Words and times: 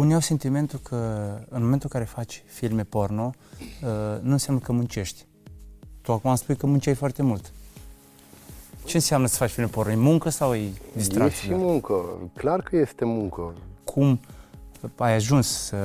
Unii 0.00 0.14
au 0.14 0.20
sentimentul 0.20 0.78
că 0.82 0.96
în 1.48 1.62
momentul 1.62 1.88
în 1.92 2.00
care 2.00 2.04
faci 2.04 2.42
filme 2.46 2.82
porno, 2.82 3.30
uh, 3.60 4.20
nu 4.20 4.32
înseamnă 4.32 4.62
că 4.62 4.72
muncești. 4.72 5.26
Tu 6.00 6.12
acum 6.12 6.34
spui 6.34 6.56
că 6.56 6.66
munceai 6.66 6.94
foarte 6.94 7.22
mult. 7.22 7.52
Ce 8.84 8.96
înseamnă 8.96 9.26
să 9.26 9.36
faci 9.36 9.50
filme 9.50 9.68
porno? 9.68 9.92
E 9.92 9.96
muncă 9.96 10.28
sau 10.28 10.54
e 10.54 10.70
distracție? 10.96 11.50
E 11.50 11.52
și 11.52 11.58
muncă. 11.58 11.94
Clar 12.34 12.60
că 12.62 12.76
este 12.76 13.04
muncă. 13.04 13.52
Cum 13.84 14.20
ai 14.96 15.14
ajuns 15.14 15.48
să, 15.48 15.76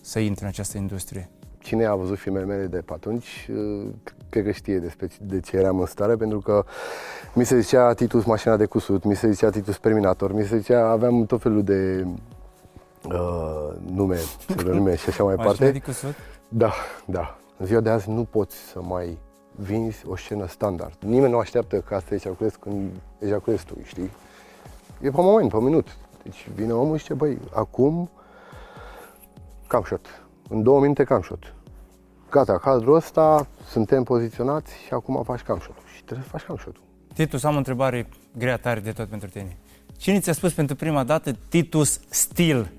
să 0.00 0.18
intri 0.18 0.42
în 0.42 0.48
această 0.48 0.78
industrie? 0.78 1.30
Cine 1.58 1.84
a 1.84 1.94
văzut 1.94 2.18
filmele 2.18 2.44
mele 2.44 2.66
de 2.66 2.78
pe 2.78 2.92
atunci, 2.92 3.48
uh, 3.50 3.86
cred 4.28 4.44
că 4.44 4.50
știe 4.50 4.78
despre 4.78 5.08
de 5.20 5.40
ce 5.40 5.56
eram 5.56 5.80
în 5.80 5.86
stare, 5.86 6.16
pentru 6.16 6.40
că 6.40 6.64
mi 7.34 7.44
se 7.44 7.60
zicea 7.60 7.94
Titus 7.94 8.24
Mașina 8.24 8.56
de 8.56 8.64
Cusut, 8.64 9.04
mi 9.04 9.16
se 9.16 9.30
zicea 9.30 9.50
Titus 9.50 9.78
Terminator, 9.78 10.32
mi 10.32 10.44
se 10.44 10.58
zicea, 10.58 10.90
aveam 10.90 11.26
tot 11.26 11.42
felul 11.42 11.64
de 11.64 12.06
uh, 13.12 13.92
nume, 13.92 14.18
nume 14.64 14.96
și 15.00 15.08
așa 15.08 15.24
mai 15.24 15.36
departe. 15.36 15.70
de 15.70 15.80
cusut? 15.80 16.14
Da, 16.48 16.72
da. 17.04 17.38
În 17.56 17.66
ziua 17.66 17.80
de 17.80 17.90
azi 17.90 18.10
nu 18.10 18.24
poți 18.24 18.56
să 18.56 18.82
mai 18.82 19.18
vinzi 19.54 20.06
o 20.06 20.16
scenă 20.16 20.46
standard. 20.46 20.96
Nimeni 21.00 21.32
nu 21.32 21.38
așteaptă 21.38 21.80
ca 21.80 22.02
să 22.06 22.14
ejaculezi 22.14 22.58
când 22.58 22.90
ejaculezi 23.18 23.64
tu, 23.64 23.74
știi? 23.82 24.10
E 25.00 25.10
pe 25.10 25.20
moment, 25.20 25.50
pe 25.50 25.56
minut. 25.60 25.96
Deci 26.22 26.48
vine 26.54 26.72
omul 26.72 26.96
și 26.96 27.02
zice, 27.02 27.14
băi, 27.14 27.38
acum 27.54 28.10
cam 29.66 29.82
shot. 29.82 30.22
În 30.48 30.62
două 30.62 30.80
minute 30.80 31.04
cam 31.04 31.22
shot. 31.22 31.54
Gata, 32.30 32.58
cadrul 32.58 32.94
ăsta, 32.94 33.46
suntem 33.68 34.02
poziționați 34.02 34.72
și 34.86 34.92
acum 34.92 35.22
faci 35.22 35.42
cam 35.42 35.58
shot 35.58 35.74
Și 35.96 36.04
trebuie 36.04 36.24
să 36.24 36.30
faci 36.30 36.44
cam 36.44 36.56
shot 36.56 36.76
Titus, 37.14 37.44
am 37.44 37.54
o 37.54 37.58
întrebare 37.58 38.08
grea 38.36 38.56
tare 38.56 38.80
de 38.80 38.92
tot 38.92 39.08
pentru 39.08 39.28
tine. 39.28 39.56
Cine 39.96 40.20
ți-a 40.20 40.32
spus 40.32 40.52
pentru 40.52 40.76
prima 40.76 41.04
dată 41.04 41.32
Titus 41.48 42.00
Steel? 42.08 42.72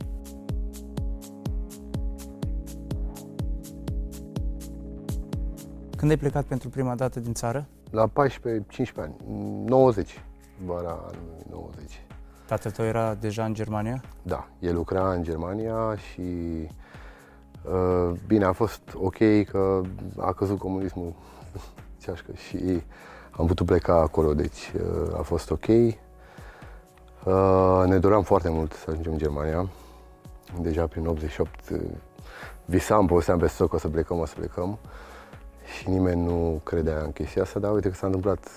Când 5.99 6.11
ai 6.11 6.17
plecat 6.17 6.45
pentru 6.45 6.69
prima 6.69 6.95
dată 6.95 7.19
din 7.19 7.33
țară? 7.33 7.67
La 7.91 8.07
14-15 8.07 8.11
ani, 8.95 9.15
90, 9.65 10.23
vara 10.65 10.89
anului 10.89 11.45
90. 11.49 12.01
Tatăl 12.47 12.71
tău 12.71 12.85
era 12.85 13.13
deja 13.13 13.45
în 13.45 13.53
Germania? 13.53 14.01
Da, 14.21 14.47
el 14.59 14.75
lucra 14.75 15.13
în 15.13 15.23
Germania 15.23 15.95
și 15.95 16.21
uh, 17.63 18.11
bine, 18.27 18.45
a 18.45 18.51
fost 18.51 18.81
ok 18.93 19.17
că 19.51 19.81
a 20.17 20.33
căzut 20.33 20.59
comunismul 20.59 21.13
ceașcă 22.01 22.31
și 22.33 22.81
am 23.31 23.45
putut 23.45 23.65
pleca 23.65 23.93
acolo, 23.93 24.33
deci 24.33 24.71
uh, 24.75 25.17
a 25.17 25.21
fost 25.21 25.51
ok. 25.51 25.67
Uh, 25.67 25.93
ne 27.85 27.97
doream 27.97 28.23
foarte 28.23 28.49
mult 28.49 28.73
să 28.73 28.85
ajungem 28.89 29.11
în 29.11 29.17
Germania. 29.17 29.69
Deja 30.61 30.87
prin 30.87 31.07
88 31.07 31.69
uh, 31.71 31.79
visam, 32.65 33.05
povesteam 33.05 33.37
pe 33.37 33.47
stoc 33.47 33.69
că 33.69 33.75
o 33.75 33.79
să 33.79 33.87
plecăm, 33.87 34.19
o 34.19 34.25
să 34.25 34.35
plecăm. 34.37 34.79
Și 35.77 35.89
nimeni 35.89 36.23
nu 36.23 36.61
credea 36.63 37.01
în 37.03 37.11
chestia 37.11 37.41
asta, 37.41 37.59
dar 37.59 37.71
uite 37.71 37.89
că 37.89 37.95
s-a 37.95 38.05
întâmplat 38.05 38.47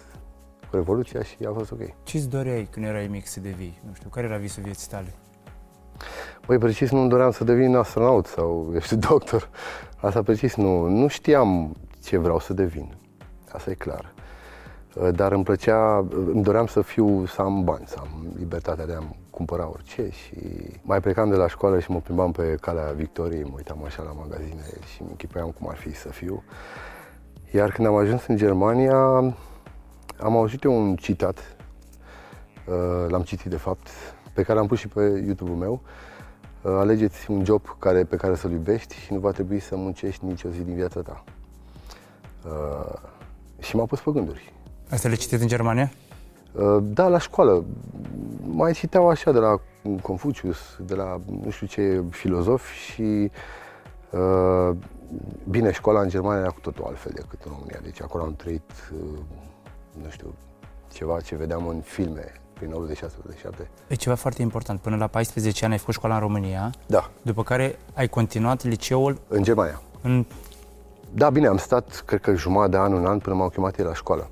cu 0.71 0.77
Revoluția 0.77 1.23
și 1.23 1.37
a 1.49 1.53
fost 1.53 1.73
ok. 1.73 1.81
Ce-ți 2.03 2.29
doreai 2.29 2.69
când 2.71 2.87
erai 2.87 3.07
mic 3.07 3.27
să 3.27 3.41
devii? 3.41 3.81
Nu 3.87 3.95
știu, 3.95 4.09
care 4.09 4.27
era 4.27 4.37
visul 4.37 4.63
vieții 4.63 4.89
tale? 4.89 5.15
Băi, 6.47 6.59
precis 6.59 6.91
nu 6.91 7.09
doream 7.09 7.31
să 7.31 7.45
devin 7.45 7.77
astronaut 7.77 8.27
sau, 8.27 8.71
eu 8.73 8.81
știu, 8.81 8.97
doctor. 9.09 9.49
Asta 9.97 10.23
precis 10.23 10.55
nu. 10.55 10.89
Nu 10.89 11.09
știam 11.09 11.77
ce 12.05 12.17
vreau 12.17 12.39
să 12.39 12.53
devin. 12.53 12.95
Asta 13.53 13.71
e 13.71 13.75
clar. 13.75 14.15
Dar 15.11 15.33
îmi 15.33 15.45
plăcea, 15.45 16.07
îmi 16.11 16.43
doream 16.43 16.67
să 16.67 16.81
fiu, 16.81 17.27
să 17.27 17.43
am 17.43 17.65
bani, 17.65 17.87
să 17.87 17.97
am 18.01 18.27
libertatea 18.39 18.87
de 18.87 18.93
a-mi 18.93 19.17
cumpăra 19.31 19.69
orice 19.69 20.09
și 20.11 20.37
mai 20.83 21.01
plecam 21.01 21.31
de 21.31 21.37
la 21.37 21.49
școală 21.49 21.79
și 21.79 21.91
mă 21.91 22.01
plimbam 22.01 22.33
pe 22.33 22.57
calea 22.61 22.93
Victoriei, 22.93 23.43
mă 23.43 23.53
uitam 23.57 23.85
așa 23.85 24.03
la 24.03 24.13
magazine 24.13 24.63
și 24.93 25.03
mi 25.03 25.09
închipuiam 25.11 25.55
cum 25.59 25.69
ar 25.69 25.77
fi 25.77 25.95
să 25.95 26.09
fiu. 26.09 26.43
Iar 27.55 27.73
când 27.73 27.87
am 27.87 27.95
ajuns 27.95 28.27
în 28.27 28.37
Germania, 28.37 28.97
am 30.19 30.37
auzit 30.37 30.63
eu 30.63 30.81
un 30.81 30.97
citat, 30.97 31.57
uh, 32.67 33.09
l-am 33.09 33.23
citit 33.23 33.51
de 33.51 33.57
fapt, 33.57 33.89
pe 34.35 34.43
care 34.43 34.59
l-am 34.59 34.67
pus 34.67 34.79
și 34.79 34.89
pe 34.89 35.01
YouTube-ul 35.01 35.57
meu. 35.57 35.81
Uh, 36.63 36.73
alegeți 36.73 37.31
un 37.31 37.45
job 37.45 37.77
care, 37.79 38.05
pe 38.05 38.17
care 38.17 38.35
să-l 38.35 38.51
iubești 38.51 38.95
și 38.95 39.13
nu 39.13 39.19
va 39.19 39.31
trebui 39.31 39.59
să 39.61 39.77
muncești 39.77 40.25
nicio 40.25 40.49
zi 40.49 40.61
din 40.61 40.75
viața 40.75 41.01
ta. 41.01 41.25
Uh, 42.47 42.99
și 43.59 43.77
m-a 43.77 43.85
pus 43.85 44.01
pe 44.01 44.11
gânduri. 44.11 44.53
Asta 44.91 45.09
le 45.09 45.15
citit 45.15 45.41
în 45.41 45.47
Germania? 45.47 45.91
Da, 46.83 47.09
la 47.09 47.19
școală. 47.19 47.65
Mai 48.47 48.73
citeau 48.73 49.09
așa 49.09 49.33
de 49.33 49.39
la 49.39 49.61
Confucius, 50.03 50.59
de 50.81 50.95
la 50.95 51.21
nu 51.43 51.51
știu 51.51 51.67
ce 51.67 52.03
filozofi 52.11 52.75
și 52.75 53.31
Bine, 55.51 55.73
școala 55.73 56.01
în 56.01 56.09
Germania 56.09 56.41
era 56.41 56.51
cu 56.51 56.61
totul 56.61 56.85
altfel 56.85 57.13
decât 57.15 57.43
în 57.45 57.53
România. 57.53 57.79
Deci 57.83 58.03
acolo 58.03 58.25
am 58.25 58.35
trăit, 58.35 58.71
uh, 58.93 59.19
nu 60.03 60.11
știu, 60.11 60.35
ceva 60.93 61.21
ce 61.21 61.37
vedeam 61.37 61.69
în 61.69 61.81
filme 61.81 62.33
prin 62.53 62.73
86-87. 62.73 63.69
E 63.87 63.95
ceva 63.95 64.15
foarte 64.15 64.43
important. 64.43 64.81
Până 64.81 64.97
la 64.97 65.07
14 65.07 65.65
ani 65.65 65.73
ai 65.73 65.79
făcut 65.79 65.95
școala 65.95 66.15
în 66.15 66.21
România. 66.21 66.71
Da. 66.87 67.11
După 67.23 67.43
care 67.43 67.79
ai 67.95 68.09
continuat 68.09 68.65
liceul... 68.65 69.19
În 69.29 69.43
Germania. 69.43 69.81
În... 70.03 70.27
Da, 71.15 71.31
bine, 71.31 71.47
am 71.47 71.57
stat, 71.57 72.03
cred 72.07 72.21
că 72.21 72.35
jumătate 72.35 72.71
de 72.71 72.77
an, 72.77 72.93
un 72.93 73.07
an, 73.07 73.19
până 73.19 73.37
m-au 73.37 73.49
chemat 73.49 73.79
ei 73.79 73.85
la 73.85 73.95
școală. 73.95 74.31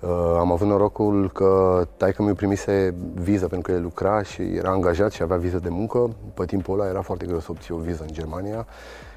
Uh, 0.00 0.08
am 0.38 0.52
avut 0.52 0.66
norocul 0.66 1.30
că 1.30 1.82
taică 1.96 2.22
mi 2.22 2.34
primise 2.34 2.94
viză 3.14 3.46
pentru 3.48 3.70
că 3.70 3.78
el 3.78 3.82
lucra 3.82 4.22
și 4.22 4.42
era 4.42 4.70
angajat 4.70 5.12
și 5.12 5.22
avea 5.22 5.36
viză 5.36 5.58
de 5.58 5.68
muncă. 5.68 6.10
Pe 6.34 6.44
timpul 6.44 6.80
ăla 6.80 6.88
era 6.88 7.00
foarte 7.00 7.26
greu 7.26 7.40
să 7.40 7.46
obții 7.50 7.74
o 7.74 7.78
viză 7.78 8.02
în 8.02 8.12
Germania 8.12 8.58
Uh, 8.58 9.09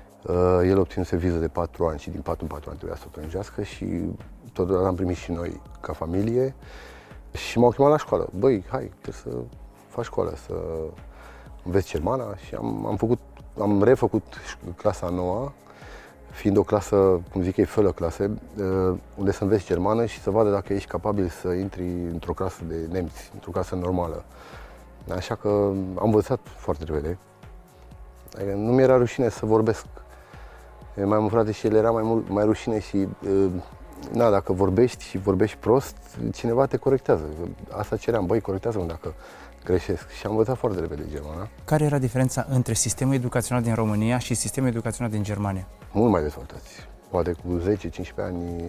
el 0.63 0.79
obținuse 0.79 1.15
viză 1.15 1.37
de 1.37 1.47
4 1.47 1.85
ani 1.85 1.99
și 1.99 2.09
din 2.09 2.21
4 2.21 2.41
în 2.41 2.47
4 2.47 2.69
ani 2.69 2.77
trebuia 2.77 2.97
să 2.97 3.05
o 3.07 3.09
prânjească 3.11 3.63
și 3.63 3.85
totodată 4.53 4.87
am 4.87 4.95
primit 4.95 5.15
și 5.15 5.31
noi 5.31 5.61
ca 5.79 5.93
familie 5.93 6.55
și 7.31 7.59
m-au 7.59 7.69
chemat 7.69 7.91
la 7.91 7.97
școală. 7.97 8.29
Băi, 8.37 8.65
hai, 8.69 8.91
trebuie 9.01 9.23
să 9.23 9.57
faci 9.87 10.05
școală, 10.05 10.33
să 10.45 10.53
înveți 11.63 11.89
germana 11.89 12.35
și 12.35 12.55
am, 12.55 12.85
am 12.85 12.95
făcut, 12.95 13.19
am 13.59 13.83
refăcut 13.83 14.23
clasa 14.75 15.09
noua, 15.09 15.53
fiind 16.31 16.57
o 16.57 16.63
clasă, 16.63 17.21
cum 17.31 17.41
zic 17.41 17.57
ei, 17.57 17.65
fără 17.65 17.91
clase, 17.91 18.31
uh, 18.57 18.97
unde 19.15 19.31
să 19.31 19.43
înveți 19.43 19.65
germană 19.65 20.05
și 20.05 20.21
să 20.21 20.29
vadă 20.29 20.49
dacă 20.49 20.73
ești 20.73 20.89
capabil 20.89 21.27
să 21.27 21.47
intri 21.47 21.91
într-o 22.11 22.33
clasă 22.33 22.63
de 22.67 22.75
nemți, 22.91 23.29
într-o 23.33 23.51
clasă 23.51 23.75
normală. 23.75 24.23
Așa 25.15 25.35
că 25.35 25.47
am 25.95 26.03
învățat 26.03 26.39
foarte 26.43 26.83
repede. 26.83 27.17
Adică 28.35 28.53
nu 28.53 28.71
mi-era 28.71 28.97
rușine 28.97 29.29
să 29.29 29.45
vorbesc 29.45 29.85
mai 30.95 31.19
mult 31.19 31.31
frate 31.31 31.51
și 31.51 31.67
el 31.67 31.75
era 31.75 31.91
mai, 31.91 32.03
mult, 32.05 32.29
mai 32.29 32.43
rușine 32.43 32.79
și 32.79 33.07
na, 34.11 34.29
dacă 34.29 34.53
vorbești 34.53 35.03
și 35.03 35.17
vorbești 35.17 35.57
prost, 35.57 35.95
cineva 36.33 36.65
te 36.65 36.77
corectează. 36.77 37.23
Asta 37.71 37.97
ceream, 37.97 38.25
băi, 38.25 38.41
corectează-mă 38.41 38.85
dacă 38.85 39.13
greșesc. 39.63 40.09
Și 40.09 40.25
am 40.25 40.31
învățat 40.31 40.57
foarte 40.57 40.79
repede 40.79 41.03
germana. 41.11 41.47
Care 41.65 41.83
era 41.83 41.97
diferența 41.97 42.45
între 42.49 42.73
sistemul 42.73 43.13
educațional 43.13 43.63
din 43.63 43.73
România 43.73 44.17
și 44.17 44.33
sistemul 44.33 44.69
educațional 44.69 45.11
din 45.11 45.23
Germania? 45.23 45.67
Mult 45.91 46.11
mai 46.11 46.21
dezvoltați. 46.21 46.87
Poate 47.09 47.31
cu 47.31 47.61
10-15 47.61 48.15
ani 48.17 48.63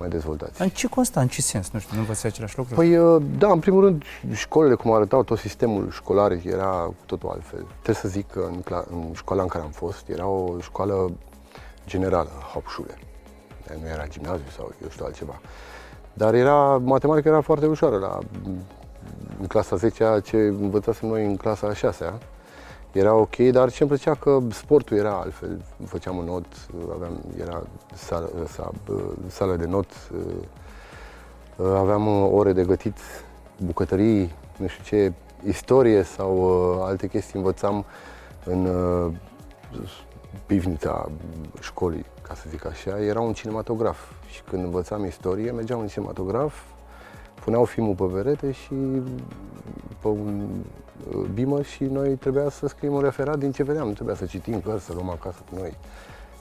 mai 0.00 0.08
dezvoltați. 0.08 0.62
În 0.62 0.68
ce 0.68 0.86
consta? 0.86 1.20
În 1.20 1.28
ce 1.28 1.42
sens? 1.42 1.70
Nu 1.70 1.78
știu, 1.78 1.94
nu 1.94 2.00
învățați 2.00 2.26
același 2.26 2.58
lucru? 2.58 2.74
Păi, 2.74 2.90
da, 3.38 3.50
în 3.52 3.58
primul 3.58 3.84
rând, 3.84 4.02
școlile, 4.32 4.74
cum 4.74 4.92
arătau, 4.92 5.22
tot 5.22 5.38
sistemul 5.38 5.90
școlar 5.90 6.32
era 6.42 6.70
cu 6.70 7.04
totul 7.06 7.28
altfel. 7.28 7.66
Trebuie 7.82 7.94
să 7.94 8.08
zic 8.08 8.30
că 8.30 8.48
în, 8.48 8.62
în 8.90 9.12
școala 9.14 9.42
în 9.42 9.48
care 9.48 9.64
am 9.64 9.70
fost, 9.70 10.08
era 10.08 10.26
o 10.26 10.60
școală 10.60 11.12
generală, 11.86 12.30
Hauptschule. 12.52 12.98
Nu 13.80 13.88
era 13.88 14.06
gimnaziu 14.06 14.48
sau 14.56 14.72
eu 14.82 14.88
știu 14.88 15.04
altceva. 15.04 15.40
Dar 16.12 16.34
era, 16.34 16.76
matematica 16.76 17.28
era 17.28 17.40
foarte 17.40 17.66
ușoară. 17.66 17.96
La, 17.96 18.18
în 19.40 19.46
clasa 19.46 19.76
10 19.76 20.20
ce 20.24 20.36
învățasem 20.36 21.08
noi 21.08 21.24
în 21.24 21.36
clasa 21.36 21.74
6 21.74 22.04
era 22.92 23.14
ok, 23.14 23.36
dar 23.36 23.70
ce 23.70 23.82
îmi 23.82 23.90
plăcea 23.90 24.14
că 24.14 24.38
sportul 24.50 24.96
era 24.96 25.12
altfel. 25.12 25.60
Făceam 25.84 26.16
un 26.16 26.24
not, 26.24 26.46
aveam, 26.94 27.20
era 27.40 27.62
sală, 27.94 28.30
sală 29.26 29.56
de 29.56 29.66
not, 29.66 29.90
aveam 31.56 32.32
ore 32.32 32.52
de 32.52 32.64
gătit, 32.64 32.98
bucătării, 33.64 34.32
nu 34.56 34.66
știu 34.66 34.84
ce, 34.84 35.12
istorie 35.46 36.02
sau 36.02 36.42
alte 36.82 37.06
chestii 37.06 37.38
învățam 37.38 37.84
în 38.44 38.68
pivnița 40.46 41.10
școlii, 41.60 42.04
ca 42.22 42.34
să 42.34 42.44
zic 42.48 42.66
așa, 42.66 43.00
era 43.00 43.20
un 43.20 43.32
cinematograf. 43.32 43.98
Și 44.30 44.42
când 44.42 44.64
învățam 44.64 45.04
istorie, 45.04 45.50
mergeam 45.50 45.80
în 45.80 45.86
cinematograf, 45.86 46.54
puneau 47.44 47.64
filmul 47.64 47.94
pe 47.94 48.04
verete 48.04 48.52
și 48.52 48.74
pe 50.00 50.08
un 50.08 50.40
uh, 50.40 50.89
bimă 51.34 51.62
și 51.62 51.84
noi 51.84 52.08
trebuia 52.08 52.50
să 52.50 52.68
scriem 52.68 52.92
un 52.92 53.00
referat 53.00 53.38
din 53.38 53.52
ce 53.52 53.62
vedeam. 53.62 53.86
Nu 53.86 53.92
trebuia 53.92 54.14
să 54.14 54.24
citim 54.24 54.60
cărți, 54.60 54.84
să 54.84 54.92
luăm 54.94 55.10
acasă 55.10 55.38
cu 55.50 55.58
noi. 55.58 55.74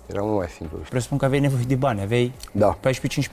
Era 0.06 0.22
mult 0.22 0.38
mai 0.38 0.48
simplu. 0.48 0.78
Presupun 0.90 1.18
că 1.18 1.26
aveai 1.26 1.42
nevoie 1.42 1.64
de 1.68 1.76
bani, 1.76 2.02
aveai 2.02 2.34
da. 2.52 2.78
14-15 2.78 2.80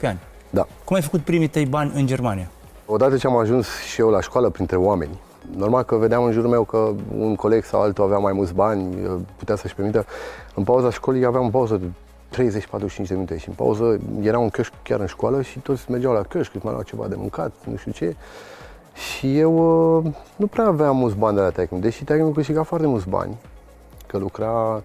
ani. 0.03 0.19
Da. 0.51 0.67
Cum 0.85 0.97
ai 0.97 1.03
făcut 1.03 1.21
primii 1.21 1.49
tăi 1.49 1.67
bani 1.67 1.93
în 1.95 2.07
Germania? 2.07 2.51
Odată 2.87 3.17
ce 3.17 3.27
am 3.27 3.37
ajuns 3.37 3.67
și 3.81 4.01
eu 4.01 4.11
la 4.11 4.21
școală 4.21 4.49
printre 4.49 4.77
oameni, 4.77 5.19
normal 5.57 5.83
că 5.83 5.97
vedeam 5.97 6.25
în 6.25 6.33
jurul 6.33 6.51
meu 6.51 6.65
că 6.65 6.93
un 7.19 7.35
coleg 7.35 7.65
sau 7.65 7.81
altul 7.81 8.05
avea 8.05 8.19
mai 8.19 8.33
mulți 8.33 8.55
bani, 8.55 9.05
uh, 9.05 9.21
putea 9.37 9.57
să-și 9.57 9.75
permită. 9.75 10.07
În 10.55 10.65
pauza 10.65 10.91
școlii 10.91 11.25
aveam 11.25 11.45
o 11.45 11.49
pauză 11.49 11.77
de 11.77 11.87
30-45 12.31 13.09
de 13.09 13.15
minute 13.15 13.39
și 13.39 13.49
în 13.49 13.55
pauză 13.55 14.01
era 14.23 14.39
un 14.39 14.49
cășc 14.49 14.73
chiar 14.83 15.01
în 15.01 15.07
școală 15.07 15.43
și 15.43 15.59
toți 15.59 15.91
mergeau 15.91 16.13
la 16.13 16.23
cășc, 16.23 16.53
mai 16.53 16.73
luau 16.73 16.83
ceva 16.83 17.07
de 17.07 17.15
mâncat, 17.19 17.53
nu 17.65 17.77
știu 17.77 17.93
ce. 17.93 18.17
Și 18.97 19.39
eu 19.39 19.55
uh, 19.97 20.13
nu 20.37 20.47
prea 20.47 20.65
aveam 20.65 20.97
mulți 20.97 21.17
bani 21.17 21.37
de 21.37 21.43
la 21.43 21.51
taică 21.51 21.75
deși 21.75 22.05
taică 22.05 22.31
câștiga 22.35 22.63
foarte 22.63 22.87
mulți 22.87 23.09
bani, 23.09 23.37
că 24.07 24.19
lucra, 24.19 24.83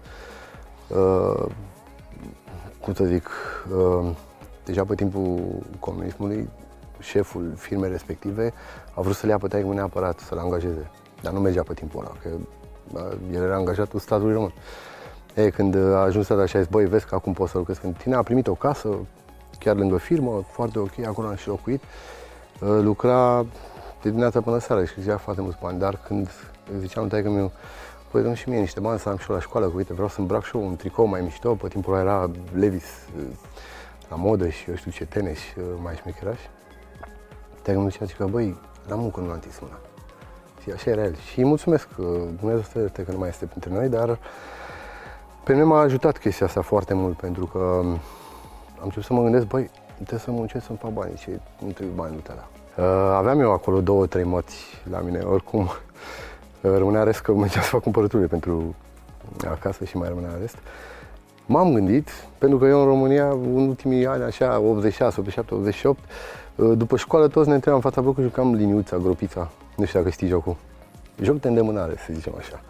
uh, 0.88 1.44
cum 2.80 2.94
să 2.94 3.04
zic, 3.04 3.28
uh, 3.76 4.10
deja 4.64 4.84
pe 4.84 4.94
timpul 4.94 5.40
comunismului, 5.80 6.48
șeful 6.98 7.52
firmei 7.56 7.90
respective 7.90 8.52
a 8.94 9.00
vrut 9.00 9.14
să-l 9.14 9.28
ia 9.28 9.38
pe 9.38 9.46
taică 9.46 9.68
neapărat, 9.68 10.18
să-l 10.18 10.38
angajeze. 10.38 10.90
Dar 11.22 11.32
nu 11.32 11.40
mergea 11.40 11.62
pe 11.62 11.74
timpul 11.74 12.00
ăla, 12.00 12.12
că 12.22 12.28
uh, 12.92 13.34
el 13.34 13.42
era 13.42 13.56
angajatul 13.56 13.98
statului 13.98 14.32
român. 14.32 14.52
E, 15.34 15.50
când 15.50 15.76
a 15.76 16.00
ajuns 16.00 16.26
să 16.26 16.46
și 16.46 16.56
a 16.56 16.60
zis, 16.60 16.68
băi, 16.68 16.86
vezi 16.86 17.06
că 17.06 17.14
acum 17.14 17.32
pot 17.32 17.48
să 17.48 17.58
lucrez 17.58 17.78
pentru 17.78 18.02
tine, 18.02 18.14
a 18.14 18.22
primit 18.22 18.46
o 18.46 18.54
casă, 18.54 18.88
chiar 19.58 19.76
lângă 19.76 19.96
firmă, 19.96 20.44
foarte 20.50 20.78
ok, 20.78 21.06
acolo 21.06 21.28
am 21.28 21.34
și 21.34 21.48
locuit. 21.48 21.82
Uh, 22.60 22.78
lucra 22.82 23.46
de 24.02 24.08
dimineața 24.08 24.40
până 24.40 24.58
seara 24.58 24.84
și 24.84 24.92
câștiga 24.92 25.16
foarte 25.16 25.40
mulți 25.40 25.58
bani, 25.60 25.78
dar 25.78 25.98
când 26.06 26.30
ziceam 26.78 27.08
taică 27.08 27.30
meu, 27.30 27.52
păi 28.10 28.22
dăm 28.22 28.34
și 28.34 28.48
mie 28.48 28.58
niște 28.58 28.80
bani 28.80 28.98
să 28.98 29.08
am 29.08 29.16
și 29.16 29.26
eu 29.28 29.36
la 29.36 29.42
școală, 29.42 29.66
că 29.66 29.72
uite, 29.76 29.92
vreau 29.92 30.08
să 30.08 30.20
îmbrac 30.20 30.44
și 30.44 30.56
eu 30.56 30.66
un 30.66 30.76
tricou 30.76 31.06
mai 31.06 31.20
mișto, 31.20 31.54
pe 31.54 31.68
timpul 31.68 31.94
ăla 31.94 32.02
era 32.02 32.30
Levis 32.54 32.84
uh, 33.16 33.24
la 34.08 34.16
modă 34.16 34.48
și 34.48 34.70
eu 34.70 34.76
știu 34.76 34.90
ce 34.90 35.04
tenis 35.04 35.38
mai 35.82 35.96
șmecheraș. 35.96 36.38
Taică 37.62 37.80
mi 37.80 37.90
zicea 37.90 38.06
că, 38.16 38.24
băi, 38.24 38.60
la 38.88 38.94
muncă 38.94 39.20
nu 39.20 39.26
am 39.26 39.32
întins 39.32 39.58
mâna. 39.58 39.78
Și 40.62 40.70
așa 40.70 40.90
era 40.90 41.02
el. 41.02 41.16
Și 41.16 41.38
îi 41.38 41.44
mulțumesc, 41.44 41.88
Dumnezeu 42.38 42.62
să 42.62 43.02
că 43.02 43.12
nu 43.12 43.18
mai 43.18 43.28
este 43.28 43.44
printre 43.44 43.70
noi, 43.70 43.88
dar 43.88 44.18
pe 45.44 45.52
mine 45.52 45.64
m-a 45.64 45.80
ajutat 45.80 46.18
chestia 46.18 46.46
asta 46.46 46.60
foarte 46.60 46.94
mult, 46.94 47.16
pentru 47.16 47.46
că 47.46 47.80
am 48.78 48.82
început 48.82 49.04
să 49.04 49.12
mă 49.12 49.22
gândesc, 49.22 49.46
băi, 49.46 49.70
trebuie 49.94 50.18
să 50.18 50.30
muncesc 50.30 50.64
să-mi 50.64 50.78
fac 50.78 50.90
banii, 50.90 51.14
ce 51.14 51.40
nu 51.58 51.70
trebuie 51.70 51.96
bani 51.96 52.22
de 52.22 52.32
la. 52.36 52.51
Uh, 52.76 52.84
aveam 53.16 53.40
eu 53.40 53.52
acolo 53.52 53.80
două, 53.80 54.06
trei 54.06 54.24
măți 54.24 54.64
la 54.90 54.98
mine, 54.98 55.18
oricum 55.18 55.60
uh, 55.60 56.70
rămânea 56.76 57.02
rest 57.02 57.20
că 57.20 57.32
mergeam 57.32 57.62
să 57.62 57.68
fac 57.68 57.82
cumpărăturile 57.82 58.28
pentru 58.28 58.74
acasă 59.50 59.84
și 59.84 59.96
mai 59.96 60.08
rămânea 60.08 60.30
rest. 60.40 60.56
M-am 61.46 61.72
gândit, 61.72 62.08
pentru 62.38 62.58
că 62.58 62.66
eu 62.66 62.80
în 62.80 62.86
România, 62.86 63.28
în 63.28 63.68
ultimii 63.68 64.06
ani, 64.06 64.22
așa, 64.22 64.58
86, 64.58 65.20
87, 65.20 65.54
88, 65.54 65.98
după 66.76 66.96
școală 66.96 67.28
toți 67.28 67.48
ne 67.48 67.54
întrebam 67.54 67.80
în 67.84 67.90
fața 67.90 68.00
blocului, 68.00 68.28
jucam 68.28 68.54
liniuța, 68.54 68.96
gropița, 68.96 69.50
nu 69.76 69.84
știu 69.84 69.98
dacă 69.98 70.10
știi 70.10 70.28
jocul. 70.28 70.56
Joc 71.20 71.40
de 71.40 71.48
îndemânare, 71.48 71.94
să 72.06 72.12
zicem 72.12 72.34
așa. 72.38 72.60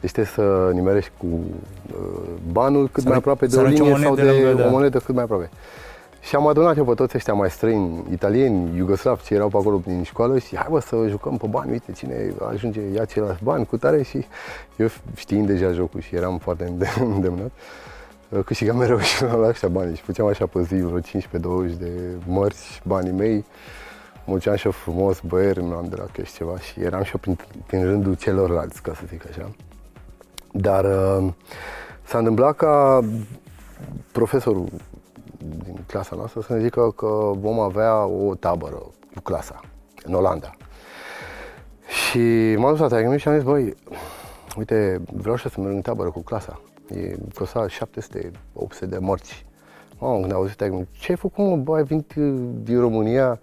Deci 0.00 0.10
trebuie 0.12 0.34
să 0.34 0.70
nimerești 0.72 1.10
cu 1.18 1.26
uh, 1.26 2.28
banul 2.52 2.88
cât 2.88 3.02
să 3.02 3.08
mai 3.08 3.18
aproape 3.18 3.46
de 3.46 3.56
o 3.56 3.62
linie 3.62 3.96
sau 4.02 4.14
de, 4.14 4.22
de 4.22 4.52
o 4.52 4.54
da. 4.54 4.66
monedă 4.66 4.98
cât 4.98 5.14
mai 5.14 5.24
aproape. 5.24 5.50
Și 6.26 6.36
am 6.36 6.46
adunat 6.46 6.76
eu 6.76 6.84
pe 6.84 6.94
toți 6.94 7.16
ăștia 7.16 7.32
mai 7.32 7.50
străini, 7.50 8.04
italieni, 8.10 8.76
iugoslavi, 8.76 9.22
ce 9.22 9.34
erau 9.34 9.48
pe 9.48 9.56
acolo 9.56 9.80
din 9.84 10.02
școală 10.02 10.38
și 10.38 10.56
hai 10.56 10.66
bă 10.70 10.80
să 10.80 11.06
jucăm 11.08 11.36
pe 11.36 11.46
bani, 11.46 11.70
uite 11.70 11.92
cine 11.92 12.34
ajunge, 12.48 12.80
ia 12.80 13.04
ceilalți 13.04 13.42
bani 13.42 13.66
cu 13.66 13.76
tare 13.76 14.02
și 14.02 14.26
eu 14.76 14.88
știind 15.14 15.46
deja 15.46 15.72
jocul 15.72 16.00
și 16.00 16.14
eram 16.14 16.38
foarte 16.38 16.72
îndemnat, 17.00 17.50
uh, 18.28 18.40
câștigam 18.44 18.76
mereu 18.76 18.98
și 18.98 19.22
la 19.22 19.48
ăștia 19.48 19.68
bani 19.68 19.96
și 19.96 20.02
făceam 20.02 20.26
așa 20.26 20.46
pe 20.46 20.62
zi 20.62 20.74
vreo 20.74 21.00
15-20 21.00 21.02
de 21.78 21.90
mărți 22.26 22.80
banii 22.84 23.12
mei 23.12 23.44
munceam 24.24 24.56
și 24.56 24.66
eu 24.66 24.72
frumos, 24.72 25.20
băieri, 25.20 25.62
nu 25.62 25.74
am 25.74 25.86
de 25.88 25.96
la 25.96 26.06
cash 26.12 26.32
ceva 26.32 26.58
și 26.58 26.80
eram 26.80 27.02
și 27.02 27.10
eu 27.14 27.20
prin, 27.20 27.38
prin 27.66 27.82
rândul 27.82 28.14
celorlalți, 28.14 28.82
ca 28.82 28.94
să 28.94 29.02
zic 29.08 29.26
așa. 29.28 29.50
Dar 30.52 30.84
uh, 30.84 31.32
s-a 32.02 32.18
întâmplat 32.18 32.56
ca 32.56 33.00
profesorul 34.12 34.68
din 35.38 35.84
clasa 35.86 36.16
noastră 36.16 36.40
să 36.40 36.52
ne 36.52 36.60
zică 36.60 36.90
că 36.90 37.30
vom 37.34 37.60
avea 37.60 38.04
o 38.04 38.34
tabără 38.34 38.76
cu 39.14 39.20
clasa 39.22 39.60
în 40.04 40.14
Olanda. 40.14 40.50
Și 41.86 42.54
m-am 42.58 42.70
dus 42.70 42.80
la 42.80 42.86
taică 42.86 43.16
și 43.16 43.28
am 43.28 43.34
zis, 43.34 43.44
băi, 43.44 43.74
uite, 44.56 45.00
vreau 45.12 45.36
și 45.36 45.48
să 45.48 45.60
merg 45.60 45.74
în 45.74 45.80
tabără 45.80 46.10
cu 46.10 46.20
clasa. 46.20 46.60
E 46.90 47.16
costa 47.34 47.66
700-800 47.66 48.88
de 48.88 48.98
morți. 48.98 49.46
Mamă, 49.98 50.20
când 50.20 50.32
au 50.32 50.38
auzit 50.38 50.56
taică 50.56 50.86
ce 50.90 51.10
ai 51.10 51.16
făcut, 51.16 51.44
mă, 51.44 51.56
bă, 51.56 51.76
ai 51.76 51.82
venit 51.82 52.14
din 52.62 52.80
România 52.80 53.40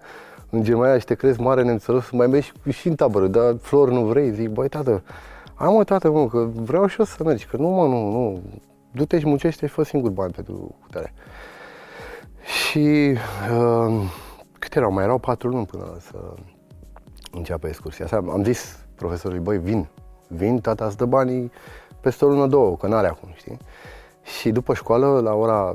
în 0.50 0.62
Germania 0.62 0.98
și 0.98 1.04
te 1.04 1.14
crezi 1.14 1.40
mare 1.40 1.62
neînțeles, 1.62 2.10
mai 2.10 2.26
mergi 2.26 2.52
și 2.70 2.88
în 2.88 2.94
tabără, 2.94 3.26
dar 3.26 3.56
flori 3.60 3.92
nu 3.92 4.04
vrei, 4.04 4.32
zic, 4.32 4.48
băi, 4.48 4.68
tată, 4.68 5.02
am 5.54 5.74
mă, 5.74 5.84
tată, 5.84 6.10
mă, 6.10 6.28
că 6.28 6.48
vreau 6.54 6.86
și 6.86 6.96
eu 6.98 7.04
să 7.04 7.24
mergi, 7.24 7.46
că 7.46 7.56
nu, 7.56 7.68
mă, 7.68 7.86
nu, 7.86 8.10
nu, 8.10 8.42
du-te 8.92 9.18
și 9.18 9.26
muncește 9.26 9.66
și 9.66 9.72
fă 9.72 9.82
singur 9.82 10.10
bani 10.10 10.32
pentru 10.32 10.74
tare. 10.90 11.12
Și 12.44 13.16
uh, 13.52 14.10
câte 14.58 14.78
erau? 14.78 14.92
Mai 14.92 15.04
erau 15.04 15.18
patru 15.18 15.48
luni 15.48 15.66
până 15.66 15.96
să 16.00 16.34
înceapă 17.30 17.66
excursia 17.66 18.04
asta. 18.04 18.16
Am 18.16 18.44
zis 18.44 18.78
profesorului, 18.94 19.42
băi, 19.42 19.58
vin, 19.58 19.88
vin, 20.28 20.60
tata 20.60 20.84
îți 20.84 20.96
dă 20.96 21.04
banii 21.04 21.52
peste 22.00 22.24
o 22.24 22.28
lună, 22.28 22.46
două, 22.46 22.76
că 22.76 22.86
n-are 22.86 23.06
acum, 23.06 23.28
știi? 23.34 23.56
Și 24.22 24.50
după 24.50 24.74
școală, 24.74 25.20
la 25.20 25.34
ora 25.34 25.74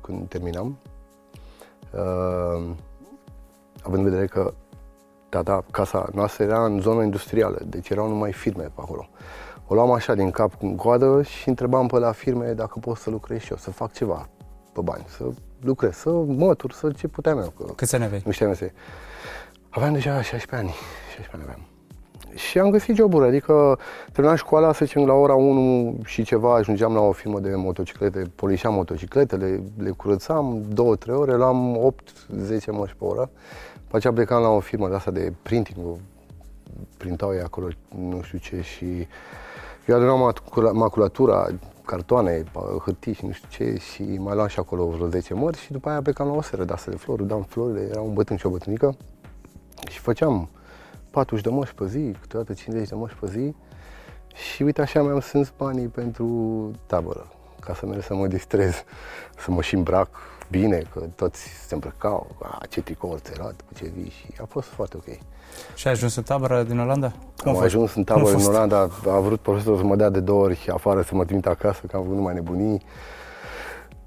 când 0.00 0.28
terminam, 0.28 0.78
uh, 1.92 2.70
având 3.82 4.04
în 4.04 4.10
vedere 4.10 4.26
că 4.26 4.52
tata, 5.28 5.64
casa 5.70 6.08
noastră 6.14 6.44
era 6.44 6.64
în 6.64 6.80
zona 6.80 7.02
industrială, 7.02 7.58
deci 7.66 7.88
erau 7.88 8.08
numai 8.08 8.32
firme 8.32 8.62
pe 8.62 8.80
acolo. 8.80 9.08
O 9.66 9.74
luam 9.74 9.90
așa 9.90 10.14
din 10.14 10.30
cap 10.30 10.54
cu 10.54 10.66
coadă 10.68 11.22
și 11.22 11.48
întrebam 11.48 11.86
pe 11.86 11.98
la 11.98 12.12
firme 12.12 12.52
dacă 12.52 12.78
pot 12.78 12.96
să 12.96 13.10
lucrez 13.10 13.40
și 13.40 13.50
eu, 13.50 13.56
să 13.56 13.70
fac 13.70 13.92
ceva 13.92 14.28
pe 14.72 14.80
bani, 14.80 15.04
să 15.06 15.24
lucrez, 15.60 15.94
să 15.94 16.10
mătur, 16.10 16.72
să 16.72 16.90
ce 16.90 17.08
puteam 17.08 17.38
eu. 17.38 17.52
Că 17.56 17.72
Câți 17.76 17.94
ani 17.94 18.04
aveai? 18.04 18.22
Nu 18.24 18.32
știam 18.32 18.54
să 18.54 18.70
Aveam 19.68 19.92
deja 19.92 20.22
16 20.22 20.54
ani, 20.54 20.74
16 21.14 21.30
ani 21.32 21.42
aveam. 21.42 21.60
Și 22.34 22.58
am 22.58 22.70
găsit 22.70 22.96
joburi, 22.96 23.26
adică 23.26 23.78
terminam 24.12 24.36
școala, 24.36 24.72
să 24.72 24.84
zicem, 24.84 25.06
la 25.06 25.12
ora 25.12 25.34
1 25.34 26.00
și 26.04 26.22
ceva, 26.22 26.54
ajungeam 26.54 26.94
la 26.94 27.00
o 27.00 27.12
firmă 27.12 27.40
de 27.40 27.54
motociclete, 27.54 28.22
polișeam 28.34 28.74
motocicletele, 28.74 29.62
le 29.78 29.90
curățam, 29.90 30.64
2-3 30.72 30.74
ore, 31.06 31.36
luam 31.36 31.92
8-10 32.50 32.64
măși 32.70 32.96
pe 32.96 33.04
oră 33.04 33.30
după 33.88 34.00
aceea 34.00 34.12
plecam 34.12 34.42
la 34.42 34.48
o 34.48 34.60
firmă 34.60 34.88
de 34.88 34.94
asta 34.94 35.10
de 35.10 35.32
printing, 35.42 35.76
printau 36.96 37.32
ei 37.32 37.40
acolo 37.40 37.68
nu 37.98 38.22
știu 38.22 38.38
ce 38.38 38.60
și 38.60 39.06
eu 39.86 39.96
adunam 39.96 40.34
maculatura, 40.72 41.48
cartoane, 41.88 42.44
hârtii 42.84 43.12
și 43.12 43.24
nu 43.24 43.32
știu 43.32 43.48
ce 43.50 43.78
și 43.78 44.02
mai 44.02 44.34
luam 44.34 44.46
și 44.46 44.58
acolo 44.58 44.86
vreo 44.86 45.08
10 45.08 45.34
mări 45.34 45.58
și 45.58 45.72
după 45.72 45.88
aia 45.88 46.02
plecam 46.02 46.26
la 46.26 46.32
o 46.32 46.42
seră 46.42 46.64
de 46.64 46.72
astea 46.72 46.92
de 46.92 46.98
flori, 46.98 47.26
dam 47.26 47.42
florile, 47.42 47.88
era 47.90 48.00
un 48.00 48.12
bătrân 48.12 48.36
și 48.36 48.46
o 48.46 48.50
bătrânică 48.50 48.96
și 49.90 49.98
făceam 49.98 50.48
40 51.10 51.44
de 51.44 51.50
moși 51.50 51.74
pe 51.74 51.86
zi, 51.86 52.14
câteodată 52.20 52.52
50 52.52 52.88
de 52.88 52.94
moși 52.94 53.14
pe 53.14 53.26
zi 53.26 53.54
și 54.34 54.62
uite 54.62 54.80
așa 54.80 55.02
mi-am 55.02 55.20
strâns 55.20 55.52
banii 55.56 55.86
pentru 55.86 56.26
tabără, 56.86 57.26
ca 57.60 57.74
să 57.74 57.86
merg 57.86 58.02
să 58.02 58.14
mă 58.14 58.26
distrez, 58.26 58.84
să 59.38 59.50
mă 59.50 59.62
și 59.62 59.74
îmbrac 59.74 60.08
bine, 60.50 60.82
că 60.92 61.00
toți 61.14 61.40
se 61.66 61.74
îmbrăcau, 61.74 62.36
a, 62.42 62.66
ce 62.68 62.80
tricou 62.80 63.18
țerat, 63.22 63.54
cu 63.68 63.74
ce 63.74 63.90
vii 63.96 64.12
și 64.16 64.26
a 64.40 64.44
fost 64.48 64.68
foarte 64.68 64.96
ok. 64.96 65.18
Și 65.74 65.86
ai 65.86 65.92
ajuns 65.92 66.16
în 66.16 66.22
tabără 66.22 66.62
din 66.62 66.78
Olanda? 66.78 67.12
Cum 67.42 67.56
am 67.56 67.62
ajuns 67.62 67.94
în 67.94 68.04
tabără 68.04 68.36
din 68.36 68.46
Olanda, 68.46 68.88
a 69.06 69.18
vrut 69.18 69.40
profesorul 69.40 69.78
să 69.78 69.84
mă 69.84 69.96
dea 69.96 70.08
de 70.08 70.20
două 70.20 70.42
ori 70.42 70.68
afară 70.72 71.02
să 71.02 71.14
mă 71.14 71.24
trimit 71.24 71.46
acasă, 71.46 71.80
că 71.86 71.96
am 71.96 72.02
avut 72.02 72.14
numai 72.14 72.34
nebunii. 72.34 72.82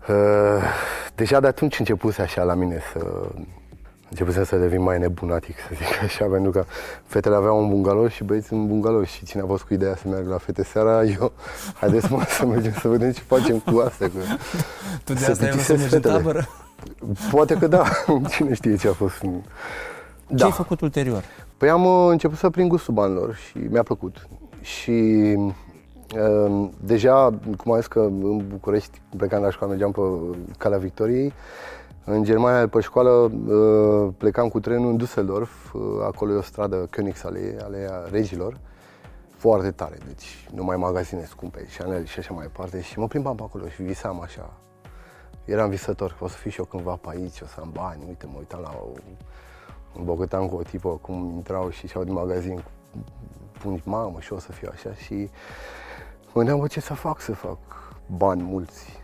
Uh, 0.10 0.64
deja 1.16 1.40
de 1.40 1.48
atunci 1.48 1.80
începuse 1.80 2.22
așa 2.22 2.44
la 2.44 2.54
mine 2.54 2.80
să 2.94 3.30
începusem 4.12 4.44
să 4.44 4.56
devin 4.56 4.82
mai 4.82 5.00
nebunatic, 5.00 5.58
să 5.58 5.70
zic 5.76 6.04
așa, 6.04 6.26
pentru 6.36 6.52
că 6.52 6.66
fetele 7.06 7.36
aveau 7.36 7.62
un 7.62 7.70
bungalow 7.70 8.08
și 8.08 8.24
băieți 8.24 8.54
un 8.54 8.68
bungalow 8.68 9.04
și 9.04 9.26
cine 9.26 9.42
a 9.42 9.46
fost 9.46 9.64
cu 9.64 9.74
ideea 9.74 9.96
să 9.96 10.08
meargă 10.08 10.30
la 10.30 10.38
fete 10.38 10.64
seara, 10.64 11.04
eu, 11.20 11.32
haideți 11.80 12.12
mă 12.12 12.24
să 12.28 12.46
mergem 12.46 12.74
să 12.74 12.88
vedem 12.88 13.12
ce 13.12 13.22
facem 13.22 13.60
cu 13.60 13.84
astea. 13.86 14.08
Că 14.08 14.18
tu 15.04 15.14
de 15.14 15.26
asta 15.26 15.46
ai 15.46 15.58
să 15.58 15.76
mergi 15.76 15.96
în 15.96 16.02
tabără? 16.02 16.48
Poate 17.32 17.58
că 17.58 17.68
da, 17.68 17.84
cine 18.30 18.54
știe 18.54 18.76
ce 18.76 18.88
a 18.88 18.94
fost. 18.94 19.20
Ce 19.20 19.28
da. 20.28 20.46
ai 20.46 20.52
făcut 20.52 20.82
ulterior? 20.82 21.24
Păi 21.58 21.70
am 21.70 21.86
uh, 21.86 22.08
început 22.10 22.38
să 22.38 22.50
prind 22.50 22.70
gustul 22.70 22.94
banilor 22.94 23.36
și 23.36 23.58
mi-a 23.58 23.84
plăcut. 23.84 24.28
Și 24.62 24.92
uh, 26.16 26.70
deja, 26.84 27.40
cum 27.58 27.72
am 27.72 27.78
zis 27.78 27.88
că 27.88 28.00
în 28.00 28.48
București, 28.48 29.02
plecam 29.18 29.42
la 29.42 29.52
școală, 29.52 29.72
mergeam 29.72 29.92
pe 29.92 30.02
calea 30.58 30.78
Victoriei, 30.78 31.34
în 32.06 32.24
Germania, 32.24 32.68
pe 32.68 32.80
școală, 32.80 33.10
uh, 33.10 34.14
plecam 34.18 34.48
cu 34.48 34.60
trenul 34.60 34.90
în 34.90 34.98
Düsseldorf, 34.98 35.72
uh, 35.74 35.82
acolo 36.04 36.32
e 36.32 36.36
o 36.36 36.42
stradă 36.42 36.88
Königsallee, 36.90 37.64
aleea 37.64 38.04
regilor, 38.12 38.58
foarte 39.38 39.72
tare, 39.72 39.98
deci 40.06 40.50
numai 40.54 40.78
magazine 40.78 41.24
scumpe, 41.24 41.68
Chanel 41.78 42.06
și 42.06 42.20
așa 42.20 42.34
mai 42.34 42.46
departe 42.46 42.82
și 42.82 43.00
mă 43.00 43.08
plimbam 43.08 43.36
pe 43.36 43.44
acolo 43.44 43.68
și 43.68 43.82
visam 43.82 44.22
așa. 44.22 44.54
Eram 45.46 45.70
visător 45.70 46.16
că 46.18 46.24
o 46.24 46.28
să 46.28 46.38
fiu 46.38 46.50
și 46.50 46.60
eu 46.60 46.66
cândva 46.66 46.96
pe 46.96 47.08
aici, 47.10 47.42
o 47.42 47.46
să 47.46 47.56
am 47.60 47.70
bani, 47.74 48.04
uite, 48.08 48.26
mă 48.26 48.38
uitam 48.38 48.60
la 48.62 48.80
o, 48.82 48.88
un 49.98 50.06
bogătan 50.06 50.50
cu 50.50 50.56
o 50.56 50.62
tipă, 50.62 50.90
cum 50.90 51.32
intrau 51.36 51.70
și 51.70 51.88
și-au 51.88 52.04
din 52.04 52.14
magazin 52.14 52.56
cu 52.56 52.72
pun 53.62 53.82
mamă 53.84 54.20
și 54.20 54.34
o 54.34 54.40
să 54.40 54.52
fiu 54.52 54.70
așa 54.72 54.94
și 54.94 55.30
mă 56.26 56.34
gândeam, 56.34 56.60
bă, 56.60 56.68
ce 56.68 56.80
să 56.80 56.94
fac 56.94 57.22
să 57.22 57.34
fac 57.34 57.58
bani 58.18 58.42
mulți. 58.42 59.00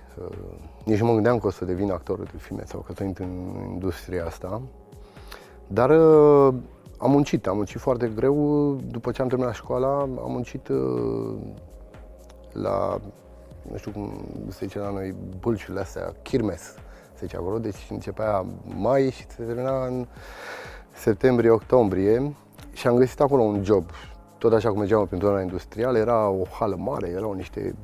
Uh, 0.88 0.94
nici 0.94 1.00
nu 1.00 1.06
mă 1.06 1.13
gândeam 1.13 1.39
că 1.39 1.48
o 1.48 1.50
să 1.50 1.65
devin 1.65 1.91
actor 1.91 2.20
de 2.20 2.38
filme 2.38 2.63
sau 2.65 2.79
că 2.79 2.94
să 2.96 3.03
intru 3.03 3.24
în 3.24 3.70
industria 3.72 4.25
asta. 4.25 4.62
Dar 5.67 5.89
uh, 5.89 6.53
am 6.98 7.12
muncit, 7.12 7.48
am 7.48 7.56
muncit 7.56 7.79
foarte 7.79 8.12
greu. 8.15 8.77
După 8.91 9.12
ce 9.12 9.22
am 9.22 9.27
terminat 9.27 9.53
școala, 9.53 10.00
am 10.00 10.32
muncit 10.32 10.67
uh, 10.67 11.36
la, 12.51 13.00
nu 13.72 13.77
știu 13.77 13.91
cum 13.91 14.12
se 14.48 14.65
zice 14.65 14.79
la 14.79 14.89
noi, 14.89 15.15
bulciurile 15.39 15.82
astea, 15.82 16.13
kirmes, 16.22 16.62
se 17.13 17.25
zice 17.25 17.36
acolo. 17.36 17.58
Deci 17.60 17.88
începea 17.89 18.46
mai 18.77 19.10
și 19.12 19.25
se 19.27 19.44
termina 19.44 19.86
în 19.86 20.08
septembrie-octombrie 20.91 22.36
și 22.74 22.88
am 22.88 22.96
găsit 22.96 23.20
acolo 23.20 23.41
un 23.41 23.63
job. 23.63 23.89
Tot 24.38 24.53
așa 24.53 24.70
cum 24.70 24.77
mergeam 24.79 25.06
prin 25.06 25.20
zona 25.20 25.41
industrială, 25.41 25.98
era 25.98 26.29
o 26.29 26.44
hală 26.60 26.75
mare, 26.75 27.08
erau 27.08 27.34
niște, 27.34 27.75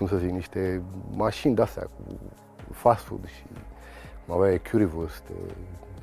cum 0.00 0.08
să 0.08 0.16
zic, 0.16 0.30
niște 0.30 0.82
mașini 1.14 1.54
de-astea 1.54 1.82
cu 1.82 2.16
fast 2.72 3.04
food 3.04 3.26
și 3.26 3.42
mai 4.24 4.36
avea 4.36 4.60
currywurst, 4.70 5.22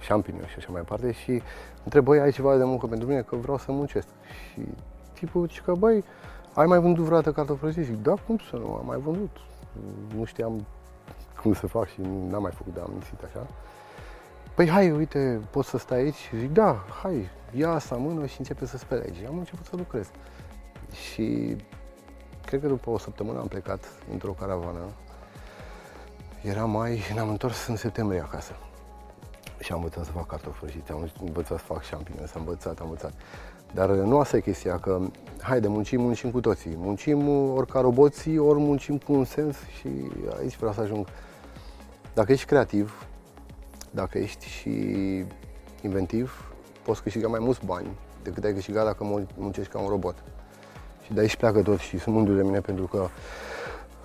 champignon 0.08 0.48
și 0.48 0.56
așa 0.58 0.68
mai 0.72 0.82
departe 0.82 1.12
și 1.12 1.42
întreb, 1.84 2.04
băi, 2.04 2.20
ai 2.20 2.32
ceva 2.32 2.58
de 2.58 2.64
muncă 2.64 2.86
pentru 2.86 3.08
mine, 3.08 3.22
că 3.22 3.36
vreau 3.36 3.58
să 3.58 3.72
muncesc. 3.72 4.08
Și 4.52 4.62
tipul 5.14 5.48
zice 5.48 5.62
că, 5.62 5.74
băi, 5.74 6.04
ai 6.54 6.66
mai 6.66 6.80
vândut 6.80 7.04
vreodată 7.04 7.32
cartofi 7.32 7.82
Zic, 7.82 8.02
da, 8.02 8.14
cum 8.14 8.38
să 8.50 8.56
nu, 8.56 8.74
am 8.74 8.86
mai 8.86 8.98
vândut. 8.98 9.38
Nu 10.16 10.24
știam 10.24 10.66
cum 11.42 11.54
să 11.54 11.68
fac 11.68 11.88
și 11.88 12.02
n-am 12.02 12.42
mai 12.42 12.52
făcut, 12.52 12.74
dar 12.74 12.84
am 12.84 12.92
mințit 12.92 13.24
așa. 13.24 13.48
Păi 14.56 14.70
hai, 14.70 14.92
uite, 14.92 15.42
poți 15.50 15.70
să 15.70 15.78
stai 15.78 16.00
aici? 16.00 16.32
Zic, 16.40 16.52
da, 16.54 16.86
hai, 17.04 17.30
ia 17.52 17.70
asta 17.70 17.96
în 17.96 18.02
mână 18.02 18.26
și 18.26 18.36
începe 18.40 18.66
să 18.66 18.78
speli 18.78 19.02
aici. 19.02 19.28
Am 19.28 19.38
început 19.38 19.66
să 19.66 19.76
lucrez. 19.76 20.10
Și 20.92 21.56
cred 22.48 22.62
că 22.62 22.68
după 22.68 22.90
o 22.90 22.98
săptămână 22.98 23.40
am 23.40 23.48
plecat 23.48 23.84
într-o 24.12 24.32
caravană. 24.32 24.80
Era 26.44 26.66
mai, 26.66 27.02
ne-am 27.14 27.30
întors 27.30 27.68
în 27.68 27.76
septembrie 27.76 28.20
acasă 28.20 28.52
și 29.60 29.72
am 29.72 29.78
învățat 29.78 30.06
să 30.06 30.12
fac 30.12 30.26
cartofi 30.26 30.60
prăjiți, 30.60 30.92
am 30.92 31.10
învățat 31.26 31.58
să 31.58 31.64
fac 31.64 31.84
șampinioni, 31.84 32.30
am 32.36 32.42
învățat, 32.42 32.80
am 32.80 32.86
învățat. 32.86 33.14
Dar 33.74 33.90
nu 33.90 34.20
asta 34.20 34.38
e 34.38 34.40
chestia, 34.40 34.80
că 34.80 35.00
haide, 35.42 35.68
muncim, 35.68 36.02
muncim 36.02 36.32
cu 36.32 36.40
toții. 36.40 36.76
Muncim 36.78 37.28
ori 37.54 37.68
ca 37.68 37.80
roboții, 37.80 38.38
ori 38.38 38.60
muncim 38.60 38.98
cu 38.98 39.14
un 39.14 39.26
sens 39.26 39.58
și 39.80 39.88
aici 40.40 40.58
vreau 40.58 40.74
să 40.74 40.82
ajung. 40.82 41.08
Dacă 42.14 42.32
ești 42.32 42.46
creativ, 42.46 43.08
dacă 43.92 44.18
ești 44.18 44.46
și 44.46 44.70
inventiv, 45.82 46.52
poți 46.84 47.02
câștiga 47.02 47.28
mai 47.28 47.40
mulți 47.40 47.66
bani 47.66 47.88
decât 48.24 48.44
ai 48.44 48.54
câștigat 48.54 48.86
dacă 48.86 49.28
muncești 49.36 49.72
ca 49.72 49.80
un 49.80 49.90
robot. 49.90 50.24
Și 51.08 51.14
de 51.14 51.20
aici 51.20 51.36
pleacă 51.36 51.62
tot 51.62 51.80
și 51.80 51.98
sunt 51.98 52.16
mândru 52.16 52.34
de 52.34 52.42
mine 52.42 52.60
pentru 52.60 52.86
că 52.86 53.08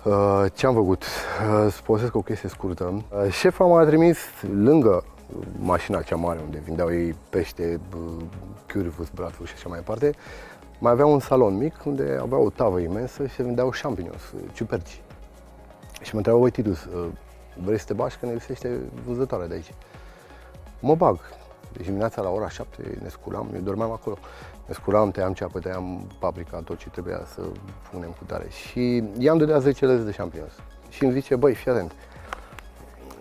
uh, 0.09 0.51
ce 0.53 0.65
am 0.65 0.73
făcut? 0.73 1.03
Uh, 1.03 1.99
să 1.99 2.09
o 2.11 2.21
chestie 2.21 2.49
scurtă. 2.49 3.03
Uh, 3.23 3.31
șefa 3.31 3.63
m-a 3.63 3.85
trimis 3.85 4.17
lângă 4.41 5.03
mașina 5.59 6.01
cea 6.01 6.15
mare 6.15 6.39
unde 6.43 6.61
vindeau 6.65 6.93
ei 6.93 7.15
pește, 7.29 7.79
currywurst, 8.71 9.13
bratwurst 9.13 9.51
și 9.51 9.57
așa 9.57 9.69
mai 9.69 9.77
departe, 9.77 10.11
mai 10.79 10.91
avea 10.91 11.05
un 11.05 11.19
salon 11.19 11.57
mic 11.57 11.73
unde 11.85 12.17
avea 12.21 12.37
o 12.37 12.49
tavă 12.49 12.79
imensă 12.79 13.27
și 13.27 13.33
se 13.33 13.43
vindeau 13.43 13.73
champignons, 13.81 14.21
ciuperci. 14.53 15.01
Și 16.01 16.09
mă 16.11 16.17
întreabă, 16.17 16.39
băi 16.39 16.51
Titus, 16.51 16.83
ă, 16.83 17.05
vrei 17.63 17.79
să 17.79 17.85
te 17.85 17.93
bași 17.93 18.17
că 18.17 18.25
ne 18.25 18.31
lipsește 18.31 18.79
vânzătoarea 19.05 19.47
de 19.47 19.53
aici? 19.53 19.73
Mă 20.79 20.95
bag. 20.95 21.19
Deci 21.73 21.85
dimineața 21.85 22.21
la 22.21 22.29
ora 22.29 22.49
7 22.49 22.97
ne 23.01 23.09
sculam, 23.09 23.49
eu 23.53 23.61
dormeam 23.61 23.91
acolo. 23.91 24.17
Ne 24.73 24.79
sculam, 24.79 25.11
tăiam 25.11 25.33
ceapă, 25.33 25.59
tăiam 25.59 26.11
paprika, 26.19 26.61
tot 26.61 26.77
ce 26.77 26.89
trebuia 26.89 27.21
să 27.33 27.41
punem 27.91 28.09
cu 28.09 28.23
tare. 28.23 28.49
Și 28.49 29.03
i-am 29.17 29.37
dădea 29.37 29.59
10 29.59 29.85
lei 29.85 29.97
de 29.97 30.11
champignons. 30.11 30.53
Și 30.89 31.03
îmi 31.03 31.13
zice, 31.13 31.35
băi, 31.35 31.53
fii 31.53 31.71
atent, 31.71 31.91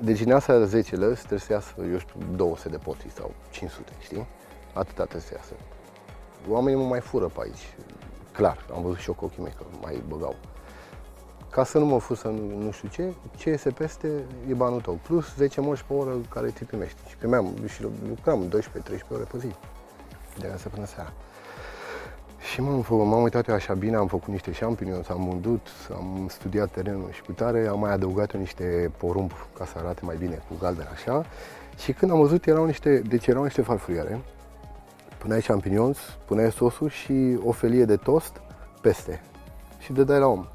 deci 0.00 0.18
din 0.18 0.32
astea 0.32 0.64
10 0.64 0.96
lăzi 0.96 1.18
trebuie 1.18 1.38
să 1.38 1.52
iasă, 1.52 1.74
eu 1.92 1.98
știu, 1.98 2.14
200 2.36 2.68
de 2.68 2.76
porții 2.76 3.10
sau 3.10 3.34
500, 3.50 3.92
știi? 4.00 4.26
Atâta 4.72 5.02
trebuie 5.02 5.20
să 5.20 5.34
iasă. 5.36 5.52
Oamenii 6.48 6.80
mă 6.80 6.86
mai 6.86 7.00
fură 7.00 7.26
pe 7.26 7.40
aici. 7.42 7.74
Clar, 8.32 8.66
am 8.74 8.82
văzut 8.82 8.98
și 8.98 9.08
eu 9.08 9.14
cu 9.14 9.24
ochii 9.24 9.42
mei 9.42 9.52
că 9.56 9.64
mai 9.80 10.02
băgau. 10.08 10.34
Ca 11.50 11.64
să 11.64 11.78
nu 11.78 11.84
mă 11.84 11.98
fur 11.98 12.16
să 12.16 12.28
nu, 12.28 12.62
nu 12.64 12.70
știu 12.70 12.88
ce, 12.88 13.12
ce 13.36 13.48
iese 13.48 13.70
peste 13.70 14.24
e 14.48 14.54
banul 14.54 14.80
tău. 14.80 14.98
Plus 15.02 15.34
10 15.36 15.60
moși 15.60 15.84
pe 15.84 15.92
oră 15.92 16.16
care 16.28 16.48
ți 16.48 16.64
primești. 16.64 16.98
Și 17.08 17.16
primeam 17.16 17.54
și 17.66 17.82
lucram 18.08 18.48
12-13 18.48 18.50
ore 19.10 19.22
pe 19.22 19.38
zi. 19.38 19.48
De 20.38 20.46
asta 20.46 20.68
până 20.68 20.86
seara. 20.86 21.12
Și 22.50 22.60
m-am, 22.60 22.84
m-am 22.88 23.22
uitat 23.22 23.48
eu 23.48 23.54
așa 23.54 23.74
bine, 23.74 23.96
am 23.96 24.06
făcut 24.06 24.28
niște 24.28 24.50
champignons, 24.50 25.08
am 25.08 25.20
mândut, 25.20 25.66
am 25.92 26.26
studiat 26.28 26.70
terenul 26.70 27.08
și 27.12 27.22
cu 27.22 27.32
tare, 27.32 27.66
am 27.66 27.78
mai 27.78 27.92
adăugat 27.92 28.36
niște 28.36 28.90
porumb 28.96 29.32
ca 29.56 29.64
să 29.64 29.72
arate 29.76 30.00
mai 30.04 30.16
bine 30.16 30.42
cu 30.48 30.54
galben 30.60 30.88
așa. 30.92 31.24
Și 31.78 31.92
când 31.92 32.10
am 32.10 32.18
văzut, 32.18 32.46
erau 32.46 32.64
niște, 32.64 32.98
deci 32.98 33.26
erau 33.26 33.42
niște 33.42 33.62
farfuriere, 33.62 34.20
puneai 35.18 35.40
champignons, 35.40 35.98
puneai 36.26 36.52
sosul 36.52 36.88
și 36.88 37.38
o 37.44 37.52
felie 37.52 37.84
de 37.84 37.96
toast 37.96 38.40
peste 38.80 39.20
și 39.78 39.92
dai 39.92 40.18
la 40.18 40.26
om. 40.26 40.46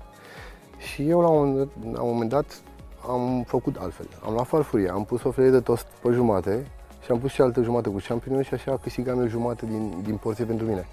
Și 0.78 1.10
eu 1.10 1.22
la 1.22 1.28
un, 1.28 1.56
la 1.94 2.02
un 2.02 2.12
moment 2.12 2.30
dat 2.30 2.62
am 3.08 3.44
făcut 3.48 3.76
altfel. 3.76 4.08
Am 4.26 4.34
luat 4.34 4.48
farfurie, 4.48 4.90
am 4.90 5.06
pus 5.06 5.24
o 5.24 5.32
felie 5.32 5.50
de 5.50 5.60
toast 5.60 5.86
pe 6.02 6.12
jumate 6.12 6.68
și 7.04 7.12
am 7.12 7.20
pus 7.20 7.32
și 7.32 7.42
altă 7.42 7.62
jumătate 7.62 7.90
cu 7.90 8.02
champignons 8.08 8.46
și 8.46 8.54
așa 8.54 8.80
câștigam 8.82 9.20
eu 9.20 9.28
jumătate 9.28 9.66
din, 9.66 9.94
din 10.04 10.16
porție 10.16 10.46
pentru 10.46 10.66
mine 10.66 10.86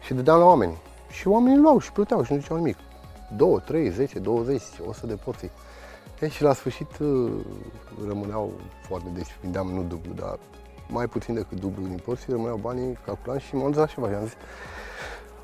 și 0.00 0.14
dădeam 0.14 0.38
la 0.38 0.44
oameni. 0.44 0.76
Și 1.10 1.28
oamenii 1.28 1.58
luau 1.58 1.78
și 1.78 1.92
plăteau 1.92 2.22
și 2.22 2.32
nu 2.32 2.38
ziceau 2.38 2.56
nimic. 2.56 2.76
2, 3.36 3.62
3, 3.64 3.90
10, 3.90 4.18
20, 4.18 4.62
100 4.88 5.06
de 5.06 5.14
porții. 5.14 5.50
E, 6.20 6.28
și 6.28 6.42
la 6.42 6.52
sfârșit 6.52 6.98
uh, 6.98 7.32
rămâneau 8.06 8.52
foarte, 8.88 9.08
deci 9.14 9.36
vindeam 9.40 9.66
nu 9.66 9.82
dublu, 9.82 10.12
dar 10.12 10.38
mai 10.88 11.06
puțin 11.06 11.34
decât 11.34 11.60
dublu 11.60 11.86
din 11.86 12.00
porții, 12.04 12.32
rămâneau 12.32 12.56
banii, 12.56 12.98
calculam 13.04 13.38
și 13.38 13.54
m-am 13.54 13.70
dus 13.70 13.80
așa 13.80 13.92
și 13.92 14.14
am 14.14 14.24
zis, 14.24 14.36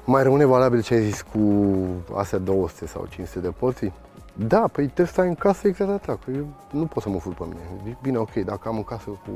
mai 0.04 0.22
rămâne 0.22 0.44
valabil 0.44 0.82
ce 0.82 0.94
ai 0.94 1.02
zis 1.02 1.22
cu 1.22 1.72
astea 2.14 2.38
200 2.38 2.86
sau 2.86 3.06
500 3.06 3.40
de 3.40 3.50
porții? 3.50 3.92
Da, 4.32 4.60
păi 4.60 4.84
trebuie 4.84 5.06
să 5.06 5.12
stai 5.12 5.26
în 5.26 5.34
casă 5.34 5.68
exact 5.68 5.90
atâta, 5.90 6.18
că 6.24 6.30
eu 6.30 6.46
nu 6.70 6.86
pot 6.86 7.02
să 7.02 7.08
mă 7.08 7.18
fur 7.18 7.34
pe 7.34 7.44
mine. 7.44 7.96
Bine, 8.02 8.18
ok, 8.18 8.32
dacă 8.32 8.68
am 8.68 8.76
în 8.76 8.84
casă 8.84 9.04
cu, 9.04 9.30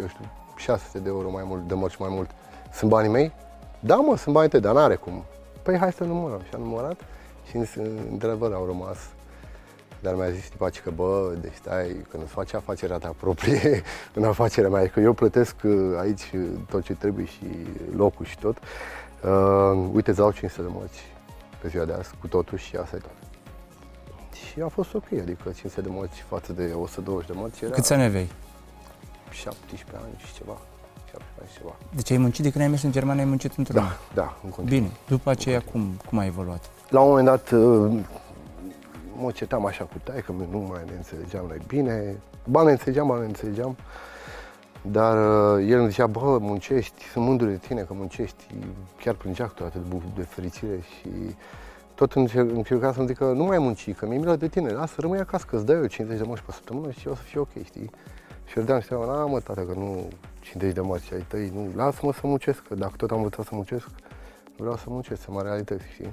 eu 0.00 0.06
știu, 0.06 0.24
600 0.56 0.98
de 0.98 1.08
euro 1.08 1.30
mai 1.30 1.44
mult, 1.46 1.68
de 1.68 1.74
mărci 1.74 1.96
mai 1.96 2.08
mult, 2.12 2.30
sunt 2.72 2.90
banii 2.90 3.10
mei? 3.10 3.32
Da, 3.80 3.94
mă, 3.94 4.16
sunt 4.16 4.34
bani 4.34 4.48
tăi, 4.48 4.60
dar 4.60 4.74
n-are 4.74 4.94
cum. 4.94 5.24
Păi 5.62 5.78
hai 5.78 5.92
să 5.92 6.04
numărăm. 6.04 6.40
Și 6.40 6.54
am 6.54 6.60
numărat 6.60 7.00
și 7.48 7.56
într-adevăr 8.10 8.52
au 8.52 8.66
rămas. 8.66 8.98
Dar 10.00 10.14
mi-a 10.14 10.30
zis 10.30 10.48
tipa 10.48 10.68
că, 10.84 10.90
bă, 10.90 11.34
deci 11.40 11.54
stai, 11.54 12.06
când 12.10 12.22
îți 12.22 12.32
faci 12.32 12.54
afacerea 12.54 12.98
ta 12.98 13.14
proprie 13.20 13.82
în 14.14 14.24
afacerea 14.24 14.70
mea, 14.70 14.88
că 14.88 15.00
eu 15.00 15.12
plătesc 15.12 15.54
uh, 15.64 15.98
aici 15.98 16.32
tot 16.70 16.82
ce 16.82 16.92
trebuie 16.92 17.24
și 17.24 17.46
locul 17.96 18.24
și 18.24 18.38
tot, 18.38 18.56
uh, 18.56 19.88
uite, 19.92 20.10
îți 20.10 20.18
dau 20.18 20.32
500 20.32 20.62
de 20.62 20.68
mărci 20.74 21.04
pe 21.60 21.68
ziua 21.68 21.84
de 21.84 21.92
azi 21.92 22.10
cu 22.20 22.26
totul 22.26 22.58
și 22.58 22.76
asta 22.76 22.96
e 22.96 22.98
tot. 22.98 23.14
Și 24.32 24.60
a 24.60 24.68
fost 24.68 24.94
ok, 24.94 25.06
adică 25.20 25.42
500 25.42 25.80
de 25.80 25.88
mărci 25.88 26.24
față 26.28 26.52
de 26.52 26.72
120 26.74 27.26
de 27.26 27.34
mărci 27.36 27.60
era... 27.60 27.72
Câți 27.72 27.92
ani 27.92 28.02
aveai? 28.02 28.30
17 29.30 30.06
ani 30.06 30.14
și 30.16 30.34
ceva 30.34 30.56
ceva. 31.58 31.76
Deci 31.94 32.10
ai 32.10 32.16
muncit 32.16 32.42
de 32.42 32.50
când 32.50 32.64
ai 32.64 32.70
mers 32.70 32.82
în 32.82 32.92
Germania, 32.92 33.22
ai 33.22 33.28
muncit 33.28 33.52
într-un 33.56 33.76
Da, 33.82 33.96
da, 34.14 34.36
în 34.44 34.50
continuu. 34.50 34.80
Bine, 34.80 34.92
după 35.08 35.30
aceea 35.30 35.60
cum, 35.60 36.00
cum 36.08 36.18
a 36.18 36.24
evoluat? 36.24 36.70
La 36.88 37.00
un 37.00 37.08
moment 37.08 37.26
dat 37.26 37.50
uh, 37.50 38.00
mă 39.16 39.30
cetam 39.30 39.66
așa 39.66 39.84
cu 39.84 39.94
tai, 40.02 40.22
că 40.22 40.32
nu 40.50 40.58
mai 40.58 40.82
ne 40.86 40.96
înțelegeam 40.96 41.44
noi 41.46 41.60
bine. 41.66 42.16
Ba 42.44 42.62
ne 42.62 42.70
înțelegeam, 42.70 43.06
ba 43.06 43.18
ne 43.18 43.24
înțelegeam. 43.24 43.76
Dar 44.82 45.16
uh, 45.16 45.66
el 45.68 45.78
îmi 45.78 45.90
zicea, 45.90 46.06
bă, 46.06 46.38
muncești, 46.40 47.02
sunt 47.12 47.24
mândru 47.24 47.46
de 47.46 47.56
tine 47.56 47.80
că 47.80 47.94
muncești. 47.94 48.44
Chiar 49.02 49.14
plângea 49.14 49.46
cu 49.46 49.62
atât 49.64 49.82
de 50.16 50.22
fericire 50.22 50.80
și 50.80 51.08
tot 51.94 52.12
încerca 52.34 52.92
să-mi 52.92 53.06
zică, 53.06 53.24
nu 53.24 53.44
mai 53.44 53.58
munci, 53.58 53.94
că 53.94 54.06
mi-e 54.06 54.18
milă 54.18 54.36
de 54.36 54.48
tine, 54.48 54.70
lasă, 54.70 54.94
rămâi 54.98 55.18
acasă, 55.18 55.44
că 55.48 55.56
îți 55.56 55.66
dau 55.66 55.76
eu 55.76 55.86
50 55.86 56.18
de 56.18 56.24
moși 56.26 56.42
pe 56.42 56.52
săptămână 56.52 56.90
și 56.90 57.08
o 57.08 57.14
să 57.14 57.22
fie 57.22 57.40
ok, 57.40 57.64
știi? 57.64 57.90
Și 58.46 58.58
îl 58.58 58.64
deam 58.64 58.80
seama, 58.80 59.04
na 59.04 59.26
mă, 59.26 59.40
tata, 59.40 59.64
că 59.64 59.72
nu, 59.72 60.08
50 60.40 60.74
de 60.74 60.80
mărci 60.80 61.12
ai 61.12 61.24
tăi, 61.28 61.50
nu, 61.54 61.70
lasă-mă 61.74 62.12
să 62.12 62.20
muncesc, 62.22 62.62
că 62.62 62.74
dacă 62.74 62.92
tot 62.96 63.10
am 63.10 63.16
învățat 63.16 63.44
să 63.44 63.50
muncesc, 63.54 63.88
vreau 64.56 64.76
să 64.76 64.84
muncesc, 64.88 65.22
să 65.22 65.30
mă 65.30 65.42
realități, 65.42 65.84
știi? 65.92 66.12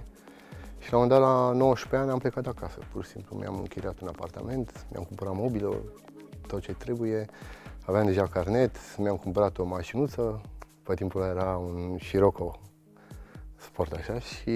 Și 0.80 0.92
la 0.92 0.98
un 0.98 1.08
dat, 1.08 1.20
la 1.20 1.52
19 1.52 2.02
ani, 2.02 2.12
am 2.12 2.20
plecat 2.20 2.48
acasă, 2.48 2.78
pur 2.92 3.04
și 3.04 3.10
simplu. 3.10 3.38
Mi-am 3.38 3.56
închiriat 3.56 4.00
un 4.00 4.08
apartament, 4.08 4.86
mi-am 4.92 5.04
cumpărat 5.04 5.34
mobilă, 5.36 5.76
tot 6.48 6.62
ce 6.62 6.74
trebuie, 6.74 7.26
aveam 7.86 8.06
deja 8.06 8.28
carnet, 8.28 8.98
mi-am 8.98 9.16
cumpărat 9.16 9.58
o 9.58 9.64
mașinuță, 9.64 10.42
pe 10.84 10.94
timpul 10.94 11.22
ăla 11.22 11.32
era 11.32 11.58
un 11.58 11.98
Scirocco 12.00 12.60
sport 13.56 13.92
așa 13.92 14.20
și 14.20 14.52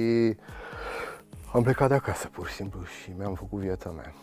am 1.53 1.63
plecat 1.63 1.88
de 1.88 1.93
acasă 1.93 2.27
pur 2.27 2.48
și 2.48 2.53
simplu 2.53 2.84
și 2.84 3.12
mi-am 3.17 3.34
făcut 3.34 3.60
viața 3.60 3.89
mea. 3.89 4.13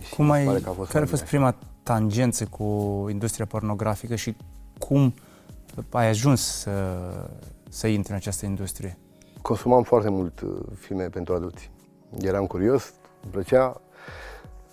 Și 0.00 0.14
Cum 0.14 0.30
ai, 0.30 0.46
a 0.46 0.70
fost 0.70 0.90
care 0.90 1.04
a 1.04 1.06
fost 1.06 1.24
prima 1.24 1.54
tangență 1.82 2.44
cu 2.44 2.64
industria 3.10 3.46
pornografică 3.46 4.14
și 4.14 4.36
cum 4.78 5.14
ai 5.90 6.08
ajuns 6.08 6.40
să, 6.40 6.96
să 7.68 7.86
intri 7.86 8.10
în 8.10 8.16
această 8.16 8.46
industrie? 8.46 8.98
Consumam 9.42 9.82
foarte 9.82 10.08
mult 10.08 10.40
uh, 10.40 10.58
filme 10.74 11.04
pentru 11.04 11.34
adulți. 11.34 11.70
Eram 12.18 12.46
curios, 12.46 12.92
îmi 13.22 13.32
plăcea. 13.32 13.80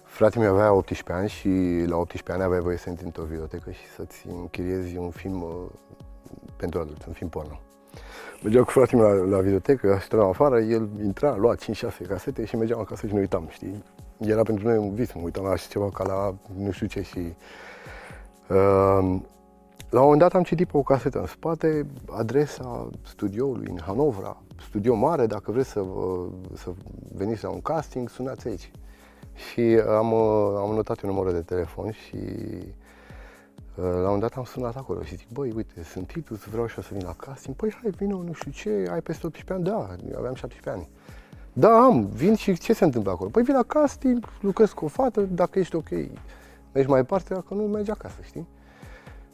Fratele 0.03 0.43
meu 0.43 0.53
avea 0.53 0.73
18 0.73 1.11
ani 1.11 1.29
și 1.29 1.49
la 1.89 1.95
18 1.95 2.31
ani 2.31 2.43
avea 2.43 2.61
voie 2.61 2.77
să 2.77 2.89
intri 2.89 3.05
într-o 3.05 3.23
videotecă 3.23 3.71
și 3.71 3.85
să-ți 3.95 4.27
închiriezi 4.27 4.97
un 4.97 5.09
film 5.09 5.41
uh, 5.41 5.49
pentru 6.55 6.79
adulți, 6.79 7.07
un 7.07 7.13
film 7.13 7.29
porno. 7.29 7.59
Mergeam 8.43 8.63
cu 8.63 8.71
fratele 8.71 9.01
meu 9.01 9.11
la, 9.11 9.35
la 9.37 9.41
videotecă, 9.41 9.99
stăteam 10.01 10.29
afară, 10.29 10.59
el 10.59 10.89
intra, 11.03 11.35
lua 11.35 11.55
5-6 11.55 12.07
casete 12.07 12.45
și 12.45 12.55
mergeam 12.55 12.79
acasă 12.79 13.07
și 13.07 13.13
ne 13.13 13.19
uitam, 13.19 13.47
știi? 13.49 13.83
Era 14.19 14.43
pentru 14.43 14.67
noi 14.67 14.77
un 14.77 14.93
vis, 14.93 15.13
mă 15.13 15.21
uitam 15.23 15.43
la 15.43 15.55
ceva 15.55 15.89
ca 15.89 16.03
la 16.03 16.35
nu 16.57 16.71
știu 16.71 16.87
ce 16.87 17.01
și... 17.01 17.17
Uh, 18.49 19.19
la 19.89 19.99
un 19.99 20.03
moment 20.03 20.19
dat 20.21 20.33
am 20.33 20.43
citit 20.43 20.67
pe 20.67 20.77
o 20.77 20.81
casetă 20.81 21.19
în 21.19 21.25
spate 21.25 21.85
adresa 22.09 22.89
studioului 23.05 23.67
în 23.69 23.79
Hanovra, 23.85 24.41
studio 24.61 24.95
mare, 24.95 25.25
dacă 25.25 25.51
vreți 25.51 25.69
să, 25.69 25.79
vă, 25.79 26.25
să 26.53 26.69
veniți 27.15 27.43
la 27.43 27.49
un 27.49 27.61
casting, 27.61 28.09
sunați 28.09 28.47
aici. 28.47 28.71
Și 29.33 29.61
am, 29.87 30.13
am 30.13 30.73
notat 30.73 31.01
un 31.01 31.09
număr 31.09 31.31
de 31.31 31.41
telefon 31.41 31.91
și 31.91 32.17
la 33.75 33.87
un 33.87 34.01
moment 34.01 34.21
dat 34.21 34.33
am 34.33 34.43
sunat 34.43 34.75
acolo 34.75 35.03
și 35.03 35.15
zic, 35.15 35.27
băi, 35.29 35.51
uite, 35.55 35.83
sunt 35.83 36.07
Titus, 36.07 36.45
vreau 36.45 36.67
și 36.67 36.81
să 36.81 36.89
vin 36.91 37.01
la 37.05 37.13
casting. 37.13 37.55
Păi 37.55 37.75
hai, 37.81 37.91
vină, 37.97 38.13
nu 38.13 38.33
știu 38.33 38.51
ce, 38.51 38.87
ai 38.91 39.01
peste 39.01 39.25
18 39.25 39.53
ani? 39.53 39.63
Da, 39.63 39.95
aveam 40.17 40.35
17 40.35 40.69
ani. 40.69 40.89
Da, 41.59 41.83
am, 41.83 42.05
vin 42.05 42.35
și 42.35 42.57
ce 42.57 42.73
se 42.73 42.83
întâmplă 42.83 43.11
acolo? 43.11 43.29
Păi 43.29 43.43
vin 43.43 43.55
la 43.55 43.63
casting, 43.63 44.25
lucrez 44.41 44.71
cu 44.71 44.85
o 44.85 44.87
fată, 44.87 45.21
dacă 45.21 45.59
ești 45.59 45.75
ok, 45.75 45.89
mergi 46.71 46.89
mai 46.89 46.99
departe, 46.99 47.33
dacă 47.33 47.53
nu, 47.53 47.63
mergi 47.63 47.91
acasă, 47.91 48.15
știi? 48.21 48.47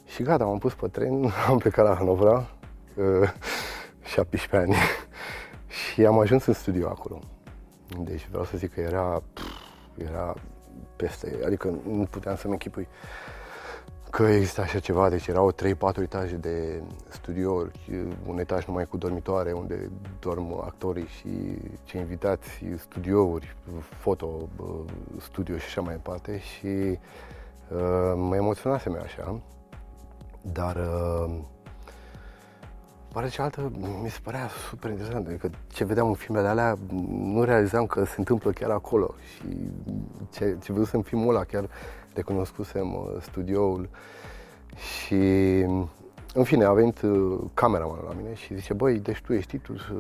Și 0.06 0.24
gata, 0.24 0.46
m-am 0.46 0.58
pus 0.58 0.74
pe 0.74 0.88
tren, 0.88 1.26
am 1.50 1.58
plecat 1.58 1.86
la 1.86 1.96
Hanovra, 1.96 2.50
17 4.04 4.56
ani, 4.56 4.76
și 5.94 6.06
am 6.06 6.20
ajuns 6.20 6.46
în 6.46 6.54
studio 6.54 6.88
acolo. 6.88 7.20
Deci 8.00 8.28
vreau 8.30 8.44
să 8.44 8.58
zic 8.58 8.74
că 8.74 8.80
era, 8.80 9.24
era 9.98 10.34
peste, 10.96 11.40
adică 11.46 11.80
nu 11.88 12.08
puteam 12.10 12.36
să-mi 12.36 12.54
închipui 12.54 12.88
că 14.14 14.24
există 14.24 14.62
așa 14.62 14.80
ceva, 14.80 15.10
deci 15.10 15.28
erau 15.28 15.52
3-4 15.52 15.56
etaje 16.02 16.36
de 16.36 16.82
studiouri, 17.10 17.80
un 18.26 18.40
etaj 18.40 18.66
numai 18.66 18.86
cu 18.86 18.98
dormitoare 18.98 19.52
unde 19.52 19.90
dorm 20.20 20.62
actorii 20.64 21.08
și 21.08 21.30
cei 21.84 22.02
invitați, 22.02 22.66
studiouri, 22.78 23.56
foto, 24.00 24.50
studio 25.20 25.58
și 25.58 25.66
așa 25.66 25.82
mai 25.82 25.94
departe. 25.94 26.40
Și 26.40 26.68
uh, 26.68 28.14
mă 28.16 28.36
emoționasem 28.36 28.98
așa, 29.04 29.42
dar 30.42 30.76
uh, 30.76 31.36
pare 33.14 33.28
cealaltă 33.28 33.72
mi 34.02 34.10
se 34.10 34.20
părea 34.24 34.50
super 34.70 34.90
interesant, 34.90 35.28
adică 35.28 35.50
ce 35.68 35.86
vedeam 35.86 36.08
în 36.08 36.14
filmele 36.14 36.48
alea 36.48 36.78
nu 37.10 37.44
realizam 37.44 37.86
că 37.86 38.04
se 38.06 38.16
întâmplă 38.18 38.52
chiar 38.52 38.70
acolo. 38.70 39.14
Și 39.36 39.58
ce, 40.32 40.58
ce 40.64 40.72
văzusem 40.72 41.00
în 41.00 41.06
filmul 41.06 41.36
ăla 41.36 41.44
chiar 41.44 41.70
recunoscusem 42.14 42.94
uh, 42.94 43.22
studioul 43.22 43.90
și 44.76 45.16
în 46.36 46.44
fine, 46.44 46.64
a 46.64 46.74
venit 46.74 47.02
uh, 47.02 47.40
cameramanul 47.54 48.06
la 48.08 48.14
mine 48.14 48.34
și 48.34 48.56
zice, 48.56 48.74
băi, 48.74 49.00
deci 49.00 49.22
tu 49.22 49.34
ești 49.34 49.58
titlul 49.58 49.78
să, 49.78 49.94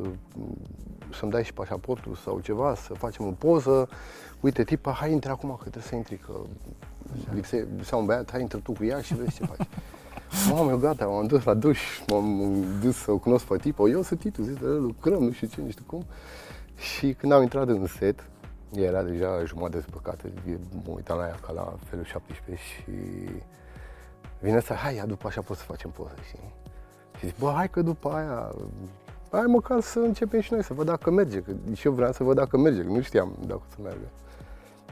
să-mi 1.17 1.31
dai 1.31 1.43
și 1.43 1.53
pașaportul 1.53 2.15
sau 2.15 2.39
ceva, 2.39 2.75
să 2.75 2.93
facem 2.93 3.25
o 3.25 3.31
poză. 3.31 3.89
Uite, 4.39 4.63
tipa, 4.63 4.91
hai 4.91 5.11
intre 5.11 5.31
acum, 5.31 5.49
că 5.49 5.61
trebuie 5.61 5.83
să 5.83 5.95
intri, 5.95 6.17
că 6.17 6.33
lipse, 7.33 7.67
lipsea 7.75 7.97
un 7.97 8.05
băiat, 8.05 8.31
hai 8.31 8.41
intră 8.41 8.59
tu 8.59 8.71
cu 8.71 8.83
ea 8.83 9.01
și 9.01 9.15
vezi 9.15 9.35
ce 9.35 9.45
faci. 9.45 9.67
Mamă, 10.49 10.69
eu 10.69 10.77
gata, 10.77 11.05
m-am 11.05 11.27
dus 11.27 11.43
la 11.43 11.53
duș, 11.53 11.79
m-am 12.07 12.63
dus 12.81 12.95
să 12.95 13.11
o 13.11 13.17
cunosc 13.17 13.45
pe 13.45 13.57
tipă, 13.57 13.89
eu 13.89 14.01
sunt 14.01 14.19
titlul, 14.19 14.47
zic, 14.47 14.61
lucrăm, 14.61 15.23
nu 15.23 15.31
știu 15.31 15.47
ce, 15.47 15.61
nu 15.61 15.69
știu 15.69 15.83
cum. 15.87 16.05
Și 16.75 17.13
când 17.13 17.31
am 17.31 17.41
intrat 17.41 17.67
în 17.67 17.87
set, 17.87 18.29
era 18.75 19.03
deja 19.03 19.43
jumătate 19.45 19.75
dezbrăcată, 19.75 20.27
mă 20.85 20.93
uitam 20.95 21.17
la 21.17 21.27
ea 21.27 21.37
ca 21.45 21.51
la 21.51 21.73
felul 21.83 22.05
17 22.05 22.63
și 22.63 22.91
vine 24.39 24.59
să, 24.59 24.73
hai, 24.73 24.95
ia 24.95 25.05
după 25.05 25.27
așa 25.27 25.41
pot 25.41 25.57
să 25.57 25.63
facem 25.63 25.89
poză, 25.89 26.15
știi? 26.27 26.53
Și 27.17 27.25
zic, 27.25 27.37
bă, 27.37 27.51
hai 27.55 27.69
că 27.69 27.81
după 27.81 28.09
aia, 28.09 28.51
hai 29.31 29.45
măcar 29.45 29.81
să 29.81 29.99
începem 29.99 30.39
și 30.39 30.53
noi, 30.53 30.63
să 30.63 30.73
văd 30.73 30.85
dacă 30.85 31.11
merge, 31.11 31.41
că 31.41 31.51
și 31.73 31.87
eu 31.87 31.93
vreau 31.93 32.11
să 32.11 32.23
văd 32.23 32.35
dacă 32.35 32.57
merge, 32.57 32.81
că 32.81 32.87
nu 32.87 33.01
știam 33.01 33.35
dacă 33.45 33.61
o 33.67 33.69
să 33.69 33.77
meargă. 33.81 34.07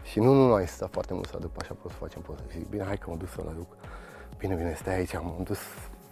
Și 0.03 0.19
nu, 0.19 0.33
nu, 0.33 0.47
nu, 0.47 0.53
ai 0.53 0.67
stat 0.67 0.91
foarte 0.91 1.13
mult 1.13 1.27
să 1.27 1.37
după 1.39 1.59
așa 1.61 1.75
pot 1.81 1.91
să 1.91 1.97
facem 1.97 2.21
poză. 2.21 2.43
Și 2.49 2.57
zic, 2.57 2.69
bine, 2.69 2.83
hai 2.83 2.97
că 2.97 3.09
mă 3.09 3.15
duc 3.15 3.27
să-l 3.27 3.47
aduc. 3.49 3.75
Bine, 4.37 4.55
bine, 4.55 4.73
stai 4.73 4.95
aici, 4.95 5.13
m-am 5.13 5.43
dus 5.43 5.59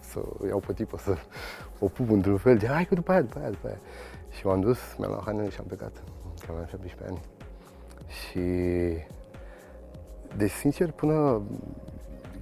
să 0.00 0.20
iau 0.48 0.58
pe 0.58 0.72
tipă, 0.72 0.98
să 0.98 1.16
o 1.78 1.86
pup 1.86 2.10
într-un 2.10 2.36
fel, 2.36 2.56
de 2.56 2.66
hai 2.66 2.84
că 2.84 2.94
după 2.94 3.12
aia, 3.12 3.22
după 3.22 3.38
aia, 3.38 3.50
după 3.50 3.66
aia. 3.66 3.78
Și 4.30 4.46
m-am 4.46 4.60
dus, 4.60 4.78
mi-am 4.98 5.10
luat 5.10 5.24
hainele 5.24 5.48
și 5.48 5.58
am 5.60 5.66
plecat, 5.66 5.92
că 6.40 6.46
aveam 6.50 6.66
17 6.66 7.04
ani. 7.08 7.20
Și 8.10 8.40
deci, 10.36 10.50
sincer, 10.50 10.90
până... 10.90 11.42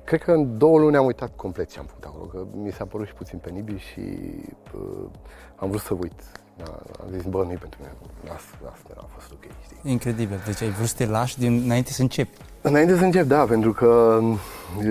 Cred 0.04 0.22
că 0.22 0.32
în 0.32 0.58
două 0.58 0.78
luni 0.78 0.96
am 0.96 1.04
uitat 1.04 1.30
complet 1.36 1.70
ce 1.70 1.78
am 1.78 1.84
făcut 1.84 2.04
acolo, 2.04 2.24
că 2.24 2.44
mi 2.62 2.72
s-a 2.72 2.84
părut 2.84 3.06
și 3.06 3.12
puțin 3.12 3.38
penibil 3.38 3.78
și 3.78 4.00
uh, 4.74 5.08
am 5.56 5.68
vrut 5.68 5.80
să 5.80 5.94
uit. 5.94 6.22
Da, 6.56 6.78
am 7.00 7.06
zis, 7.12 7.22
bă, 7.22 7.38
nu 7.38 7.48
pentru 7.48 7.78
mine, 7.80 7.92
asta, 8.34 8.72
asta 8.72 8.88
a 8.96 9.06
fost 9.14 9.32
ok, 9.32 9.44
știi? 9.64 9.90
Incredibil, 9.90 10.40
deci 10.46 10.62
ai 10.62 10.70
vrut 10.70 10.86
să 10.86 10.94
te 10.96 11.06
lași 11.06 11.38
din, 11.38 11.62
înainte 11.64 11.92
să 11.92 12.02
începi. 12.02 12.36
Înainte 12.60 12.96
să 12.96 13.04
încep, 13.04 13.26
da, 13.26 13.44
pentru 13.44 13.72
că 13.72 14.20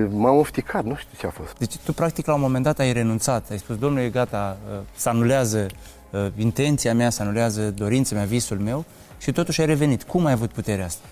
m-am 0.10 0.38
ofticat, 0.38 0.84
nu 0.84 0.96
știu 0.96 1.18
ce 1.18 1.26
a 1.26 1.30
fost. 1.30 1.58
Deci 1.58 1.78
tu, 1.78 1.94
practic, 1.94 2.26
la 2.26 2.34
un 2.34 2.40
moment 2.42 2.64
dat 2.64 2.80
ai 2.80 2.94
renunțat, 2.94 3.50
ai 3.50 3.58
spus, 3.58 3.78
domnule, 3.78 4.04
e 4.04 4.10
gata, 4.10 4.58
uh, 4.72 4.80
să 4.96 5.10
anulează 5.10 5.66
uh, 6.12 6.28
intenția 6.36 6.94
mea, 6.94 7.10
să 7.10 7.22
anulează 7.22 7.72
dorința 7.72 8.16
mea, 8.16 8.26
visul 8.26 8.58
meu, 8.58 8.86
și 9.18 9.32
totuși 9.32 9.62
ai 9.62 9.68
revenit. 9.68 10.04
Cum 10.04 10.26
ai 10.26 10.32
avut 10.32 10.52
puterea 10.52 10.86
asta? 10.86 11.08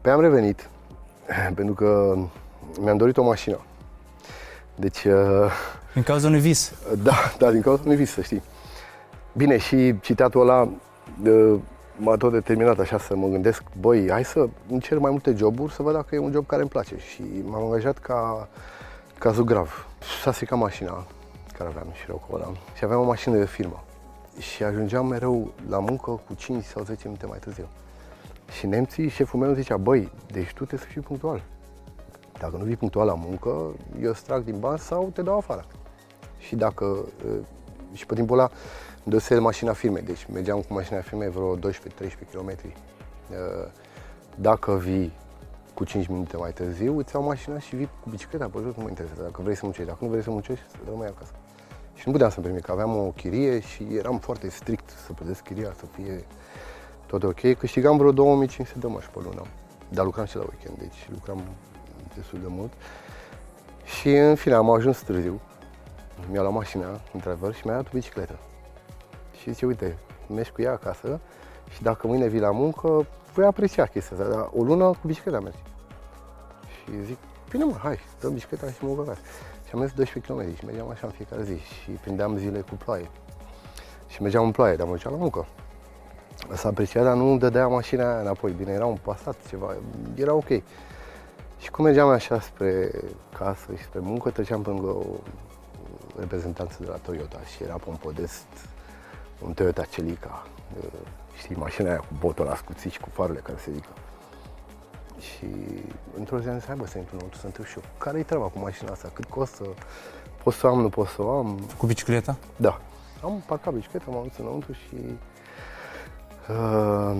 Păi 0.00 0.12
am 0.12 0.20
revenit 0.20 0.68
pentru 1.54 1.74
că 1.74 2.16
mi-am 2.80 2.96
dorit 2.96 3.16
o 3.16 3.22
mașină. 3.22 3.60
Deci... 4.74 5.04
Uh, 5.04 5.52
din 5.94 6.02
cauza 6.02 6.26
unui 6.26 6.40
vis? 6.40 6.72
Da, 7.02 7.14
da, 7.38 7.50
din 7.50 7.60
cauza 7.60 7.82
unui 7.84 7.96
vis, 7.96 8.10
să 8.10 8.22
știi. 8.22 8.42
Bine, 9.32 9.56
și 9.56 9.94
citatul 10.00 10.40
ăla 10.40 10.68
uh, 11.24 11.54
m-a 11.96 12.16
tot 12.16 12.32
determinat 12.32 12.78
așa 12.78 12.98
să 12.98 13.16
mă 13.16 13.26
gândesc, 13.26 13.62
băi, 13.80 14.10
hai 14.10 14.24
să 14.24 14.48
încerc 14.70 15.00
mai 15.00 15.10
multe 15.10 15.34
joburi, 15.36 15.72
să 15.72 15.82
văd 15.82 15.94
dacă 15.94 16.14
e 16.14 16.18
un 16.18 16.32
job 16.32 16.46
care 16.46 16.60
îmi 16.60 16.70
place. 16.70 16.94
Și 16.98 17.22
m-am 17.44 17.64
angajat 17.64 17.98
ca 17.98 18.48
cazul 19.18 19.44
grav. 19.44 19.86
S-a 20.22 20.32
stricat 20.32 20.58
mașina 20.58 21.06
care 21.58 21.70
aveam 21.70 21.86
și 21.94 22.04
rău 22.06 22.28
ăla. 22.32 22.52
Și 22.76 22.84
aveam 22.84 23.00
o 23.00 23.04
mașină 23.04 23.36
de 23.36 23.46
firmă 23.46 23.82
și 24.38 24.62
ajungeam 24.62 25.06
mereu 25.06 25.52
la 25.68 25.78
muncă 25.78 26.10
cu 26.10 26.34
5 26.34 26.64
sau 26.64 26.82
10 26.84 27.00
minute 27.04 27.26
mai 27.26 27.38
târziu. 27.38 27.68
Și 28.58 28.66
nemții, 28.66 29.08
șeful 29.08 29.40
meu 29.40 29.52
zicea, 29.52 29.76
băi, 29.76 30.12
deci 30.26 30.46
tu 30.46 30.64
trebuie 30.64 30.80
să 30.80 30.86
fii 30.86 31.00
punctual. 31.00 31.42
Dacă 32.38 32.56
nu 32.56 32.64
vii 32.64 32.76
punctual 32.76 33.06
la 33.06 33.14
muncă, 33.14 33.48
eu 34.02 34.10
îți 34.10 34.24
trag 34.24 34.44
din 34.44 34.58
bani 34.58 34.78
sau 34.78 35.10
te 35.14 35.22
dau 35.22 35.36
afară. 35.36 35.66
Și 36.38 36.56
dacă, 36.56 37.04
și 37.92 38.06
pe 38.06 38.14
timpul 38.14 38.38
ăla, 38.38 38.50
dăsel 39.04 39.40
mașina 39.40 39.72
firmei, 39.72 40.02
deci 40.02 40.26
mergeam 40.32 40.60
cu 40.60 40.72
mașina 40.72 41.00
firmei 41.00 41.30
vreo 41.30 41.56
12-13 41.56 41.60
km. 42.32 42.56
Dacă 44.34 44.76
vii 44.76 45.12
cu 45.74 45.84
5 45.84 46.06
minute 46.06 46.36
mai 46.36 46.52
târziu, 46.52 46.98
îți 46.98 47.14
iau 47.14 47.24
mașina 47.24 47.58
și 47.58 47.76
vii 47.76 47.90
cu 48.02 48.10
bicicleta 48.10 48.48
pe 48.48 48.58
jos, 48.62 48.74
nu 48.74 48.82
mă 48.82 48.88
interesează. 48.88 49.22
Dacă 49.22 49.42
vrei 49.42 49.54
să 49.54 49.60
muncești, 49.64 49.88
dacă 49.88 50.04
nu 50.04 50.10
vrei 50.10 50.22
să 50.22 50.30
muncești, 50.30 50.64
rămâi 50.88 51.06
acasă. 51.06 51.32
Și 51.98 52.06
nu 52.06 52.12
puteam 52.12 52.30
să-mi 52.30 52.44
permit, 52.44 52.64
că 52.64 52.72
aveam 52.72 52.96
o 52.96 53.10
chirie 53.10 53.60
și 53.60 53.86
eram 53.90 54.18
foarte 54.18 54.48
strict 54.48 54.90
să 55.06 55.12
plătesc 55.12 55.42
chiria, 55.42 55.72
să 55.78 55.84
fie 55.86 56.24
tot 57.06 57.22
ok. 57.22 57.54
Câștigam 57.58 57.96
vreo 57.96 58.12
2500 58.12 58.78
de 58.78 58.86
măși 58.86 59.10
pe 59.10 59.18
lună, 59.22 59.42
dar 59.88 60.04
lucram 60.04 60.24
și 60.24 60.36
la 60.36 60.42
weekend, 60.42 60.78
deci 60.78 61.08
lucram 61.12 61.42
destul 62.14 62.38
de 62.38 62.46
mult. 62.48 62.72
Și 63.84 64.10
în 64.10 64.34
fine 64.34 64.54
am 64.54 64.70
ajuns 64.70 65.02
târziu, 65.02 65.40
mi-a 66.30 66.40
luat 66.40 66.52
mașina, 66.52 67.00
într-adevăr, 67.12 67.54
și 67.54 67.66
mi-a 67.66 67.74
dat 67.74 67.86
o 67.86 67.90
bicicletă. 67.92 68.38
Și 69.40 69.52
zice, 69.52 69.66
uite, 69.66 69.98
mergi 70.34 70.50
cu 70.50 70.62
ea 70.62 70.72
acasă 70.72 71.20
și 71.70 71.82
dacă 71.82 72.06
mâine 72.06 72.26
vii 72.26 72.40
la 72.40 72.50
muncă, 72.50 73.06
voi 73.34 73.44
aprecia 73.44 73.86
chestia 73.86 74.16
asta, 74.16 74.28
dar 74.30 74.50
o 74.56 74.62
lună 74.62 74.84
cu 74.84 75.06
bicicleta 75.06 75.40
mergi. 75.40 75.58
Și 76.72 77.04
zic, 77.04 77.18
bine 77.50 77.64
mă, 77.64 77.74
hai, 77.82 77.98
dăm 78.20 78.32
bicicleta 78.32 78.66
și 78.66 78.84
mă 78.84 78.94
băgați. 78.94 79.20
Și 79.68 79.74
am 79.74 79.80
mers 79.80 79.92
12 79.92 80.32
km 80.32 80.56
și 80.56 80.64
mergeam 80.64 80.88
așa 80.88 81.06
în 81.06 81.12
fiecare 81.12 81.42
zi 81.42 81.56
și 81.56 81.90
prindeam 81.90 82.36
zile 82.36 82.60
cu 82.60 82.74
ploaie. 82.74 83.10
Și 84.06 84.22
mergeam 84.22 84.44
în 84.44 84.50
ploaie, 84.50 84.76
dar 84.76 84.86
mă 84.86 84.92
duceam 84.92 85.12
la 85.12 85.18
muncă. 85.18 85.46
S-a 86.54 86.68
apreciat, 86.68 87.04
dar 87.04 87.14
nu 87.14 87.38
dădea 87.38 87.66
mașina 87.66 88.10
aia 88.10 88.20
înapoi. 88.20 88.52
Bine, 88.52 88.72
era 88.72 88.86
un 88.86 88.98
pasat 89.02 89.36
ceva, 89.48 89.74
era 90.14 90.34
ok. 90.34 90.48
Și 91.58 91.70
cum 91.70 91.84
mergeam 91.84 92.08
așa 92.08 92.40
spre 92.40 92.90
casă 93.38 93.74
și 93.76 93.82
spre 93.82 94.00
muncă, 94.00 94.30
treceam 94.30 94.62
pe 94.62 94.68
lângă 94.68 94.86
o 94.86 95.04
reprezentanță 96.18 96.76
de 96.80 96.88
la 96.88 96.96
Toyota 96.96 97.40
și 97.56 97.62
era 97.62 97.74
pe 97.74 97.88
un 97.88 97.96
podest 97.96 98.46
un 99.38 99.52
Toyota 99.52 99.84
Celica, 99.84 100.46
știi, 101.36 101.56
mașina 101.56 101.88
aia 101.88 101.98
cu 101.98 102.14
botul 102.18 102.44
la 102.44 102.54
scuțit 102.54 102.92
și 102.92 103.00
cu 103.00 103.08
farele 103.12 103.38
care 103.38 103.58
se 103.58 103.70
ridică. 103.70 103.88
Și 105.18 105.46
într-o 106.16 106.40
zi 106.40 106.48
am 106.48 106.58
zis, 106.58 106.66
hai 106.66 106.76
bă, 106.76 106.86
să 106.86 106.98
intru 106.98 107.14
înăuntru, 107.14 107.38
să 107.38 107.46
întreb 107.46 107.66
și 107.66 107.78
eu, 107.78 107.84
care-i 107.98 108.22
treaba 108.22 108.44
cu 108.44 108.58
mașina 108.58 108.90
asta, 108.90 109.10
cât 109.14 109.24
costă, 109.24 109.64
pot 110.42 110.54
să 110.54 110.66
am, 110.66 110.80
nu 110.80 110.88
pot 110.88 111.06
să 111.06 111.22
am. 111.22 111.58
Cu 111.76 111.86
bicicleta? 111.86 112.36
Da. 112.56 112.80
am 113.22 113.42
parcat 113.46 113.72
bicicleta, 113.72 114.04
m-am 114.10 114.22
dus 114.22 114.36
înăuntru 114.36 114.72
și 114.72 114.96
uh, 116.48 117.16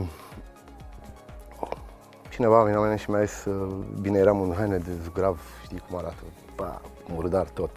cineva 2.30 2.64
mi-a 2.64 2.80
venit 2.80 2.98
și 2.98 3.10
mi-a 3.10 3.24
zis, 3.24 3.44
uh, 3.44 3.74
bine, 4.00 4.18
eram 4.18 4.40
în 4.40 4.54
haine 4.54 4.76
de 4.76 4.90
zgrav, 5.02 5.40
știi 5.64 5.82
cum 5.88 5.98
arată, 5.98 6.22
ba, 6.56 6.80
murdar 7.08 7.46
tot, 7.48 7.70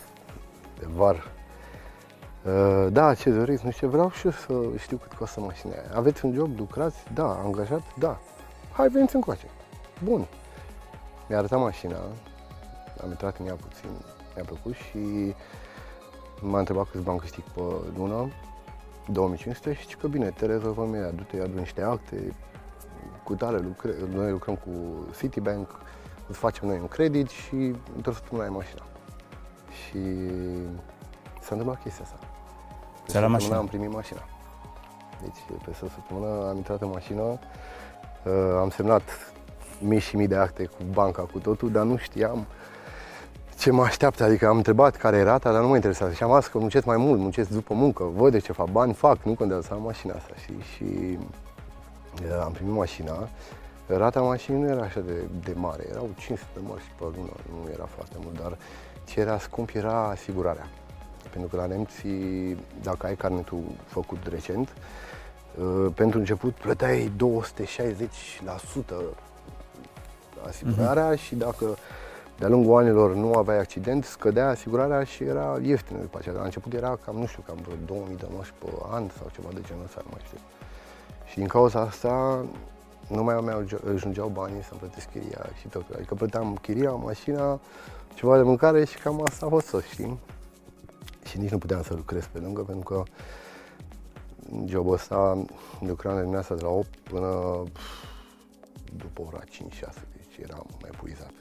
de 0.80 0.88
var. 0.96 1.32
Uh, 2.46 2.88
da, 2.92 3.14
ce 3.14 3.30
doriți, 3.30 3.66
nu 3.66 3.72
știu, 3.72 3.90
vreau 3.90 4.12
și 4.12 4.26
eu 4.26 4.32
să 4.32 4.78
știu 4.78 4.98
cât 4.98 5.14
costă 5.14 5.40
mașina 5.40 5.72
aia. 5.72 5.98
Aveți 5.98 6.26
un 6.26 6.34
job, 6.34 6.58
lucrați? 6.58 6.98
Da, 7.14 7.40
angajat? 7.44 7.82
Da. 8.00 8.20
Hai, 8.72 8.88
veniți 8.88 9.16
încoace. 9.16 9.46
Bun. 10.04 10.28
Mi-a 11.28 11.38
arătat 11.38 11.60
mașina, 11.60 11.98
am 13.04 13.10
intrat 13.10 13.38
în 13.38 13.48
ea 13.48 13.56
puțin, 13.56 13.90
mi-a 14.36 14.44
plăcut 14.44 14.74
și 14.74 15.34
m-a 16.42 16.60
întrebat 16.60 16.90
câți 16.90 17.04
bani 17.04 17.20
câștig 17.20 17.44
pe 17.44 17.62
lună, 17.98 18.30
2500 19.08 19.74
și 19.74 19.82
zice 19.82 19.96
că 19.96 20.08
bine, 20.08 20.30
te 20.30 20.46
rezolvăm 20.46 20.94
ea, 20.94 21.12
du-te, 21.12 21.42
adu 21.42 21.58
niște 21.58 21.82
acte, 21.82 22.36
cu 23.24 23.36
tare 23.36 23.60
lucre, 23.60 23.94
noi 24.14 24.32
lucrăm 24.32 24.56
cu 24.56 24.70
Citibank, 25.18 25.70
îți 26.28 26.38
facem 26.38 26.68
noi 26.68 26.78
un 26.80 26.88
credit 26.88 27.30
și 27.30 27.76
într-o 27.96 28.12
săptămână 28.12 28.48
ai 28.48 28.54
mașina. 28.54 28.84
Și 29.72 30.00
s-a 31.42 31.50
întâmplat 31.50 31.82
chestia 31.82 32.04
asta. 32.04 32.20
Pe 33.12 33.20
la 33.20 33.28
mașină? 33.28 33.56
am 33.56 33.68
primit 33.68 33.92
mașina. 33.92 34.22
Deci 35.22 35.60
pe 35.66 35.74
săptămână 35.74 36.48
am 36.50 36.56
intrat 36.56 36.82
în 36.82 36.90
mașină, 36.90 37.22
uh, 37.22 38.58
am 38.60 38.70
semnat 38.70 39.31
mii 39.84 40.00
și 40.00 40.16
mii 40.16 40.28
de 40.28 40.36
acte 40.36 40.66
cu 40.66 40.84
banca, 40.94 41.22
cu 41.22 41.40
totul, 41.40 41.72
dar 41.72 41.84
nu 41.84 41.98
știam 41.98 42.46
ce 43.62 43.72
mă 43.72 43.84
așteaptă, 43.84 44.24
adică 44.24 44.48
am 44.48 44.58
întrebat 44.58 44.96
care 44.96 45.18
e 45.18 45.24
rata, 45.24 45.52
dar 45.52 45.62
nu 45.62 45.68
mă 45.68 45.76
interesează. 45.76 46.14
Și 46.14 46.24
am 46.24 46.40
zis 46.40 46.48
că 46.48 46.58
muncesc 46.58 46.86
mai 46.86 46.98
mult, 46.98 47.20
muncesc 47.20 47.50
după 47.50 47.74
muncă, 47.74 48.04
văd 48.04 48.32
de 48.32 48.40
ce 48.40 48.52
fac, 48.52 48.70
bani 48.70 48.94
fac, 48.94 49.18
nu 49.24 49.34
contează 49.34 49.62
să 49.62 49.74
am 49.74 49.82
mașina 49.82 50.14
asta. 50.14 50.34
Și, 50.44 50.52
și 50.76 51.18
am 52.44 52.52
primit 52.52 52.74
mașina, 52.74 53.30
rata 53.88 54.22
mașinii 54.22 54.62
nu 54.62 54.68
era 54.68 54.82
așa 54.82 55.00
de, 55.00 55.14
de 55.44 55.54
mare, 55.56 55.86
erau 55.90 56.10
500 56.18 56.50
de 56.54 56.60
mărci 56.68 56.92
pe 56.98 57.04
lună, 57.04 57.32
nu 57.50 57.70
era 57.74 57.86
foarte 57.86 58.16
mult, 58.24 58.40
dar 58.42 58.58
ce 59.06 59.20
era 59.20 59.40
scump 59.40 59.70
era 59.74 60.10
asigurarea. 60.10 60.68
Pentru 61.30 61.50
că 61.50 61.56
la 61.56 61.66
nemți, 61.66 62.06
dacă 62.82 63.06
ai 63.06 63.16
carnetul 63.16 63.64
făcut 63.86 64.28
recent, 64.30 64.74
uh, 65.56 65.92
pentru 65.96 66.20
început 66.20 66.54
plăteai 66.54 67.12
260% 67.18 67.22
asigurarea 70.48 71.14
uh-huh. 71.14 71.20
și 71.20 71.36
dacă 71.36 71.78
de-a 72.38 72.50
lungul 72.50 72.78
anilor 72.78 73.16
nu 73.16 73.34
aveai 73.34 73.60
accident, 73.60 74.04
scădea 74.04 74.50
asigurarea 74.50 75.04
și 75.04 75.24
era 75.24 75.58
ieftină 75.62 76.00
după 76.00 76.18
aceea. 76.18 76.36
La 76.36 76.44
început 76.44 76.74
era 76.74 77.00
cam, 77.06 77.16
nu 77.16 77.26
știu, 77.26 77.44
cam 77.46 77.58
vreo 77.62 77.76
2000 77.86 78.16
de 78.16 78.26
măști 78.36 78.54
pe 78.60 78.68
an 78.92 79.10
sau 79.18 79.30
ceva 79.34 79.48
de 79.54 79.62
genul 79.68 79.84
ăsta, 79.84 80.02
nu 80.04 80.10
mai 80.12 80.22
știu. 80.26 80.38
Și 81.26 81.38
din 81.38 81.48
cauza 81.48 81.80
asta 81.80 82.46
nu 83.08 83.24
mai 83.24 83.40
mai 83.42 83.66
ajungeau 83.94 84.28
banii 84.28 84.64
să-mi 84.64 84.80
plătesc 84.80 85.10
chiria 85.12 85.46
și 85.60 85.68
tot. 85.68 85.86
Adică 85.96 86.16
plăteam 86.16 86.58
chiria, 86.62 86.92
mașina, 86.92 87.60
ceva 88.14 88.38
de 88.38 88.44
mâncare 88.44 88.86
și 88.86 88.98
cam 88.98 89.22
asta 89.26 89.46
a 89.46 89.50
fost 89.50 89.68
să 89.68 89.82
știi? 89.92 90.20
Și 91.24 91.38
nici 91.38 91.52
nu 91.52 91.58
puteam 91.58 91.82
să 91.84 91.94
lucrez 91.94 92.26
pe 92.26 92.40
lângă, 92.40 92.62
pentru 92.62 92.84
că 92.84 93.04
jobul 94.66 94.94
ăsta 94.94 95.44
lucram 95.80 96.14
de 96.14 96.20
dimineața 96.20 96.56
de 96.56 96.62
la 96.62 96.70
8 96.70 96.88
până 97.04 97.64
după 98.98 99.22
ora 99.28 99.40
5-6, 99.40 99.48
deci 99.50 100.11
eram 100.42 100.66
mai 100.82 100.90
puizat. 100.98 101.32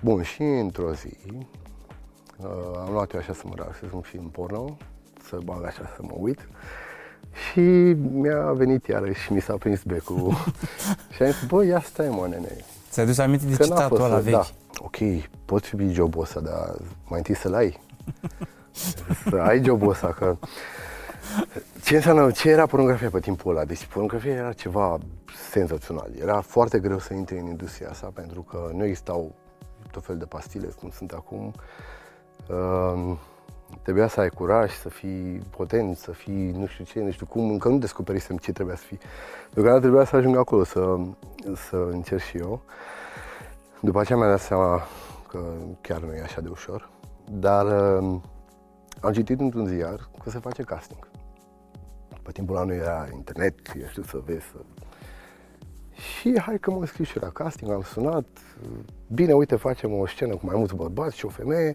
Bun, 0.00 0.22
și 0.22 0.42
într-o 0.42 0.92
zi 0.92 1.16
uh, 2.38 2.46
am 2.86 2.92
luat 2.92 3.12
eu 3.12 3.20
așa 3.20 3.32
să 3.32 3.42
mă 3.44 3.52
relaxez 3.56 3.88
un 3.92 4.00
film 4.00 4.30
porno, 4.30 4.76
să 5.28 5.38
bag 5.44 5.64
așa 5.64 5.92
să 5.96 6.02
mă 6.02 6.14
uit 6.16 6.48
și 7.32 7.60
mi-a 8.12 8.52
venit 8.52 8.86
iarăși 8.86 9.20
și 9.20 9.32
mi 9.32 9.40
s-a 9.40 9.56
prins 9.56 9.82
becul 9.82 10.34
și 11.14 11.22
am 11.22 11.30
zis, 11.30 11.44
bă, 11.46 11.64
ia 11.64 11.80
stai 11.80 12.08
mă, 12.08 12.26
nene. 12.30 12.56
Ți-ai 12.90 13.06
dus 13.06 13.18
aminte 13.18 13.46
de 13.46 13.56
citatul 13.62 14.02
ăla 14.02 14.18
vechi? 14.18 14.32
Da. 14.32 14.46
Ok, 14.78 14.96
poți 15.44 15.68
fi 15.68 15.88
jobul 15.88 16.22
ăsta, 16.22 16.40
dar 16.40 16.74
mai 17.08 17.18
întâi 17.18 17.36
să-l 17.36 17.54
ai. 17.54 17.80
să 19.30 19.36
ai 19.36 19.64
jobul 19.64 19.90
ăsta, 19.90 20.06
că... 20.06 20.36
Ce 21.84 21.96
înseamnă, 21.96 22.30
ce 22.30 22.50
era 22.50 22.66
pornografia 22.66 23.10
pe 23.10 23.20
timpul 23.20 23.56
ăla? 23.56 23.64
Deci 23.64 23.86
pornografia 23.86 24.32
era 24.32 24.52
ceva 24.52 24.98
senzațional. 25.50 26.10
Era 26.20 26.40
foarte 26.40 26.78
greu 26.78 26.98
să 26.98 27.14
intri 27.14 27.38
în 27.38 27.46
industria 27.46 27.88
asta 27.88 28.10
pentru 28.14 28.42
că 28.42 28.70
nu 28.72 28.84
existau 28.84 29.34
tot 29.90 30.04
fel 30.04 30.16
de 30.16 30.24
pastile 30.24 30.66
cum 30.80 30.90
sunt 30.90 31.12
acum. 31.12 31.52
Uh, 32.48 33.16
trebuia 33.82 34.06
să 34.06 34.20
ai 34.20 34.28
curaj, 34.28 34.72
să 34.72 34.88
fii 34.88 35.42
potent, 35.56 35.96
să 35.96 36.10
fii 36.10 36.50
nu 36.50 36.66
știu 36.66 36.84
ce, 36.84 37.00
nu 37.00 37.10
știu 37.10 37.26
cum, 37.26 37.50
încă 37.50 37.68
nu 37.68 37.78
descoperisem 37.78 38.36
ce 38.36 38.52
trebuia 38.52 38.76
să 38.76 38.84
fii. 38.84 38.98
Deocamdată 39.50 39.82
trebuia 39.86 40.04
să 40.04 40.16
ajung 40.16 40.36
acolo 40.36 40.64
să, 40.64 40.96
să 41.68 41.88
încerc 41.90 42.22
și 42.22 42.36
eu. 42.36 42.60
După 43.80 44.00
aceea 44.00 44.18
mi-am 44.18 44.30
dat 44.30 44.40
seama 44.40 44.82
că 45.28 45.38
chiar 45.80 46.00
nu 46.00 46.14
e 46.14 46.22
așa 46.22 46.40
de 46.40 46.48
ușor, 46.48 46.88
dar 47.30 47.66
uh, 47.66 48.20
am 49.00 49.12
citit 49.12 49.40
într-un 49.40 49.66
ziar 49.66 50.08
că 50.22 50.30
se 50.30 50.38
face 50.38 50.62
casting. 50.62 51.08
Pe 52.24 52.32
timpul 52.32 52.56
ăla 52.56 52.64
nu 52.64 52.72
era 52.72 53.08
internet, 53.12 53.54
eu 53.80 53.86
știu 53.88 54.02
să 54.02 54.22
vezi, 54.24 54.44
să... 54.44 54.56
Și 55.94 56.40
hai 56.40 56.58
că 56.58 56.70
mă 56.70 56.86
scriu 56.86 57.04
și 57.04 57.20
la 57.20 57.28
casting, 57.28 57.70
am 57.70 57.82
sunat, 57.82 58.26
bine, 59.08 59.32
uite, 59.32 59.56
facem 59.56 59.92
o 59.92 60.06
scenă 60.06 60.36
cu 60.36 60.46
mai 60.46 60.54
mulți 60.56 60.74
bărbați 60.74 61.16
și 61.16 61.24
o 61.24 61.28
femeie, 61.28 61.74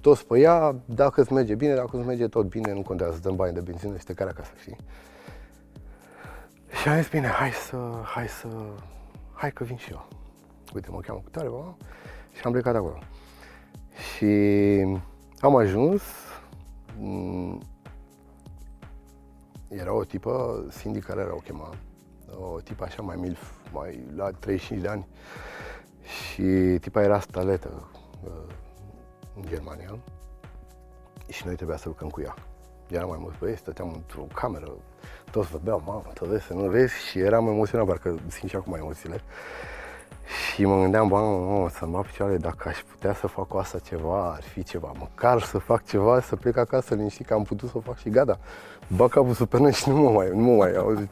toți 0.00 0.26
pe 0.26 0.38
ea, 0.38 0.76
dacă 0.84 1.20
îți 1.20 1.32
merge 1.32 1.54
bine, 1.54 1.74
dacă 1.74 1.96
îți 1.96 2.06
merge 2.06 2.28
tot 2.28 2.46
bine, 2.46 2.72
nu 2.72 2.82
contează, 2.82 3.14
să 3.14 3.20
dăm 3.20 3.36
bani 3.36 3.54
de 3.54 3.60
benzină 3.60 3.96
și 3.96 4.04
te 4.04 4.14
care 4.14 4.30
acasă, 4.30 4.50
știi? 4.60 4.76
Și 6.80 6.88
am 6.88 6.96
zis, 6.96 7.08
bine, 7.08 7.26
hai 7.26 7.50
să, 7.50 7.76
hai 8.02 8.28
să, 8.28 8.48
hai 9.32 9.52
că 9.52 9.64
vin 9.64 9.76
și 9.76 9.90
eu. 9.90 10.08
Uite, 10.74 10.88
mă 10.90 11.00
cheamă 11.00 11.20
cu 11.24 11.30
tare, 11.30 11.48
bă, 11.48 11.64
și 12.32 12.40
am 12.44 12.52
plecat 12.52 12.74
acolo. 12.74 12.98
Și 13.94 14.26
am 15.40 15.56
ajuns, 15.56 16.02
mm, 16.98 17.62
era 19.76 19.92
o 19.92 20.04
tipă, 20.04 20.64
Cindy 20.80 21.00
care 21.00 21.20
era 21.20 21.34
o 21.34 21.38
chema, 21.44 21.74
o 22.38 22.60
tipă 22.60 22.84
așa 22.84 23.02
mai 23.02 23.16
milf, 23.16 23.50
mai 23.72 24.04
la 24.16 24.30
35 24.30 24.80
de 24.80 24.88
ani. 24.88 25.06
Și 26.02 26.78
tipa 26.80 27.02
era 27.02 27.20
staletă, 27.20 27.90
uh, 28.24 28.54
în 29.36 29.42
Germania 29.46 29.98
și 31.28 31.42
noi 31.46 31.54
trebuia 31.54 31.76
să 31.76 31.88
lucrăm 31.88 32.08
cu 32.08 32.20
ea. 32.20 32.34
Eram 32.88 33.08
mai 33.08 33.18
mulți 33.20 33.38
băieți, 33.38 33.60
stăteam 33.60 33.92
într-o 33.94 34.26
cameră, 34.34 34.72
toți 35.30 35.48
vorbeau, 35.48 35.82
mamă, 35.86 36.10
tot 36.14 36.28
vezi, 36.28 36.44
să 36.44 36.52
nu 36.52 36.68
vezi 36.68 36.94
și 36.94 37.18
eram 37.18 37.46
emoționat, 37.46 37.86
parcă 37.86 38.18
simt 38.28 38.50
și 38.50 38.56
acum 38.56 38.74
emoțiile. 38.74 39.20
Și 40.52 40.64
mă 40.64 40.80
gândeam, 40.80 41.08
bă, 41.08 41.16
mă, 41.18 41.68
să-mi 41.70 41.92
bag 41.92 42.06
picioarele, 42.06 42.38
dacă 42.38 42.68
aș 42.68 42.82
putea 42.82 43.14
să 43.14 43.26
fac 43.26 43.48
cu 43.48 43.56
asta 43.56 43.78
ceva, 43.78 44.32
ar 44.32 44.42
fi 44.42 44.62
ceva. 44.62 44.92
Măcar 44.98 45.42
să 45.42 45.58
fac 45.58 45.84
ceva, 45.84 46.20
să 46.20 46.36
plec 46.36 46.56
acasă 46.56 46.94
liniștit, 46.94 47.26
că 47.26 47.34
am 47.34 47.42
putut 47.42 47.70
să 47.70 47.76
o 47.76 47.80
fac 47.80 47.98
și 47.98 48.08
gata. 48.08 48.38
Bă 48.96 49.08
capul 49.08 49.32
super 49.32 49.72
și 49.72 49.88
nu 49.88 49.96
mă 49.96 50.10
mai, 50.10 50.28
nu 50.28 50.42
mă 50.42 50.54
mai 50.56 50.74
auzit. 50.74 51.08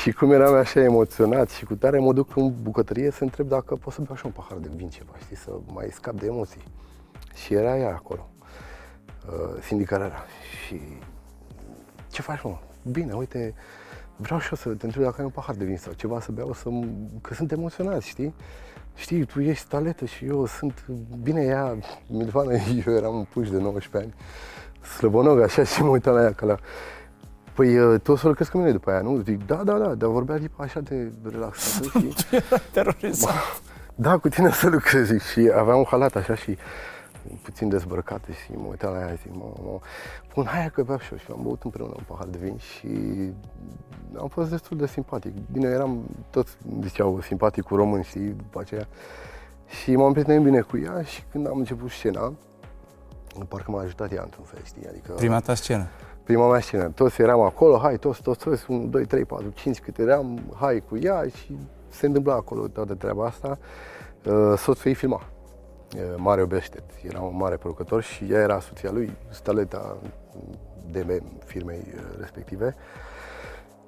și 0.00 0.12
cum 0.12 0.32
eram 0.32 0.54
așa 0.54 0.80
emoționat 0.80 1.50
și 1.50 1.64
cu 1.64 1.74
tare 1.74 1.98
mă 1.98 2.12
duc 2.12 2.36
în 2.36 2.54
bucătărie 2.62 3.10
să 3.10 3.22
întreb 3.22 3.48
dacă 3.48 3.74
pot 3.74 3.92
să 3.92 4.00
beau 4.00 4.14
așa 4.14 4.26
un 4.26 4.32
pahar 4.32 4.58
de 4.58 4.68
vin 4.76 4.88
ceva, 4.88 5.12
știi, 5.22 5.36
să 5.36 5.50
mai 5.66 5.88
scap 5.92 6.14
de 6.14 6.26
emoții. 6.26 6.62
Și 7.34 7.54
era 7.54 7.78
ea 7.78 7.94
acolo, 7.94 8.28
uh, 9.26 9.62
sindicarea 9.62 10.12
Și 10.66 10.80
ce 12.10 12.22
faci, 12.22 12.42
mă? 12.42 12.58
Bine, 12.90 13.12
uite, 13.12 13.54
vreau 14.16 14.40
și 14.40 14.48
eu 14.50 14.56
să 14.56 14.68
te 14.68 14.86
întreb 14.86 15.02
dacă 15.04 15.16
ai 15.18 15.24
un 15.24 15.30
pahar 15.30 15.54
de 15.54 15.64
vin 15.64 15.76
sau 15.76 15.92
ceva 15.92 16.20
să 16.20 16.32
beau, 16.32 16.52
să, 16.52 16.68
că 17.20 17.34
sunt 17.34 17.52
emoționat, 17.52 18.02
știi? 18.02 18.34
Știi, 18.94 19.24
tu 19.24 19.40
ești 19.40 19.68
taletă 19.68 20.04
și 20.04 20.24
eu 20.24 20.46
sunt, 20.46 20.86
bine, 21.22 21.42
ea, 21.42 21.78
Milvana, 22.06 22.52
eu 22.86 22.94
eram 22.94 23.14
un 23.14 23.24
puș 23.24 23.50
de 23.50 23.58
19 23.58 23.96
ani, 23.96 24.14
slăbonog, 24.82 25.40
așa, 25.40 25.64
și 25.72 25.82
mă 25.82 25.88
uitam 25.88 26.14
la 26.14 26.22
ea, 26.22 26.32
că 26.32 26.44
la... 26.44 26.56
Păi, 27.54 27.78
uh, 27.78 28.00
tu 28.00 28.12
o 28.12 28.16
să 28.16 28.26
lucrezi 28.26 28.50
cu 28.50 28.58
mine 28.58 28.72
după 28.72 28.90
aia, 28.90 29.00
nu? 29.00 29.16
Zic, 29.16 29.46
da, 29.46 29.54
da, 29.54 29.78
da, 29.78 29.94
dar 29.94 30.08
vorbea 30.08 30.36
tipa 30.36 30.62
așa 30.64 30.80
de 30.80 31.12
relaxată 31.30 31.98
și... 31.98 32.14
Terorizat. 32.72 33.62
Da, 33.94 34.18
cu 34.18 34.28
tine 34.28 34.50
să 34.50 34.68
lucrezi 34.68 35.30
și 35.30 35.50
aveam 35.54 35.78
un 35.78 35.84
halat 35.84 36.16
așa 36.16 36.34
și 36.34 36.56
puțin 37.42 37.68
dezbrăcate 37.68 38.32
și 38.32 38.52
mă 38.52 38.66
uitam 38.68 38.92
la 38.92 39.00
ea 39.00 39.10
și 39.10 39.22
zic, 39.22 39.34
mă, 39.34 39.52
mă, 39.62 39.78
pun, 40.34 40.44
hai 40.44 40.70
că 40.72 40.82
beau 40.82 40.98
și 40.98 41.12
eu. 41.12 41.18
Și 41.18 41.26
am 41.30 41.40
băut 41.42 41.62
împreună 41.62 41.92
un 41.96 42.04
pahar 42.06 42.26
de 42.26 42.38
vin 42.40 42.56
și 42.56 42.88
am 44.18 44.28
fost 44.28 44.50
destul 44.50 44.76
de 44.76 44.86
simpatic. 44.86 45.32
Bine, 45.52 45.68
eram, 45.68 46.02
toți 46.30 46.56
ziceau, 46.82 47.20
simpatic 47.20 47.64
cu 47.64 47.76
români, 47.76 48.04
și 48.04 48.18
după 48.18 48.60
aceea. 48.60 48.86
Și 49.66 49.96
m-am 49.96 50.12
prietenit 50.12 50.42
bine 50.42 50.60
cu 50.60 50.78
ea 50.78 51.02
și 51.02 51.22
când 51.30 51.46
am 51.46 51.58
început 51.58 51.90
scena, 51.90 52.32
parcă 53.44 53.70
m-a 53.70 53.80
ajutat 53.80 54.12
ea 54.12 54.22
într-un 54.22 54.44
fel, 54.44 54.60
știi? 54.64 54.86
Adică, 54.88 55.12
Prima 55.12 55.40
ta 55.40 55.54
scenă. 55.54 55.86
Prima 56.24 56.50
mea 56.50 56.60
scenă. 56.60 56.88
Toți 56.88 57.20
eram 57.20 57.40
acolo, 57.40 57.78
hai, 57.78 57.98
toți, 57.98 58.22
toți, 58.22 58.44
toți, 58.44 58.64
1, 58.70 58.86
2, 58.86 59.04
3, 59.04 59.24
4, 59.24 59.48
5 59.54 59.80
cât 59.80 59.98
eram, 59.98 60.40
hai 60.54 60.82
cu 60.88 60.98
ea 60.98 61.22
și 61.22 61.58
se 61.88 62.06
întâmpla 62.06 62.34
acolo 62.34 62.66
toată 62.66 62.94
treaba 62.94 63.24
asta. 63.26 63.58
Uh, 64.24 64.52
soțul 64.56 64.88
ei 64.88 64.94
filma. 64.94 65.22
Mario 66.16 66.46
Bestet. 66.46 66.82
Era 67.02 67.20
un 67.20 67.36
mare 67.36 67.56
producător 67.56 68.02
și 68.02 68.24
ea 68.32 68.40
era 68.40 68.60
soția 68.60 68.90
lui, 68.90 69.16
staleta 69.28 69.96
de 70.90 71.22
firmei 71.44 71.94
respective. 72.18 72.76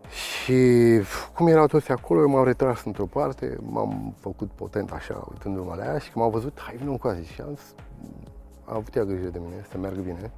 Și 0.09 1.01
cum 1.35 1.47
erau 1.47 1.67
toți 1.67 1.91
acolo, 1.91 2.21
eu 2.21 2.29
m-am 2.29 2.45
retras 2.45 2.85
într-o 2.85 3.05
parte, 3.05 3.57
m-am 3.61 4.15
făcut 4.19 4.51
potent 4.51 4.91
așa, 4.91 5.25
uitându-mă 5.31 5.75
la 5.75 5.85
ea 5.85 5.99
și 5.99 6.11
când 6.11 6.25
m-am 6.25 6.31
văzut, 6.31 6.61
hai 6.61 6.77
vină 6.77 6.97
cu 6.97 7.17
și 7.33 7.41
am, 7.41 7.59
a 8.65 8.75
avut 8.75 8.95
ea 8.95 9.05
grijă 9.05 9.29
de 9.29 9.39
mine, 9.39 9.67
să 9.71 9.79
meargă 9.79 10.01
bine. 10.01 10.31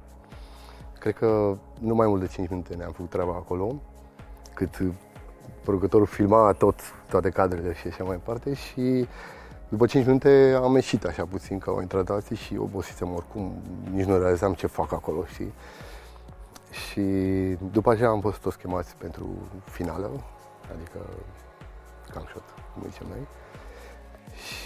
Cred 0.99 1.13
că 1.13 1.57
nu 1.79 1.95
mai 1.95 2.07
mult 2.07 2.21
de 2.21 2.27
5 2.27 2.49
minute 2.49 2.75
ne-am 2.75 2.91
făcut 2.91 3.09
treaba 3.09 3.31
acolo, 3.31 3.75
cât 4.53 4.81
producătorul 5.63 6.05
filma 6.05 6.51
tot, 6.51 6.79
toate 7.09 7.29
cadrele 7.29 7.73
și 7.73 7.87
așa 7.87 8.03
mai 8.03 8.15
departe 8.15 8.53
și 8.53 9.07
după 9.69 9.85
5 9.85 10.05
minute 10.05 10.59
am 10.63 10.73
ieșit 10.73 11.05
așa 11.05 11.25
puțin, 11.25 11.59
că 11.59 11.69
au 11.69 11.81
intrat 11.81 12.09
alții 12.09 12.35
și 12.35 12.57
obosisem 12.57 13.13
oricum, 13.13 13.53
nici 13.91 14.05
nu 14.05 14.17
realizam 14.17 14.53
ce 14.53 14.67
fac 14.67 14.91
acolo, 14.91 15.25
știi? 15.25 15.53
Și 16.71 17.01
după 17.71 17.91
aceea 17.91 18.09
am 18.09 18.21
fost 18.21 18.39
toți 18.39 18.57
chemați 18.57 18.95
pentru 18.95 19.27
finală, 19.63 20.09
adică 20.75 20.99
cam 22.13 22.25
shot, 22.29 22.43
cum 22.73 22.89
zicem 22.89 23.07
noi. 23.09 23.27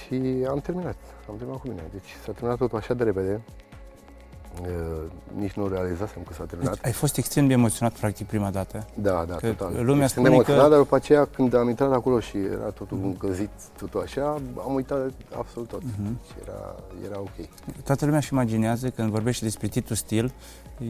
Și 0.06 0.46
am 0.50 0.60
terminat, 0.60 0.96
am 1.30 1.36
terminat 1.38 1.62
cu 1.62 1.68
mine. 1.68 1.84
Deci 1.92 2.10
s-a 2.26 2.32
terminat 2.32 2.58
totul 2.58 2.78
așa 2.78 2.94
de 2.94 3.04
repede, 3.04 3.42
Uh, 4.62 4.68
nici 5.38 5.52
nu 5.52 5.68
realizasem 5.68 6.22
că 6.28 6.34
s-a 6.34 6.44
terminat. 6.44 6.74
Deci 6.74 6.86
ai 6.86 6.92
fost 6.92 7.18
extrem 7.18 7.48
de 7.48 7.54
emoționat, 7.54 7.94
practic, 7.94 8.28
prima 8.28 8.50
dată. 8.50 8.86
Da, 8.94 9.26
da, 9.28 9.36
că 9.36 9.48
total. 9.48 9.86
Lumea 9.86 10.04
extrem 10.04 10.08
spune 10.08 10.30
emoționat, 10.30 10.64
că... 10.64 10.70
dar 10.70 10.78
după 10.78 10.96
aceea, 10.96 11.26
când 11.26 11.54
am 11.54 11.70
intrat 11.70 11.92
acolo 11.92 12.20
și 12.20 12.38
era 12.38 12.70
totul 12.70 12.98
mm. 12.98 13.06
încălzit, 13.06 13.50
totul 13.78 14.02
așa, 14.02 14.42
am 14.58 14.74
uitat 14.74 15.12
absolut 15.38 15.68
tot. 15.68 15.82
Mm-hmm. 15.82 16.28
Și 16.28 16.34
era, 16.44 16.76
era 17.06 17.20
ok. 17.20 17.48
Toată 17.84 18.06
lumea 18.06 18.20
își 18.20 18.34
imaginează, 18.34 18.90
când 18.90 19.10
vorbește 19.10 19.46
despre 19.46 19.68
Titu 19.68 19.94
Stil, 19.94 20.32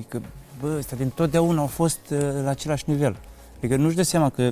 că, 0.07 0.19
bă, 0.61 0.75
ăsta 0.77 0.95
din 0.95 1.09
totdeauna 1.09 1.61
au 1.61 1.67
fost 1.67 1.99
uh, 2.11 2.19
la 2.43 2.49
același 2.49 2.83
nivel. 2.87 3.17
Adică 3.57 3.75
nu-și 3.75 3.95
dă 3.95 4.03
seama 4.03 4.29
că 4.29 4.51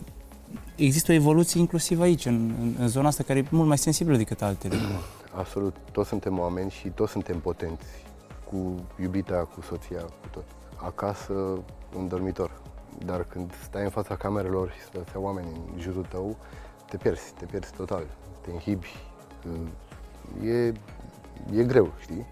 există 0.75 1.11
o 1.11 1.15
evoluție 1.15 1.59
inclusiv 1.59 2.01
aici, 2.01 2.25
în, 2.25 2.53
în, 2.59 2.75
în 2.79 2.87
zona 2.87 3.07
asta, 3.07 3.23
care 3.23 3.39
e 3.39 3.45
mult 3.49 3.67
mai 3.67 3.77
sensibilă 3.77 4.17
decât 4.17 4.41
altele. 4.41 4.75
Absolut. 5.37 5.75
Toți 5.91 6.09
suntem 6.09 6.39
oameni 6.39 6.71
și 6.71 6.87
toți 6.87 7.11
suntem 7.11 7.39
potenți 7.39 7.85
cu 8.49 8.75
iubita, 9.01 9.35
cu 9.35 9.61
soția, 9.61 10.01
cu 10.01 10.27
tot. 10.31 10.45
Acasă, 10.75 11.33
în 11.97 12.07
dormitor. 12.07 12.51
Dar 13.05 13.23
când 13.23 13.53
stai 13.63 13.83
în 13.83 13.89
fața 13.89 14.15
camerelor 14.15 14.71
și 14.71 14.81
stătea 14.81 15.19
oameni 15.19 15.47
în 15.73 15.81
jurul 15.81 16.05
tău, 16.09 16.37
te 16.89 16.97
pierzi, 16.97 17.33
te 17.33 17.45
pierzi 17.45 17.71
total. 17.73 18.03
Te 18.41 18.51
înhibi. 18.51 18.95
E, 20.43 20.73
e 21.53 21.63
greu, 21.63 21.93
știi? 21.99 22.25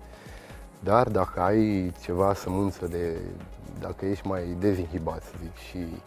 Dar 0.84 1.10
dacă 1.10 1.40
ai 1.40 1.94
ceva 2.04 2.34
sămânță 2.34 2.88
de... 2.88 3.18
Dacă 3.80 4.06
ești 4.06 4.28
mai 4.28 4.56
dezinhibat, 4.60 5.24
să 5.24 5.32
zic, 5.42 5.56
și 5.56 5.78
uh, 5.78 5.98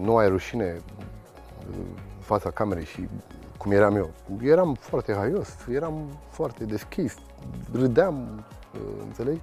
nu 0.00 0.16
ai 0.16 0.28
rușine 0.28 0.80
uh, 1.70 1.76
fața 2.20 2.50
camerei 2.50 2.84
și 2.84 3.08
cum 3.58 3.70
eram 3.70 3.96
eu. 3.96 4.10
Eram 4.42 4.76
foarte 4.80 5.14
haios, 5.14 5.48
eram 5.70 6.18
foarte 6.30 6.64
deschis, 6.64 7.14
râdeam, 7.72 8.44
înțelegi? 9.06 9.40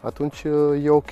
Atunci 0.00 0.44
e 0.82 0.90
ok, 0.90 1.10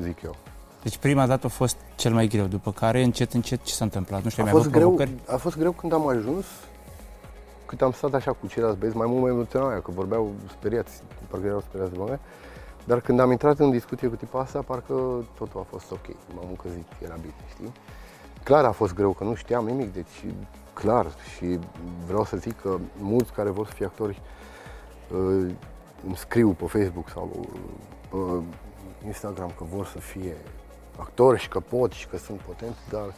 zic 0.00 0.22
eu. 0.24 0.36
Deci 0.82 0.98
prima 0.98 1.26
dată 1.26 1.46
a 1.46 1.48
fost 1.48 1.76
cel 1.96 2.12
mai 2.12 2.26
greu, 2.26 2.46
după 2.46 2.72
care 2.72 3.02
încet, 3.02 3.32
încet 3.32 3.62
ce 3.62 3.72
s-a 3.72 3.84
întâmplat? 3.84 4.22
Nu 4.22 4.30
știu, 4.30 4.44
a, 4.44 4.46
fost 4.46 4.70
greu, 4.70 5.00
a 5.26 5.36
fost 5.36 5.58
greu 5.58 5.72
când 5.72 5.92
am 5.92 6.08
ajuns, 6.08 6.44
cât 7.66 7.82
am 7.82 7.92
stat 7.92 8.14
așa 8.14 8.32
cu 8.32 8.46
ceilalți 8.46 8.78
băieți, 8.78 8.96
mai 8.96 9.06
mult 9.06 9.22
mai 9.22 9.30
emoționat, 9.30 9.82
că 9.82 9.90
vorbeau 9.90 10.32
speriați, 10.58 11.02
parcă 11.30 11.46
erau 11.46 11.60
speriați 11.60 11.92
de 11.92 11.98
mine. 11.98 12.20
Dar 12.86 13.00
când 13.00 13.20
am 13.20 13.30
intrat 13.30 13.58
în 13.58 13.70
discuție 13.70 14.08
cu 14.08 14.16
tipa 14.16 14.40
asta, 14.40 14.62
parcă 14.62 15.24
totul 15.38 15.60
a 15.60 15.62
fost 15.62 15.90
ok, 15.90 16.06
m-am 16.34 16.46
încălzit, 16.48 16.86
era 17.02 17.14
bine, 17.14 17.34
știi? 17.48 17.72
Clar 18.42 18.64
a 18.64 18.72
fost 18.72 18.94
greu, 18.94 19.12
că 19.12 19.24
nu 19.24 19.34
știam 19.34 19.66
nimic, 19.66 19.92
deci 19.92 20.24
clar 20.72 21.06
și 21.36 21.58
vreau 22.06 22.24
să 22.24 22.36
zic 22.36 22.60
că 22.60 22.76
mulți 22.98 23.32
care 23.32 23.50
vor 23.50 23.66
să 23.66 23.72
fie 23.72 23.86
actori 23.86 24.22
îmi 26.06 26.16
scriu 26.16 26.50
pe 26.50 26.64
Facebook 26.64 27.08
sau 27.08 27.30
pe 28.08 28.16
Instagram 29.06 29.52
că 29.56 29.64
vor 29.64 29.86
să 29.86 29.98
fie 29.98 30.36
actori 30.98 31.38
și 31.40 31.48
că 31.48 31.60
pot 31.60 31.92
și 31.92 32.06
că 32.08 32.16
sunt 32.16 32.40
potenți, 32.40 32.78
dar 32.90 33.14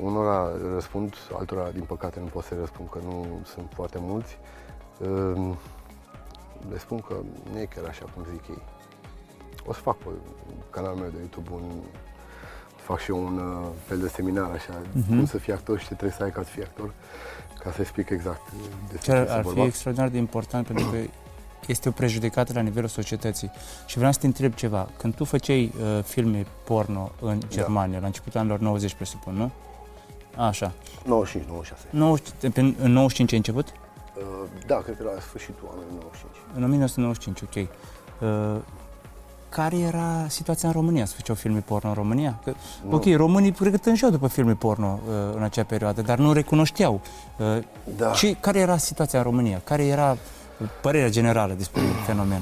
unora 0.00 0.50
răspund, 0.74 1.14
altora 1.32 1.70
din 1.70 1.84
păcate 1.84 2.20
nu 2.20 2.26
pot 2.26 2.44
să 2.44 2.54
răspund 2.58 2.88
că 2.88 2.98
nu 3.04 3.40
sunt 3.44 3.70
foarte 3.74 3.98
mulți. 4.00 4.38
Ehm, 5.02 5.58
le 6.70 6.78
spun 6.78 7.00
că 7.00 7.14
nu 7.52 7.58
e 7.58 7.64
chiar 7.64 7.84
așa 7.84 8.04
cum 8.14 8.24
zic 8.30 8.48
ei. 8.48 8.62
O 9.66 9.72
să 9.72 9.80
fac 9.80 9.96
pe 9.96 10.08
canalul 10.70 10.98
meu 10.98 11.08
de 11.08 11.18
YouTube 11.18 11.50
un 11.52 11.70
fac 12.86 13.00
și 13.00 13.10
eu 13.10 13.24
un 13.24 13.38
uh, 13.38 13.68
fel 13.86 13.98
de 13.98 14.08
seminar 14.08 14.50
așa, 14.50 14.80
uh-huh. 14.80 15.06
cum 15.08 15.26
să 15.26 15.38
fii 15.38 15.52
actor 15.52 15.78
și 15.78 15.86
ce 15.86 15.94
trebuie 15.94 16.16
să 16.18 16.22
ai 16.22 16.30
ca 16.30 16.42
să 16.42 16.48
fii 16.48 16.62
actor, 16.62 16.92
ca 17.62 17.70
să 17.72 17.80
explic 17.80 18.10
exact 18.10 18.40
despre 18.90 19.24
ce 19.24 19.30
ar 19.30 19.44
fi 19.44 19.60
extraordinar 19.60 20.08
de 20.08 20.18
important 20.18 20.66
pentru 20.66 20.86
că 20.90 20.96
este 21.74 21.88
o 21.88 21.92
prejudecată 21.92 22.52
la 22.54 22.60
nivelul 22.60 22.88
societății. 22.88 23.50
Și 23.86 23.96
vreau 23.96 24.12
să 24.12 24.18
te 24.18 24.26
întreb 24.26 24.54
ceva. 24.54 24.88
Când 24.96 25.14
tu 25.14 25.24
făceai 25.24 25.72
uh, 25.80 26.02
filme 26.04 26.46
porno 26.64 27.10
în 27.20 27.38
da. 27.38 27.46
Germania, 27.48 27.94
da. 27.94 28.00
la 28.00 28.06
începutul 28.06 28.40
anilor 28.40 28.58
90, 28.58 28.94
presupun, 28.94 29.34
nu? 29.34 29.50
Așa. 30.36 30.72
95, 31.04 31.48
96. 31.48 31.86
90, 31.90 32.28
în 32.78 32.92
95 32.92 33.32
ai 33.32 33.38
început? 33.38 33.66
Uh, 33.68 34.22
da, 34.66 34.76
cred 34.76 34.96
că 34.96 35.02
la 35.02 35.20
sfârșitul 35.20 35.68
anului 35.70 35.88
95. 35.90 36.36
În 36.54 36.62
1995, 36.62 37.42
ok. 37.42 37.56
Uh, 38.20 38.62
care 39.56 39.78
era 39.78 40.26
situația 40.28 40.68
în 40.68 40.74
România? 40.74 41.04
Să 41.04 41.14
făceau 41.14 41.34
filme 41.34 41.60
porno 41.60 41.88
în 41.88 41.94
România? 41.94 42.40
Că, 42.44 42.52
ok, 42.90 43.04
românii 43.14 43.52
pregătânșeau 43.52 44.10
după 44.10 44.26
filme 44.26 44.54
porno 44.54 44.98
uh, 45.08 45.34
în 45.36 45.42
acea 45.42 45.62
perioadă, 45.64 46.02
dar 46.02 46.18
nu 46.18 46.32
recunoșteau. 46.32 47.00
Uh, 47.38 47.64
da. 47.96 48.12
Și 48.12 48.36
care 48.40 48.58
era 48.58 48.76
situația 48.76 49.18
în 49.18 49.24
România? 49.24 49.60
Care 49.64 49.86
era 49.86 50.16
părerea 50.82 51.10
generală 51.10 51.52
despre 51.52 51.80
fenomen? 52.06 52.40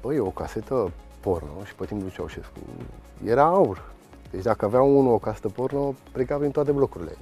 Păi, 0.00 0.18
o 0.18 0.30
casetă 0.30 0.92
porno 1.20 1.64
și 1.64 1.74
pe 1.74 1.84
timpul 1.84 2.10
Ceaușescu 2.10 2.58
era 3.24 3.44
aur. 3.44 3.92
Deci 4.30 4.42
dacă 4.42 4.64
avea 4.64 4.82
unul 4.82 5.12
o 5.12 5.18
casetă 5.18 5.48
porno, 5.48 5.94
pleca 6.12 6.36
prin 6.36 6.50
toate 6.50 6.72
blocurile. 6.72 7.16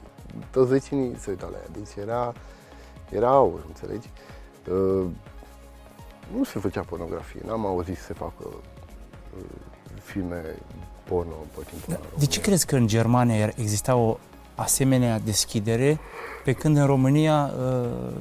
Toți 0.51 0.69
vecinii 0.71 1.17
se 1.19 1.31
uitau 1.31 1.49
la 1.53 1.57
ea. 1.57 1.69
Deci 1.73 2.07
era, 2.07 2.33
era 3.11 3.29
aur, 3.29 3.65
înțelegi? 3.67 4.11
Uh, 4.71 5.07
nu 6.37 6.45
se 6.45 6.59
făcea 6.59 6.81
pornografie, 6.81 7.41
n-am 7.47 7.67
auzit 7.67 7.97
să 7.97 8.03
se 8.03 8.13
facă 8.13 8.45
uh, 8.47 9.45
filme 10.03 10.43
porno 11.05 11.33
pe 11.57 11.65
timpul 11.71 11.93
da. 11.93 12.19
De 12.19 12.27
ce 12.27 12.41
crezi 12.41 12.67
că 12.67 12.77
în 12.77 12.87
Germania 12.87 13.53
exista 13.57 13.95
o 13.97 14.19
asemenea 14.55 15.19
deschidere, 15.19 15.99
pe 16.45 16.53
când 16.53 16.77
în 16.77 16.87
România 16.87 17.53
uh, 17.59 18.15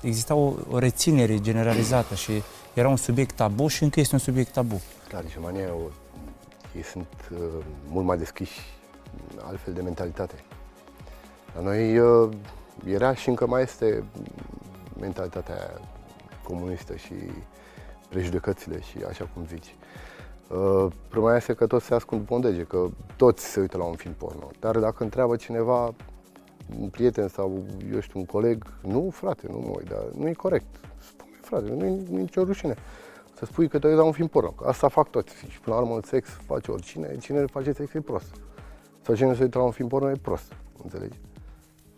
exista 0.00 0.34
o, 0.34 0.52
o 0.70 0.78
reținere 0.78 1.40
generalizată 1.40 2.14
și 2.14 2.42
era 2.74 2.88
un 2.88 2.96
subiect 2.96 3.34
tabu 3.34 3.66
și 3.66 3.82
încă 3.82 4.00
este 4.00 4.14
un 4.14 4.20
subiect 4.20 4.52
tabu. 4.52 4.82
Clar, 5.08 5.22
în 5.22 5.28
Germania 5.28 5.74
o, 5.74 5.90
ei 6.76 6.82
sunt 6.82 7.06
uh, 7.32 7.38
mult 7.88 8.06
mai 8.06 8.18
deschiși, 8.18 8.60
altfel 9.42 9.72
de 9.72 9.80
mentalitate. 9.80 10.34
La 11.54 11.60
noi 11.60 11.98
uh, 11.98 12.32
era 12.86 13.14
și 13.14 13.28
încă 13.28 13.46
mai 13.46 13.62
este 13.62 14.04
mentalitatea 15.00 15.80
comunistă 16.44 16.96
și 16.96 17.14
prejudecățile 18.08 18.80
și 18.80 18.98
așa 19.08 19.28
cum 19.34 19.46
zici. 19.46 19.74
Uh, 20.48 20.86
problema 21.08 21.36
este 21.36 21.54
că 21.54 21.66
toți 21.66 21.84
se 21.84 21.94
ascund 21.94 22.20
după 22.20 22.34
un 22.34 22.40
dege, 22.40 22.62
că 22.62 22.88
toți 23.16 23.44
se 23.44 23.60
uită 23.60 23.76
la 23.76 23.84
un 23.84 23.94
film 23.94 24.12
porno. 24.12 24.50
Dar 24.60 24.78
dacă 24.78 25.02
întreabă 25.02 25.36
cineva, 25.36 25.94
un 26.80 26.88
prieten 26.88 27.28
sau, 27.28 27.62
eu 27.92 28.00
știu, 28.00 28.18
un 28.18 28.26
coleg, 28.26 28.64
nu, 28.82 29.10
frate, 29.10 29.46
nu 29.50 29.58
mă 29.58 29.72
uit, 29.76 29.88
dar 29.88 30.02
nu 30.16 30.28
e 30.28 30.32
corect. 30.32 30.66
Spune, 30.98 31.38
frate, 31.40 31.70
nu 31.70 31.84
e, 31.84 31.88
nu 32.10 32.18
e 32.18 32.20
nicio 32.20 32.44
rușine. 32.44 32.74
Să 33.34 33.44
spui 33.44 33.68
că 33.68 33.78
te 33.78 33.86
uiți 33.86 33.98
la 33.98 34.04
un 34.04 34.12
film 34.12 34.26
porno, 34.26 34.54
asta 34.64 34.88
fac 34.88 35.10
toți. 35.10 35.34
Și 35.48 35.60
până 35.60 35.76
la 35.76 35.82
urmă, 35.82 36.00
sex 36.04 36.28
face 36.28 36.70
oricine, 36.70 37.16
cine 37.16 37.44
face 37.44 37.72
sex 37.72 37.94
e 37.94 38.00
prost. 38.00 38.34
Sau 39.02 39.14
cine 39.14 39.34
se 39.34 39.42
uită 39.42 39.58
la 39.58 39.64
un 39.64 39.70
film 39.70 39.88
porno 39.88 40.10
e 40.10 40.16
prost, 40.22 40.52
înțelegi? 40.82 41.18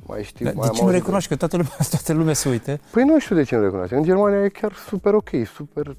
Mai 0.07 0.23
știu, 0.23 0.45
da, 0.45 0.53
mai 0.55 0.69
de 0.69 0.75
ce 0.75 0.85
nu 0.85 0.91
recunoști 0.91 1.29
că 1.29 1.37
toată 1.37 1.57
lumea, 1.57 1.73
toată 1.95 2.13
lumea 2.13 2.35
se 2.35 2.49
uite? 2.49 2.81
Păi 2.91 3.05
nu 3.05 3.19
știu 3.19 3.35
de 3.35 3.43
ce 3.43 3.57
nu 3.57 3.63
recunoaște. 3.63 3.97
În 3.97 4.03
Germania 4.03 4.45
e 4.45 4.49
chiar 4.49 4.73
super 4.73 5.15
ok, 5.15 5.29
super 5.55 5.97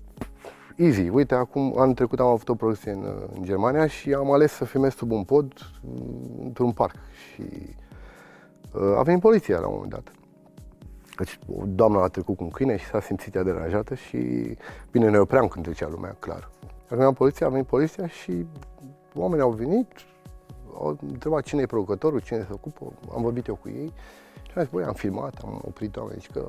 easy. 0.76 1.10
Uite, 1.10 1.36
acum, 1.36 1.74
anul 1.78 1.93
trecut 1.93 2.20
am 2.20 2.28
avut 2.28 2.50
o 2.50 2.56
producție 2.56 2.91
în, 2.91 3.04
în 3.36 3.43
Germania 3.43 3.88
și 3.88 4.13
am 4.13 4.32
ales 4.32 4.52
să 4.52 4.65
filmez 4.65 4.96
sub 4.96 5.12
un 5.12 5.24
pod 5.24 5.54
într-un 6.43 6.72
parc. 6.72 6.96
Și 7.34 7.43
uh, 8.74 8.98
a 8.98 9.02
venit 9.02 9.22
poliția 9.22 9.60
la 9.60 9.67
un 9.67 9.74
moment 9.74 9.91
dat. 9.91 10.12
Deci, 11.17 11.39
doamna 11.65 12.04
a 12.04 12.08
trecut 12.08 12.38
cu 12.38 12.43
un 12.43 12.50
câine 12.50 12.78
și 12.78 12.86
s-a 12.86 13.02
simțit 13.02 13.36
ea 13.36 13.43
deranjată 13.43 13.96
și, 13.96 14.17
bine, 14.91 15.10
ne 15.10 15.17
opream 15.17 15.48
când 15.48 15.65
trecea 15.65 15.88
lumea, 15.88 16.15
clar. 16.20 16.50
Când 16.88 17.02
am 17.02 17.13
poliția, 17.13 17.48
a 17.48 17.50
venit 17.50 17.65
poliția 17.65 18.08
și 18.08 18.46
oamenii 19.13 19.43
au 19.43 19.52
venit, 19.52 19.88
au 20.80 20.98
întrebat 21.02 21.44
cine 21.44 21.62
e 21.62 21.66
producătorul, 21.66 22.20
cine 22.20 22.40
se 22.40 22.54
ocupă, 22.54 22.94
am 23.13 23.22
vorbit 23.22 23.48
eu 23.48 23.56
cu 23.56 23.70
ei 23.70 23.94
și 24.44 24.52
mi-a 24.56 24.63
zis, 24.63 24.72
băi, 24.72 24.84
am 24.84 24.94
filmat, 24.94 25.42
am 25.44 25.62
oprit 25.68 25.98
oameni, 25.98 26.22
și 26.22 26.32
că, 26.32 26.48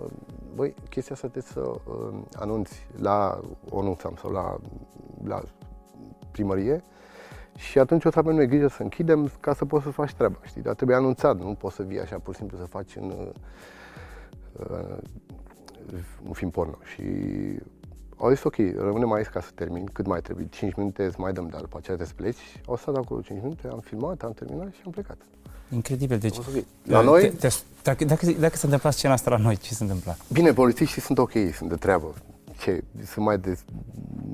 băi, 0.55 0.75
chestia 0.91 1.14
asta 1.14 1.29
trebuie 1.29 1.53
să 1.53 1.61
uh, 1.61 2.19
anunți 2.35 2.87
la 2.97 3.41
ONUSAM 3.71 4.17
sau 4.21 4.31
la, 4.31 4.57
la 5.25 5.43
primărie 6.31 6.85
și 7.57 7.79
atunci 7.79 8.05
o 8.05 8.11
să 8.11 8.19
avem 8.19 8.35
noi 8.35 8.47
grijă 8.47 8.69
să 8.69 8.83
închidem 8.83 9.31
ca 9.41 9.55
să 9.55 9.64
poți 9.64 9.85
să 9.85 9.91
faci 9.91 10.14
treaba, 10.14 10.38
știi? 10.43 10.62
Dar 10.62 10.75
trebuie 10.75 10.97
anunțat, 10.97 11.38
nu 11.38 11.55
poți 11.55 11.75
să 11.75 11.83
vii 11.83 12.01
așa 12.01 12.19
pur 12.19 12.35
și 12.35 12.38
simplu 12.38 12.59
să 12.59 12.64
faci 12.64 12.97
în, 12.97 13.33
uh, 14.53 14.97
un 16.27 16.33
film 16.33 16.51
porno. 16.51 16.79
Și 16.85 17.03
au 18.18 18.31
zis, 18.31 18.44
ok, 18.44 18.57
rămânem 18.76 19.12
aici 19.12 19.26
ca 19.26 19.40
să 19.40 19.50
termin, 19.54 19.85
cât 19.92 20.07
mai 20.07 20.20
trebuie, 20.20 20.46
5 20.50 20.74
minute 20.74 21.04
îți 21.04 21.20
mai 21.20 21.33
dăm, 21.33 21.48
dar 21.48 21.61
după 21.61 21.76
aceea 21.81 21.96
te 21.96 22.04
pleci. 22.14 22.61
Au 22.66 22.76
stat 22.76 22.96
acolo 22.96 23.20
5 23.20 23.42
minute, 23.42 23.68
am 23.68 23.81
filmat, 23.81 24.22
am 24.22 24.33
terminat 24.33 24.72
și 24.72 24.81
am 24.85 24.90
plecat. 24.90 25.16
Incredibil, 25.70 26.18
deci... 26.18 26.38
Okay. 26.38 26.66
La 26.85 27.00
noi... 27.00 27.31
Te, 27.31 27.48
te, 27.48 27.54
dacă, 27.83 28.04
dacă, 28.04 28.26
dacă 28.26 28.57
se 28.57 28.64
întâmpla 28.64 28.90
scena 28.90 29.12
asta 29.12 29.31
la 29.31 29.37
noi, 29.37 29.57
ce 29.57 29.74
se 29.74 29.83
întâmpla? 29.83 30.16
Bine, 30.33 30.52
polițiștii 30.52 31.02
sunt 31.02 31.18
ok, 31.18 31.33
sunt 31.54 31.68
de 31.68 31.74
treabă. 31.74 32.14
Ce, 32.59 32.85
sunt 33.07 33.24
mai, 33.24 33.38
des, 33.38 33.64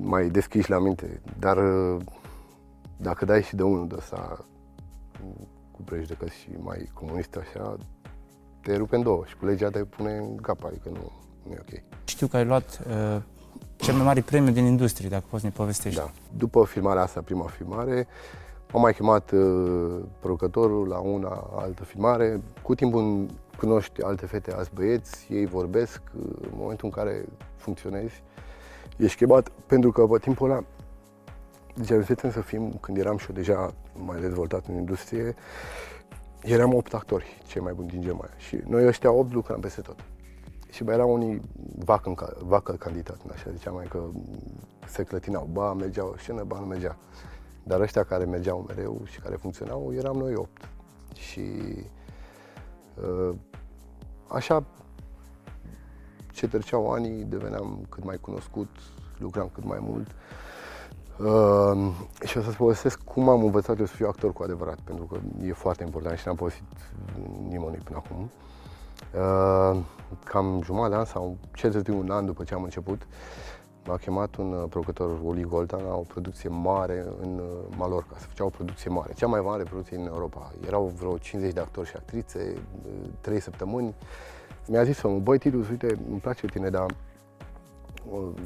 mai 0.01 0.29
deschiși 0.29 0.70
la 0.70 0.79
minte, 0.79 1.20
dar 1.38 1.59
dacă 2.97 3.25
dai 3.25 3.42
și 3.42 3.57
de 3.57 3.62
unul 3.62 3.88
de 3.88 3.94
ăsta 3.99 4.44
cu 5.70 5.83
prejudecăți 5.83 6.35
și 6.35 6.49
mai 6.59 6.90
comunist 6.92 7.37
așa, 7.37 7.77
te 8.61 8.77
rupe 8.77 8.97
în 8.97 9.03
două 9.03 9.25
și 9.27 9.37
cu 9.37 9.44
legea 9.44 9.68
te 9.68 9.85
pune 9.85 10.16
în 10.16 10.37
cap, 10.37 10.64
adică 10.64 10.88
nu, 10.92 11.12
nu 11.49 11.53
e 11.53 11.59
ok. 11.61 11.83
Știu 12.05 12.27
că 12.27 12.37
ai 12.37 12.44
luat 12.44 12.81
uh, 12.88 13.23
cel 13.77 13.95
mai 13.95 14.05
mare 14.05 14.21
premiu 14.21 14.53
din 14.53 14.65
industrie, 14.65 15.09
dacă 15.09 15.25
poți 15.31 15.45
ne 15.45 15.51
povestești. 15.51 15.99
Da. 15.99 16.11
După 16.37 16.65
filmarea 16.65 17.03
asta, 17.03 17.21
prima 17.21 17.47
filmare, 17.47 18.07
am 18.73 18.81
mai 18.81 18.95
chemat 18.95 19.31
uh, 19.31 20.01
producătorul 20.21 20.89
la 20.89 20.99
una 20.99 21.51
altă 21.57 21.85
filmare. 21.85 22.41
Cu 22.63 22.75
timpul 22.75 23.27
cunoști 23.59 24.03
alte 24.03 24.27
fete, 24.27 24.53
alți 24.53 24.71
băieți, 24.75 25.27
ei 25.31 25.47
vorbesc, 25.47 26.01
uh, 26.17 26.23
în 26.43 26.57
momentul 26.57 26.87
în 26.87 27.03
care 27.03 27.25
funcționezi, 27.57 28.23
ești 28.97 29.17
chemat 29.17 29.53
pentru 29.67 29.93
că 29.93 30.07
pe 30.07 30.19
timpul 30.19 30.51
ăla 30.51 30.65
deci 31.75 31.91
ajunsesem 31.91 32.31
să 32.31 32.41
fim, 32.41 32.73
când 32.81 32.97
eram 32.97 33.17
și 33.17 33.27
eu 33.29 33.35
deja 33.35 33.75
mai 34.05 34.21
dezvoltat 34.21 34.67
în 34.67 34.75
industrie, 34.75 35.35
eram 36.43 36.75
opt 36.75 36.95
actori, 36.95 37.43
cei 37.47 37.63
mai 37.63 37.73
buni 37.73 37.89
din 37.89 38.01
Germania. 38.01 38.35
Și 38.39 38.59
noi 38.67 38.87
ăștia 38.87 39.11
opt 39.13 39.33
lucram 39.33 39.61
peste 39.61 39.81
tot. 39.81 39.97
Și 40.75 40.85
mai 40.85 40.95
erau 40.95 41.13
unii 41.13 41.41
vacă, 41.79 42.09
în, 42.09 42.17
vacă 42.47 42.73
candidat, 42.73 43.19
așa 43.33 43.51
ziceam 43.51 43.75
mai 43.75 43.87
că 43.87 44.03
se 44.87 45.03
clătinau, 45.03 45.49
ba 45.53 45.73
mergeau 45.73 46.09
o 46.09 46.19
scenă, 46.19 46.43
ba 46.43 46.59
nu 46.59 46.67
mergea. 46.67 46.97
Dar 47.63 47.81
ăștia 47.81 48.05
care 48.05 48.25
mergeau 48.25 48.65
mereu 48.69 49.01
și 49.05 49.21
care 49.21 49.35
funcționau, 49.35 49.93
eram 49.93 50.17
noi 50.17 50.35
opt. 50.35 50.69
Și 51.15 51.41
uh, 52.95 53.35
așa 54.29 54.65
ce 56.33 56.49
treceau 56.49 56.91
anii, 56.91 57.25
deveneam 57.25 57.87
cât 57.89 58.05
mai 58.05 58.17
cunoscut, 58.17 58.69
lucram 59.19 59.51
cât 59.55 59.65
mai 59.65 59.79
mult. 59.81 60.07
Uh, 61.19 61.93
și 62.27 62.39
o 62.39 62.43
să-ți 62.43 62.57
povestesc 62.57 63.03
cum 63.05 63.29
am 63.29 63.45
învățat 63.45 63.79
eu 63.79 63.87
să 63.87 63.95
fiu 63.95 64.07
actor 64.07 64.33
cu 64.33 64.43
adevărat, 64.43 64.79
pentru 64.85 65.05
că 65.05 65.19
e 65.43 65.53
foarte 65.53 65.83
important 65.83 66.19
și 66.19 66.27
n-am 66.27 66.37
povestit 66.37 66.65
nimănui 67.49 67.81
până 67.85 68.03
acum. 68.05 68.31
Uh, 69.15 69.83
cam 70.24 70.62
jumătate 70.64 70.90
de 70.90 70.96
an 70.96 71.05
sau 71.05 71.37
cel 71.53 71.70
târziu 71.70 71.98
un 71.98 72.11
an 72.11 72.27
după 72.27 72.44
ce 72.44 72.55
am 72.55 72.62
început, 72.62 73.07
m-a 73.87 73.96
chemat 73.96 74.37
un 74.37 74.53
uh, 74.53 74.64
producător, 74.68 75.20
Oli 75.24 75.42
Goldan, 75.42 75.85
la 75.85 75.94
o 75.94 76.00
producție 76.00 76.48
mare 76.48 77.07
în 77.20 77.38
uh, 77.38 77.77
Mallorca. 77.77 78.16
Se 78.18 78.27
făcea 78.29 78.44
o 78.44 78.48
producție 78.48 78.90
mare, 78.90 79.12
cea 79.12 79.27
mai 79.27 79.40
mare 79.40 79.62
producție 79.62 79.96
în 79.96 80.07
Europa. 80.07 80.53
Erau 80.66 80.92
vreo 80.98 81.18
50 81.18 81.55
de 81.55 81.61
actori 81.61 81.88
și 81.88 81.96
actrițe, 81.96 82.55
3 83.20 83.37
uh, 83.37 83.42
săptămâni. 83.42 83.94
Mi-a 84.68 84.85
zis 84.85 85.03
omul, 85.03 85.20
băi 85.20 85.38
Titus, 85.38 85.68
uite, 85.68 85.98
îmi 86.11 86.20
place 86.20 86.46
tine, 86.46 86.68
dar 86.68 86.87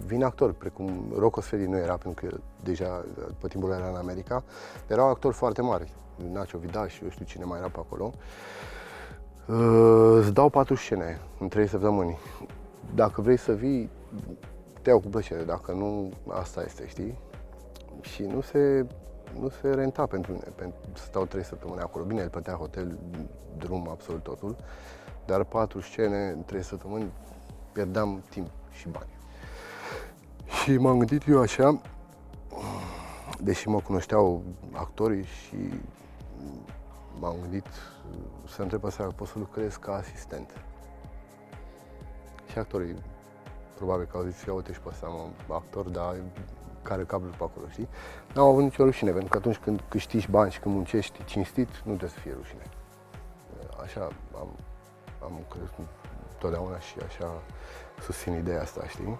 vin 0.06 0.24
actori, 0.24 0.54
precum 0.54 1.12
Rocco 1.16 1.40
Sferi 1.40 1.66
nu 1.66 1.76
era, 1.76 1.96
pentru 1.96 2.26
că 2.26 2.36
deja 2.62 3.04
pe 3.38 3.48
timpul 3.48 3.70
era 3.70 3.88
în 3.88 3.94
America, 3.94 4.44
dar 4.86 4.98
erau 4.98 5.10
actori 5.10 5.34
foarte 5.34 5.62
mari, 5.62 5.92
Nacho 6.32 6.58
Vidal 6.58 6.88
și 6.88 7.04
eu 7.04 7.10
știu 7.10 7.24
cine 7.24 7.44
mai 7.44 7.58
era 7.58 7.68
pe 7.68 7.78
acolo. 7.78 8.12
Îți 9.48 10.32
dau 10.32 10.48
patru 10.48 10.74
scene 10.74 11.20
în 11.38 11.48
trei 11.48 11.66
săptămâni. 11.66 12.18
Dacă 12.94 13.20
vrei 13.20 13.36
să 13.36 13.52
vii, 13.52 13.90
te 14.82 14.90
iau 14.90 15.00
cu 15.00 15.08
plăcere, 15.08 15.42
dacă 15.42 15.72
nu, 15.72 16.12
asta 16.28 16.62
este, 16.62 16.86
știi? 16.86 17.18
Și 18.00 18.22
nu 18.22 18.40
se, 18.40 18.86
nu 19.40 19.48
se 19.48 19.68
renta 19.68 20.06
pentru 20.06 20.32
mine, 20.32 20.44
pentru 20.54 20.78
să 20.92 21.04
stau 21.04 21.24
trei 21.24 21.44
săptămâni 21.44 21.80
acolo. 21.80 22.04
Bine, 22.04 22.20
el 22.20 22.28
plătea 22.28 22.54
hotel, 22.54 22.98
drum, 23.58 23.88
absolut 23.90 24.22
totul, 24.22 24.56
dar 25.26 25.44
patru 25.44 25.80
scene 25.80 26.28
în 26.28 26.42
trei 26.44 26.62
săptămâni 26.62 27.12
pierdeam 27.72 28.22
timp 28.30 28.48
și 28.70 28.88
bani. 28.88 29.10
Și 30.62 30.76
m-am 30.76 30.98
gândit 30.98 31.28
eu 31.28 31.40
așa, 31.40 31.80
deși 33.40 33.68
mă 33.68 33.80
cunoșteau 33.80 34.42
actorii 34.72 35.24
și 35.24 35.56
m-am 37.20 37.36
gândit 37.40 37.66
să 38.48 38.62
întreb 38.62 38.84
asta 38.84 39.02
dacă 39.02 39.14
pot 39.16 39.26
să 39.28 39.38
lucrez 39.38 39.76
ca 39.76 39.94
asistent. 39.94 40.64
Și 42.50 42.58
actorii 42.58 43.02
probabil 43.74 44.06
că 44.06 44.16
au 44.16 44.22
zis, 44.22 44.44
ia 44.44 44.52
uite 44.52 44.72
și 44.72 44.80
pe 44.80 44.88
ăsta, 44.88 45.06
mă, 45.06 45.54
actor, 45.54 45.88
dar 45.88 46.16
care 46.82 47.04
cablul 47.04 47.30
pe 47.30 47.44
acolo, 47.44 47.66
știi? 47.68 47.88
N-am 48.34 48.46
avut 48.46 48.62
nicio 48.62 48.84
rușine, 48.84 49.10
pentru 49.10 49.28
că 49.28 49.36
atunci 49.36 49.56
când 49.56 49.84
câștigi 49.88 50.30
bani 50.30 50.50
și 50.50 50.60
când 50.60 50.74
muncești 50.74 51.24
cinstit, 51.24 51.68
nu 51.68 51.96
trebuie 51.96 52.10
să 52.10 52.18
fie 52.18 52.32
rușine. 52.36 52.62
Așa 53.82 54.08
am, 54.34 54.48
am 55.22 55.44
crezut 55.50 55.88
totdeauna 56.38 56.78
și 56.78 56.96
așa 57.06 57.42
susțin 58.00 58.32
ideea 58.32 58.60
asta, 58.60 58.86
știi? 58.88 59.18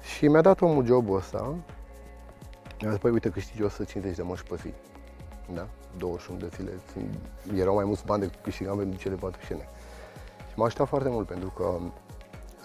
Și 0.00 0.28
mi-a 0.28 0.40
dat 0.40 0.60
omul 0.60 0.84
jobul 0.84 1.16
ăsta. 1.16 1.54
Mi-a 2.80 2.90
zis, 2.90 2.98
păi 2.98 3.10
uite, 3.10 3.30
câștigi 3.30 3.62
150 3.62 4.16
de 4.16 4.22
moși 4.22 4.42
pe 4.42 4.56
zi. 4.56 4.74
Da? 5.54 5.68
21 5.98 6.40
de 6.40 6.48
zile. 6.56 6.70
Erau 7.60 7.74
mai 7.74 7.84
mulți 7.84 8.04
bani 8.04 8.20
decât 8.20 8.42
câștigam 8.42 8.76
pentru 8.76 8.98
cele 8.98 9.14
patru 9.14 9.40
scene. 9.42 9.68
Și 10.48 10.58
m-a 10.58 10.64
ajutat 10.64 10.88
foarte 10.88 11.08
mult 11.08 11.26
pentru 11.26 11.52
că 11.56 11.78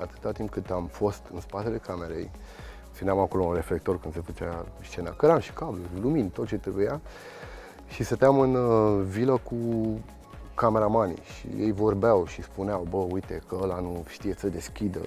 atâta 0.01 0.31
timp 0.31 0.49
cât 0.49 0.69
am 0.69 0.85
fost 0.85 1.21
în 1.33 1.39
spatele 1.39 1.77
camerei, 1.77 2.31
țineam 2.93 3.19
acolo 3.19 3.43
un 3.43 3.53
reflector 3.53 3.99
când 3.99 4.13
se 4.13 4.21
făcea 4.21 4.65
scena, 4.81 5.09
căram 5.09 5.39
și 5.39 5.51
cabluri, 5.51 5.89
lumini, 6.01 6.29
tot 6.29 6.47
ce 6.47 6.57
trebuia 6.57 7.01
și 7.87 8.03
stăteam 8.03 8.39
în 8.39 8.55
uh, 8.55 9.05
vilă 9.05 9.37
cu 9.37 9.55
cameramanii 10.55 11.21
și 11.37 11.47
ei 11.57 11.71
vorbeau 11.71 12.25
și 12.25 12.41
spuneau, 12.41 12.87
bă, 12.89 12.97
uite 12.97 13.41
că 13.47 13.57
ăla 13.61 13.79
nu 13.79 14.05
știe 14.07 14.35
să 14.37 14.47
deschidă, 14.47 14.99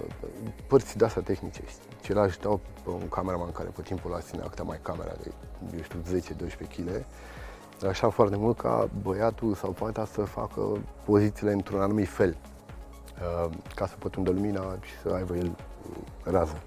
părți 0.67 0.97
de 0.97 1.05
astea 1.05 1.21
tehnice. 1.21 1.61
Și 2.03 2.13
le 2.13 2.19
ajutau 2.19 2.59
pe 2.83 2.89
un 2.89 3.09
cameraman 3.09 3.51
care 3.51 3.69
pe 3.75 3.81
timpul 3.81 4.11
ăla 4.11 4.21
ținea 4.21 4.47
câte 4.47 4.61
mai 4.61 4.79
camera 4.81 5.11
de, 5.23 5.31
eu 5.75 5.81
știu, 5.81 5.99
10-12 6.09 6.75
kg. 6.75 7.05
Așa 7.87 8.09
foarte 8.09 8.35
mult 8.35 8.57
ca 8.57 8.89
băiatul 9.01 9.53
sau 9.55 9.71
fata 9.71 10.05
să 10.05 10.21
facă 10.21 10.61
pozițiile 11.05 11.51
într-un 11.51 11.81
anumit 11.81 12.07
fel, 12.07 12.37
uh, 13.21 13.51
ca 13.75 13.87
să 13.87 13.95
pătrundă 13.99 14.31
lumina 14.31 14.77
și 14.81 14.99
să 15.01 15.13
aibă 15.13 15.35
el 15.35 15.55
rază. 16.23 16.61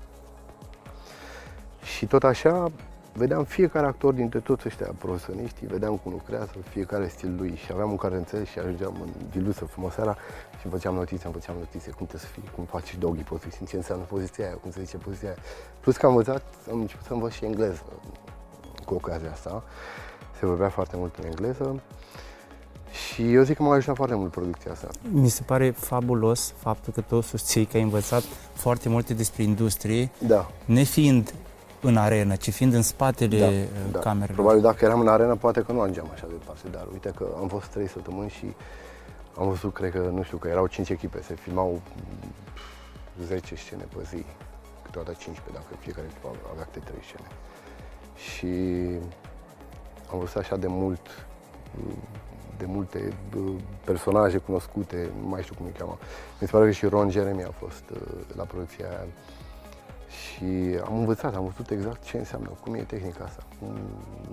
Și 1.83 2.07
tot 2.07 2.25
așa 2.25 2.71
vedeam 3.13 3.45
fiecare 3.45 3.87
actor 3.87 4.15
dintre 4.15 4.41
toți 4.41 4.67
ăștia 4.67 4.93
profesioniști, 4.99 5.67
vedeam 5.67 5.97
cum 5.97 6.13
lucrează, 6.13 6.53
fiecare 6.69 7.09
stil 7.09 7.35
lui 7.37 7.57
și 7.57 7.73
aveam 7.73 7.91
un 7.91 7.97
carnețel 7.97 8.45
și 8.45 8.59
ajungeam 8.59 8.97
în 9.01 9.11
dilusă 9.31 9.65
frumos 9.65 9.93
seara 9.95 10.17
și 10.61 10.69
făceam 10.69 10.95
notițe, 10.95 11.27
îmi 11.27 11.35
făceam 11.35 11.57
notițe, 11.57 11.91
cum 11.91 12.07
trebuie 12.07 12.21
să 12.21 12.27
fii, 12.27 12.51
cum 12.55 12.65
faci 12.65 12.97
doggy 12.99 13.23
poziții, 13.23 13.67
ce 13.67 13.77
înseamnă 13.77 14.05
poziția 14.05 14.45
aia, 14.45 14.55
cum 14.55 14.71
se 14.71 14.83
zice 14.83 14.97
poziția 14.97 15.29
aia. 15.29 15.39
Plus 15.81 15.97
că 15.97 16.07
am 16.07 16.13
învățat, 16.17 16.43
am 16.71 16.81
început 16.81 17.07
să 17.07 17.13
învăț 17.13 17.33
și 17.33 17.45
engleză 17.45 17.83
cu 18.85 18.95
ocazia 18.95 19.31
asta. 19.31 19.63
Se 20.39 20.47
vorbea 20.47 20.69
foarte 20.69 20.97
mult 20.97 21.15
în 21.17 21.25
engleză. 21.27 21.83
Și 22.91 23.33
eu 23.33 23.43
zic 23.43 23.57
că 23.57 23.63
m-a 23.63 23.75
ajutat 23.75 23.97
foarte 23.97 24.15
mult 24.15 24.31
producția 24.31 24.73
asta. 24.73 24.89
Mi 25.11 25.29
se 25.29 25.43
pare 25.43 25.71
fabulos 25.71 26.55
faptul 26.57 26.93
că 26.93 27.01
tu 27.01 27.21
susții 27.21 27.65
că 27.65 27.77
ai 27.77 27.83
învățat 27.83 28.23
foarte 28.53 28.89
multe 28.89 29.15
despre 29.15 29.43
industrie, 29.43 30.11
da. 30.27 30.51
nefiind 30.65 31.35
în 31.81 31.97
arenă, 31.97 32.37
ci 32.37 32.51
fiind 32.51 32.73
în 32.75 32.83
spatele 32.83 33.39
da, 33.39 33.47
uh, 33.47 33.93
da. 33.93 33.99
camerelor. 33.99 34.35
Probabil 34.35 34.61
dacă 34.61 34.85
eram 34.85 35.01
în 35.01 35.09
arenă, 35.09 35.37
poate 35.37 35.63
că 35.63 35.73
nu 35.73 35.81
ajungeam 35.81 36.11
așa 36.13 36.27
de 36.27 36.33
departe, 36.33 36.69
dar 36.69 36.87
uite 36.93 37.13
că 37.17 37.27
am 37.41 37.49
fost 37.49 37.67
trei 37.67 37.89
săptămâni 37.89 38.31
și 38.31 38.55
am 39.39 39.49
văzut, 39.49 39.73
cred 39.75 39.91
că, 39.91 40.11
nu 40.13 40.23
știu, 40.23 40.37
că 40.37 40.49
erau 40.49 40.67
cinci 40.67 40.91
echipe, 40.91 41.23
se 41.23 41.35
filmau 41.35 41.81
10 43.27 43.55
scene 43.55 43.87
pe 43.97 44.03
zi, 44.11 44.25
câteodată 44.83 45.17
15, 45.19 45.53
dacă 45.53 45.81
fiecare 45.81 46.07
echipă 46.11 46.29
avea 46.53 46.65
câte 46.73 46.85
3 46.85 46.99
scene. 47.09 47.29
Și 48.27 48.53
am 50.13 50.19
văzut 50.19 50.37
așa 50.37 50.57
de 50.57 50.67
mult, 50.69 51.27
de 52.59 52.65
multe 52.67 53.13
uh, 53.37 53.55
personaje 53.85 54.39
cunoscute, 54.39 55.11
nu 55.21 55.29
mai 55.29 55.43
știu 55.43 55.55
cum 55.55 55.67
îi 55.67 55.73
cheamă. 55.79 55.99
Mi 56.41 56.47
se 56.47 56.53
pare 56.53 56.65
că 56.65 56.71
și 56.71 56.87
Ron 56.87 57.11
Jeremy 57.11 57.43
a 57.45 57.51
fost 57.51 57.85
uh, 57.93 58.01
la 58.37 58.43
producția 58.43 58.89
aia 58.89 59.07
și 60.09 60.79
am 60.85 60.99
învățat, 60.99 61.35
am 61.35 61.45
văzut 61.45 61.71
exact 61.71 62.03
ce 62.03 62.19
înseamnă, 62.19 62.49
cum 62.61 62.75
e 62.75 62.83
tehnica 62.83 63.25
asta. 63.25 63.43
Cum 63.59 63.77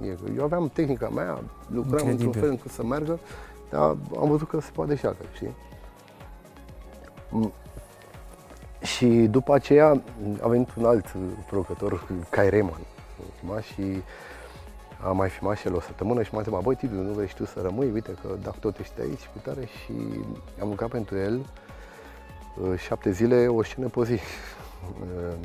e. 0.07 0.17
Eu 0.38 0.43
aveam 0.43 0.69
tehnica 0.69 1.09
mea, 1.09 1.43
lucram 1.67 2.07
într-un 2.07 2.32
fel 2.32 2.49
încât 2.49 2.72
să 2.72 2.84
meargă, 2.84 3.19
dar 3.69 3.82
am 4.19 4.30
văzut 4.30 4.49
că 4.49 4.59
se 4.59 4.69
poate 4.74 4.95
și 4.95 5.05
altfel, 5.05 5.28
știi? 5.34 5.55
Și 8.82 9.07
după 9.07 9.53
aceea 9.53 10.01
a 10.41 10.47
venit 10.47 10.69
un 10.76 10.86
alt 10.86 11.05
producător, 11.47 12.07
Kai 12.30 12.49
Reman, 12.49 12.80
și 13.61 14.01
a 15.04 15.12
mai 15.12 15.30
filmat 15.30 15.58
și 15.58 15.68
el 15.68 15.76
o 15.76 15.80
săptămână 15.80 16.24
și 16.24 16.30
m-a 16.32 16.38
întrebat, 16.38 16.64
băi 16.64 16.76
Tibi, 16.76 16.93
nu 16.93 17.14
vrei 17.14 17.28
și 17.28 17.36
tu 17.36 17.45
să 17.45 17.60
rămâi? 17.62 17.91
Uite 17.91 18.12
că 18.22 18.36
dacă 18.43 18.56
tot 18.60 18.80
ești 18.80 19.02
aici 19.02 19.30
cu 19.34 19.39
tare 19.43 19.66
și 19.66 19.93
am 20.62 20.70
lucrat 20.70 20.89
pentru 20.89 21.18
el 21.18 21.39
uh, 22.62 22.80
șapte 22.80 23.12
zile, 23.12 23.47
o 23.47 23.64
scenă 23.64 23.88
pe 23.88 24.04
zi. 24.04 24.14
Uh, 24.14 24.20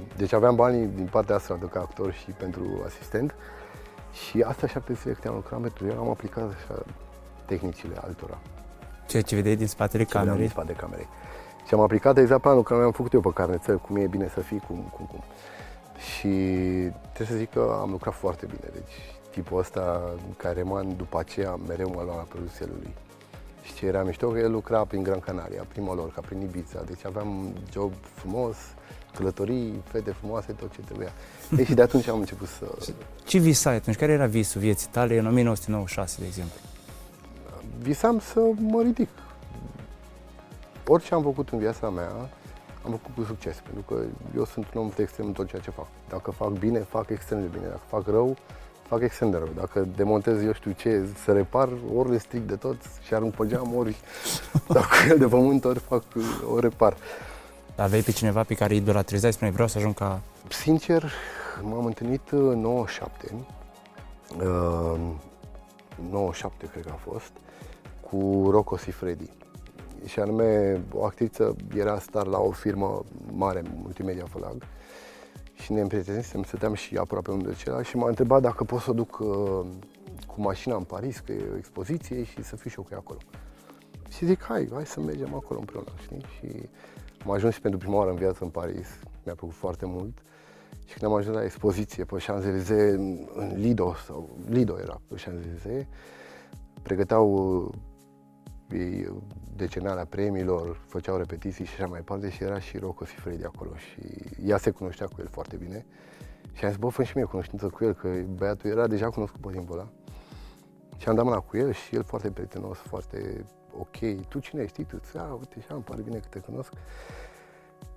deci 0.21 0.33
aveam 0.33 0.55
banii 0.55 0.87
din 0.87 1.09
partea 1.11 1.35
asta 1.35 1.57
de 1.61 1.67
ca 1.67 1.81
actor 1.81 2.13
și 2.13 2.31
pentru 2.31 2.63
asistent 2.87 3.35
și 4.13 4.43
asta 4.43 4.67
șapte 4.67 4.93
zile 4.93 5.13
câte 5.13 5.29
am 5.29 5.35
lucrat 5.35 5.61
pentru 5.61 5.87
el, 5.87 5.99
am 5.99 6.09
aplicat 6.09 6.51
așa 6.51 6.83
tehnicile 7.45 7.95
altora. 8.05 8.39
Ceea 9.07 9.23
ce 9.23 9.35
vedeai 9.35 9.57
din 9.57 9.67
spatele 9.67 10.05
Ce 10.05 10.13
camerei? 10.13 10.39
din 10.39 10.49
spatele 10.49 10.77
camerei. 10.79 11.09
Și 11.67 11.75
am 11.75 11.81
aplicat 11.81 12.19
exact 12.19 12.41
planul 12.41 12.63
care 12.63 12.81
mi-am 12.81 12.93
făcut 12.93 13.13
eu 13.13 13.21
pe 13.21 13.31
carnețel, 13.35 13.79
cum 13.79 13.97
e 13.97 14.07
bine 14.07 14.29
să 14.29 14.41
fii, 14.41 14.59
cum, 14.59 14.93
cum, 14.97 15.05
cum. 15.05 15.23
Și 15.99 16.29
trebuie 17.13 17.27
să 17.27 17.35
zic 17.35 17.51
că 17.53 17.79
am 17.81 17.91
lucrat 17.91 18.15
foarte 18.15 18.47
bine. 18.47 18.69
Deci 18.73 19.16
tipul 19.37 19.59
ăsta, 19.59 20.15
care 20.37 20.63
man 20.63 20.97
după 20.97 21.19
aceea 21.19 21.59
mereu 21.67 21.91
mă 21.95 22.03
lua 22.05 22.17
la 22.17 22.23
produsele 22.23 22.71
lui. 22.79 22.95
Și 23.63 23.75
ce 23.75 23.87
era 23.87 24.03
mișto, 24.03 24.29
că 24.29 24.39
el 24.39 24.51
lucra 24.51 24.85
prin 24.85 25.03
Gran 25.03 25.21
Canaria, 25.21 25.65
prin 25.69 25.83
Mallorca, 25.85 26.21
prin 26.21 26.41
Ibiza, 26.41 26.83
deci 26.87 27.05
aveam 27.05 27.53
job 27.73 27.93
frumos, 28.15 28.57
călătorii, 29.17 29.83
fete 29.85 30.11
frumoase, 30.11 30.53
tot 30.53 30.73
ce 30.73 30.81
trebuia. 30.81 31.13
Deci 31.51 31.71
de 31.71 31.83
atunci 31.83 32.09
am 32.09 32.19
început 32.19 32.49
să... 32.49 32.93
Ce 33.25 33.39
visai 33.39 33.75
atunci? 33.75 33.97
Care 33.97 34.13
era 34.13 34.27
visul 34.27 34.61
vieții 34.61 34.89
tale 34.91 35.19
în 35.19 35.27
1996, 35.27 36.21
de 36.21 36.27
exemplu? 36.27 36.61
Visam 37.79 38.19
să 38.19 38.41
mă 38.59 38.83
ridic. 38.83 39.09
Orice 40.87 41.15
am 41.15 41.23
făcut 41.23 41.49
în 41.49 41.59
viața 41.59 41.91
mea, 41.91 42.11
am 42.85 42.91
făcut 42.91 43.15
cu 43.15 43.23
succes, 43.23 43.57
pentru 43.57 43.83
că 43.83 44.03
eu 44.37 44.45
sunt 44.45 44.67
un 44.75 44.81
om 44.81 44.91
de 44.97 45.03
extrem 45.03 45.27
în 45.27 45.33
tot 45.33 45.49
ceea 45.49 45.63
ce 45.63 45.71
fac. 45.71 45.87
Dacă 46.09 46.31
fac 46.31 46.49
bine, 46.49 46.79
fac 46.79 47.11
extrem 47.11 47.41
de 47.41 47.47
bine. 47.47 47.67
Dacă 47.67 47.83
fac 47.87 48.07
rău, 48.07 48.37
fac 48.87 49.01
extrem 49.01 49.31
de 49.31 49.37
rău. 49.37 49.49
Dacă 49.55 49.89
demontez 49.97 50.43
eu 50.43 50.53
știu 50.53 50.71
ce, 50.71 51.09
să 51.25 51.33
repar, 51.33 51.69
ori 51.95 52.11
le 52.11 52.19
stric 52.19 52.47
de 52.47 52.57
tot 52.57 52.77
și 53.03 53.15
arunc 53.15 53.35
pe 53.35 53.47
geam, 53.47 53.77
ori 53.77 53.97
dacă 54.69 54.97
el 55.09 55.19
de 55.19 55.27
pământ, 55.27 55.65
ori 55.65 55.79
fac, 55.79 56.03
o 56.55 56.59
repar. 56.59 56.97
Aveai 57.77 58.01
pe 58.01 58.13
cineva 58.13 58.43
pe 58.43 58.55
care 58.55 58.75
idolatrizai, 58.75 59.33
spuneai, 59.33 59.53
vreau 59.53 59.69
să 59.69 59.79
ajung 59.79 59.95
ca... 59.95 60.21
Sincer, 60.49 61.13
m-am 61.63 61.85
întâlnit 61.85 62.29
în 62.31 62.61
97, 62.61 63.31
uh, 64.37 65.01
97 66.11 66.67
cred 66.67 66.85
că 66.85 66.91
a 66.93 67.11
fost, 67.11 67.33
cu 68.01 68.49
Rocco 68.51 68.77
Sifredi. 68.77 69.31
Și 70.05 70.21
anume, 70.21 70.81
o 70.93 71.05
actriță 71.05 71.57
era 71.75 71.99
star 71.99 72.27
la 72.27 72.39
o 72.39 72.51
firmă 72.51 73.05
mare, 73.33 73.63
Multimedia 73.83 74.25
Fălag, 74.31 74.63
și 75.61 75.73
ne 75.73 75.81
împrietenisem, 75.81 76.43
stăteam 76.43 76.75
și 76.75 76.97
aproape 76.97 77.31
unul 77.31 77.47
de 77.47 77.55
celălalt 77.55 77.87
și 77.87 77.97
m-a 77.97 78.09
întrebat 78.09 78.43
dacă 78.43 78.65
pot 78.65 78.81
să 78.81 78.91
o 78.91 78.93
duc 78.93 79.19
uh, 79.19 79.67
cu 80.27 80.41
mașina 80.41 80.77
în 80.77 80.83
Paris, 80.83 81.19
că 81.19 81.33
e 81.33 81.51
o 81.53 81.57
expoziție 81.57 82.25
și 82.25 82.43
să 82.43 82.57
fiu 82.57 82.71
și 82.71 82.77
eu 82.79 82.83
cu 82.83 82.89
ea 82.93 82.99
acolo. 82.99 83.19
Și 84.09 84.25
zic, 84.25 84.43
hai, 84.43 84.69
hai 84.73 84.87
să 84.87 85.01
mergem 85.01 85.35
acolo 85.35 85.59
împreună, 85.59 85.91
știi? 86.03 86.25
Și 86.39 86.69
am 87.25 87.31
ajuns 87.31 87.55
și 87.55 87.61
pentru 87.61 87.79
prima 87.79 87.97
oară 87.97 88.11
în 88.11 88.17
viață 88.17 88.45
în 88.45 88.51
Paris, 88.51 88.89
mi-a 89.25 89.35
plăcut 89.35 89.57
foarte 89.57 89.87
mult. 89.87 90.19
Și 90.85 90.99
când 90.99 91.11
am 91.13 91.19
ajuns 91.19 91.37
la 91.37 91.45
expoziție 91.45 92.05
pe 92.05 92.17
Champs-Élysées, 92.27 92.95
în 92.95 93.53
Lido, 93.55 93.95
sau 94.07 94.29
Lido 94.49 94.79
era 94.81 95.01
pe 95.09 95.15
Champs-Élysées, 95.15 95.87
pregăteau 96.83 97.75
uh, 98.73 98.79
ei 98.79 99.13
decenarea 99.57 100.05
premiilor, 100.05 100.81
făceau 100.87 101.17
repetiții 101.17 101.65
și 101.65 101.75
așa 101.75 101.87
mai 101.87 101.99
departe 101.99 102.31
și 102.31 102.43
era 102.43 102.59
și 102.59 102.79
Rocco 102.79 103.05
Sifredi 103.05 103.45
acolo 103.45 103.71
și 103.75 104.01
ea 104.47 104.57
se 104.57 104.71
cunoștea 104.71 105.07
cu 105.07 105.15
el 105.19 105.29
foarte 105.29 105.57
bine. 105.57 105.87
Și 106.53 106.65
am 106.65 106.71
zis, 106.71 106.79
bă, 106.79 106.89
fă 106.89 107.03
și 107.03 107.13
mie 107.17 107.25
cunoștință 107.25 107.69
cu 107.69 107.85
el, 107.85 107.93
că 107.93 108.09
băiatul 108.09 108.71
era 108.71 108.87
deja 108.87 109.11
cunoscut 109.11 109.41
pe 109.41 109.53
timpul 109.53 109.79
ăla. 109.79 109.89
Și 110.97 111.09
am 111.09 111.15
dat 111.15 111.25
mâna 111.25 111.39
cu 111.39 111.57
el 111.57 111.73
și 111.73 111.95
el 111.95 112.03
foarte 112.03 112.31
prietenos, 112.31 112.79
foarte 112.79 113.45
ok. 113.79 114.27
Tu 114.29 114.39
cine 114.39 114.63
ești? 114.63 114.85
Tu? 114.85 115.01
A, 115.19 115.33
uite, 115.33 115.61
și 115.61 115.67
îmi 115.69 115.83
pare 115.83 116.03
bine 116.03 116.19
că 116.19 116.27
te 116.31 116.39
cunosc. 116.39 116.73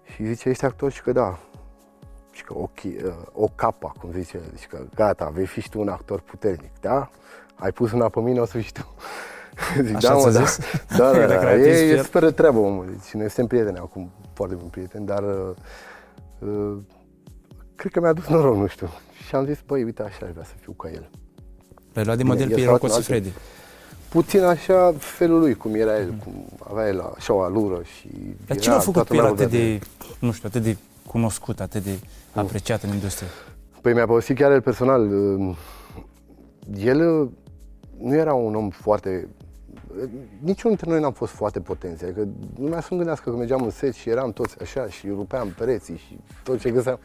Și 0.03 0.26
zice, 0.26 0.49
ești 0.49 0.65
actor? 0.65 0.91
Și 0.91 1.01
că 1.01 1.11
da. 1.11 1.39
Și 2.32 2.43
că 2.43 2.57
ok, 2.57 2.80
o 3.32 3.47
capa, 3.55 3.88
cum 3.99 4.11
zice, 4.11 4.39
deci 4.49 4.67
că 4.67 4.86
gata, 4.95 5.30
vei 5.30 5.45
fi 5.45 5.61
și 5.61 5.70
tu 5.70 5.80
un 5.80 5.88
actor 5.88 6.22
puternic, 6.22 6.80
da? 6.80 7.09
Ai 7.55 7.72
pus 7.72 7.91
una 7.91 8.09
pe 8.09 8.20
mine, 8.20 8.39
o 8.39 8.45
să 8.45 8.51
fii 8.51 8.61
și 8.61 8.72
tu. 8.72 8.95
Zic, 9.86 9.95
Așa 9.95 10.07
da, 10.07 10.16
mă, 10.16 10.32
da. 10.32 10.43
zis? 10.43 10.60
Da, 10.97 11.12
da, 11.12 11.26
da, 11.26 11.36
da. 11.36 11.55
E, 11.55 11.70
e 11.70 12.01
super 12.01 12.32
treabă, 12.32 12.60
omul. 12.60 12.86
Deci 12.86 13.14
noi 13.14 13.30
suntem 13.30 13.47
prieteni 13.47 13.78
acum, 13.78 14.12
foarte 14.34 14.55
buni 14.55 14.70
prieteni, 14.70 15.05
dar 15.05 15.24
uh, 15.24 16.49
uh, 16.49 16.78
cred 17.76 17.91
că 17.91 17.99
mi-a 17.99 18.14
dus 18.14 18.28
noroc, 18.28 18.55
nu 18.55 18.68
știu. 18.68 18.89
Și 19.28 19.36
am 19.36 19.45
zis, 19.45 19.60
băi, 19.66 19.84
uite, 19.84 20.01
așa 20.01 20.26
aș 20.26 20.32
vrea 20.32 20.43
să 20.43 20.53
fiu 20.60 20.72
ca 20.72 20.89
el. 20.89 21.10
L-ai 21.93 22.03
luat 22.05 22.18
de 22.18 22.24
model 22.24 22.49
pe 22.49 22.64
Rocco 22.66 22.88
Siffredi? 22.88 23.32
Puțin 24.10 24.43
așa 24.43 24.93
felul 24.97 25.39
lui, 25.39 25.53
cum 25.53 25.76
era 25.76 25.99
el, 25.99 26.14
cum 26.24 26.45
avea 26.70 26.88
el 26.88 27.14
așa 27.16 27.34
o 27.34 27.41
alură 27.41 27.82
și... 27.84 28.07
Dar 28.47 28.57
ce 28.57 28.70
l-a 28.70 28.80
făcut 28.80 29.07
pe 29.07 29.16
el 29.16 29.26
atât 29.26 29.49
de, 29.49 29.80
nu 30.20 30.32
știu, 30.32 30.47
atât 30.47 30.64
de 30.64 30.78
cunoscut, 31.07 31.60
atât 31.60 31.84
de 31.84 31.99
apreciat 32.34 32.84
în 32.84 32.89
industrie? 32.89 33.28
Păi 33.82 33.93
mi-a 33.93 34.05
povestit 34.05 34.38
chiar 34.38 34.51
el 34.51 34.62
personal. 34.62 35.07
Uh, 35.12 35.55
el 36.78 37.22
uh, 37.22 37.30
nu 38.01 38.16
era 38.16 38.34
un 38.34 38.55
om 38.55 38.70
foarte 38.70 39.28
niciunul 40.39 40.75
dintre 40.77 40.89
noi 40.89 40.99
n-am 40.99 41.13
fost 41.13 41.31
foarte 41.31 41.59
potenți. 41.59 42.03
Adică 42.03 42.27
lumea 42.59 42.81
să 42.81 42.87
nu 42.91 42.97
gândească 42.97 43.29
că 43.29 43.35
mergeam 43.35 43.63
în 43.63 43.69
set 43.69 43.93
și 43.93 44.09
eram 44.09 44.31
toți 44.31 44.61
așa 44.61 44.87
și 44.87 45.07
rupeam 45.07 45.47
pereții 45.57 45.97
și 45.97 46.19
tot 46.43 46.59
ce 46.59 46.71
găseam. 46.71 46.99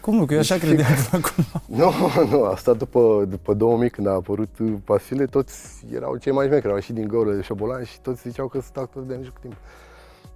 Cum 0.00 0.16
nu? 0.16 0.24
Că 0.24 0.32
eu 0.32 0.38
așa 0.38 0.54
și... 0.54 0.60
credeam 0.60 0.92
acum. 1.12 1.44
Nu, 1.78 1.92
nu, 2.30 2.44
asta 2.44 2.72
după, 2.72 3.24
după 3.28 3.54
2000 3.54 3.90
când 3.90 4.06
a 4.06 4.10
apărut 4.10 4.48
pasile, 4.84 5.26
toți 5.26 5.86
erau 5.92 6.16
cei 6.16 6.32
mai 6.32 6.46
șmecri, 6.46 6.66
erau 6.66 6.80
și 6.80 6.92
din 6.92 7.08
găură 7.08 7.32
de 7.32 7.42
șobolan 7.42 7.84
și 7.84 8.00
toți 8.00 8.28
ziceau 8.28 8.48
că 8.48 8.60
sunt 8.60 8.76
actori 8.76 9.06
de 9.06 9.14
nici 9.14 9.32
timp. 9.40 9.54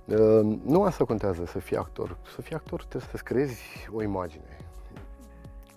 Uh, 0.04 0.58
nu 0.64 0.82
asta 0.82 1.04
contează 1.04 1.44
să 1.46 1.58
fii 1.58 1.76
actor. 1.76 2.16
Să 2.34 2.42
fii 2.42 2.54
actor 2.54 2.78
trebuie 2.78 3.10
să-ți 3.10 3.24
creezi 3.24 3.62
o 3.92 4.02
imagine. 4.02 4.58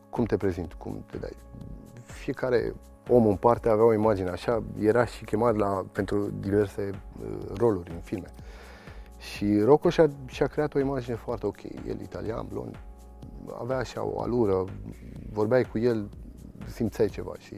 Cum 0.09 0.23
te 0.23 0.37
prezinti, 0.37 0.75
cum 0.77 1.05
te 1.11 1.17
dai. 1.17 1.35
Fiecare 2.03 2.73
om 3.09 3.27
în 3.27 3.35
parte 3.35 3.69
avea 3.69 3.85
o 3.85 3.93
imagine, 3.93 4.29
așa 4.29 4.63
era 4.79 5.05
și 5.05 5.25
chemat 5.25 5.55
la, 5.55 5.85
pentru 5.91 6.31
diverse 6.39 6.89
uh, 6.89 7.37
roluri 7.57 7.91
în 7.91 7.99
filme. 7.99 8.27
Și 9.17 9.61
Rocco 9.61 9.89
și-a, 9.89 10.09
și-a 10.25 10.47
creat 10.47 10.73
o 10.73 10.79
imagine 10.79 11.15
foarte 11.15 11.45
ok. 11.45 11.63
El 11.63 12.01
italian, 12.01 12.45
blond, 12.49 12.79
avea 13.61 13.77
așa 13.77 14.03
o 14.03 14.21
alură, 14.21 14.63
vorbeai 15.31 15.63
cu 15.63 15.77
el, 15.77 16.09
simțeai 16.65 17.07
ceva 17.07 17.33
și 17.37 17.55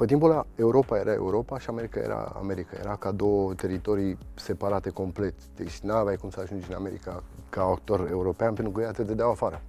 pe 0.00 0.06
timpul 0.06 0.30
ăla 0.30 0.46
Europa 0.54 0.98
era 0.98 1.12
Europa 1.12 1.58
și 1.58 1.68
America 1.68 2.00
era 2.00 2.32
America. 2.36 2.76
Era 2.78 2.96
ca 2.96 3.10
două 3.10 3.54
teritorii 3.54 4.18
separate 4.34 4.90
complet. 4.90 5.34
Deci 5.54 5.78
nu 5.78 5.92
aveai 5.92 6.16
cum 6.16 6.30
să 6.30 6.40
ajungi 6.40 6.66
în 6.70 6.74
America 6.74 7.22
ca 7.48 7.62
actor 7.62 8.08
european 8.10 8.54
pentru 8.54 8.72
că 8.72 8.80
ei 8.80 8.92
te 8.92 9.02
dădeau 9.02 9.30
afară. 9.30 9.62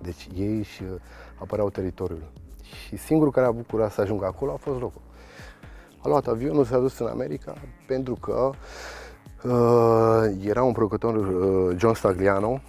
Deci 0.00 0.28
ei 0.34 0.58
își 0.58 0.82
apăreau 1.40 1.70
teritoriul. 1.70 2.32
Și 2.72 2.96
singurul 2.96 3.32
care 3.32 3.46
a 3.46 3.50
bucurat 3.50 3.92
să 3.92 4.00
ajungă 4.00 4.26
acolo 4.26 4.52
a 4.52 4.56
fost 4.56 4.78
Rocco. 4.78 5.00
A 5.98 6.08
luat 6.08 6.26
avionul, 6.26 6.64
s-a 6.64 6.78
dus 6.78 6.98
în 6.98 7.06
America 7.06 7.54
pentru 7.86 8.14
că 8.14 8.50
uh, 9.42 10.46
era 10.46 10.62
un 10.62 10.72
producător, 10.72 11.16
uh, 11.16 11.76
John 11.78 11.94
Stagliano, 11.94 12.60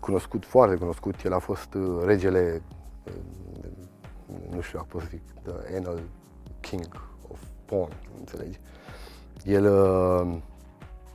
cunoscut, 0.00 0.44
foarte 0.44 0.76
cunoscut. 0.76 1.22
El 1.24 1.32
a 1.32 1.38
fost 1.38 1.74
uh, 1.74 2.02
regele, 2.04 2.62
uh, 3.06 3.12
nu 4.50 4.60
știu 4.60 4.78
dacă 4.78 4.90
pot 4.90 5.00
să 5.00 5.08
zic, 5.10 5.22
the 5.42 5.76
anal 5.76 6.00
king 6.60 7.08
of 7.32 7.38
porn, 7.64 7.92
înțelegi? 8.18 8.58
El 9.44 9.66
uh, 9.66 10.36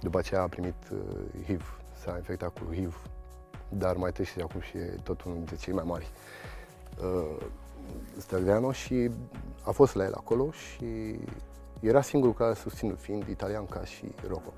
după 0.01 0.17
aceea 0.17 0.41
a 0.41 0.47
primit 0.47 0.75
uh, 0.91 1.43
HIV, 1.45 1.79
s-a 2.03 2.13
infectat 2.15 2.49
cu 2.49 2.73
HIV, 2.73 3.01
dar 3.69 3.95
mai 3.95 4.11
trece 4.11 4.41
acum 4.41 4.61
și 4.61 4.77
e 4.77 4.99
tot 5.03 5.21
unul 5.21 5.37
dintre 5.37 5.55
cei 5.55 5.73
mai 5.73 5.83
mari. 5.87 6.11
Uh, 7.03 7.45
Stagliano 8.17 8.71
și 8.71 9.09
a 9.63 9.71
fost 9.71 9.95
la 9.95 10.03
el 10.03 10.13
acolo 10.13 10.51
și 10.51 11.19
era 11.79 12.01
singurul 12.01 12.33
care 12.33 12.51
a 12.51 12.55
susținut, 12.55 12.99
fiind 12.99 13.27
italian 13.29 13.65
ca 13.65 13.83
și 13.83 14.05
Rocco. 14.27 14.53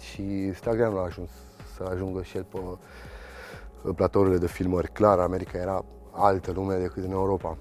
Și 0.00 0.52
Stagliano 0.54 0.98
a 0.98 1.04
ajuns 1.04 1.30
să 1.76 1.88
ajungă 1.90 2.22
și 2.22 2.36
el 2.36 2.46
pe 3.82 3.92
platourile 3.92 4.38
de 4.38 4.46
filmări. 4.46 4.92
Clar, 4.92 5.18
America 5.18 5.58
era 5.58 5.84
altă 6.10 6.52
lume 6.52 6.76
decât 6.76 7.04
în 7.04 7.10
Europa. 7.10 7.56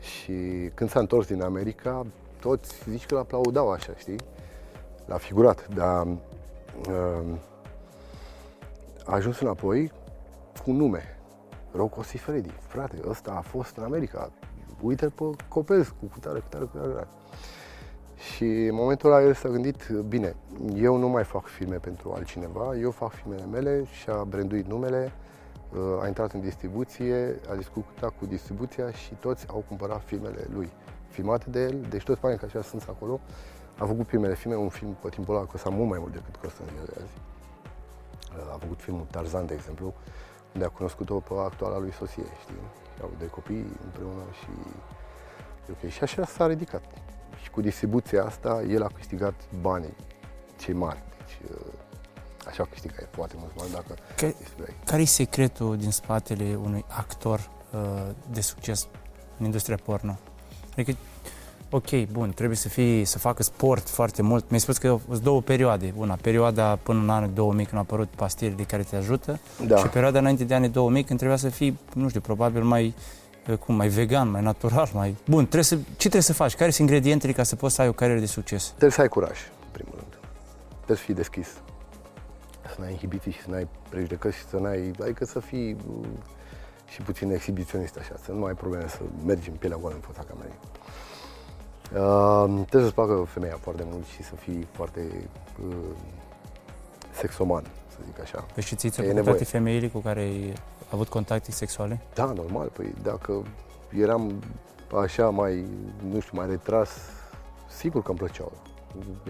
Și 0.00 0.70
când 0.74 0.90
s-a 0.90 1.00
întors 1.00 1.26
din 1.26 1.42
America, 1.42 2.06
toți 2.40 2.82
zici 2.88 3.06
că 3.06 3.14
l-aplaudau 3.14 3.70
așa, 3.70 3.92
știi? 3.96 4.18
L-a 5.06 5.16
figurat, 5.16 5.68
dar 5.74 6.06
uh, 6.88 7.36
a 9.04 9.14
ajuns 9.14 9.40
înapoi 9.40 9.92
cu 10.64 10.70
nume. 10.72 11.11
Rocco 11.72 12.02
Siffredi, 12.02 12.50
frate, 12.66 13.00
ăsta 13.08 13.30
a 13.30 13.40
fost 13.40 13.76
în 13.76 13.84
America, 13.84 14.30
uite-l 14.80 15.10
pe 15.10 15.24
Copescu, 15.48 15.94
cu 16.12 16.18
tare, 16.18 16.38
cu 16.38 16.46
tare, 16.48 16.64
cu 16.64 16.76
tare. 16.76 17.06
Și 18.16 18.42
Și 18.42 18.48
în 18.48 18.74
momentul 18.74 19.12
ăla 19.12 19.22
el 19.22 19.34
s-a 19.34 19.48
gândit, 19.48 19.88
bine, 19.88 20.34
eu 20.74 20.96
nu 20.96 21.08
mai 21.08 21.24
fac 21.24 21.46
filme 21.46 21.76
pentru 21.76 22.12
altcineva, 22.12 22.76
eu 22.76 22.90
fac 22.90 23.12
filmele 23.12 23.44
mele 23.44 23.84
și 23.84 24.10
a 24.10 24.24
branduit 24.24 24.66
numele, 24.66 25.12
a 26.00 26.06
intrat 26.06 26.32
în 26.32 26.40
distribuție, 26.40 27.40
a 27.50 27.54
discutat 27.54 28.12
cu 28.18 28.26
distribuția 28.26 28.90
și 28.90 29.14
toți 29.14 29.46
au 29.48 29.64
cumpărat 29.68 30.02
filmele 30.04 30.46
lui, 30.52 30.72
filmate 31.08 31.50
de 31.50 31.62
el, 31.62 31.86
deci 31.88 32.02
toți 32.02 32.20
banii 32.20 32.38
care 32.38 32.62
sunt 32.62 32.86
acolo. 32.88 33.20
A 33.78 33.84
făcut 33.84 34.06
primele 34.06 34.34
filme, 34.34 34.56
un 34.56 34.68
film 34.68 34.96
pe 35.02 35.08
timpul 35.08 35.34
ăla 35.34 35.44
costat 35.44 35.72
mult 35.72 35.88
mai 35.88 35.98
mult 35.98 36.12
decât 36.12 36.36
costă 36.36 36.62
în 36.62 36.68
ziua 36.68 36.84
de 36.84 37.00
azi. 37.02 37.12
A 38.52 38.56
făcut 38.60 38.80
filmul 38.80 39.06
Tarzan, 39.10 39.46
de 39.46 39.54
exemplu, 39.54 39.94
unde 40.54 40.66
a 40.66 40.68
cunoscut-o 40.68 41.14
pe 41.14 41.34
actuala 41.34 41.78
lui 41.78 41.92
soție, 41.92 42.24
știi? 42.40 42.54
Au 43.02 43.10
de 43.18 43.26
copii 43.26 43.66
împreună 43.84 44.22
și 44.40 44.48
ok. 45.70 45.90
Și 45.90 46.02
așa 46.02 46.24
s-a 46.24 46.46
ridicat. 46.46 46.82
Și 47.42 47.50
cu 47.50 47.60
distribuția 47.60 48.24
asta, 48.24 48.62
el 48.68 48.82
a 48.82 48.86
câștigat 48.86 49.34
banii 49.60 49.96
cei 50.60 50.74
mari. 50.74 51.02
Deci, 51.16 51.50
așa 52.46 52.64
câștigai 52.64 53.06
foarte 53.10 53.34
mult 53.38 53.54
bani 53.54 53.70
dacă 53.70 53.94
Care, 54.16 54.34
care 54.84 55.02
e 55.02 55.04
secretul 55.04 55.76
din 55.76 55.90
spatele 55.90 56.54
unui 56.54 56.84
actor 56.88 57.50
uh, 57.72 58.08
de 58.30 58.40
succes 58.40 58.88
în 59.38 59.44
industria 59.44 59.76
porno? 59.84 60.18
Adică, 60.72 60.98
ok, 61.74 62.06
bun, 62.12 62.30
trebuie 62.30 62.56
să 62.56 62.68
fii, 62.68 63.04
să 63.04 63.18
facă 63.18 63.42
sport 63.42 63.88
foarte 63.88 64.22
mult. 64.22 64.44
Mi-ai 64.48 64.60
spus 64.60 64.78
că 64.78 64.98
sunt 65.08 65.22
două 65.22 65.40
perioade. 65.40 65.92
Una, 65.96 66.18
perioada 66.20 66.78
până 66.82 67.00
în 67.00 67.10
anul 67.10 67.30
2000 67.34 67.64
când 67.64 67.76
au 67.76 67.82
apărut 67.82 68.08
pastilele 68.08 68.62
care 68.62 68.82
te 68.82 68.96
ajută 68.96 69.38
Da. 69.66 69.76
și 69.76 69.86
perioada 69.86 70.18
înainte 70.18 70.44
de 70.44 70.54
anii 70.54 70.68
2000 70.68 71.04
când 71.04 71.18
trebuia 71.18 71.38
să 71.38 71.48
fii, 71.48 71.78
nu 71.94 72.08
știu, 72.08 72.20
probabil 72.20 72.62
mai 72.62 72.94
uh, 73.48 73.56
cum, 73.56 73.74
mai 73.74 73.88
vegan, 73.88 74.30
mai 74.30 74.42
natural, 74.42 74.90
mai... 74.94 75.16
Bun, 75.28 75.40
trebuie 75.42 75.64
să, 75.64 75.74
ce 75.74 75.96
trebuie 75.96 76.22
să 76.22 76.32
faci? 76.32 76.54
Care 76.54 76.70
sunt 76.70 76.88
ingredientele 76.88 77.32
ca 77.32 77.42
să 77.42 77.56
poți 77.56 77.74
să 77.74 77.82
ai 77.82 77.88
o 77.88 77.92
carieră 77.92 78.20
de 78.20 78.26
succes? 78.26 78.66
Trebuie 78.68 78.90
să 78.90 79.00
ai 79.00 79.08
curaj, 79.08 79.38
în 79.62 79.68
primul 79.72 79.94
rând. 79.96 80.18
Trebuie 80.76 80.96
să 80.96 81.02
fii 81.02 81.14
deschis. 81.14 81.48
Să 82.74 82.76
n-ai 82.78 82.90
inhibiții 82.90 83.32
și 83.32 83.40
să 83.40 83.46
n-ai 83.50 83.68
prejudecăți 83.88 84.36
și 84.36 84.44
să 84.44 84.56
n-ai... 84.56 84.90
Adică 85.02 85.24
să 85.24 85.40
fii 85.40 85.76
uh, 86.00 86.06
și 86.88 87.02
puțin 87.02 87.30
exhibiționist 87.32 87.96
așa, 87.96 88.14
să 88.24 88.32
nu 88.32 88.44
ai 88.44 88.54
probleme 88.54 88.88
să 88.88 88.98
mergi 89.26 89.48
în 89.48 89.54
pielea 89.54 89.78
goală 89.80 89.94
în 89.94 90.00
fața 90.00 90.22
camerei. 90.28 90.58
Uh, 91.94 92.44
trebuie 92.68 92.82
să-ți 92.82 92.94
placă 92.94 93.24
femeia 93.26 93.56
foarte 93.60 93.84
mult 93.90 94.04
și 94.04 94.22
să 94.22 94.34
fii 94.34 94.68
foarte 94.72 95.28
uh, 95.68 95.76
sexoman, 97.12 97.62
să 97.88 97.96
zic 98.04 98.20
așa. 98.20 98.46
Păi 98.54 98.62
și 98.62 98.76
ți 98.76 98.86
E 98.86 98.90
ți-au 98.90 99.04
plăcut 99.04 99.24
nevoie. 99.24 99.34
toate 99.44 99.50
femeile 99.56 99.88
cu 99.88 99.98
care 99.98 100.20
ai 100.20 100.52
avut 100.92 101.08
contacte 101.08 101.50
sexuale? 101.50 102.00
Da, 102.14 102.24
normal, 102.24 102.66
păi 102.66 102.94
dacă 103.02 103.42
eram 104.00 104.42
așa 105.02 105.28
mai, 105.30 105.64
nu 106.10 106.20
știu, 106.20 106.36
mai 106.38 106.46
retras, 106.46 106.90
sigur 107.78 108.02
că 108.02 108.10
îmi 108.10 108.18
plăceau. 108.18 108.52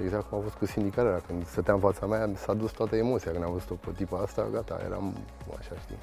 Exact 0.04 0.28
cum 0.28 0.38
a 0.38 0.42
fost 0.42 0.54
cu 0.54 0.66
sindicarea, 0.66 1.22
când 1.26 1.46
stăteam 1.46 1.76
în 1.76 1.82
fața 1.92 2.06
mea, 2.06 2.30
s-a 2.36 2.54
dus 2.54 2.70
toată 2.70 2.96
emoția 2.96 3.30
când 3.30 3.44
am 3.44 3.52
văzut-o 3.52 3.74
pe 3.74 3.90
tipa 3.96 4.18
asta, 4.18 4.48
gata, 4.52 4.80
eram 4.84 5.14
așa, 5.58 5.74
știi. 5.82 5.96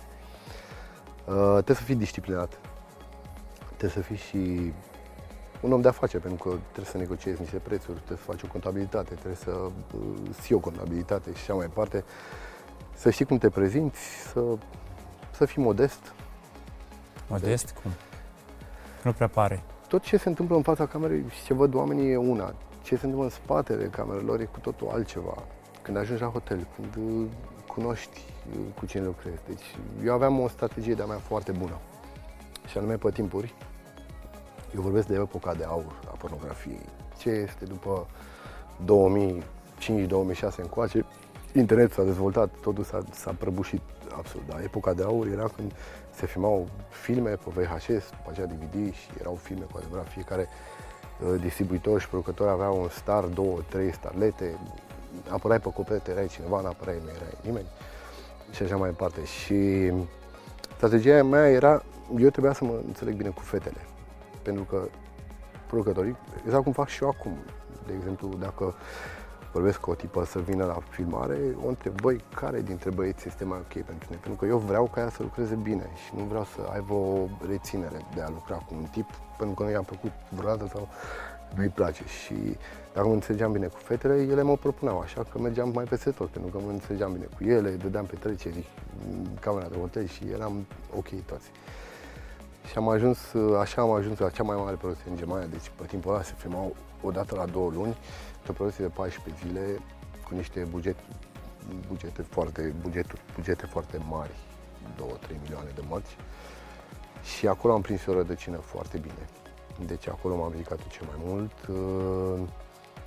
Uh, 1.25 1.51
trebuie 1.51 1.75
să 1.75 1.83
fii 1.83 1.95
disciplinat. 1.95 2.59
Trebuie 3.77 3.89
să 3.89 3.99
fii 4.01 4.15
și 4.15 4.73
un 5.61 5.71
om 5.71 5.81
de 5.81 5.87
afaceri, 5.87 6.23
pentru 6.23 6.49
că 6.49 6.55
trebuie 6.71 6.91
să 6.91 6.97
negociezi 6.97 7.41
niște 7.41 7.57
prețuri, 7.57 7.97
trebuie 7.97 8.17
să 8.17 8.31
faci 8.31 8.43
o 8.43 8.47
contabilitate, 8.47 9.13
trebuie 9.13 9.35
să 9.35 9.51
uh, 9.51 10.01
ții 10.41 10.55
o 10.55 10.59
contabilitate 10.59 11.33
și 11.33 11.41
așa 11.41 11.53
mai 11.53 11.65
departe. 11.65 12.03
Să 12.93 13.09
știi 13.09 13.25
cum 13.25 13.37
te 13.37 13.49
prezinți, 13.49 13.99
să, 14.31 14.41
să 15.31 15.45
fii 15.45 15.63
modest, 15.63 16.13
Modest? 17.29 17.75
Cum? 17.81 17.91
Nu 19.03 19.13
prea 19.13 19.27
pare. 19.27 19.63
tot 19.87 20.01
ce 20.01 20.17
se 20.17 20.29
întâmplă 20.29 20.55
în 20.55 20.61
fața 20.61 20.85
camerei 20.85 21.23
și 21.29 21.43
ce 21.43 21.53
văd 21.53 21.73
oamenii 21.73 22.11
e 22.11 22.17
una. 22.17 22.53
Ce 22.81 22.95
se 22.95 23.05
întâmplă 23.05 23.23
în 23.23 23.29
spatele 23.29 23.85
camerelor 23.85 24.39
e 24.39 24.43
cu 24.43 24.59
totul 24.59 24.87
altceva. 24.87 25.43
Când 25.81 25.97
ajungi 25.97 26.21
la 26.21 26.27
hotel, 26.27 26.67
când 26.75 26.95
uh, 26.95 27.27
cunoști 27.67 28.19
uh, 28.51 28.59
cu 28.77 28.85
cine 28.85 29.03
lucrezi. 29.03 29.39
Deci 29.47 29.75
eu 30.05 30.13
aveam 30.13 30.39
o 30.39 30.47
strategie 30.47 30.93
de-a 30.93 31.05
mea 31.05 31.17
foarte 31.17 31.51
bună. 31.51 31.77
Și 32.67 32.77
anume 32.77 32.95
pe 32.95 33.11
timpuri. 33.11 33.53
Eu 34.75 34.81
vorbesc 34.81 35.07
de 35.07 35.13
epoca 35.13 35.53
de 35.53 35.63
aur 35.63 35.99
a 36.11 36.15
pornografiei. 36.17 36.85
Ce 37.17 37.29
este 37.29 37.65
după 37.65 38.07
2005-2006 38.85 40.55
încoace, 40.57 41.05
internetul 41.53 41.93
s-a 41.93 42.03
dezvoltat, 42.03 42.49
totul 42.61 42.83
s-a, 42.83 43.03
s-a 43.11 43.35
prăbușit 43.39 43.81
absolut. 44.17 44.47
Dar 44.47 44.61
epoca 44.63 44.93
de 44.93 45.03
aur 45.03 45.27
era 45.27 45.47
când 45.55 45.71
se 46.15 46.25
filmau 46.25 46.67
filme 46.89 47.29
pe 47.29 47.49
VHS, 47.61 48.09
după 48.09 48.29
aceea 48.29 48.45
DVD 48.45 48.93
și 48.93 49.07
erau 49.19 49.35
filme 49.35 49.65
cu 49.71 49.77
adevărat. 49.77 50.07
Fiecare 50.07 50.47
uh, 50.47 51.41
distribuitor 51.41 52.01
și 52.01 52.07
producător 52.07 52.47
avea 52.47 52.69
un 52.69 52.89
star, 52.89 53.23
două, 53.23 53.59
trei 53.69 53.93
starlete, 53.93 54.57
apărai 55.29 55.59
pe 55.59 55.69
copete, 55.69 56.11
erai 56.11 56.27
cineva, 56.27 56.61
n-apărai, 56.61 56.95
nu 57.03 57.09
erai 57.09 57.37
nimeni 57.41 57.67
și 58.51 58.63
așa 58.63 58.75
mai 58.75 58.89
departe. 58.89 59.23
Și 59.25 59.91
strategia 60.75 61.23
mea 61.23 61.49
era, 61.49 61.83
eu 62.19 62.29
trebuia 62.29 62.53
să 62.53 62.63
mă 62.63 62.73
înțeleg 62.87 63.15
bine 63.15 63.29
cu 63.29 63.41
fetele, 63.41 63.81
pentru 64.49 64.75
că 64.75 64.87
producătorii, 65.67 66.15
exact 66.45 66.63
cum 66.63 66.71
fac 66.71 66.87
și 66.87 67.03
eu 67.03 67.09
acum, 67.09 67.37
de 67.87 67.93
exemplu, 67.93 68.27
dacă 68.39 68.73
vorbesc 69.51 69.79
cu 69.79 69.89
o 69.89 69.95
tipă 69.95 70.25
să 70.25 70.39
vină 70.39 70.65
la 70.65 70.77
filmare, 70.89 71.37
o 71.63 71.67
întreb, 71.67 72.01
băi, 72.01 72.23
care 72.35 72.61
dintre 72.61 72.89
băieți 72.89 73.27
este 73.27 73.43
mai 73.43 73.57
ok 73.57 73.83
pentru 73.85 74.05
tine? 74.05 74.19
Pentru 74.21 74.33
că 74.39 74.45
eu 74.45 74.57
vreau 74.57 74.89
ca 74.93 75.01
ea 75.01 75.09
să 75.09 75.23
lucreze 75.23 75.55
bine 75.55 75.89
și 76.05 76.15
nu 76.15 76.23
vreau 76.23 76.43
să 76.43 76.69
aibă 76.73 76.93
o 76.93 77.27
reținere 77.47 78.05
de 78.15 78.21
a 78.21 78.29
lucra 78.29 78.55
cu 78.55 78.73
un 78.77 78.83
tip, 78.91 79.09
pentru 79.37 79.55
că 79.55 79.63
nu 79.63 79.69
i-am 79.69 79.83
plăcut 79.83 80.11
vreodată 80.29 80.67
sau 80.73 80.87
nu-i 81.55 81.69
place. 81.69 82.03
Și 82.05 82.57
dacă 82.93 83.07
mă 83.07 83.13
înțelegeam 83.13 83.51
bine 83.51 83.67
cu 83.67 83.77
fetele, 83.77 84.21
ele 84.21 84.41
mă 84.41 84.57
propuneau, 84.57 84.99
așa 84.99 85.23
că 85.23 85.39
mergeam 85.39 85.71
mai 85.73 85.83
peste 85.83 86.11
tot, 86.11 86.29
pentru 86.29 86.51
că 86.51 86.63
mă 86.65 86.71
înțelegeam 86.71 87.13
bine 87.13 87.27
cu 87.37 87.43
ele, 87.43 87.69
dădeam 87.69 88.05
petreceri 88.05 88.67
în 89.09 89.27
camera 89.39 89.67
de 89.67 89.77
hotel 89.77 90.07
și 90.07 90.23
eram 90.33 90.65
ok 90.95 91.07
toți. 91.25 91.51
Și 92.69 92.77
am 92.77 92.89
ajuns, 92.89 93.19
așa 93.59 93.81
am 93.81 93.91
ajuns 93.91 94.19
la 94.19 94.29
cea 94.29 94.43
mai 94.43 94.55
mare 94.55 94.75
producție 94.75 95.09
în 95.09 95.17
Germania, 95.17 95.45
deci 95.45 95.71
pe 95.75 95.85
timpul 95.85 96.11
ăla 96.13 96.21
se 96.21 96.33
filmau 96.37 96.75
o 97.01 97.11
dată 97.11 97.35
la 97.35 97.45
două 97.45 97.71
luni, 97.71 97.97
o 98.49 98.51
producție 98.51 98.85
de 98.85 98.91
14 98.95 99.45
zile 99.45 99.79
cu 100.27 100.35
niște 100.35 100.67
buget, 100.69 100.95
bugete 101.87 102.21
foarte, 102.21 102.73
bugeturi, 102.81 103.21
bugete 103.35 103.65
foarte 103.65 103.97
mari, 104.09 104.31
2-3 104.95 105.41
milioane 105.41 105.69
de 105.75 105.81
mărci. 105.89 106.17
Și 107.23 107.47
acolo 107.47 107.73
am 107.73 107.81
prins 107.81 108.05
o 108.05 108.13
rădăcină 108.13 108.57
foarte 108.57 108.97
bine. 108.97 109.29
Deci 109.85 110.07
acolo 110.07 110.35
m-am 110.35 110.51
ridicat 110.51 110.87
cel 110.87 111.07
mai 111.07 111.15
mult, 111.25 111.53
uh, 111.67 112.47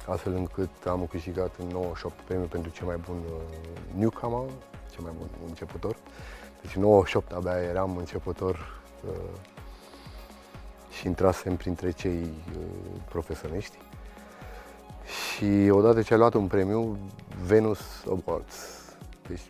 astfel 0.06 0.34
încât 0.34 0.86
am 0.86 1.06
câștigat 1.06 1.56
în 1.58 1.66
98 1.66 2.14
premiul 2.14 2.48
pentru 2.48 2.70
cel 2.70 2.86
mai 2.86 2.96
bun 2.96 3.16
uh, 3.16 3.98
newcomer, 3.98 4.50
cel 4.90 5.02
mai 5.02 5.12
bun 5.18 5.28
începător. 5.46 5.96
Deci 6.62 6.74
în 6.74 6.82
98 6.82 7.32
abia 7.32 7.62
eram 7.62 7.96
începător 7.96 8.82
uh, 9.08 9.51
și 10.93 11.07
intrasem 11.07 11.57
printre 11.57 11.90
cei 11.90 12.26
profesioniști. 13.09 13.76
Și 15.05 15.68
odată 15.70 16.03
ce 16.03 16.12
ai 16.12 16.18
luat 16.18 16.34
un 16.34 16.47
premiu, 16.47 16.99
Venus 17.47 17.80
Awards, 18.09 18.80
deci 19.28 19.43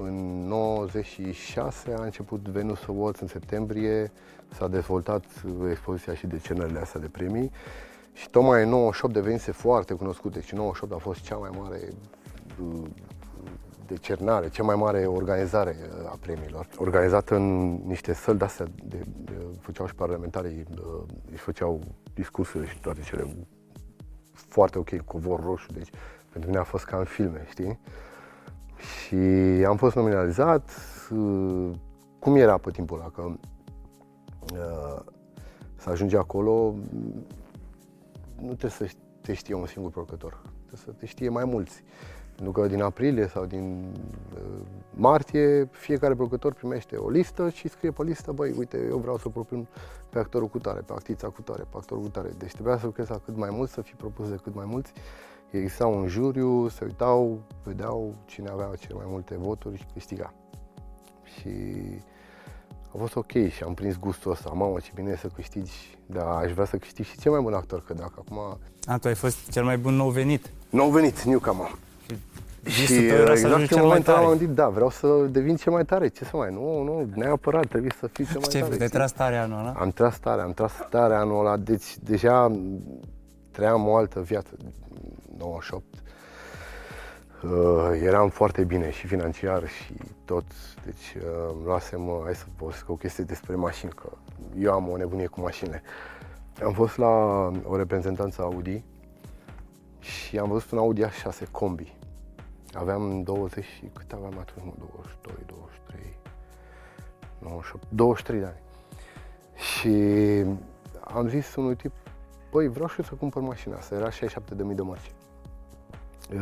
în 0.00 0.46
96 0.46 1.94
a 1.98 2.02
început 2.02 2.40
Venus 2.40 2.78
Awards 2.88 3.20
în 3.20 3.26
septembrie, 3.26 4.12
s-a 4.54 4.68
dezvoltat 4.68 5.24
expoziția 5.70 6.14
și 6.14 6.26
decernările 6.26 6.78
astea 6.78 7.00
de 7.00 7.06
premii 7.06 7.50
și 8.12 8.30
tocmai 8.30 8.62
în 8.62 8.68
98 8.68 9.14
devenise 9.14 9.52
foarte 9.52 9.94
cunoscut, 9.94 10.32
deci 10.32 10.52
98 10.52 10.92
a 10.92 10.96
fost 10.96 11.20
cea 11.20 11.36
mai 11.36 11.50
mare 11.58 11.88
uh, 13.82 13.88
decernare, 13.88 14.48
cea 14.48 14.62
mai 14.62 14.76
mare 14.76 15.06
organizare 15.06 15.76
uh, 15.80 16.10
a 16.10 16.18
premiilor, 16.20 16.68
organizată 16.76 17.34
în 17.34 17.72
niște 17.86 18.12
săli 18.12 18.38
de-astea, 18.38 18.66
de, 18.84 19.00
de, 19.24 19.32
făceau 19.60 19.86
și 19.86 19.94
parlamentarii, 19.94 20.64
uh, 20.70 21.02
își 21.32 21.42
făceau 21.42 21.80
discursurile 22.14 22.70
și 22.70 22.80
toate 22.80 23.00
cele 23.00 23.36
foarte 24.32 24.78
ok, 24.78 25.00
cu 25.00 25.18
vor 25.18 25.42
roșu, 25.42 25.72
deci 25.72 25.90
pentru 26.28 26.50
mine 26.50 26.60
a 26.60 26.64
fost 26.64 26.84
ca 26.84 26.96
în 26.96 27.04
filme, 27.04 27.46
știi? 27.50 27.78
Și 28.76 29.16
am 29.66 29.76
fost 29.76 29.96
nominalizat, 29.96 30.70
uh, 31.10 31.70
cum 32.18 32.36
era 32.36 32.58
pe 32.58 32.70
timpul 32.70 32.98
ăla, 32.98 33.10
că 33.10 33.22
uh, 34.52 35.02
să 35.76 35.90
ajungi 35.90 36.16
acolo, 36.16 36.74
nu 38.36 38.54
trebuie 38.54 38.70
să 38.70 38.88
te 39.20 39.34
știe 39.34 39.54
un 39.54 39.66
singur 39.66 39.90
producător, 39.90 40.40
trebuie 40.66 40.80
să 40.84 40.90
te 40.90 41.06
știe 41.06 41.28
mai 41.28 41.44
mulți. 41.44 41.82
Pentru 42.42 42.60
că 42.60 42.68
din 42.68 42.82
aprilie 42.82 43.26
sau 43.26 43.44
din 43.44 43.94
uh, 44.34 44.60
martie, 44.90 45.68
fiecare 45.72 46.14
producător 46.14 46.52
primește 46.52 46.96
o 46.96 47.08
listă 47.08 47.50
și 47.50 47.68
scrie 47.68 47.90
pe 47.90 48.02
listă, 48.02 48.32
băi, 48.32 48.54
uite, 48.58 48.86
eu 48.88 48.98
vreau 48.98 49.16
să 49.16 49.28
propun 49.28 49.66
pe 50.08 50.18
actorul 50.18 50.48
cu 50.48 50.58
tare, 50.58 50.80
pe 50.80 50.92
actrița 50.92 51.28
cu 51.28 51.42
tare, 51.42 51.62
pe 51.62 51.76
actorul 51.76 52.02
cu 52.02 52.08
tare. 52.08 52.30
Deci 52.38 52.52
trebuia 52.52 52.78
să 52.78 52.86
lucrezi 52.86 53.10
la 53.10 53.18
cât 53.24 53.36
mai 53.36 53.48
mult, 53.52 53.70
să 53.70 53.80
fii 53.80 53.94
propus 53.96 54.28
de 54.28 54.38
cât 54.42 54.54
mai 54.54 54.64
mulți. 54.68 54.92
Exista 55.50 55.86
un 55.86 56.06
juriu, 56.06 56.68
se 56.68 56.84
uitau, 56.84 57.42
vedeau 57.64 58.14
cine 58.24 58.48
avea 58.48 58.70
cele 58.78 58.94
mai 58.94 59.06
multe 59.08 59.36
voturi 59.36 59.76
și 59.76 59.86
câștiga. 59.92 60.34
Și 61.24 61.50
a 62.94 62.98
fost 62.98 63.16
ok 63.16 63.32
și 63.32 63.62
am 63.62 63.74
prins 63.74 63.98
gustul 63.98 64.30
ăsta. 64.30 64.50
Mamă, 64.54 64.78
ce 64.78 64.90
bine 64.94 65.10
e 65.10 65.16
să 65.16 65.26
câștigi, 65.26 65.98
dar 66.06 66.26
aș 66.26 66.52
vrea 66.52 66.64
să 66.64 66.76
câștig 66.76 67.04
și 67.04 67.18
cel 67.18 67.30
mai 67.30 67.40
bun 67.40 67.54
actor, 67.54 67.82
că 67.84 67.94
dacă 67.94 68.14
acum... 68.18 68.58
A, 68.84 68.98
tu 68.98 69.08
ai 69.08 69.14
fost 69.14 69.50
cel 69.50 69.64
mai 69.64 69.78
bun 69.78 69.94
nou 69.94 70.08
venit. 70.08 70.52
Nou 70.70 70.90
venit, 70.90 71.22
Newcomer. 71.22 71.74
Visul 72.62 72.96
Și 72.96 73.06
tău 73.06 73.16
era 73.16 73.24
să 73.24 73.30
exact 73.32 73.52
ajungi 73.52 73.62
în 73.62 73.66
cel 73.66 73.76
mai 73.76 73.86
momentul 73.86 74.12
ăla 74.12 74.20
tare. 74.20 74.32
am 74.32 74.38
gândit, 74.38 74.56
da, 74.56 74.68
vreau 74.68 74.90
să 74.90 75.26
devin 75.30 75.56
cel 75.56 75.72
mai 75.72 75.84
tare. 75.84 76.08
Ce 76.08 76.24
să 76.24 76.36
mai, 76.36 76.50
nu, 76.52 76.82
nu, 76.82 77.10
neapărat, 77.14 77.66
trebuie 77.66 77.92
să 77.98 78.06
fiu 78.06 78.24
cel 78.24 78.38
mai 78.38 78.48
Ce 78.48 78.56
ai 78.56 78.62
tare. 78.62 78.64
făcut? 78.64 78.80
Ai 78.80 78.86
știi? 78.86 78.98
tras 78.98 79.12
tare 79.12 79.36
anul 79.36 79.58
ăla? 79.58 79.74
Am 79.78 79.90
tras 79.90 80.18
tare, 80.18 80.42
am 80.42 80.52
tras 80.52 80.72
tare 80.90 81.14
anul 81.14 81.38
ăla, 81.38 81.56
deci 81.56 81.98
deja 81.98 82.60
trăiam 83.50 83.88
o 83.88 83.96
altă 83.96 84.20
viață, 84.20 84.56
98. 85.38 85.84
Uh, 87.42 87.50
eram 88.02 88.28
foarte 88.28 88.64
bine 88.64 88.90
și 88.90 89.06
financiar 89.06 89.68
și 89.68 89.94
tot, 90.24 90.44
deci 90.84 91.14
uh, 91.16 91.52
îmi 91.54 91.64
luasem, 91.64 92.08
uh, 92.08 92.20
hai 92.24 92.34
să 92.34 92.44
povestesc 92.56 92.90
o 92.90 92.94
chestie 92.94 93.24
despre 93.24 93.54
mașini, 93.54 93.92
că 93.92 94.08
eu 94.58 94.72
am 94.72 94.88
o 94.88 94.96
nebunie 94.96 95.26
cu 95.26 95.40
mașinile. 95.40 95.82
Am 96.64 96.72
fost 96.72 96.96
la 96.96 97.08
o 97.64 97.76
reprezentanță 97.76 98.42
Audi 98.42 98.84
și 100.02 100.38
am 100.38 100.48
văzut 100.48 100.70
un 100.70 100.78
Audi 100.78 101.02
A6 101.02 101.50
combi. 101.50 101.96
Aveam 102.72 103.22
20 103.22 103.64
și 103.64 103.90
cât 103.92 104.12
aveam 104.12 104.38
atunci, 104.38 104.66
mă, 104.66 104.72
22, 104.78 105.34
23, 105.46 106.16
98, 107.38 107.84
23 107.88 108.40
de 108.40 108.46
ani. 108.46 108.60
Și 109.54 109.88
am 111.00 111.28
zis 111.28 111.54
unui 111.54 111.76
tip, 111.76 111.92
băi, 112.50 112.68
vreau 112.68 112.88
și 112.88 113.00
eu 113.00 113.04
să 113.04 113.14
cumpăr 113.14 113.42
mașina 113.42 113.76
asta, 113.76 113.94
era 113.94 114.10
67.000 114.10 114.74
de 114.74 114.82
mărci. 114.82 115.12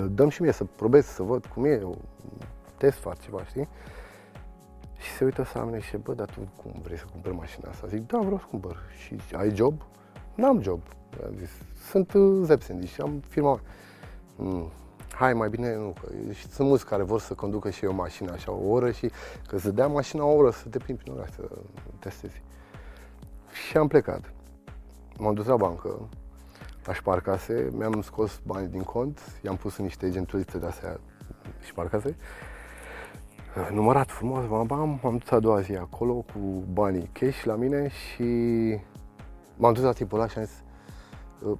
Dăm 0.09 0.29
și 0.29 0.43
mie 0.43 0.53
să 0.53 0.65
probez, 0.65 1.07
să 1.07 1.23
văd 1.23 1.47
cum 1.47 1.65
e, 1.65 1.79
eu 1.81 1.99
test 2.77 2.99
fac 2.99 3.21
ceva, 3.21 3.45
știi? 3.45 3.69
Și 4.99 5.11
se 5.11 5.25
uită 5.25 5.47
la 5.55 5.65
mine 5.65 5.79
și 5.79 5.85
zice, 5.85 5.97
bă, 5.97 6.15
dar 6.15 6.31
tu 6.31 6.41
cum 6.63 6.81
vrei 6.83 6.99
să 6.99 7.05
cumperi 7.13 7.35
mașina 7.35 7.69
asta? 7.69 7.87
Zic, 7.87 8.07
da, 8.07 8.19
vreau 8.19 8.39
să 8.39 8.45
cumpăr. 8.51 8.77
Și 8.97 9.17
zice, 9.21 9.37
ai 9.37 9.55
job? 9.55 9.83
N-am 10.41 10.61
job. 10.61 10.80
Am 11.24 11.34
zis, 11.38 11.51
sunt 11.91 12.12
uh, 12.12 12.41
Zepsen, 12.45 12.84
și 12.84 13.01
am 13.01 13.22
firma 13.28 13.51
mea. 13.51 13.62
Mm, 14.36 14.70
hai, 15.12 15.32
mai 15.32 15.49
bine 15.49 15.76
nu, 15.76 15.95
că 16.01 16.32
și 16.32 16.49
sunt 16.49 16.68
mulți 16.68 16.86
care 16.86 17.03
vor 17.03 17.20
să 17.20 17.34
conducă 17.34 17.70
și 17.70 17.84
eu 17.84 17.93
mașina 17.93 18.32
așa 18.32 18.53
o 18.53 18.68
oră 18.68 18.91
și 18.91 19.11
că 19.47 19.59
să 19.59 19.70
dea 19.70 19.86
mașina 19.86 20.24
o 20.24 20.32
oră 20.32 20.51
să 20.51 20.68
te 20.68 20.78
plimbi 20.78 21.03
prin 21.03 21.14
oraș, 21.14 21.30
să 21.30 21.49
testezi. 21.99 22.43
Și 23.66 23.76
am 23.76 23.88
plecat. 23.88 24.32
M-am 25.18 25.34
dus 25.34 25.47
la 25.47 25.57
bancă, 25.57 26.09
la 26.84 26.93
șparcase, 26.93 27.68
mi-am 27.72 28.03
scos 28.03 28.41
bani 28.47 28.68
din 28.68 28.82
cont, 28.82 29.20
i-am 29.45 29.57
pus 29.57 29.76
în 29.76 29.84
niște 29.84 30.11
gentulițe 30.11 30.59
de 30.59 30.66
astea 30.66 31.01
șparcase. 31.64 32.16
Numărat 33.72 34.11
frumos, 34.11 34.47
bam, 34.47 34.66
bam, 34.66 35.01
m-am 35.03 35.16
dus 35.16 35.30
a 35.30 35.38
doua 35.38 35.61
zi 35.61 35.72
acolo 35.72 36.14
cu 36.14 36.64
banii 36.72 37.11
cash 37.12 37.43
la 37.43 37.55
mine 37.55 37.88
și 37.88 38.24
m-am 39.61 39.73
dus 39.73 39.83
la 39.83 39.93
tipul 39.93 40.19
ăla 40.19 40.29
și 40.29 40.39
am 40.39 40.45
zis 40.45 40.63
"Uh, 41.43 41.59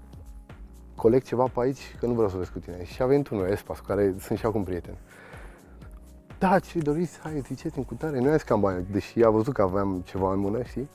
coleg 0.95 1.23
ceva 1.23 1.45
pe 1.45 1.61
aici, 1.61 1.97
că 1.99 2.07
nu 2.07 2.13
vreau 2.13 2.29
să 2.29 2.37
vezi 2.37 2.53
cu 2.53 2.59
tine. 2.59 2.85
Și 2.85 3.03
a 3.03 3.07
venit 3.07 3.29
unul, 3.29 3.47
Espas, 3.49 3.79
cu 3.79 3.87
care 3.87 4.15
sunt 4.19 4.39
și 4.39 4.47
acum 4.47 4.65
prieten. 4.65 4.97
Da, 6.39 6.59
ce 6.59 6.79
doriți, 6.79 7.19
hai, 7.21 7.41
ziceți-mi 7.47 7.85
cu 7.85 7.95
tare. 7.95 8.19
Nu 8.19 8.25
i-am 8.25 8.33
zis 8.33 8.43
că 8.43 8.53
am 8.53 8.61
bani, 8.61 8.87
deși 8.91 9.23
a 9.23 9.31
văzut 9.31 9.55
că 9.55 9.63
aveam 9.63 10.01
ceva 10.05 10.33
în 10.33 10.39
mână, 10.39 10.63
știi? 10.63 10.89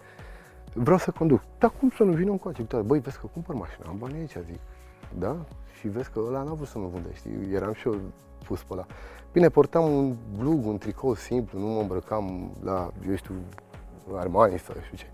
Vreau 0.73 0.97
să 0.97 1.11
conduc. 1.11 1.41
Dar 1.59 1.73
cum 1.79 1.89
să 1.89 2.03
nu 2.03 2.11
vină 2.11 2.31
în 2.31 2.37
coace? 2.37 2.61
Uite, 2.61 2.77
Băi, 2.77 2.99
vezi 2.99 3.19
că 3.19 3.27
cumpăr 3.33 3.55
mașina, 3.55 3.85
am 3.87 3.97
bani 3.97 4.17
aici, 4.17 4.37
zic. 4.45 4.59
Da? 5.19 5.35
Și 5.79 5.87
vezi 5.87 6.09
că 6.09 6.19
ăla 6.27 6.43
n-a 6.43 6.53
vrut 6.53 6.67
să 6.67 6.77
mă 6.79 6.87
vândă, 6.87 7.09
știi? 7.13 7.53
Eram 7.53 7.73
și 7.73 7.87
eu 7.87 7.95
pus 8.45 8.63
pe 8.63 8.73
ăla. 8.73 8.85
Bine, 9.31 9.49
portam 9.49 9.91
un 9.95 10.15
blug, 10.37 10.65
un 10.65 10.77
tricou 10.77 11.15
simplu, 11.15 11.59
nu 11.59 11.65
mă 11.65 11.79
îmbrăcam 11.81 12.51
la, 12.63 12.91
eu 13.07 13.15
știu, 13.15 13.33
Armani 14.15 14.59
sau 14.59 14.75
știu 14.83 14.97
ce. 14.97 15.05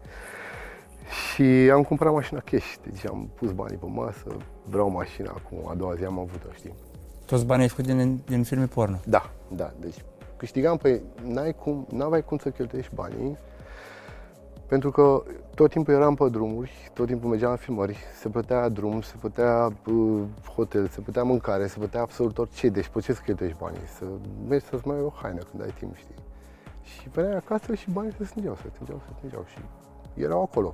Și 1.09 1.43
am 1.73 1.83
cumpărat 1.83 2.13
mașina 2.13 2.39
cash, 2.39 2.75
deci 2.83 3.07
am 3.07 3.29
pus 3.35 3.51
banii 3.51 3.77
pe 3.77 3.85
masă, 3.85 4.35
vreau 4.63 4.89
mașina 4.89 5.31
acum, 5.35 5.69
a 5.69 5.73
doua 5.73 5.95
zi 5.95 6.03
am 6.03 6.19
avut-o, 6.19 6.47
știi? 6.53 6.73
Toți 7.25 7.45
banii 7.45 7.63
ai 7.63 7.69
făcut 7.69 7.85
din, 7.85 8.21
din 8.25 8.43
filme 8.43 8.65
porno. 8.65 8.99
Da, 9.05 9.31
da, 9.47 9.71
deci 9.79 9.95
câștigam, 10.37 10.77
păi 10.77 11.01
n-ai 11.23 11.53
cum, 11.53 11.87
n-aveai 11.89 12.23
cum 12.23 12.37
să 12.37 12.49
cheltuiești 12.49 12.95
banii, 12.95 13.37
pentru 14.67 14.91
că 14.91 15.23
tot 15.55 15.69
timpul 15.69 15.93
eram 15.93 16.15
pe 16.15 16.29
drumuri, 16.29 16.71
tot 16.93 17.07
timpul 17.07 17.29
mergeam 17.29 17.51
la 17.51 17.57
filmări, 17.57 17.97
se 18.19 18.29
plătea 18.29 18.69
drum, 18.69 19.01
se 19.01 19.13
plătea 19.19 19.69
uh, 19.85 20.21
hotel, 20.55 20.87
se 20.87 21.01
plătea 21.01 21.23
mâncare, 21.23 21.67
se 21.67 21.77
plătea 21.77 22.01
absolut 22.01 22.37
orice, 22.37 22.69
deci 22.69 22.87
pe 22.87 22.99
ce 22.99 23.13
să 23.13 23.21
cheltuiești 23.25 23.57
banii? 23.59 23.85
Să 23.97 24.05
mergi 24.47 24.65
să-ți 24.65 24.87
mai 24.87 24.95
iei 24.95 25.05
o 25.05 25.11
haină 25.21 25.41
când 25.49 25.63
ai 25.63 25.73
timp, 25.79 25.95
știi? 25.95 26.15
Și 26.83 27.09
veneai 27.09 27.35
acasă 27.35 27.75
și 27.75 27.91
banii 27.91 28.13
se 28.17 28.23
strângeau, 28.23 28.55
se 28.55 28.69
strângeau, 28.73 29.01
se 29.05 29.13
strângeau 29.15 29.45
și 29.47 29.59
erau 30.23 30.41
acolo. 30.41 30.73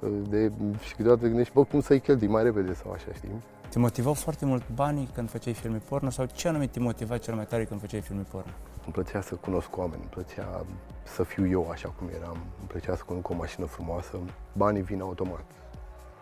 Uh, 0.00 0.10
De, 0.28 0.52
și 0.80 0.94
câteodată 0.94 1.20
te 1.20 1.28
gândești, 1.28 1.52
bă, 1.52 1.64
cum 1.64 1.80
să-i 1.80 2.00
cheltui 2.00 2.26
mai 2.26 2.42
repede 2.42 2.74
sau 2.74 2.92
așa, 2.92 3.12
știi? 3.14 3.42
Te 3.68 3.78
motivau 3.78 4.12
foarte 4.14 4.44
mult 4.44 4.62
banii 4.74 5.08
când 5.14 5.30
făceai 5.30 5.54
filme 5.54 5.80
porno 5.88 6.10
sau 6.10 6.26
ce 6.32 6.48
anume 6.48 6.66
te 6.66 6.80
motiva 6.80 7.18
cel 7.18 7.34
mai 7.34 7.46
tare 7.46 7.64
când 7.64 7.80
făceai 7.80 8.00
filme 8.00 8.22
porno? 8.30 8.50
Îmi 8.84 8.92
plăcea 8.92 9.20
să 9.20 9.34
cunosc 9.34 9.76
oameni, 9.76 10.00
îmi 10.00 10.10
plăcea 10.10 10.64
să 11.02 11.22
fiu 11.22 11.48
eu 11.48 11.68
așa 11.70 11.88
cum 11.88 12.08
eram, 12.20 12.36
îmi 12.58 12.68
plăcea 12.68 12.96
să 12.96 13.02
conduc 13.06 13.28
o 13.28 13.34
mașină 13.34 13.66
frumoasă, 13.66 14.18
banii 14.52 14.82
vin 14.82 15.00
automat. 15.00 15.44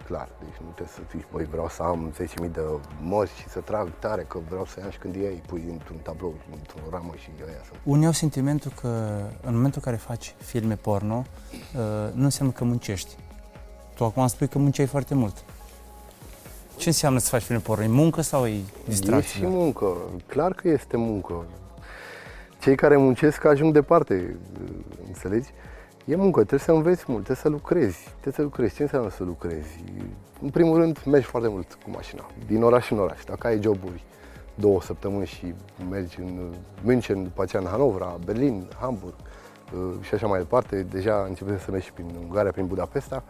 Clar, 0.04 0.28
deci 0.38 0.56
nu 0.64 0.70
trebuie 0.74 0.94
să 0.96 1.00
zici, 1.10 1.26
băi, 1.32 1.44
vreau 1.44 1.68
să 1.68 1.82
am 1.82 2.12
10.000 2.44 2.50
de 2.52 2.60
mărci 3.02 3.30
și 3.30 3.48
să 3.48 3.60
trag 3.60 3.98
tare, 3.98 4.22
că 4.22 4.38
vreau 4.48 4.64
să 4.64 4.80
iau 4.80 4.90
și 4.90 4.98
când 4.98 5.14
ei 5.14 5.42
pui 5.46 5.64
într-un 5.70 5.96
tablou, 5.96 6.34
într-o 6.56 6.78
ramă 6.90 7.12
și 7.16 7.30
ăia 7.46 7.60
sunt. 7.68 7.78
Unii 7.84 8.06
au 8.06 8.12
sentimentul 8.12 8.72
că 8.80 8.88
în 9.42 9.54
momentul 9.54 9.80
în 9.84 9.92
care 9.92 9.96
faci 9.96 10.34
filme 10.38 10.74
porno, 10.74 11.16
uh, 11.16 12.12
nu 12.12 12.24
înseamnă 12.24 12.52
că 12.52 12.64
muncești. 12.64 13.16
Tu 13.96 14.04
acum 14.04 14.26
spui 14.26 14.48
că 14.48 14.58
munceai 14.58 14.86
foarte 14.86 15.14
mult. 15.14 15.44
Ce 16.76 16.88
înseamnă 16.88 17.18
să 17.18 17.28
faci 17.28 17.42
filme 17.42 17.60
porno? 17.60 17.84
E 17.84 17.86
muncă 17.88 18.20
sau 18.20 18.46
e 18.46 18.54
E 18.54 18.62
distracție? 18.88 19.40
și 19.40 19.46
muncă, 19.46 19.96
clar 20.26 20.52
că 20.52 20.68
este 20.68 20.96
muncă. 20.96 21.44
Cei 22.60 22.74
care 22.74 22.96
muncesc 22.96 23.44
ajung 23.44 23.72
departe, 23.72 24.36
înțelegi? 25.06 25.48
E 26.04 26.16
muncă, 26.16 26.38
trebuie 26.38 26.60
să 26.60 26.72
înveți 26.72 27.04
mult, 27.06 27.24
trebuie 27.24 27.42
să 27.42 27.48
lucrezi, 27.48 27.98
trebuie 28.02 28.34
să 28.34 28.42
lucrezi. 28.42 28.74
Ce 28.74 28.82
înseamnă 28.82 29.10
să 29.10 29.24
lucrezi? 29.24 29.84
În 30.42 30.50
primul 30.50 30.78
rând, 30.78 31.02
mergi 31.04 31.26
foarte 31.26 31.48
mult 31.48 31.78
cu 31.84 31.90
mașina, 31.90 32.26
din 32.46 32.62
oraș 32.62 32.90
în 32.90 32.98
oraș. 32.98 33.24
Dacă 33.24 33.46
ai 33.46 33.62
joburi 33.62 34.04
două 34.54 34.82
săptămâni 34.82 35.26
și 35.26 35.54
mergi 35.90 36.20
în 36.20 36.52
München, 36.82 37.22
după 37.22 37.42
aceea 37.42 37.62
în 37.62 37.68
Hanovra, 37.68 38.18
Berlin, 38.24 38.68
Hamburg 38.80 39.14
uh, 39.20 39.35
și 40.00 40.14
așa 40.14 40.26
mai 40.26 40.38
departe, 40.38 40.82
deja 40.82 41.24
începe 41.28 41.58
să 41.58 41.70
mergi 41.70 41.92
prin 41.92 42.16
Ungaria, 42.22 42.50
prin 42.50 42.66
Budapesta, 42.66 43.22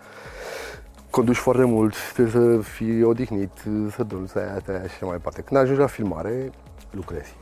conduci 1.11 1.37
foarte 1.37 1.65
mult, 1.65 1.95
trebuie 2.13 2.43
să 2.43 2.69
fii 2.69 3.03
odihnit, 3.03 3.51
să 3.91 4.03
dormi, 4.03 4.29
să 4.29 4.39
ai 4.39 4.57
asta, 4.57 4.73
aia 4.73 4.83
și 4.83 4.95
așa 4.95 5.07
mai 5.07 5.17
departe. 5.17 5.43
Când 5.43 5.61
ajungi 5.61 5.81
la 5.81 5.87
filmare, 5.87 6.51
lucrezi. 6.91 7.35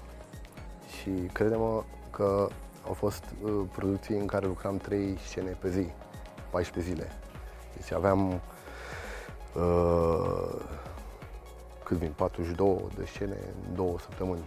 Și 0.86 1.10
crede-mă 1.32 1.82
că 2.10 2.48
au 2.86 2.92
fost 2.92 3.24
uh, 3.44 3.52
producții 3.76 4.16
în 4.16 4.26
care 4.26 4.46
lucram 4.46 4.76
3 4.76 5.18
scene 5.26 5.56
pe 5.60 5.70
zi, 5.70 5.86
14 6.50 6.92
zile. 6.92 7.12
Deci 7.76 7.92
aveam 7.92 8.40
uh, 9.54 10.60
cât 11.84 11.96
vin, 11.96 12.12
42 12.16 12.86
de 12.96 13.04
scene 13.04 13.36
în 13.68 13.74
două 13.74 13.98
săptămâni. 13.98 14.44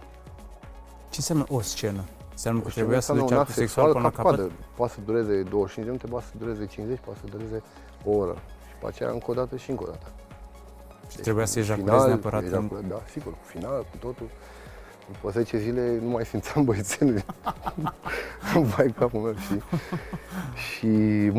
Ce 1.10 1.16
înseamnă 1.16 1.44
o 1.48 1.60
scenă? 1.60 2.04
Înseamnă 2.38 2.60
că 2.62 2.68
O 2.70 2.74
trebuia 2.74 3.00
să 3.00 3.04
scenă 3.12 3.18
duci 3.20 3.30
înseamnă 3.30 3.34
un 3.34 3.40
actul 3.40 3.62
act 3.62 3.70
sexual 3.72 3.92
până 3.92 4.02
la 4.04 4.10
ca 4.10 4.16
capăt? 4.22 4.36
coadă. 4.36 4.52
Poate 4.78 4.92
să 4.94 5.00
dureze 5.04 5.42
25 5.42 5.74
de 5.76 5.90
minute, 5.90 6.06
poate 6.06 6.26
să 6.30 6.34
dureze 6.42 6.64
50, 6.66 6.98
poate 7.04 7.18
să 7.22 7.26
dureze 7.36 7.58
o 8.04 8.10
oră. 8.22 8.34
Și 8.68 8.74
pe 8.80 8.86
aceea 8.86 9.10
încă 9.10 9.30
o 9.30 9.34
dată 9.34 9.56
și 9.56 9.70
încă 9.70 9.82
o 9.86 9.90
dată. 9.92 10.06
Deci, 11.08 11.22
trebuia 11.26 11.44
să 11.44 11.56
în 11.58 11.62
ejaculezi 11.64 11.90
final, 11.94 12.06
neapărat 12.08 12.42
în- 12.42 12.46
ejaculez, 12.48 12.82
Da, 12.88 13.00
sigur, 13.14 13.32
cu 13.32 13.44
final, 13.54 13.80
cu 13.90 13.96
totul. 14.06 14.28
După 15.12 15.30
10 15.30 15.58
zile 15.58 15.98
nu 16.02 16.08
mai 16.08 16.24
simțeam 16.24 16.64
băiețenul. 16.68 17.22
Vai 18.72 18.94
capul 18.98 19.20
meu, 19.20 19.34
știi? 19.46 19.62
și 20.66 20.86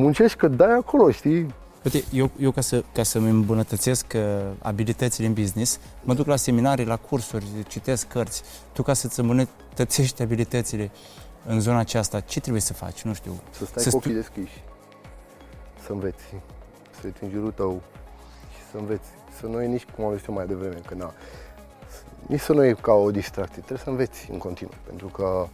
muncești 0.02 0.38
că 0.38 0.48
dai 0.48 0.72
acolo, 0.72 1.12
știi? 1.12 1.54
Uite, 1.84 2.04
eu, 2.12 2.32
eu 2.40 2.52
ca, 2.52 2.62
să, 2.62 2.84
ca 2.94 3.04
să-mi 3.04 3.30
îmbunătățesc 3.30 4.06
uh, 4.16 4.22
abilitățile 4.62 5.28
în 5.28 5.34
business, 5.34 5.80
mă 6.04 6.14
duc 6.14 6.26
la 6.26 6.36
seminarii, 6.36 6.86
la 6.86 6.96
cursuri, 6.98 7.46
citesc 7.68 8.08
cărți. 8.08 8.44
Tu 8.74 8.84
ca 8.84 8.94
să-ți 8.94 9.20
îmbunătățești 9.20 10.22
abilitățile 10.22 10.92
în 11.46 11.60
zona 11.60 11.78
aceasta, 11.78 12.20
ce 12.20 12.40
trebuie 12.40 12.62
să 12.62 12.74
faci? 12.74 13.02
Nu 13.02 13.14
știu. 13.14 13.32
Să 13.52 13.66
stai 13.66 13.84
Să 13.84 13.90
cu 13.90 13.98
stu- 13.98 13.98
ochii 13.98 14.14
deschiși, 14.14 14.64
să 15.86 15.92
înveți, 15.92 16.24
să 16.92 17.00
uiți 17.06 17.24
în 17.24 17.30
jurul 17.30 17.52
tău 17.52 17.82
și 18.52 18.72
să 18.72 18.78
înveți. 18.78 19.08
Să 19.40 19.46
nu 19.46 19.62
e 19.62 19.66
nici, 19.68 19.86
cum 19.96 20.06
am 20.06 20.16
zis 20.18 20.28
eu 20.28 20.34
mai 20.36 20.46
devreme, 20.46 20.82
că 20.86 20.94
na, 20.94 21.14
nici 22.28 22.40
să 22.40 22.54
nu 22.54 22.66
e 22.66 22.74
ca 22.82 22.94
o 22.94 23.12
distracție, 23.12 23.58
trebuie 23.58 23.84
să 23.84 23.90
înveți 23.90 24.28
în 24.32 24.38
continuu, 24.38 24.74
pentru 24.86 25.08
că 25.08 25.48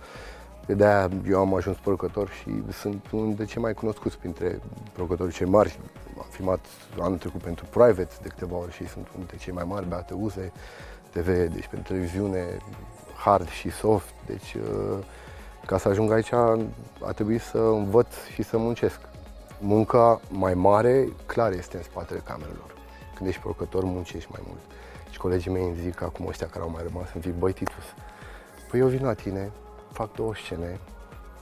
de-aia 0.68 1.10
eu 1.30 1.40
am 1.40 1.54
ajuns 1.54 1.78
producător 1.78 2.30
și 2.30 2.64
sunt 2.82 3.06
unul 3.12 3.26
dintre 3.26 3.46
cei 3.46 3.62
mai 3.62 3.74
cunoscuți 3.74 4.18
printre 4.18 4.60
producătorii 4.94 5.34
cei 5.34 5.48
mari. 5.48 5.80
Am 6.18 6.26
filmat 6.30 6.66
anul 7.00 7.18
trecut 7.18 7.42
pentru 7.42 7.66
Private 7.66 8.16
de 8.22 8.28
câteva 8.28 8.56
ori 8.56 8.72
și 8.72 8.88
sunt 8.88 9.08
unul 9.08 9.18
dintre 9.18 9.38
cei 9.38 9.54
mai 9.54 9.64
mari, 9.64 9.88
Beate 9.88 10.14
Uze, 10.14 10.52
TV, 11.10 11.26
deci 11.26 11.68
pentru 11.68 11.94
televiziune, 11.94 12.58
hard 13.16 13.50
și 13.50 13.70
soft, 13.70 14.14
deci 14.26 14.54
uh, 14.54 14.98
ca 15.66 15.78
să 15.78 15.88
ajung 15.88 16.12
aici 16.12 16.32
a 16.32 17.12
trebuit 17.16 17.42
să 17.42 17.58
învăț 17.58 18.14
și 18.34 18.44
să 18.44 18.58
muncesc. 18.58 19.00
Munca 19.60 20.22
mai 20.30 20.54
mare, 20.54 21.08
clar, 21.26 21.52
este 21.52 21.78
în 21.78 21.84
spatele 21.84 22.20
camerelor. 22.20 22.76
Când 23.16 23.30
ești 23.30 23.42
producător, 23.42 23.84
muncești 23.84 24.30
mai 24.32 24.42
mult. 24.48 24.60
Și 25.10 25.18
colegii 25.18 25.52
mei 25.52 25.64
îmi 25.64 25.76
zic, 25.76 26.02
acum 26.02 26.28
ăștia 26.28 26.48
care 26.48 26.64
au 26.64 26.70
mai 26.70 26.84
rămas, 26.88 27.08
îmi 27.14 27.24
zic, 27.24 27.34
băi 27.34 27.54
Titus, 27.54 27.84
păi 28.70 28.80
eu 28.80 28.88
vin 28.88 29.04
la 29.04 29.14
tine, 29.14 29.52
fac 29.92 30.14
două 30.14 30.34
scene, 30.34 30.80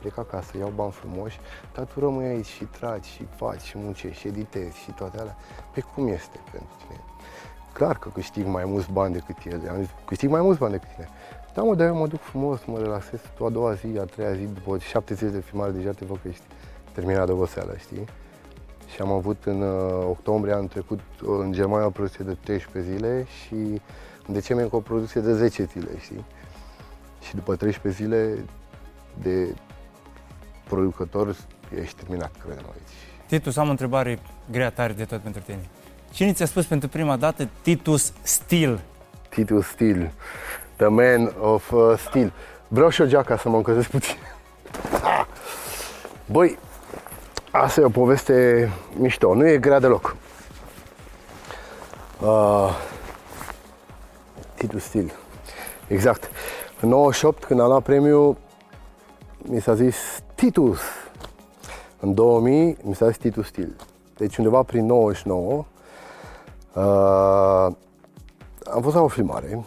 plec 0.04 0.18
acasă, 0.18 0.58
iau 0.58 0.72
bani 0.76 0.92
frumoși, 0.92 1.40
dar 1.74 1.86
tu 1.86 2.00
rămâi 2.00 2.26
aici 2.26 2.46
și 2.46 2.64
tragi 2.64 3.10
și 3.10 3.24
faci 3.36 3.62
și 3.62 3.78
muncești 3.78 4.20
și 4.20 4.28
editezi 4.28 4.78
și 4.78 4.92
toate 4.92 5.20
alea. 5.20 5.36
Pe 5.74 5.82
cum 5.82 6.08
este 6.08 6.40
pentru 6.52 6.76
tine? 6.88 7.00
Clar 7.74 7.98
că 7.98 8.10
câștig 8.14 8.46
mai 8.46 8.66
mulți 8.66 8.92
bani 8.92 9.14
decât 9.14 9.36
el. 9.52 9.70
Am 9.70 9.78
zis, 9.78 9.90
câștig 10.06 10.30
mai 10.30 10.42
mulți 10.42 10.60
bani 10.60 10.72
decât 10.72 10.90
tine. 10.94 11.10
Da, 11.54 11.62
mă, 11.62 11.76
dar 11.76 11.88
eu 11.88 11.96
mă 11.96 12.08
duc 12.08 12.20
frumos, 12.20 12.66
mă 12.66 12.78
relaxez. 12.78 13.20
Tu 13.36 13.46
a 13.46 13.50
doua 13.50 13.74
zi, 13.74 13.88
a 14.00 14.04
treia 14.04 14.34
zi, 14.34 14.46
după 14.46 14.78
șapte 14.78 15.14
zile 15.14 15.30
de 15.30 15.40
filmare, 15.40 15.72
deja 15.72 15.92
te 15.92 16.06
văd 16.06 16.20
că 16.22 16.28
ești 16.28 16.44
terminat 16.94 17.26
de 17.26 17.32
oboseală, 17.32 17.76
știi? 17.78 18.06
Și 18.94 19.02
am 19.02 19.12
avut 19.12 19.44
în 19.44 19.62
uh, 19.62 20.06
octombrie 20.10 20.54
anul 20.54 20.68
trecut 20.68 21.00
uh, 21.00 21.30
în 21.40 21.52
Germania 21.52 21.86
o 21.86 21.90
producție 21.90 22.26
de 22.26 22.38
13 22.44 22.92
zile 22.92 23.26
și 23.26 23.82
în 24.28 24.34
decembrie 24.34 24.64
încă 24.64 24.76
o 24.76 24.80
producție 24.80 25.22
de 25.22 25.34
10 25.34 25.64
zile, 25.64 25.90
știi? 26.00 26.26
Și 27.22 27.36
după 27.36 27.56
13 27.56 28.04
zile 28.04 28.46
de 29.22 29.56
producător 30.64 31.36
ești 31.82 31.96
terminat, 31.96 32.32
credem 32.46 32.66
aici. 32.66 32.94
Titus, 33.26 33.58
am 33.58 33.68
o 33.68 33.72
întrebare 33.72 34.20
grea 34.52 34.70
tare 34.70 34.94
de 34.94 35.06
tot 35.06 35.20
pentru 35.22 35.42
tine. 35.42 35.70
Cine 36.12 36.34
ți-a 36.34 36.46
spus 36.46 36.66
pentru 36.66 36.90
prima 36.90 37.16
dată 37.16 37.50
Titus 37.62 38.14
Steel? 38.22 38.82
Titus 39.30 39.68
Steel, 39.68 40.12
the 40.76 40.88
man 40.88 41.34
of 41.40 41.72
uh, 41.72 41.98
steel. 41.98 42.34
Vreau 42.68 42.90
și 42.90 43.02
o 43.02 43.06
geaca 43.06 43.38
să 43.38 43.50
mă 43.50 43.58
încălzesc 43.58 43.90
puțin. 43.90 44.18
Ah! 45.04 45.26
Băi, 46.26 46.58
asta 47.52 47.82
e 47.82 47.84
o 47.84 47.90
poveste 47.90 48.70
mișto, 48.98 49.34
nu 49.34 49.48
e 49.48 49.58
grea 49.58 49.80
deloc. 49.80 50.16
Uh, 52.22 52.78
Titus 54.54 54.84
Steel, 54.84 55.12
exact. 55.88 56.30
În 56.80 56.90
98, 56.90 57.44
când 57.44 57.60
am 57.60 57.68
luat 57.68 57.84
premiul, 57.84 58.38
mi 59.38 59.62
s-a 59.62 59.76
zis 59.76 59.96
Titus. 60.44 60.80
În 62.00 62.14
2000 62.14 62.78
mi 62.84 62.96
s-a 62.96 63.08
zis 63.08 63.18
Titus 63.18 63.48
Steel. 63.48 63.76
Deci 64.18 64.38
undeva 64.38 64.64
prin 64.64 64.86
99 64.86 65.66
uh, 66.74 66.84
am 68.74 68.82
fost 68.82 68.96
la 68.96 69.02
o 69.02 69.08
filmare. 69.08 69.66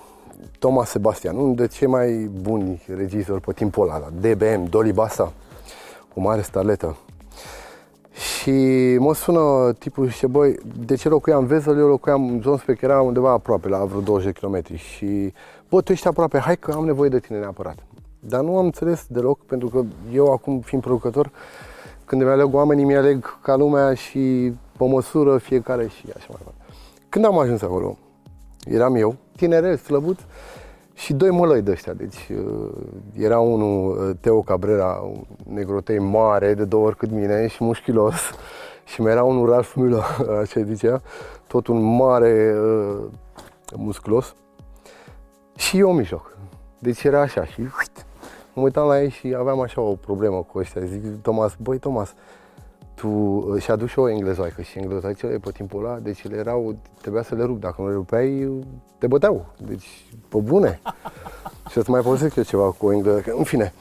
Thomas 0.59 0.91
Sebastian, 0.91 1.37
unul 1.37 1.55
de 1.55 1.66
cei 1.66 1.87
mai 1.87 2.31
buni 2.41 2.83
regizori 2.97 3.41
pe 3.41 3.53
timpul 3.53 3.89
ăla, 3.89 4.09
DBM, 4.20 4.64
Dolly 4.70 4.93
Basa, 4.93 5.33
o 6.14 6.20
mare 6.20 6.41
starletă. 6.41 6.97
Și 8.12 8.51
mă 8.99 9.14
sună 9.14 9.72
tipul 9.79 10.07
și 10.07 10.12
zice, 10.12 10.27
băi, 10.27 10.57
de 10.87 10.95
ce 10.95 11.09
locuiam 11.09 11.41
în 11.41 11.47
Vezel, 11.47 11.79
eu 11.79 11.87
locuiam 11.87 12.29
în 12.29 12.41
zona 12.41 12.61
pe 12.66 12.79
era 12.81 13.01
undeva 13.01 13.31
aproape, 13.31 13.68
la 13.68 13.85
vreo 13.85 14.01
20 14.01 14.33
de 14.33 14.41
km. 14.41 14.74
Și, 14.74 15.33
bă, 15.68 15.81
tu 15.81 15.93
ești 15.93 16.09
aproape, 16.09 16.39
hai 16.39 16.57
că 16.57 16.72
am 16.72 16.85
nevoie 16.85 17.09
de 17.09 17.18
tine 17.18 17.39
neapărat. 17.39 17.77
Dar 18.29 18.41
nu 18.41 18.59
am 18.59 18.64
înțeles 18.64 19.07
deloc, 19.09 19.45
pentru 19.45 19.68
că 19.68 19.83
eu 20.12 20.33
acum, 20.33 20.61
fiind 20.61 20.83
producător, 20.83 21.31
când 22.05 22.22
îmi 22.22 22.31
aleg 22.31 22.55
oamenii, 22.55 22.85
mi 22.85 22.97
aleg 22.97 23.41
ca 23.43 23.57
lumea 23.57 23.95
și 23.95 24.53
pe 24.79 24.85
măsură 24.85 25.39
fiecare 25.39 25.89
și 25.89 26.05
așa 26.16 26.27
mai 26.29 26.39
departe. 26.39 26.62
Când 27.09 27.24
am 27.24 27.39
ajuns 27.39 27.62
acolo, 27.62 27.97
eram 28.64 28.95
eu, 28.95 29.16
tinerel, 29.37 29.77
slăbut, 29.77 30.18
și 30.97 31.12
doi 31.12 31.31
mălăi 31.31 31.62
de 31.62 31.70
ăștia. 31.70 31.93
Deci 31.93 32.29
uh, 32.31 32.70
era 33.12 33.39
unul, 33.41 34.09
uh, 34.09 34.16
Teo 34.20 34.41
Cabrera, 34.41 35.03
un 35.05 35.24
negrotei 35.55 35.99
mare, 35.99 36.55
de 36.55 36.64
două 36.64 36.87
ori 36.87 36.97
cât 36.97 37.11
mine 37.11 37.47
și 37.47 37.64
mușchilos. 37.64 38.14
Și 38.85 39.01
mai 39.01 39.12
era 39.12 39.22
unul 39.22 39.49
Ralph 39.49 39.72
Müller, 39.77 40.27
așa 40.43 40.62
zicea, 40.62 41.03
tot 41.47 41.66
un 41.66 41.97
mare 41.97 42.55
uh, 42.59 43.05
musculos. 43.77 44.35
Și 45.57 45.79
eu 45.79 45.91
în 45.91 45.97
mijloc. 45.97 46.37
Deci 46.79 47.03
era 47.03 47.20
așa 47.20 47.45
și 47.45 47.61
uite, 47.61 47.86
mă 48.57 48.62
uitam 48.62 48.86
la 48.86 49.02
ei 49.02 49.09
și 49.09 49.34
aveam 49.38 49.61
așa 49.61 49.80
o 49.80 49.94
problemă 49.94 50.42
cu 50.42 50.59
ăștia. 50.59 50.84
Zic, 50.84 51.22
Thomas, 51.22 51.54
băi 51.62 51.78
Thomas, 51.78 52.14
tu 52.94 53.09
uh, 53.09 53.62
și 53.62 53.70
adus 53.70 53.88
și 53.88 53.98
o 53.98 54.09
englezoaică 54.09 54.62
și 54.62 54.78
englezoaicele 54.78 55.38
pe 55.38 55.50
timpul 55.50 55.84
ăla, 55.84 55.98
deci 55.98 56.22
ele 56.22 56.36
erau, 56.36 56.76
trebuia 57.00 57.22
să 57.22 57.34
le 57.34 57.44
rup, 57.44 57.61
dacă 57.61 57.74
nu 57.78 57.88
le 57.88 57.94
rupeai, 57.94 58.48
te 58.98 59.07
băteau, 59.07 59.46
deci 59.66 60.04
pe 60.28 60.38
bune. 60.38 60.80
și 61.70 61.82
să 61.82 61.90
mai 61.90 62.00
povestesc 62.00 62.36
eu 62.36 62.42
ceva 62.42 62.70
cu 62.70 62.86
o 62.86 62.92
englezoaică, 62.92 63.34
în 63.36 63.44
fine. 63.44 63.72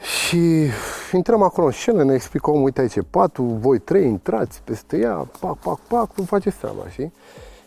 Și 0.00 0.70
intrăm 1.12 1.42
acolo 1.42 1.66
în 1.66 1.72
scenă, 1.72 2.04
ne 2.04 2.14
explică 2.14 2.50
omul, 2.50 2.64
uite 2.64 2.80
aici 2.80 2.98
patul, 3.10 3.56
voi 3.58 3.78
trei 3.78 4.06
intrați 4.06 4.62
peste 4.62 4.98
ea, 4.98 5.28
pac, 5.40 5.58
pac, 5.58 5.78
pac, 5.78 6.14
cum 6.14 6.24
faceți 6.24 6.56
treaba, 6.56 6.88
știi? 6.88 7.12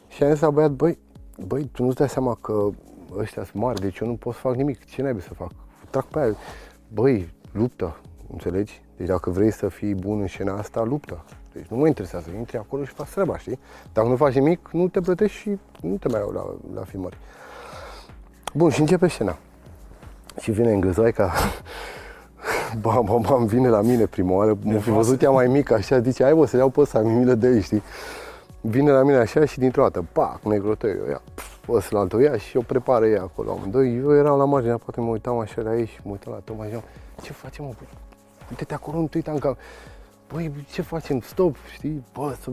Și 0.07 0.23
am 0.23 0.31
zis 0.31 0.39
la 0.39 0.49
băiat, 0.49 0.71
băi, 0.71 0.99
băi, 1.47 1.69
tu 1.71 1.83
nu-ți 1.83 1.95
dai 1.95 2.09
seama 2.09 2.37
că 2.41 2.69
ăștia 3.17 3.43
sunt 3.43 3.61
mari, 3.61 3.81
deci 3.81 3.99
eu 3.99 4.07
nu 4.07 4.15
pot 4.15 4.33
să 4.33 4.39
fac 4.39 4.55
nimic, 4.55 4.85
ce 4.85 5.01
naibii 5.01 5.21
să 5.21 5.33
fac? 5.33 5.51
Trag 5.89 6.03
pe 6.03 6.19
aia, 6.19 6.35
băi, 6.93 7.33
luptă, 7.51 7.97
înțelegi? 8.31 8.81
Deci 8.97 9.07
dacă 9.07 9.29
vrei 9.29 9.51
să 9.51 9.67
fii 9.67 9.95
bun 9.95 10.21
în 10.21 10.27
scena 10.27 10.57
asta, 10.57 10.83
luptă. 10.83 11.23
Deci 11.53 11.65
nu 11.65 11.77
mă 11.77 11.87
interesează, 11.87 12.29
intri 12.37 12.57
acolo 12.57 12.83
și 12.83 12.91
faci 12.91 13.09
treaba, 13.09 13.37
știi? 13.37 13.59
Dacă 13.93 14.07
nu 14.07 14.15
faci 14.15 14.33
nimic, 14.33 14.69
nu 14.71 14.87
te 14.87 15.01
plătești 15.01 15.37
și 15.37 15.57
nu 15.81 15.95
te 15.95 16.07
mai 16.07 16.19
iau 16.19 16.31
la, 16.31 16.45
la 16.79 16.85
filmări. 16.85 17.17
Bun, 18.53 18.69
și 18.69 18.79
începe 18.79 19.07
scena. 19.07 19.37
Și 20.39 20.51
vine 20.51 20.71
englezoica, 20.71 21.33
bam, 22.81 23.05
bam, 23.05 23.21
bam, 23.21 23.45
vine 23.45 23.69
la 23.69 23.81
mine 23.81 24.05
prima 24.05 24.33
oară, 24.33 24.57
m-a 24.63 24.79
fi 24.79 24.89
văzut 24.89 25.21
ea 25.21 25.29
mai 25.29 25.47
mică, 25.47 25.73
așa, 25.73 25.99
zice, 25.99 26.23
hai 26.23 26.33
bă, 26.33 26.45
să 26.45 26.57
iau 26.57 26.69
pe 26.69 26.79
ăsta, 26.79 26.99
mi 26.99 27.13
milă 27.13 27.33
de 27.33 27.47
ei, 27.47 27.61
știi? 27.61 27.83
Vine 28.61 28.91
la 28.91 29.03
mine 29.03 29.17
așa 29.17 29.45
și 29.45 29.59
dintr-o 29.59 29.81
dată, 29.81 30.05
pac, 30.11 30.41
negrotăi, 30.43 30.89
eu 30.89 31.09
ia, 31.09 31.21
ăsta 31.75 31.89
la 31.91 31.99
altul 31.99 32.21
ia 32.21 32.37
și 32.37 32.57
o 32.57 32.61
prepară 32.61 33.07
ea 33.07 33.21
acolo. 33.21 33.51
Amândoi, 33.51 33.95
eu 33.95 34.15
eram 34.15 34.37
la 34.37 34.45
marginea, 34.45 34.77
poate 34.77 35.01
mă 35.01 35.09
uitam 35.09 35.37
așa 35.37 35.61
la 35.61 35.77
ei 35.77 35.85
și 35.85 35.99
mă 36.03 36.11
uitam 36.11 36.33
la 36.33 36.39
Toma 36.39 36.65
și 36.65 36.81
ce 37.21 37.33
facem, 37.33 37.65
mă? 37.65 37.73
Uite-te 38.49 38.73
acolo, 38.73 38.99
nu 38.99 39.07
te 39.07 39.17
uita 39.17 39.31
în 39.31 39.39
cam. 39.39 39.57
Băi, 40.27 40.65
ce 40.71 40.81
facem? 40.81 41.19
Stop, 41.19 41.55
știi? 41.73 42.03
Bă, 42.13 42.35
să... 42.41 42.51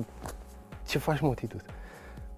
ce 0.87 0.99
faci, 0.99 1.21
mă, 1.21 1.35
Titus? 1.35 1.61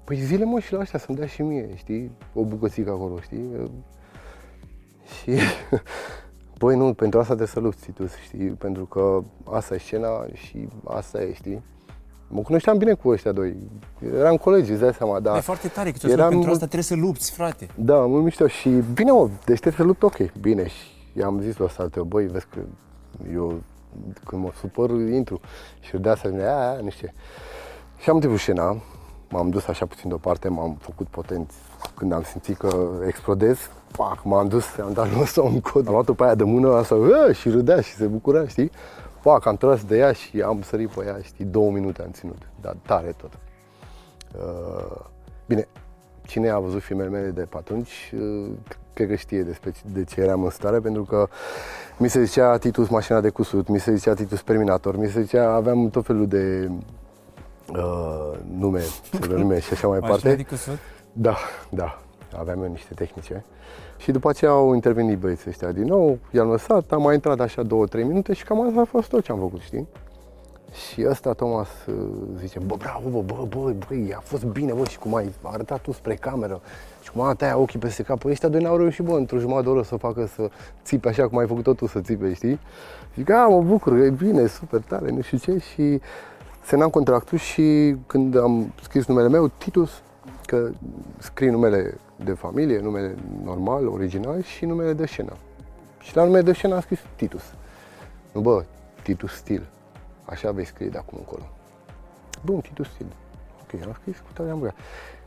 Păi 0.05 0.17
zile, 0.17 0.45
mă, 0.45 0.61
și 0.61 0.73
la 0.73 0.79
ăștia 0.79 0.99
să-mi 0.99 1.17
dea 1.19 1.27
și 1.27 1.43
mie, 1.43 1.77
știi? 1.77 2.11
O 2.35 2.45
bucățică 2.45 2.91
acolo, 2.91 3.21
știi? 3.21 3.45
Și, 5.23 5.39
băi, 6.59 6.77
nu, 6.77 6.95
pentru 6.95 7.19
asta 7.19 7.35
trebuie 7.35 7.55
să 7.55 7.61
lupți, 7.61 7.85
Titus, 7.85 8.15
știi? 8.15 8.49
Pentru 8.49 8.85
că 8.85 9.21
asta 9.45 9.75
e 9.75 9.79
scena 9.79 10.27
și 10.33 10.69
asta 10.85 11.23
e, 11.23 11.33
știi? 11.33 11.63
Mă 12.29 12.41
cunoșteam 12.41 12.79
bine 12.79 12.93
cu 12.93 13.09
ăștia 13.09 13.33
doi. 13.33 13.57
Eram 14.15 14.37
colegi, 14.37 14.71
îți 14.71 14.81
dai 14.81 14.95
seama, 14.95 15.21
dar... 15.21 15.37
E 15.37 15.41
foarte 15.41 15.69
tare 15.69 15.91
că 15.91 16.07
eram... 16.07 16.29
pentru 16.29 16.51
asta 16.51 16.65
trebuie 16.65 16.83
să 16.83 16.95
lupți, 16.95 17.33
frate. 17.33 17.69
Da, 17.75 17.95
mult 17.95 18.25
mișto 18.25 18.47
și 18.47 18.69
bine, 18.69 19.11
mă, 19.11 19.29
deci 19.45 19.61
trebuie 19.61 19.73
să 19.73 19.83
lupt, 19.83 20.03
ok, 20.03 20.33
bine. 20.41 20.67
Și 20.67 20.87
i-am 21.19 21.41
zis 21.41 21.57
la 21.57 21.65
ăsta, 21.65 21.89
băi, 22.07 22.27
vezi 22.27 22.47
că 22.51 22.59
eu 23.33 23.61
când 24.25 24.43
mă 24.43 24.51
supăr, 24.61 24.91
intru. 24.91 25.41
Și 25.81 25.97
de 25.97 26.09
asta 26.09 26.29
zice, 26.29 26.43
aia, 26.43 26.81
nu 26.83 26.91
știu 26.91 27.09
Și 27.99 28.11
am 28.11 28.21
tipul 28.21 28.37
scena, 28.37 28.77
m-am 29.29 29.51
dus 29.51 29.67
așa 29.67 29.87
puțin 29.87 30.09
deoparte, 30.09 30.49
m-am 30.49 30.77
făcut 30.81 31.07
potent. 31.07 31.53
Când 31.95 32.13
am 32.13 32.23
simțit 32.23 32.57
că 32.57 32.89
explodez, 33.07 33.59
pac, 33.97 34.25
m-am 34.25 34.49
dus, 34.49 34.65
am 34.83 34.93
dat 34.93 35.09
jos 35.09 35.37
un 35.37 35.61
cod. 35.61 35.87
Am 35.87 35.93
luat-o 35.93 36.13
pe 36.13 36.25
aia 36.25 36.35
de 36.35 36.45
mână, 36.45 36.75
asta, 36.75 36.97
și 37.33 37.49
râdea 37.49 37.81
și 37.81 37.95
se 37.95 38.07
bucura, 38.07 38.47
știi? 38.47 38.71
Pac, 39.23 39.47
am 39.47 39.57
tras 39.57 39.85
de 39.85 39.97
ea 39.97 40.13
și 40.13 40.41
am 40.41 40.63
sărit 40.63 40.89
pe 40.89 41.05
ea, 41.07 41.19
știi, 41.23 41.45
două 41.45 41.71
minute 41.71 42.03
am 42.03 42.11
ținut, 42.11 42.43
dar 42.61 42.77
tare 42.87 43.15
tot. 43.17 43.33
Uh, 44.37 45.05
bine, 45.47 45.69
cine 46.27 46.49
a 46.49 46.59
văzut 46.59 46.83
filmele 46.83 47.09
mele 47.09 47.29
de 47.29 47.43
pe 47.43 47.57
atunci, 47.57 48.13
uh, 48.15 48.51
cred 48.93 49.09
că 49.09 49.15
știe 49.15 49.43
despre 49.43 49.73
de 49.93 50.05
ce 50.05 50.21
eram 50.21 50.45
în 50.45 50.51
stare, 50.51 50.79
pentru 50.79 51.03
că 51.03 51.29
mi 51.97 52.09
se 52.09 52.25
zicea 52.25 52.59
Titus 52.59 52.89
mașina 52.89 53.21
de 53.21 53.29
cusut, 53.31 53.69
mi 53.69 53.81
se 53.81 53.95
zicea 53.95 54.15
Titus 54.15 54.43
Terminator, 54.43 54.97
mi 54.97 55.09
se 55.09 55.23
zicea, 55.23 55.53
aveam 55.53 55.91
tot 55.91 56.05
felul 56.05 56.27
de 56.27 56.71
uh, 57.73 58.39
nume, 58.59 58.83
nume 59.29 59.61
și 59.61 59.73
așa 59.73 59.89
mai 59.89 60.01
departe. 60.01 60.35
de 60.35 60.43
cusut? 60.43 60.79
Da, 61.13 61.37
da, 61.71 62.03
aveam 62.39 62.63
eu 62.63 62.71
niște 62.71 62.95
tehnice. 62.95 63.45
Și 63.99 64.11
după 64.11 64.29
aceea 64.29 64.51
au 64.51 64.75
intervenit 64.75 65.19
băieții 65.19 65.51
ăștia 65.51 65.73
din 65.73 65.85
nou, 65.85 66.19
i-am 66.31 66.49
lăsat, 66.49 66.93
am 66.93 67.03
mai 67.03 67.15
intrat 67.15 67.41
așa 67.41 67.63
două, 67.63 67.87
trei 67.87 68.05
minute 68.05 68.33
și 68.33 68.45
cam 68.45 68.67
asta 68.67 68.81
a 68.81 68.85
fost 68.85 69.09
tot 69.09 69.25
ce 69.25 69.33
am 69.33 69.39
făcut, 69.39 69.61
știi? 69.61 69.87
Și 70.73 71.07
ăsta, 71.09 71.33
Thomas, 71.33 71.69
uh, 71.87 71.95
zice, 72.39 72.59
bă, 72.67 72.75
bravo, 72.79 73.09
bă, 73.09 73.21
bă, 73.21 73.47
bă, 73.49 73.73
bă, 73.89 74.15
a 74.17 74.21
fost 74.21 74.45
bine, 74.45 74.73
bă, 74.73 74.85
și 74.85 74.99
cum 74.99 75.15
ai 75.15 75.33
arătat 75.43 75.81
tu 75.81 75.93
spre 75.93 76.15
cameră 76.15 76.61
și 77.03 77.11
cum 77.11 77.21
a 77.21 77.35
tăia 77.35 77.59
ochii 77.59 77.79
peste 77.79 78.03
cap. 78.03 78.19
Păi 78.19 78.31
ăștia 78.31 78.49
doi 78.49 78.63
n-au 78.63 78.77
reușit, 78.77 79.05
bă, 79.05 79.13
într-o 79.13 79.39
jumătate 79.39 79.65
de 79.65 79.71
oră 79.71 79.83
să 79.83 79.97
facă 79.97 80.27
să 80.35 80.51
țipe 80.85 81.09
așa 81.09 81.29
cum 81.29 81.39
ai 81.39 81.47
făcut-o 81.47 81.73
tu 81.75 81.87
să 81.87 82.01
țipe, 82.01 82.35
știi? 82.35 82.59
Zic, 83.17 83.31
a, 83.31 83.49
mă 83.49 83.63
bucur, 83.63 83.97
e 83.97 84.11
bine, 84.11 84.47
super 84.47 84.81
tare, 84.81 85.11
nu 85.11 85.21
știu 85.21 85.39
ce, 85.39 85.59
și 85.59 86.01
semnam 86.65 86.91
contractul 86.91 87.39
și 87.39 87.97
când 88.07 88.37
am 88.37 88.73
scris 88.83 89.07
numele 89.07 89.29
meu, 89.29 89.51
Titus, 89.59 90.03
că 90.47 90.71
scrii 91.19 91.51
numele 91.51 91.99
de 92.25 92.33
familie, 92.33 92.81
numele 92.81 93.15
normal, 93.45 93.87
original 93.87 94.43
și 94.43 94.65
numele 94.65 94.93
de 94.93 95.07
scenă. 95.07 95.37
Și 96.01 96.17
la 96.17 96.25
nume 96.25 96.41
de 96.41 96.53
scenă 96.53 96.75
am 96.75 96.81
scris 96.81 96.99
Titus. 97.17 97.43
Nu, 98.33 98.41
bă, 98.41 98.65
Titus 99.03 99.33
Stil. 99.33 99.67
Așa 100.25 100.51
vei 100.51 100.65
scrie 100.65 100.89
de 100.89 100.99
acum 100.99 101.19
încolo. 101.19 101.43
Bun, 102.45 102.61
Titus 102.61 102.89
Stil. 102.89 103.07
Ok, 103.63 103.83
am 103.85 103.97
scris 104.01 104.17
cu 104.17 104.33
tare 104.33 104.51
am 104.51 104.59
băgat. 104.59 104.75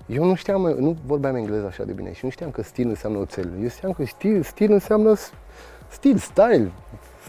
Eu 0.05 0.25
nu 0.25 0.35
știam, 0.35 0.61
nu 0.61 0.97
vorbeam 1.05 1.35
engleză 1.35 1.65
așa 1.65 1.83
de 1.83 1.91
bine 1.91 2.13
și 2.13 2.25
nu 2.25 2.29
știam 2.29 2.51
că 2.51 2.61
stil 2.61 2.87
înseamnă 2.87 3.17
oțel. 3.17 3.51
Eu 3.61 3.67
știam 3.67 3.91
că 3.91 4.05
stil, 4.05 4.43
stil 4.43 4.71
înseamnă 4.71 5.15
stil, 5.89 6.17
style, 6.17 6.71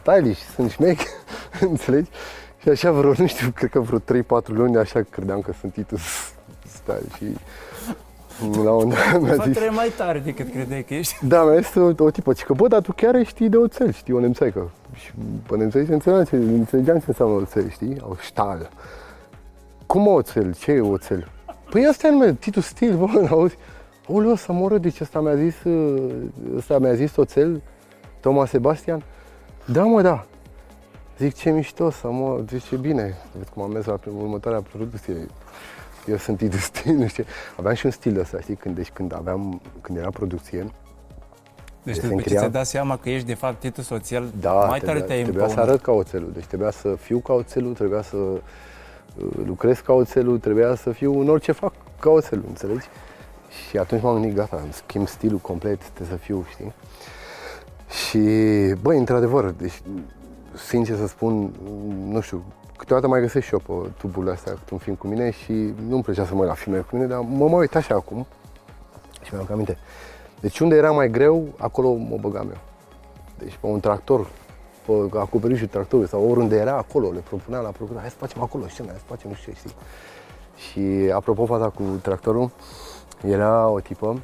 stylish, 0.01 0.41
sunt 0.55 0.71
șmech, 0.71 1.05
înțelegi? 1.61 2.11
Și 2.59 2.69
așa 2.69 2.93
vreo, 2.93 3.13
nu 3.17 3.27
știu, 3.27 3.51
cred 3.51 3.71
că 3.71 3.81
vreo 3.81 3.99
3-4 3.99 4.47
luni 4.47 4.77
așa 4.77 5.03
credeam 5.11 5.41
că 5.41 5.53
sunt 5.61 5.73
Titus 5.73 6.01
Style 6.67 7.07
și 7.17 7.37
la 8.65 8.71
un 8.71 8.93
mi-a 9.21 9.35
zis... 9.45 9.57
mai 9.71 9.93
tare 9.97 10.19
decât 10.19 10.51
credeai 10.51 10.83
că 10.83 10.95
ești. 10.95 11.27
Da, 11.27 11.45
mi-a 11.45 11.61
zis 11.61 11.75
o, 11.75 11.91
o 11.99 12.11
tipă, 12.11 12.33
că 12.33 12.53
bă, 12.53 12.69
dar 12.69 12.81
tu 12.81 12.93
chiar 12.93 13.27
știi 13.27 13.49
de 13.49 13.57
oțel, 13.57 13.93
știi 13.93 14.15
o 14.15 14.21
nemțaică. 14.21 14.71
Și 14.95 15.11
pe 15.47 15.57
nemțaică 15.57 15.93
înțelegeam 15.93 16.25
ce, 16.25 16.37
înțelegeam 16.37 16.99
ce 16.99 17.05
înseamnă 17.07 17.35
oțel, 17.35 17.71
știi? 17.71 17.97
O 18.01 18.15
ștal. 18.21 18.71
Cum 19.87 20.07
oțel? 20.07 20.55
Ce 20.55 20.73
e 20.73 20.81
oțel? 20.81 21.29
Păi 21.71 21.87
asta 21.87 22.07
e 22.07 22.11
nume, 22.11 22.35
Titus 22.35 22.67
Stil, 22.67 22.97
bă, 22.97 23.27
auzi? 23.31 23.57
Oleu, 24.07 24.35
să 24.35 24.53
moră, 24.53 24.79
deci 24.79 25.01
ăsta 25.01 25.21
mi-a 25.21 25.35
zis, 25.35 25.55
ăsta 26.57 26.79
mi-a 26.79 26.95
zis 26.95 27.17
oțel, 27.17 27.63
Thomas 28.21 28.51
Sebastian. 28.51 29.03
Da, 29.65 29.83
mă, 29.83 30.03
da. 30.03 30.27
Zic, 31.19 31.35
ce 31.35 31.51
mișto 31.51 31.91
să 31.91 32.11
mă, 32.11 32.41
zice, 32.49 32.77
bine, 32.77 33.15
vezi 33.37 33.51
cum 33.51 33.63
am 33.63 33.71
mers 33.71 33.87
la 33.87 33.99
următoarea 34.19 34.61
producție. 34.61 35.27
Eu 36.07 36.17
sunt 36.17 36.43
de 36.55 36.57
stil, 36.57 36.95
nu 36.95 37.07
știu. 37.07 37.25
Aveam 37.59 37.75
și 37.75 37.87
un 37.87 37.93
stil 37.93 38.19
ăsta, 38.21 38.41
știi, 38.41 38.55
când, 38.55 38.75
deci 38.75 38.91
când 38.91 39.15
aveam, 39.15 39.61
când 39.81 39.99
era 39.99 40.11
producție, 40.11 40.67
deci 41.83 41.99
după 41.99 42.21
ce 42.21 42.29
ți-ai 42.29 42.51
dat 42.51 42.67
seama 42.67 42.97
că 42.97 43.11
ești 43.11 43.27
de 43.27 43.35
fapt 43.35 43.61
Titus 43.61 43.89
Oțel, 43.89 44.33
da, 44.41 44.53
mai 44.53 44.81
tare 44.81 45.01
te-ai 45.01 45.23
Trebuia 45.23 45.49
să 45.49 45.61
arăt 45.61 45.83
ca 45.83 45.93
oțelul, 45.93 46.31
deci 46.33 46.45
trebuia 46.45 46.71
să 46.71 46.95
fiu 47.01 47.19
ca 47.19 47.33
oțelul, 47.33 47.75
trebuia 47.75 48.03
să 48.03 48.17
uh, 48.17 48.41
lucrez 49.47 49.79
ca 49.79 49.93
oțelul, 49.93 50.39
trebuia 50.39 50.75
să 50.75 50.91
fiu 50.91 51.21
în 51.21 51.29
orice 51.29 51.53
fac 51.53 51.73
ca 51.99 52.11
oțelul, 52.11 52.45
înțelegi? 52.49 52.87
Și 53.69 53.79
atunci 53.79 54.03
m-am 54.03 54.13
gândit, 54.13 54.35
gata, 54.35 54.61
îmi 54.63 54.73
schimb 54.73 55.09
stilul 55.09 55.39
complet, 55.39 55.89
trebuie 55.89 56.19
să 56.19 56.25
fiu, 56.25 56.47
știi? 56.51 56.73
Și, 58.07 58.19
băi, 58.81 58.99
într-adevăr, 58.99 59.51
deci, 59.51 59.83
sincer 60.69 60.97
să 60.97 61.07
spun, 61.07 61.53
nu 62.09 62.21
știu, 62.21 62.45
câteodată 62.83 63.09
mai 63.09 63.21
găsesc 63.21 63.47
și 63.47 63.53
eu 63.53 63.59
pe 63.59 63.89
tuburile 63.99 64.33
astea 64.33 64.59
un 64.71 64.79
film 64.79 64.97
cu 64.97 65.07
mine 65.07 65.31
și 65.31 65.53
nu-mi 65.89 66.03
plăcea 66.03 66.25
să 66.25 66.35
mă 66.35 66.41
uit 66.41 66.49
la 66.49 66.55
filme 66.55 66.79
cu 66.79 66.89
mine, 66.93 67.07
dar 67.07 67.19
mă 67.19 67.49
mai 67.49 67.59
uit 67.59 67.75
așa 67.75 67.95
acum 67.95 68.27
și 69.23 69.35
mi-am 69.35 69.47
aminte. 69.53 69.79
Deci 70.41 70.59
unde 70.59 70.77
era 70.77 70.91
mai 70.91 71.11
greu, 71.11 71.49
acolo 71.59 71.95
mă 71.95 72.17
băgam 72.21 72.49
eu. 72.49 72.61
Deci 73.39 73.57
pe 73.61 73.67
un 73.67 73.81
tractor, 73.81 74.27
pe 74.87 75.19
acoperișul 75.19 75.67
tractorului 75.67 76.11
sau 76.11 76.31
oriunde 76.31 76.57
era, 76.57 76.77
acolo 76.77 77.11
le 77.11 77.19
propuneam 77.19 77.63
la 77.63 77.71
procură, 77.71 77.99
hai 77.99 78.11
să 78.11 78.17
facem 78.19 78.43
acolo 78.43 78.69
scena, 78.69 78.89
hai 78.89 78.99
să 78.99 79.05
facem 79.07 79.31
nu 79.31 79.37
știu 79.37 79.53
ce, 79.53 79.59
știi. 79.59 79.75
Și 80.57 81.13
apropo 81.13 81.47
faza 81.47 81.69
cu 81.69 81.83
tractorul, 82.03 82.51
era 83.27 83.69
o 83.69 83.81
tipă 83.81 84.21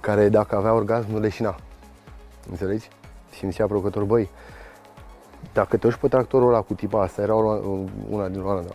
care 0.00 0.28
dacă 0.28 0.56
avea 0.56 0.72
orgasm 0.72 1.06
nu 1.10 1.18
leșina. 1.18 1.56
Înțelegi? 2.50 2.88
Și 3.30 3.44
mi 3.44 3.50
zicea 3.50 3.66
procurător, 3.66 4.04
băi, 4.04 4.28
dacă 5.52 5.76
te 5.76 5.86
uiți 5.86 5.98
pe 5.98 6.08
tractorul 6.08 6.48
ăla 6.48 6.60
cu 6.60 6.74
tipa 6.74 7.02
asta, 7.02 7.22
era 7.22 7.34
una 8.10 8.28
din 8.28 8.40
Olanda, 8.40 8.74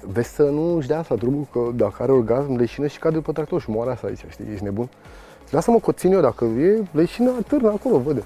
vezi 0.00 0.34
să 0.34 0.42
nu 0.42 0.76
își 0.76 0.86
dea 0.86 0.98
asta 0.98 1.14
drumul, 1.14 1.46
că 1.52 1.60
dacă 1.74 2.02
are 2.02 2.12
orgasm, 2.12 2.56
leșină 2.56 2.86
și 2.86 2.98
cade 2.98 3.20
pe 3.20 3.32
tractor 3.32 3.60
și 3.60 3.70
moare 3.70 3.90
asta 3.90 4.06
aici, 4.06 4.24
știi, 4.28 4.44
ești 4.52 4.64
nebun? 4.64 4.88
Lasă-mă 5.50 5.78
că 5.78 5.84
o 5.86 5.92
țin 5.92 6.12
eu, 6.12 6.20
dacă 6.20 6.44
e 6.44 6.82
leșină, 6.90 7.30
târnă 7.48 7.68
acolo, 7.68 7.98
văd. 7.98 8.24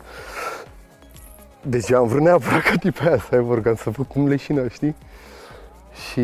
Deci 1.63 1.93
am 1.93 2.07
vrut 2.07 2.23
neapărat 2.23 2.63
ca 2.63 2.75
tipa 2.77 3.05
aia 3.05 3.19
să 3.19 3.35
aibă 3.35 3.53
orgasm, 3.53 3.83
să 3.83 3.91
văd 3.91 4.07
cum 4.07 4.29
leșină, 4.29 4.69
știi? 4.69 4.97
Și, 6.11 6.23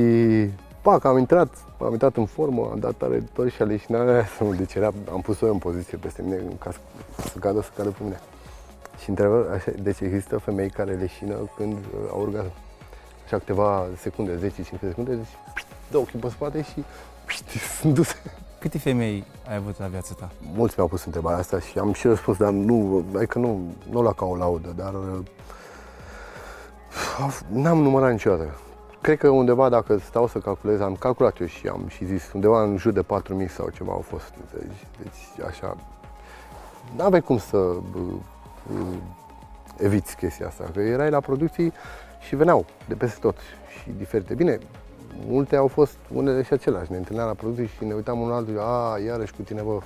pac, 0.82 1.05
am 1.05 1.18
intrat, 1.18 1.49
am 1.78 1.93
intrat 1.93 2.16
în 2.16 2.26
formă, 2.26 2.68
am 2.72 2.78
dat 2.78 2.95
tare 2.95 3.24
tot 3.32 3.51
și 3.51 3.62
a 3.62 3.64
leșinat 3.64 4.28
să 4.36 4.45
mă 4.45 4.55
deci 4.55 4.74
era, 4.74 4.90
am 5.12 5.20
pus-o 5.20 5.47
în 5.47 5.59
poziție 5.59 5.99
peste 5.99 6.22
mine, 6.22 6.36
ca 6.59 6.70
să, 6.70 6.78
să 7.28 7.38
cadă, 7.38 7.62
să 7.62 7.68
cadă 7.76 7.88
pe 7.88 8.03
mine. 8.03 8.20
Și 9.03 9.09
întrebă, 9.09 9.51
așa, 9.53 9.70
deci 9.82 10.01
există 10.01 10.38
femei 10.38 10.70
care 10.70 10.93
leșină 10.93 11.34
când 11.57 11.72
uh, 11.72 12.11
au 12.11 12.20
orgasm. 12.20 12.53
Așa 13.24 13.38
câteva 13.38 13.86
secunde, 13.97 14.49
10-15 14.49 14.53
secunde, 14.80 15.14
deci 15.14 15.36
dă 15.90 15.99
ochii 15.99 16.18
pe 16.18 16.28
spate 16.28 16.62
și 16.62 16.84
sunt 17.80 17.95
duse. 17.95 18.14
Câte 18.59 18.78
femei 18.78 19.24
ai 19.49 19.57
avut 19.57 19.78
la 19.78 19.86
viața 19.86 20.14
ta? 20.18 20.30
Mulți 20.55 20.74
mi-au 20.76 20.88
pus 20.88 21.05
întrebarea 21.05 21.38
asta 21.38 21.61
și 21.61 21.78
am 21.78 21.93
și 21.93 22.07
răspuns, 22.07 22.36
dar 22.36 22.51
nu, 22.51 23.05
adică 23.16 23.38
nu, 23.38 23.61
nu 23.90 24.03
la 24.03 24.12
ca 24.12 24.24
o 24.24 24.36
laudă, 24.36 24.72
dar 24.76 24.95
uh, 24.95 25.18
n-am 27.49 27.82
numărat 27.82 28.11
niciodată. 28.11 28.59
Cred 29.01 29.18
că 29.18 29.28
undeva, 29.28 29.68
dacă 29.68 29.99
stau 29.99 30.26
să 30.26 30.38
calculez, 30.38 30.80
am 30.80 30.97
calculat 30.97 31.40
eu 31.40 31.47
și 31.47 31.68
am 31.68 31.84
și 31.88 32.05
zis, 32.05 32.32
undeva 32.32 32.62
în 32.62 32.76
jur 32.76 32.93
de 32.93 33.03
4.000 33.03 33.07
sau 33.49 33.68
ceva 33.68 33.93
au 33.93 34.05
fost. 34.09 34.32
Deci, 34.53 34.86
deci 35.03 35.47
așa, 35.47 35.76
n-aveai 36.97 37.20
cum 37.20 37.38
să 37.38 37.57
uh, 37.57 37.80
eviți 39.77 40.17
chestia 40.17 40.47
asta. 40.47 40.71
Că 40.73 40.81
erai 40.81 41.11
la 41.11 41.21
producții 41.21 41.73
și 42.21 42.37
veneau 42.37 42.65
de 42.89 42.95
peste 42.95 43.19
tot 43.21 43.37
și 43.81 43.91
diferite. 43.99 44.35
Bine, 44.35 44.59
multe 45.27 45.57
au 45.57 45.67
fost 45.67 45.97
unele 46.13 46.43
și 46.43 46.53
aceleași. 46.53 46.91
Ne 46.91 46.97
întâlneam 46.97 47.27
la 47.27 47.35
producții 47.35 47.67
și 47.67 47.85
ne 47.85 47.95
uitam 47.95 48.21
unul 48.21 48.33
altul, 48.33 48.59
a, 48.59 48.99
iarăși 49.07 49.33
cu 49.33 49.43
tine, 49.43 49.63
bă. 49.63 49.79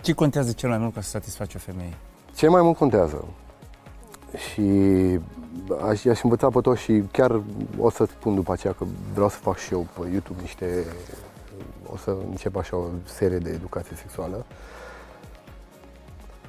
Ce 0.00 0.12
contează 0.12 0.52
cel 0.52 0.68
mai 0.68 0.78
mult 0.78 0.94
ca 0.94 1.00
să 1.00 1.08
satisfaci 1.08 1.54
o 1.54 1.58
femeie? 1.58 1.94
Ce 2.34 2.48
mai 2.48 2.62
mult 2.62 2.76
contează? 2.76 3.24
Și 4.36 4.62
aș, 5.88 6.04
aș 6.04 6.22
învăța 6.22 6.48
pe 6.48 6.60
toți 6.60 6.82
și 6.82 7.02
chiar 7.10 7.40
o 7.78 7.90
să 7.90 8.04
spun 8.04 8.34
după 8.34 8.52
aceea 8.52 8.72
că 8.72 8.84
vreau 9.12 9.28
să 9.28 9.36
fac 9.36 9.56
și 9.56 9.72
eu 9.72 9.86
pe 9.98 10.08
YouTube 10.10 10.40
niște, 10.40 10.84
o 11.92 11.96
să 11.96 12.16
încep 12.28 12.56
așa 12.56 12.76
o 12.76 12.84
serie 13.04 13.38
de 13.38 13.50
educație 13.50 13.96
sexuală. 13.96 14.46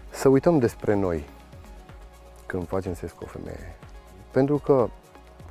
Să 0.09 0.27
uităm 0.27 0.59
despre 0.59 0.95
noi, 0.95 1.23
când 2.47 2.67
facem 2.67 2.93
sex 2.93 3.11
cu 3.11 3.23
o 3.23 3.27
femeie. 3.27 3.75
Pentru 4.31 4.57
că 4.57 4.89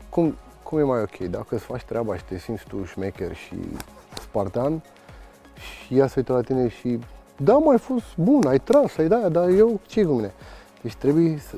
cum, 0.08 0.36
cum 0.62 0.78
e 0.78 0.82
mai 0.82 1.00
ok? 1.00 1.16
Dacă 1.16 1.54
îți 1.54 1.64
faci 1.64 1.82
treaba 1.82 2.16
și 2.16 2.24
te 2.24 2.38
simți 2.38 2.64
tu 2.68 2.84
șmecher 2.84 3.34
și 3.34 3.54
spartan 4.20 4.82
și 5.54 5.98
ea 5.98 6.06
se 6.06 6.14
uită 6.16 6.32
la 6.32 6.40
tine 6.40 6.68
și 6.68 6.98
da, 7.36 7.52
mai 7.52 7.78
fost 7.78 8.16
bun, 8.16 8.46
ai 8.46 8.58
tras, 8.58 8.96
ai 8.96 9.08
da, 9.08 9.28
dar 9.28 9.48
eu 9.48 9.80
ce 9.86 10.04
cu 10.04 10.12
mine? 10.12 10.32
Deci 10.82 10.94
trebuie 10.94 11.38
să, 11.38 11.56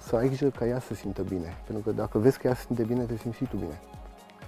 să 0.00 0.16
ai 0.16 0.26
grijă 0.26 0.48
ca 0.48 0.66
ea 0.66 0.80
să 0.80 0.94
simtă 0.94 1.22
bine. 1.22 1.56
Pentru 1.66 1.84
că 1.84 1.90
dacă 1.90 2.18
vezi 2.18 2.38
că 2.38 2.46
ea 2.46 2.54
se 2.54 2.64
simte 2.66 2.82
bine, 2.82 3.02
te 3.02 3.16
simți 3.16 3.36
și 3.36 3.44
tu 3.44 3.56
bine. 3.56 3.80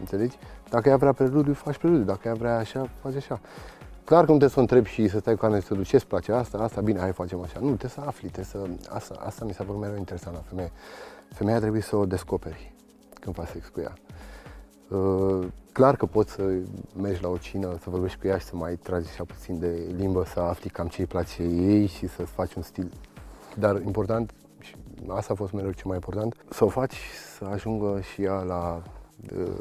Înțelegi? 0.00 0.36
Dacă 0.68 0.88
ea 0.88 0.96
vrea 0.96 1.12
preludiu, 1.12 1.52
faci 1.52 1.76
preludiu. 1.76 2.04
Dacă 2.04 2.28
ea 2.28 2.34
vrea 2.34 2.56
așa, 2.56 2.88
faci 3.02 3.14
așa. 3.14 3.40
Clar 4.11 4.24
că 4.24 4.32
nu 4.32 4.38
trebuie 4.38 4.50
să 4.50 4.58
o 4.58 4.61
întrebi 4.61 4.88
și 4.88 5.08
să 5.08 5.18
stai 5.18 5.34
cu 5.34 5.40
care 5.40 5.61
să 5.61 5.74
duci 5.74 5.88
ce-ți 5.88 6.06
place 6.06 6.32
asta, 6.32 6.58
asta, 6.58 6.80
bine, 6.80 6.98
hai 6.98 7.12
facem 7.12 7.40
așa. 7.40 7.58
Nu, 7.58 7.66
trebuie 7.66 7.90
să 7.90 8.00
afli, 8.00 8.28
trebuie 8.28 8.44
să... 8.44 8.88
Asta, 8.94 9.14
asta 9.24 9.44
mi 9.44 9.52
s-a 9.52 9.64
părut 9.64 9.80
mereu 9.80 9.96
interesant 9.96 10.36
la 10.36 10.42
femeie. 10.48 10.72
Femeia 11.28 11.58
trebuie 11.58 11.82
să 11.82 11.96
o 11.96 12.06
descoperi 12.06 12.72
când 13.20 13.34
faci 13.34 13.48
sex 13.48 13.68
cu 13.68 13.80
ea. 13.80 13.92
Uh, 14.98 15.46
clar 15.72 15.96
că 15.96 16.06
poți 16.06 16.32
să 16.32 16.42
mergi 17.00 17.22
la 17.22 17.28
o 17.28 17.36
cină, 17.36 17.76
să 17.82 17.90
vorbești 17.90 18.18
cu 18.18 18.26
ea 18.26 18.38
și 18.38 18.44
să 18.44 18.56
mai 18.56 18.76
tragi 18.76 19.08
așa 19.08 19.24
puțin 19.24 19.58
de 19.58 19.94
limbă, 19.96 20.24
să 20.24 20.40
afli 20.40 20.70
cam 20.70 20.86
ce 20.86 21.00
îi 21.00 21.06
place 21.06 21.42
ei 21.42 21.86
și 21.86 22.06
să-ți 22.08 22.30
faci 22.30 22.54
un 22.54 22.62
stil. 22.62 22.92
Dar 23.58 23.82
important, 23.84 24.30
și 24.61 24.76
asta 25.08 25.32
a 25.32 25.36
fost 25.36 25.52
mereu 25.52 25.70
ce 25.70 25.82
mai 25.84 25.94
important, 25.94 26.36
să 26.48 26.64
o 26.64 26.68
faci 26.68 26.96
să 27.38 27.44
ajungă 27.44 28.00
și 28.00 28.22
ea 28.22 28.42
la 28.42 28.82
uh, 29.36 29.52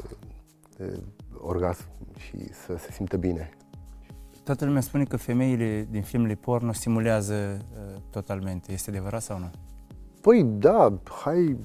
uh, 0.78 0.98
orgasm 1.40 1.84
și 2.16 2.52
să 2.52 2.76
se 2.76 2.92
simtă 2.92 3.16
bine 3.16 3.50
Toată 4.50 4.64
lumea 4.64 4.80
spune 4.80 5.04
că 5.04 5.16
femeile 5.16 5.86
din 5.90 6.02
filmele 6.02 6.34
porno 6.34 6.72
stimulează 6.72 7.34
uh, 7.34 8.00
totalmente. 8.10 8.72
Este 8.72 8.90
adevărat 8.90 9.22
sau 9.22 9.38
nu? 9.38 9.50
Păi 10.20 10.42
da, 10.42 10.92
hai 11.24 11.56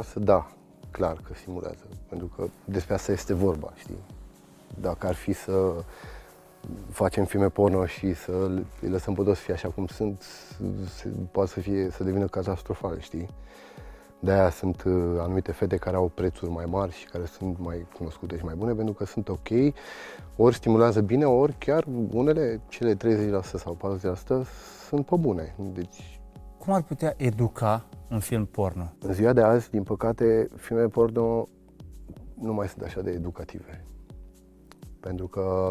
60-70% 0.00 0.02
da, 0.14 0.52
clar 0.90 1.16
că 1.16 1.32
stimulează. 1.34 1.84
Pentru 2.08 2.26
că 2.36 2.44
despre 2.64 2.94
asta 2.94 3.12
este 3.12 3.34
vorba, 3.34 3.72
știi? 3.76 3.98
Dacă 4.80 5.06
ar 5.06 5.14
fi 5.14 5.32
să 5.32 5.84
facem 6.90 7.24
filme 7.24 7.48
porno 7.48 7.86
și 7.86 8.14
să 8.14 8.50
îi 8.80 8.88
lăsăm 8.88 9.14
pe 9.14 9.22
toți 9.22 9.38
să 9.38 9.44
fie 9.44 9.54
așa 9.54 9.68
cum 9.68 9.86
sunt, 9.86 10.24
poate 11.30 11.50
să, 11.50 11.60
fie, 11.60 11.90
să 11.90 12.04
devină 12.04 12.26
catastrofal, 12.26 13.00
știi? 13.00 13.28
De-aia 14.24 14.50
sunt 14.50 14.82
uh, 14.82 14.92
anumite 15.18 15.52
fete 15.52 15.76
care 15.76 15.96
au 15.96 16.08
prețuri 16.08 16.50
mai 16.50 16.64
mari 16.64 16.92
și 16.92 17.06
care 17.06 17.24
sunt 17.24 17.58
mai 17.58 17.86
cunoscute 17.96 18.36
și 18.36 18.44
mai 18.44 18.54
bune 18.54 18.72
pentru 18.72 18.94
că 18.94 19.04
sunt 19.04 19.28
ok, 19.28 19.48
ori 20.36 20.54
stimulează 20.54 21.00
bine, 21.00 21.24
ori 21.24 21.54
chiar 21.58 21.84
unele, 22.10 22.60
cele 22.68 22.96
30% 22.96 23.40
sau 23.42 23.98
40% 24.00 24.46
sunt 24.88 25.06
pe 25.06 25.16
bune. 25.16 25.54
Deci, 25.72 26.20
Cum 26.58 26.72
ar 26.72 26.82
putea 26.82 27.14
educa 27.16 27.84
un 28.10 28.20
film 28.20 28.44
porno? 28.44 28.92
În 29.00 29.12
ziua 29.12 29.32
de 29.32 29.42
azi, 29.42 29.70
din 29.70 29.82
păcate, 29.82 30.48
filmele 30.56 30.88
porno 30.88 31.48
nu 32.34 32.52
mai 32.52 32.68
sunt 32.68 32.82
așa 32.82 33.00
de 33.00 33.10
educative. 33.10 33.84
Pentru 35.00 35.26
că 35.26 35.70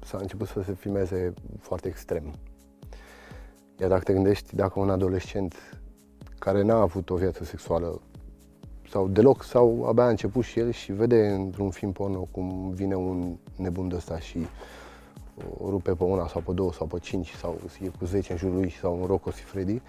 s-a 0.00 0.18
început 0.20 0.46
să 0.46 0.62
se 0.62 0.72
filmeze 0.72 1.32
foarte 1.58 1.88
extrem. 1.88 2.34
Iar 3.80 3.88
dacă 3.88 4.02
te 4.02 4.12
gândești, 4.12 4.54
dacă 4.54 4.80
un 4.80 4.90
adolescent 4.90 5.82
care 6.44 6.62
n-a 6.62 6.80
avut 6.80 7.10
o 7.10 7.14
viață 7.14 7.44
sexuală 7.44 8.00
sau 8.90 9.08
deloc, 9.08 9.42
sau 9.42 9.84
abia 9.88 10.04
a 10.04 10.08
început 10.08 10.44
și 10.44 10.58
el 10.58 10.70
și 10.70 10.92
vede 10.92 11.28
într-un 11.28 11.70
film 11.70 11.92
porno 11.92 12.28
cum 12.30 12.70
vine 12.70 12.94
un 12.94 13.36
nebun 13.56 13.88
de 13.88 13.94
ăsta 13.94 14.18
și 14.18 14.46
o 15.58 15.70
rupe 15.70 15.94
pe 15.94 16.04
una 16.04 16.28
sau 16.28 16.40
pe 16.40 16.52
două 16.52 16.72
sau 16.72 16.86
pe 16.86 16.98
cinci 16.98 17.30
sau 17.30 17.60
e 17.82 17.88
cu 17.98 18.04
10 18.04 18.32
în 18.32 18.38
jurul 18.38 18.54
lui 18.54 18.70
sau 18.70 18.98
un 19.00 19.06
Rocco 19.06 19.30
Freddy, 19.30 19.82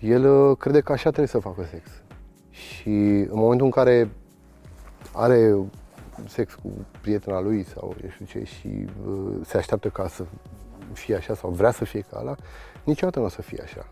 el 0.00 0.24
uh, 0.24 0.56
crede 0.56 0.80
că 0.80 0.92
așa 0.92 1.08
trebuie 1.08 1.26
să 1.26 1.38
facă 1.38 1.64
sex. 1.70 1.88
Și 2.50 2.88
în 3.30 3.38
momentul 3.38 3.66
în 3.66 3.72
care 3.72 4.10
are 5.12 5.56
sex 6.26 6.54
cu 6.54 6.70
prietena 7.00 7.40
lui 7.40 7.64
sau 7.64 7.94
eu 8.02 8.10
știu 8.10 8.24
ce 8.24 8.44
și 8.44 8.86
uh, 9.06 9.34
se 9.44 9.56
așteaptă 9.56 9.88
ca 9.88 10.08
să 10.08 10.24
fie 10.92 11.16
așa 11.16 11.34
sau 11.34 11.50
vrea 11.50 11.70
să 11.70 11.84
fie 11.84 12.00
ca 12.00 12.18
ala, 12.18 12.36
niciodată 12.84 13.18
nu 13.18 13.24
o 13.24 13.28
să 13.28 13.42
fie 13.42 13.62
așa. 13.62 13.86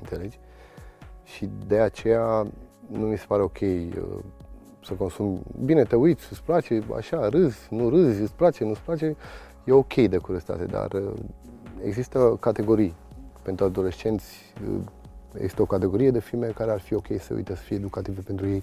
Înțelegi? 0.00 0.38
Și 1.26 1.50
de 1.66 1.78
aceea 1.78 2.46
nu 2.86 3.06
mi 3.06 3.18
se 3.18 3.24
pare 3.28 3.42
ok 3.42 3.60
uh, 3.60 3.88
să 4.84 4.94
consumi. 4.94 5.40
Bine, 5.64 5.82
te 5.82 5.96
uiți, 5.96 6.26
îți 6.30 6.42
place, 6.42 6.82
așa, 6.96 7.28
râzi, 7.28 7.58
nu 7.70 7.88
râzi, 7.88 8.20
îți 8.20 8.32
place, 8.32 8.64
nu-ți 8.64 8.80
place, 8.80 9.16
e 9.64 9.72
ok 9.72 9.94
de 9.94 10.16
curiozitate, 10.16 10.64
dar 10.64 10.92
uh, 10.92 11.12
există 11.84 12.36
categorii. 12.40 12.94
Pentru 13.42 13.64
adolescenți 13.64 14.54
uh, 14.68 14.80
există 15.34 15.62
o 15.62 15.66
categorie 15.66 16.10
de 16.10 16.20
filme 16.20 16.46
care 16.46 16.70
ar 16.70 16.80
fi 16.80 16.94
ok 16.94 17.06
să 17.20 17.34
uite, 17.34 17.54
să 17.54 17.62
fie 17.62 17.76
educative 17.76 18.20
pentru 18.20 18.48
ei, 18.48 18.62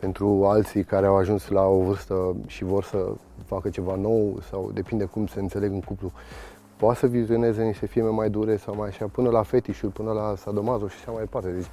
pentru 0.00 0.46
alții 0.46 0.84
care 0.84 1.06
au 1.06 1.16
ajuns 1.16 1.48
la 1.48 1.66
o 1.66 1.80
vârstă 1.82 2.36
și 2.46 2.64
vor 2.64 2.84
să 2.84 3.12
facă 3.44 3.68
ceva 3.68 3.94
nou 3.94 4.38
sau 4.50 4.70
depinde 4.74 5.04
cum 5.04 5.26
se 5.26 5.40
înțeleg 5.40 5.72
în 5.72 5.80
cuplu. 5.80 6.12
Poate 6.78 6.98
să 6.98 7.06
vizioneze 7.06 7.62
niște 7.62 7.86
filme 7.86 8.08
mai 8.08 8.30
dure 8.30 8.56
sau 8.56 8.74
mai 8.74 8.88
așa, 8.88 9.06
până 9.06 9.30
la 9.30 9.42
fetișuri, 9.42 9.92
până 9.92 10.12
la 10.12 10.34
sadomazo 10.36 10.88
și 10.88 10.96
așa 11.00 11.10
mai 11.10 11.20
departe. 11.20 11.50
Deci, 11.50 11.66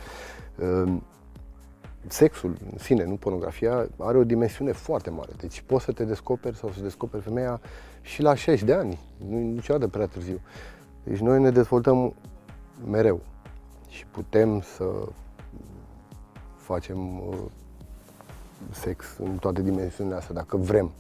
sexul 2.08 2.58
în 2.72 2.78
sine, 2.78 3.06
nu 3.06 3.16
pornografia, 3.16 3.88
are 3.97 4.18
o 4.18 4.24
dimensiune 4.24 4.72
foarte 4.72 5.10
mare. 5.10 5.32
Deci 5.38 5.62
poți 5.62 5.84
să 5.84 5.91
te 5.91 6.03
descoperi 6.03 6.58
sau 6.58 6.72
să 6.72 6.82
descoperi 6.82 7.24
femeia 7.24 7.62
și 8.01 8.22
la 8.22 8.36
60 8.36 8.66
de 8.66 8.74
ani, 8.74 8.99
nu 9.30 9.38
niciodată 9.38 9.88
prea 9.88 10.06
târziu. 10.06 10.39
Deci 11.03 11.20
noi 11.20 11.41
ne 11.41 11.49
dezvoltăm 11.49 12.14
mereu 12.89 13.22
și 13.88 14.06
putem 14.06 14.62
să 14.62 14.86
facem 16.56 17.20
uh, 17.20 17.36
sex 18.72 19.06
în 19.18 19.38
toate 19.38 19.62
dimensiunile 19.62 20.16
astea, 20.16 20.36
dacă 20.36 20.58
vrem. 20.58 20.91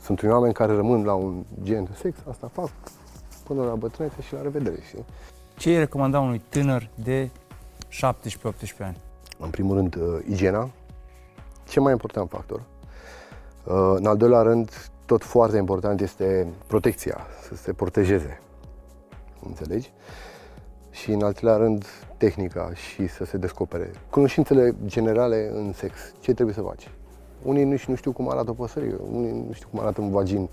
Sunt 0.00 0.20
unii 0.20 0.34
oameni 0.34 0.54
care 0.54 0.74
rămân 0.74 1.04
la 1.04 1.14
un 1.14 1.44
gen 1.62 1.84
de 1.84 1.92
sex, 1.94 2.18
asta 2.28 2.48
fac 2.52 2.70
până 3.44 3.64
la 3.64 3.74
bătrânețe 3.74 4.22
și 4.22 4.32
la 4.32 4.42
revedere. 4.42 4.76
Știi? 4.86 5.04
Ce 5.56 5.70
îi 5.70 5.78
recomanda 5.78 6.20
unui 6.20 6.42
tânăr 6.48 6.88
de 6.94 7.30
17-18 7.88 7.90
ani? 8.78 8.96
În 9.38 9.50
primul 9.50 9.76
rând, 9.76 9.94
uh, 9.94 10.18
igiena, 10.28 10.70
cel 11.68 11.82
mai 11.82 11.92
important 11.92 12.28
factor. 12.30 12.62
Uh, 13.64 13.94
în 13.94 14.06
al 14.06 14.16
doilea 14.16 14.42
rând, 14.42 14.90
tot 15.06 15.24
foarte 15.24 15.56
important 15.56 16.00
este 16.00 16.46
protecția, 16.66 17.26
să 17.48 17.54
se 17.54 17.72
protejeze. 17.72 18.40
Înțelegi? 19.46 19.92
Și 20.90 21.10
în 21.10 21.22
al 21.22 21.32
treilea 21.32 21.58
rând, 21.58 21.86
tehnica 22.16 22.74
și 22.74 23.06
să 23.06 23.24
se 23.24 23.36
descopere. 23.36 23.90
Cunoștințele 24.10 24.74
generale 24.84 25.50
în 25.54 25.72
sex, 25.72 25.94
ce 26.20 26.32
trebuie 26.32 26.54
să 26.54 26.60
faci. 26.60 26.90
Unii 27.42 27.64
nici 27.64 27.84
nu 27.84 27.94
știu 27.94 28.12
cum 28.12 28.30
arată 28.30 28.50
o 28.50 28.54
păsărie, 28.54 28.94
unii 29.12 29.44
nu 29.46 29.52
știu 29.52 29.68
cum 29.70 29.80
arată 29.80 30.00
un 30.00 30.10
vagin, 30.10 30.48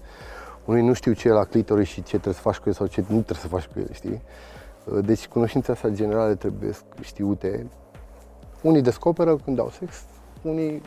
unii 0.66 0.84
nu 0.84 0.94
știu 0.94 1.14
ce 1.14 1.28
e 1.28 1.32
la 1.32 1.44
clitoris 1.44 1.88
și 1.88 2.04
ce 2.04 2.10
trebuie 2.10 2.34
să 2.34 2.42
faci 2.42 2.58
cu 2.58 2.64
el 2.66 2.74
sau 2.74 2.88
ce 2.88 3.02
nu 3.02 3.22
trebuie 3.22 3.38
să 3.38 3.48
faci 3.48 3.66
cu 3.66 3.80
el, 3.80 3.90
știi? 3.94 4.22
Uh, 4.84 5.06
deci 5.06 5.28
cunoștințele 5.28 5.74
astea 5.74 5.90
generale 5.90 6.36
trebuie 6.36 6.72
știute 7.02 7.68
unii 8.62 8.82
descoperă 8.82 9.36
când 9.36 9.60
au 9.60 9.70
sex, 9.70 10.04
unii 10.42 10.82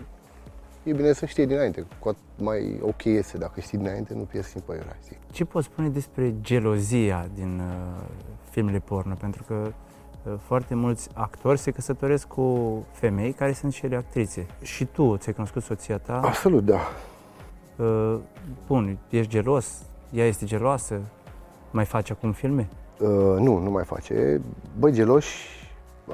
e 0.82 0.92
bine 0.92 1.12
să 1.12 1.26
știe 1.26 1.46
dinainte, 1.46 1.86
cu 1.98 2.08
atât 2.08 2.22
mai 2.36 2.78
ok 2.82 3.04
este 3.04 3.38
dacă 3.38 3.60
știi 3.60 3.78
dinainte, 3.78 4.14
nu 4.14 4.22
pierzi 4.22 4.52
timp 4.52 4.64
pe 4.64 4.82
știi? 5.02 5.18
Ce 5.30 5.44
poți 5.44 5.66
spune 5.66 5.88
despre 5.88 6.34
gelozia 6.40 7.28
din 7.34 7.60
uh, 7.60 8.02
filmele 8.50 8.78
porno? 8.78 9.14
Pentru 9.14 9.42
că 9.46 9.54
uh, 9.54 10.32
foarte 10.38 10.74
mulți 10.74 11.08
actori 11.14 11.58
se 11.58 11.70
căsătoresc 11.70 12.26
cu 12.26 12.86
femei 12.92 13.32
care 13.32 13.52
sunt 13.52 13.72
și 13.72 13.84
ele 13.84 13.96
actrițe. 13.96 14.46
Și 14.62 14.84
tu 14.84 15.16
ți-ai 15.16 15.34
cunoscut 15.34 15.62
soția 15.62 15.98
ta? 15.98 16.20
Absolut, 16.24 16.64
da. 16.64 16.78
Uh, 17.76 18.18
bun, 18.66 18.98
ești 19.08 19.30
gelos? 19.30 19.82
Ea 20.10 20.26
este 20.26 20.44
geloasă? 20.44 21.00
Mai 21.70 21.84
face 21.84 22.12
acum 22.12 22.32
filme? 22.32 22.68
Uh, 22.98 23.08
nu, 23.38 23.58
nu 23.58 23.70
mai 23.70 23.84
face. 23.84 24.40
Băi, 24.78 24.92
geloși, 24.92 25.46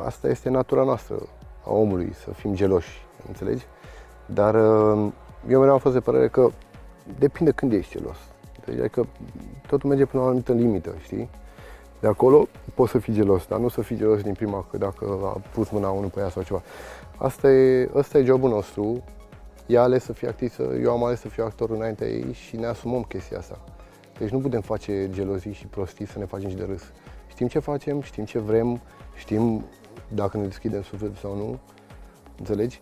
asta 0.04 0.28
este 0.28 0.48
natura 0.48 0.84
noastră 0.84 1.14
a 1.66 1.72
omului, 1.72 2.12
să 2.24 2.30
fim 2.30 2.54
geloși, 2.54 3.06
înțelegi? 3.26 3.64
Dar 4.26 4.54
uh, 4.54 5.12
eu 5.48 5.58
mereu 5.58 5.72
am 5.72 5.78
fost 5.78 5.94
de 5.94 6.00
părere 6.00 6.28
că 6.28 6.50
depinde 7.18 7.50
când 7.50 7.72
ești 7.72 7.98
gelos. 7.98 8.16
Deci, 8.64 8.78
adică 8.78 9.06
totul 9.66 9.88
merge 9.88 10.04
până 10.04 10.22
la 10.22 10.26
o 10.26 10.30
anumită 10.30 10.52
limită, 10.52 10.94
știi? 11.02 11.28
De 12.00 12.06
acolo 12.06 12.46
poți 12.74 12.90
să 12.90 12.98
fii 12.98 13.12
gelos, 13.12 13.46
dar 13.46 13.58
nu 13.58 13.68
să 13.68 13.80
fii 13.80 13.96
gelos 13.96 14.22
din 14.22 14.32
prima 14.32 14.66
că 14.70 14.78
dacă 14.78 15.18
a 15.22 15.40
pus 15.54 15.70
mâna 15.70 15.88
unul 15.88 16.08
pe 16.08 16.20
ea 16.20 16.28
sau 16.28 16.42
ceva. 16.42 16.62
Asta 17.16 17.50
e, 17.50 17.90
asta 17.96 18.18
e 18.18 18.24
jobul 18.24 18.50
nostru. 18.50 19.02
Ea 19.68 19.80
a 19.80 19.82
ales 19.82 20.04
să 20.04 20.12
fie 20.12 20.28
actriță, 20.28 20.62
eu 20.82 20.90
am 20.90 21.04
ales 21.04 21.20
să 21.20 21.28
fiu 21.28 21.44
actor 21.44 21.70
înaintea 21.70 22.06
ei 22.06 22.32
și 22.32 22.56
ne 22.56 22.66
asumăm 22.66 23.02
chestia 23.02 23.38
asta. 23.38 23.60
Deci 24.18 24.30
nu 24.30 24.38
putem 24.38 24.60
face 24.60 25.08
gelozii 25.10 25.52
și 25.52 25.66
prostii 25.66 26.06
să 26.06 26.18
ne 26.18 26.24
facem 26.24 26.48
și 26.48 26.56
de 26.56 26.64
râs. 26.64 26.82
Știm 27.26 27.46
ce 27.46 27.58
facem, 27.58 28.00
știm 28.02 28.24
ce 28.24 28.38
vrem, 28.38 28.80
știm 29.14 29.64
dacă 30.14 30.36
ne 30.36 30.44
deschidem 30.44 30.82
sufletul 30.82 31.16
sau 31.16 31.36
nu, 31.36 31.58
înțelegi? 32.38 32.80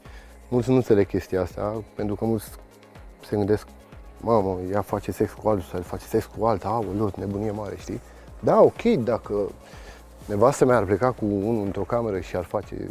Mulți 0.49 0.69
nu 0.69 0.75
înțeleg 0.75 1.07
chestia 1.07 1.41
asta, 1.41 1.83
pentru 1.95 2.15
că 2.15 2.25
mulți 2.25 2.51
se 3.27 3.37
gândesc, 3.37 3.69
mamă, 4.21 4.59
ea 4.71 4.81
face 4.81 5.13
sex 5.13 5.33
cu 5.33 5.49
altul 5.49 5.65
sau 5.71 5.81
face 5.81 6.05
sex 6.05 6.25
cu 6.25 6.45
alta, 6.45 6.69
aoleu, 6.69 7.13
nebunie 7.17 7.51
mare, 7.51 7.77
știi? 7.77 8.01
Da, 8.41 8.61
ok, 8.61 8.83
dacă 8.83 9.51
nevastă 10.27 10.65
mea 10.65 10.77
ar 10.77 10.85
pleca 10.85 11.11
cu 11.11 11.25
unul 11.25 11.65
într-o 11.65 11.83
cameră 11.83 12.21
și 12.21 12.37
ar 12.37 12.45
face 12.45 12.89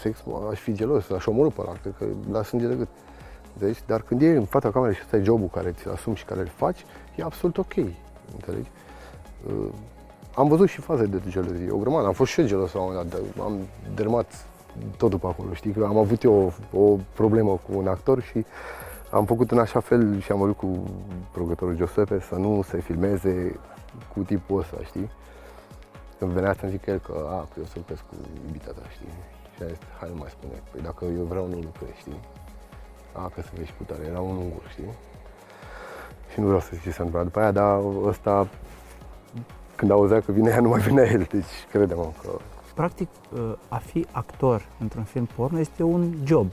sex, 0.00 0.22
aș 0.50 0.58
fi 0.58 0.72
gelos, 0.72 1.10
aș 1.10 1.26
omorâ 1.26 1.48
pe 1.48 1.60
ăla, 1.60 1.72
cred 1.82 1.94
că 1.98 2.04
la 2.32 2.42
sânge 2.42 2.66
de 2.66 2.74
gât. 2.74 2.88
Deci, 3.58 3.78
dar 3.86 4.02
când 4.02 4.22
e 4.22 4.36
în 4.36 4.44
fața 4.44 4.70
camerei 4.70 4.94
și 4.94 5.00
ăsta 5.04 5.16
e 5.16 5.22
jobul 5.22 5.48
care 5.48 5.70
ți-l 5.70 5.90
asumi 5.90 6.16
și 6.16 6.24
care 6.24 6.40
îl 6.40 6.50
faci, 6.56 6.84
e 7.16 7.22
absolut 7.22 7.58
ok, 7.58 7.74
înțelegi? 8.34 8.70
Am 10.34 10.48
văzut 10.48 10.68
și 10.68 10.80
faze 10.80 11.04
de 11.04 11.20
gelozie, 11.28 11.70
o 11.70 11.76
grămadă. 11.76 12.06
Am 12.06 12.12
fost 12.12 12.30
și 12.30 12.40
eu 12.40 12.46
gelos 12.46 12.72
la 12.72 12.80
un 12.80 12.86
moment 12.90 13.10
dat, 13.10 13.44
am 13.44 13.56
dermat 13.94 14.46
totul 14.96 15.18
pe 15.18 15.26
acolo, 15.26 15.52
știi? 15.52 15.70
Că 15.70 15.84
am 15.84 15.96
avut 15.96 16.22
eu 16.22 16.52
o, 16.72 16.80
o 16.80 16.96
problemă 17.14 17.50
cu 17.50 17.78
un 17.78 17.86
actor 17.86 18.22
și 18.22 18.44
am 19.10 19.24
făcut 19.24 19.50
în 19.50 19.58
așa 19.58 19.80
fel 19.80 20.20
și 20.20 20.32
am 20.32 20.38
vorbit 20.38 20.56
cu 20.56 20.82
producătorul 21.32 21.76
Giuseppe 21.76 22.20
să 22.20 22.34
nu 22.34 22.62
se 22.68 22.80
filmeze 22.80 23.60
cu 24.14 24.20
tipul 24.20 24.58
ăsta, 24.58 24.76
știi? 24.84 25.10
Când 26.18 26.30
venea 26.30 26.52
să 26.52 26.66
zic 26.70 26.86
el 26.86 26.98
că, 26.98 27.14
a, 27.28 27.38
că 27.50 27.54
eu 27.58 27.64
sunt 27.64 27.84
cu 27.84 28.14
iubita 28.46 28.70
ta, 28.70 28.82
știi? 28.90 29.08
Și 29.54 29.62
a 29.62 29.66
zis, 29.66 29.78
hai 29.98 30.08
nu 30.12 30.18
mai 30.18 30.28
spune, 30.30 30.62
păi 30.70 30.80
dacă 30.80 31.04
eu 31.04 31.24
vreau 31.24 31.46
nu 31.46 31.54
lucrez, 31.54 31.94
știi? 31.98 32.20
A, 33.12 33.30
că 33.34 33.40
să 33.42 33.50
vezi 33.56 33.72
cu 33.78 33.82
tare, 33.82 34.02
era 34.10 34.20
un 34.20 34.36
ungur, 34.36 34.62
știi? 34.68 34.92
Și 36.32 36.40
nu 36.40 36.46
vreau 36.46 36.60
să 36.60 36.68
zic 36.72 36.82
ce 36.82 36.90
s-a 36.90 37.02
întâmplat 37.02 37.24
după 37.24 37.40
aia, 37.40 37.52
dar 37.52 37.80
ăsta 38.04 38.48
când 39.74 39.90
auzea 39.90 40.20
că 40.20 40.32
vine 40.32 40.50
ea, 40.50 40.60
nu 40.60 40.68
mai 40.68 40.80
venea 40.80 41.04
el, 41.04 41.26
deci 41.30 41.54
credem 41.70 41.96
că... 41.96 42.30
Practic, 42.74 43.08
uh, 43.32 43.52
a 43.68 43.76
fi 43.76 44.06
actor 44.10 44.66
într-un 44.78 45.04
film 45.04 45.28
porno 45.36 45.58
este 45.58 45.82
un 45.82 46.14
job. 46.24 46.46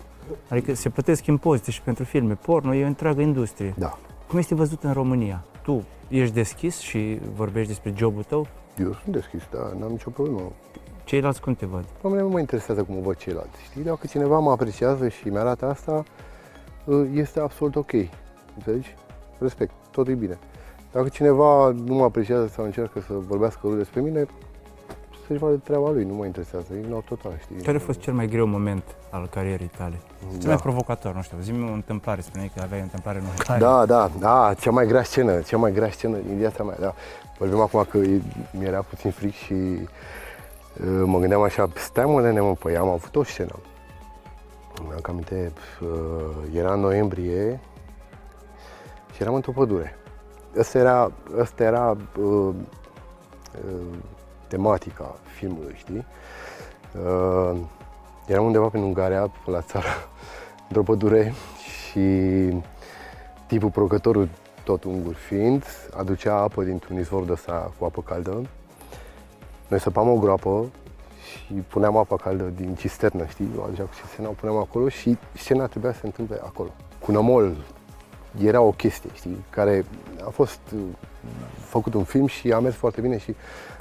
Adică 0.50 0.74
se 0.74 0.90
plătesc 0.90 1.26
impozite 1.26 1.72
și 1.72 1.82
pentru 1.82 2.04
filme 2.04 2.34
porno, 2.34 2.74
e 2.74 2.84
o 2.84 2.88
întreagă 2.88 3.22
industrie. 3.22 3.74
Da. 3.78 3.98
Cum 4.28 4.40
este 4.40 4.56
văzut 4.56 4.84
în 4.84 4.94
România? 4.94 5.44
Tu 5.62 5.84
ești 6.08 6.34
deschis 6.34 6.80
și 6.80 7.20
vorbești 7.36 7.68
despre 7.68 7.94
jobul 7.96 8.24
tău? 8.24 8.48
Eu 8.78 8.94
sunt 9.04 9.16
deschis, 9.16 9.42
da, 9.52 9.72
n-am 9.80 9.92
nicio 9.92 10.10
problemă. 10.10 10.52
Ceilalți 11.04 11.42
cum 11.42 11.56
te 11.56 11.66
văd? 11.66 11.84
Pe 12.02 12.08
mine 12.08 12.22
nu 12.22 12.30
mă 12.30 12.40
interesează 12.40 12.84
cum 12.84 12.98
o 12.98 13.02
văd 13.02 13.16
ceilalți. 13.16 13.62
Știi, 13.64 13.84
dacă 13.84 14.08
cineva 14.08 14.40
mă 14.40 14.52
apreciază 14.52 15.08
și 15.08 15.30
mi 15.30 15.38
arată 15.38 15.66
asta, 15.66 16.04
uh, 16.86 17.08
este 17.14 17.40
absolut 17.40 17.76
ok. 17.76 17.92
Înțelegi? 18.56 18.96
Respect, 19.38 19.74
totul 19.92 20.12
e 20.12 20.16
bine. 20.16 20.38
Dacă 20.92 21.10
cineva 21.10 21.70
nu 21.70 21.94
mă 21.94 22.04
apreciază 22.04 22.48
sau 22.48 22.66
încearcă 22.66 23.00
să 23.00 23.14
vorbească 23.14 23.60
rău 23.64 23.76
despre 23.76 24.02
mine, 24.02 24.26
să-și 25.28 25.40
vadă 25.40 25.56
treaba 25.56 25.90
lui, 25.90 26.04
nu 26.04 26.14
mă 26.14 26.26
interesează, 26.26 26.74
ignor 26.74 27.04
total, 27.04 27.32
știi? 27.42 27.56
Care 27.56 27.78
a 27.78 27.80
fost 27.80 28.00
cel 28.00 28.14
mai 28.14 28.28
greu 28.28 28.48
moment 28.48 28.84
al 29.10 29.28
carierei 29.28 29.70
tale? 29.78 30.02
Da. 30.32 30.38
Cel 30.38 30.48
mai 30.48 30.58
provocator, 30.58 31.14
nu 31.14 31.22
știu, 31.22 31.38
zi-mi 31.42 31.70
o 31.70 31.74
întâmplare, 31.74 32.22
spuneai 32.22 32.52
că 32.56 32.62
aveai 32.64 32.80
o 32.80 32.84
întâmplare 32.84 33.20
în 33.20 33.26
care... 33.38 33.60
Da, 33.60 33.86
da, 33.86 34.12
da, 34.20 34.54
cea 34.60 34.72
mai 34.72 34.88
grea 34.88 35.04
scenă, 35.04 35.40
cea 35.40 35.58
mai 35.58 35.72
grea 35.72 35.92
scenă 35.92 36.18
din 36.18 36.38
viața 36.38 36.64
mea, 36.64 36.76
da. 36.80 36.94
Vorbim 37.38 37.60
acum 37.60 37.84
că 37.90 37.98
mi-era 38.52 38.82
puțin 38.82 39.12
fric 39.12 39.34
și 39.34 39.54
uh, 39.54 41.04
mă 41.06 41.20
gândeam 41.20 41.42
așa, 41.42 41.70
stai 41.76 42.06
mă, 42.06 42.22
nene, 42.22 42.40
mă, 42.40 42.54
păi 42.54 42.78
am 42.78 42.88
avut 42.88 43.16
o 43.16 43.24
scenă. 43.24 43.60
Mi-am 44.88 45.00
cam 45.02 45.14
aminte, 45.14 45.52
uh, 45.82 46.58
era 46.58 46.74
în 46.74 46.80
noiembrie 46.80 47.60
și 49.16 49.22
eram 49.22 49.34
într-o 49.34 49.52
pădure. 49.52 49.96
Asta 50.60 50.78
era, 50.78 51.12
asta 51.42 51.64
era 51.64 51.98
uh, 52.20 52.54
uh, 53.66 53.98
tematica 54.48 55.16
filmului, 55.24 55.74
știi? 55.78 56.06
Uh, 57.06 57.58
eram 58.28 58.46
undeva 58.46 58.68
prin 58.68 58.84
Ungaria, 58.84 59.32
la 59.46 59.62
țară, 59.62 59.88
într-o 60.68 60.84
pădure 60.84 61.34
și 61.64 62.00
tipul 63.48 63.70
procătorul, 63.70 64.30
tot 64.66 64.84
ungur 64.84 65.14
fiind, 65.14 65.64
aducea 65.98 66.36
apă 66.36 66.64
dintr-un 66.64 67.00
izvor 67.00 67.24
de 67.24 67.32
ăsta 67.32 67.72
cu 67.78 67.86
apă 67.86 68.02
caldă. 68.02 68.42
Noi 69.68 69.80
săpam 69.80 70.10
o 70.10 70.16
groapă 70.16 70.66
și 71.32 71.54
puneam 71.54 71.98
apa 71.98 72.16
caldă 72.16 72.44
din 72.44 72.76
cisternă, 72.76 73.26
știi? 73.26 73.50
O 73.58 73.64
aducea 73.64 73.84
cu 73.84 73.96
cisterna, 73.96 74.30
o 74.30 74.32
puneam 74.32 74.58
acolo 74.58 74.90
și 74.90 75.18
scena 75.34 75.66
trebuia 75.68 75.92
să 75.92 76.00
se 76.00 76.06
întâmple 76.06 76.40
acolo. 76.44 76.70
Cu 77.00 77.12
nămol 77.12 77.56
era 78.44 78.62
o 78.62 78.72
chestie, 78.72 79.10
știi, 79.14 79.46
care 79.50 79.86
a 80.26 80.30
fost 80.30 80.60
uh, 80.76 80.82
făcut 81.60 81.94
un 81.94 82.04
film 82.04 82.28
și 82.28 82.52
a 82.52 82.60
mers 82.60 82.76
foarte 82.76 83.02
bine 83.02 83.18
și 83.18 83.36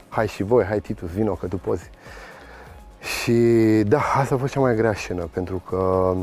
hai 0.08 0.28
și 0.28 0.42
voi, 0.42 0.64
hai 0.64 0.80
Titus, 0.80 1.10
vino 1.10 1.34
că 1.34 1.46
tu 1.46 1.56
poți. 1.56 1.90
Și 3.00 3.32
da, 3.86 4.00
asta 4.16 4.34
a 4.34 4.38
fost 4.38 4.52
cea 4.52 4.60
mai 4.60 4.74
grea 4.74 4.94
scenă, 4.94 5.28
pentru 5.32 5.62
că 5.68 6.14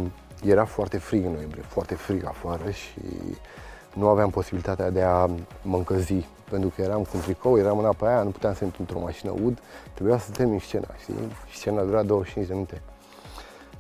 era 0.43 0.66
foarte 0.66 0.97
frig 0.97 1.26
în 1.26 1.32
noiembrie, 1.32 1.64
foarte 1.68 1.95
frig 1.95 2.26
afară 2.26 2.70
și 2.70 2.99
nu 3.93 4.07
aveam 4.07 4.29
posibilitatea 4.29 4.89
de 4.89 5.01
a 5.01 5.25
mă 5.61 5.77
încălzi, 5.77 6.27
pentru 6.49 6.71
că 6.75 6.81
eram 6.81 7.01
cu 7.01 7.09
un 7.13 7.21
tricou, 7.21 7.57
eram 7.57 7.77
în 7.77 7.85
apa 7.85 8.07
aia, 8.07 8.23
nu 8.23 8.29
puteam 8.29 8.53
să 8.53 8.63
intru 8.63 8.81
într-o 8.81 8.99
mașină 8.99 9.33
ud, 9.43 9.59
trebuia 9.93 10.17
să 10.17 10.31
termin 10.31 10.59
scena, 10.59 10.87
știi? 11.01 11.15
Scena 11.53 11.83
dura 11.83 12.03
25 12.03 12.47
de 12.47 12.53
minute. 12.53 12.81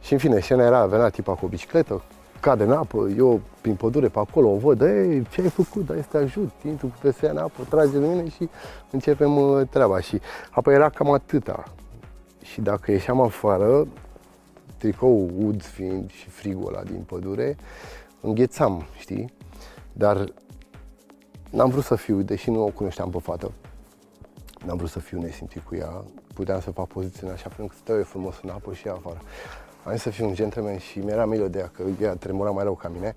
Și 0.01 0.13
în 0.13 0.19
fine, 0.19 0.39
scena 0.39 0.63
era, 0.63 0.85
venea 0.85 1.09
tipa 1.09 1.33
cu 1.33 1.45
o 1.45 1.47
bicicletă, 1.47 2.01
cade 2.39 2.63
în 2.63 2.71
apă, 2.71 3.07
eu 3.17 3.41
prin 3.61 3.75
pădure 3.75 4.07
pe 4.07 4.19
acolo 4.19 4.49
o 4.49 4.57
văd, 4.57 4.81
ei, 4.81 5.27
ce 5.29 5.41
ai 5.41 5.49
făcut, 5.49 5.85
da, 5.85 5.93
să 5.93 6.07
te 6.11 6.17
ajut, 6.17 6.51
intru 6.65 6.87
cu 6.87 7.07
PSA 7.07 7.29
în 7.29 7.37
apă, 7.37 7.63
trage 7.69 7.99
de 7.99 8.07
mine 8.07 8.29
și 8.29 8.49
începem 8.91 9.37
uh, 9.37 9.67
treaba. 9.69 9.99
Și 9.99 10.21
apoi 10.51 10.73
era 10.73 10.89
cam 10.89 11.11
atâta. 11.11 11.63
Și 12.41 12.61
dacă 12.61 12.91
ieșeam 12.91 13.21
afară, 13.21 13.87
tricou 14.77 15.29
ud 15.39 15.63
fiind 15.63 16.11
și 16.11 16.29
frigul 16.29 16.67
ăla 16.67 16.83
din 16.83 17.03
pădure, 17.07 17.57
înghețam, 18.21 18.85
știi? 18.99 19.33
Dar 19.93 20.33
n-am 21.49 21.69
vrut 21.69 21.83
să 21.83 21.95
fiu, 21.95 22.21
deși 22.21 22.49
nu 22.49 22.63
o 22.63 22.69
cunoșteam 22.69 23.09
pe 23.09 23.17
fată, 23.19 23.51
n-am 24.65 24.77
vrut 24.77 24.89
să 24.89 24.99
fiu 24.99 25.21
nesimțit 25.21 25.61
cu 25.61 25.75
ea, 25.75 26.03
puteam 26.33 26.59
să 26.59 26.71
fac 26.71 26.87
poziție 26.87 27.27
în 27.27 27.33
așa 27.33 27.49
fel 27.49 27.63
încât 27.63 27.77
stau 27.77 27.95
eu 27.95 28.03
frumos 28.03 28.35
în 28.43 28.49
apă 28.49 28.73
și 28.73 28.87
ea 28.87 28.93
afară. 28.93 29.21
Am 29.83 29.91
zis 29.93 30.01
să 30.01 30.09
fiu 30.09 30.27
un 30.27 30.33
gentleman 30.33 30.77
și 30.77 30.99
mi-era 30.99 31.25
milă 31.25 31.47
de 31.47 31.59
ea, 31.59 31.71
că 31.73 31.83
ea 32.01 32.15
tremura 32.15 32.49
mai 32.49 32.63
rău 32.63 32.75
ca 32.75 32.87
mine. 32.87 33.15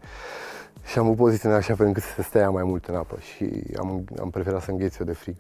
Și 0.85 0.99
am 0.99 1.15
poziție 1.15 1.49
în 1.49 1.55
așa 1.55 1.75
fel 1.75 1.87
încât 1.87 2.03
să 2.03 2.23
stea 2.23 2.51
mai 2.51 2.63
mult 2.63 2.85
în 2.85 2.95
apă 2.95 3.17
și 3.19 3.63
am, 3.79 4.05
am 4.21 4.31
preferat 4.31 4.63
să 4.63 4.71
îngheț 4.71 4.99
eu 4.99 5.07
de 5.07 5.13
frig. 5.13 5.37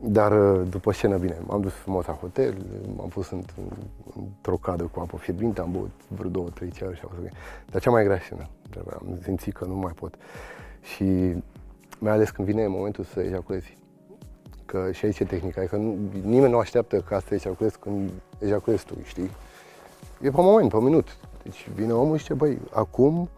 Dar 0.00 0.32
uh, 0.32 0.68
după 0.68 0.92
scenă, 0.92 1.16
bine, 1.16 1.36
m-am 1.46 1.60
dus 1.60 1.72
frumos 1.72 2.06
la 2.06 2.12
hotel, 2.12 2.56
m-am 2.96 3.08
pus 3.08 3.30
într-o 3.30 4.56
cadă 4.56 4.84
cu 4.84 5.00
apă 5.00 5.16
fierbinte, 5.16 5.60
am 5.60 5.72
băut 5.72 5.90
vreo 6.08 6.30
două, 6.30 6.48
trei 6.48 6.70
cearuri 6.70 6.98
și 6.98 7.02
a 7.04 7.08
fost 7.08 7.20
ok. 7.20 7.30
Dar 7.70 7.80
cea 7.80 7.90
mai 7.90 8.04
grea 8.04 8.18
scenă, 8.18 8.48
am 8.92 9.18
simțit 9.22 9.54
că 9.54 9.64
nu 9.64 9.74
mai 9.74 9.92
pot. 9.92 10.14
Și 10.84 11.34
mai 11.98 12.12
ales 12.12 12.30
când 12.30 12.48
vine 12.48 12.66
momentul 12.66 13.04
să 13.04 13.20
ejaculezi. 13.20 13.76
Că 14.66 14.92
și 14.92 15.04
aici 15.04 15.18
e 15.18 15.24
tehnica, 15.24 15.60
că 15.60 15.76
nu, 15.76 15.96
nimeni 16.22 16.52
nu 16.52 16.58
așteaptă 16.58 17.00
ca 17.00 17.20
să 17.20 17.34
ejaculezi 17.34 17.78
când 17.78 18.10
ejaculezi 18.38 18.84
tu, 18.84 18.94
știi? 19.02 19.30
E 20.20 20.30
pe 20.30 20.40
moment, 20.40 20.70
pe 20.70 20.80
minut. 20.80 21.16
Deci 21.42 21.68
vine 21.74 21.92
omul 21.92 22.16
și 22.16 22.22
zice, 22.22 22.34
băi, 22.34 22.58
acum 22.72 23.28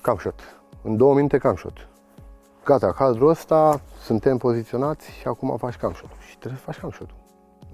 cam 0.00 0.16
shot. 0.18 0.40
În 0.82 0.96
două 0.96 1.14
minute 1.14 1.38
cam 1.38 1.56
shot. 1.56 1.88
Gata, 2.64 2.92
cadrul 2.92 3.28
ăsta, 3.28 3.80
suntem 4.02 4.36
poziționați 4.36 5.10
și 5.10 5.26
acum 5.26 5.56
faci 5.56 5.76
cam 5.76 5.92
shot 5.92 6.10
Și 6.28 6.38
trebuie 6.38 6.58
să 6.58 6.64
faci 6.64 6.78
cam 6.78 6.90
shot 6.90 7.08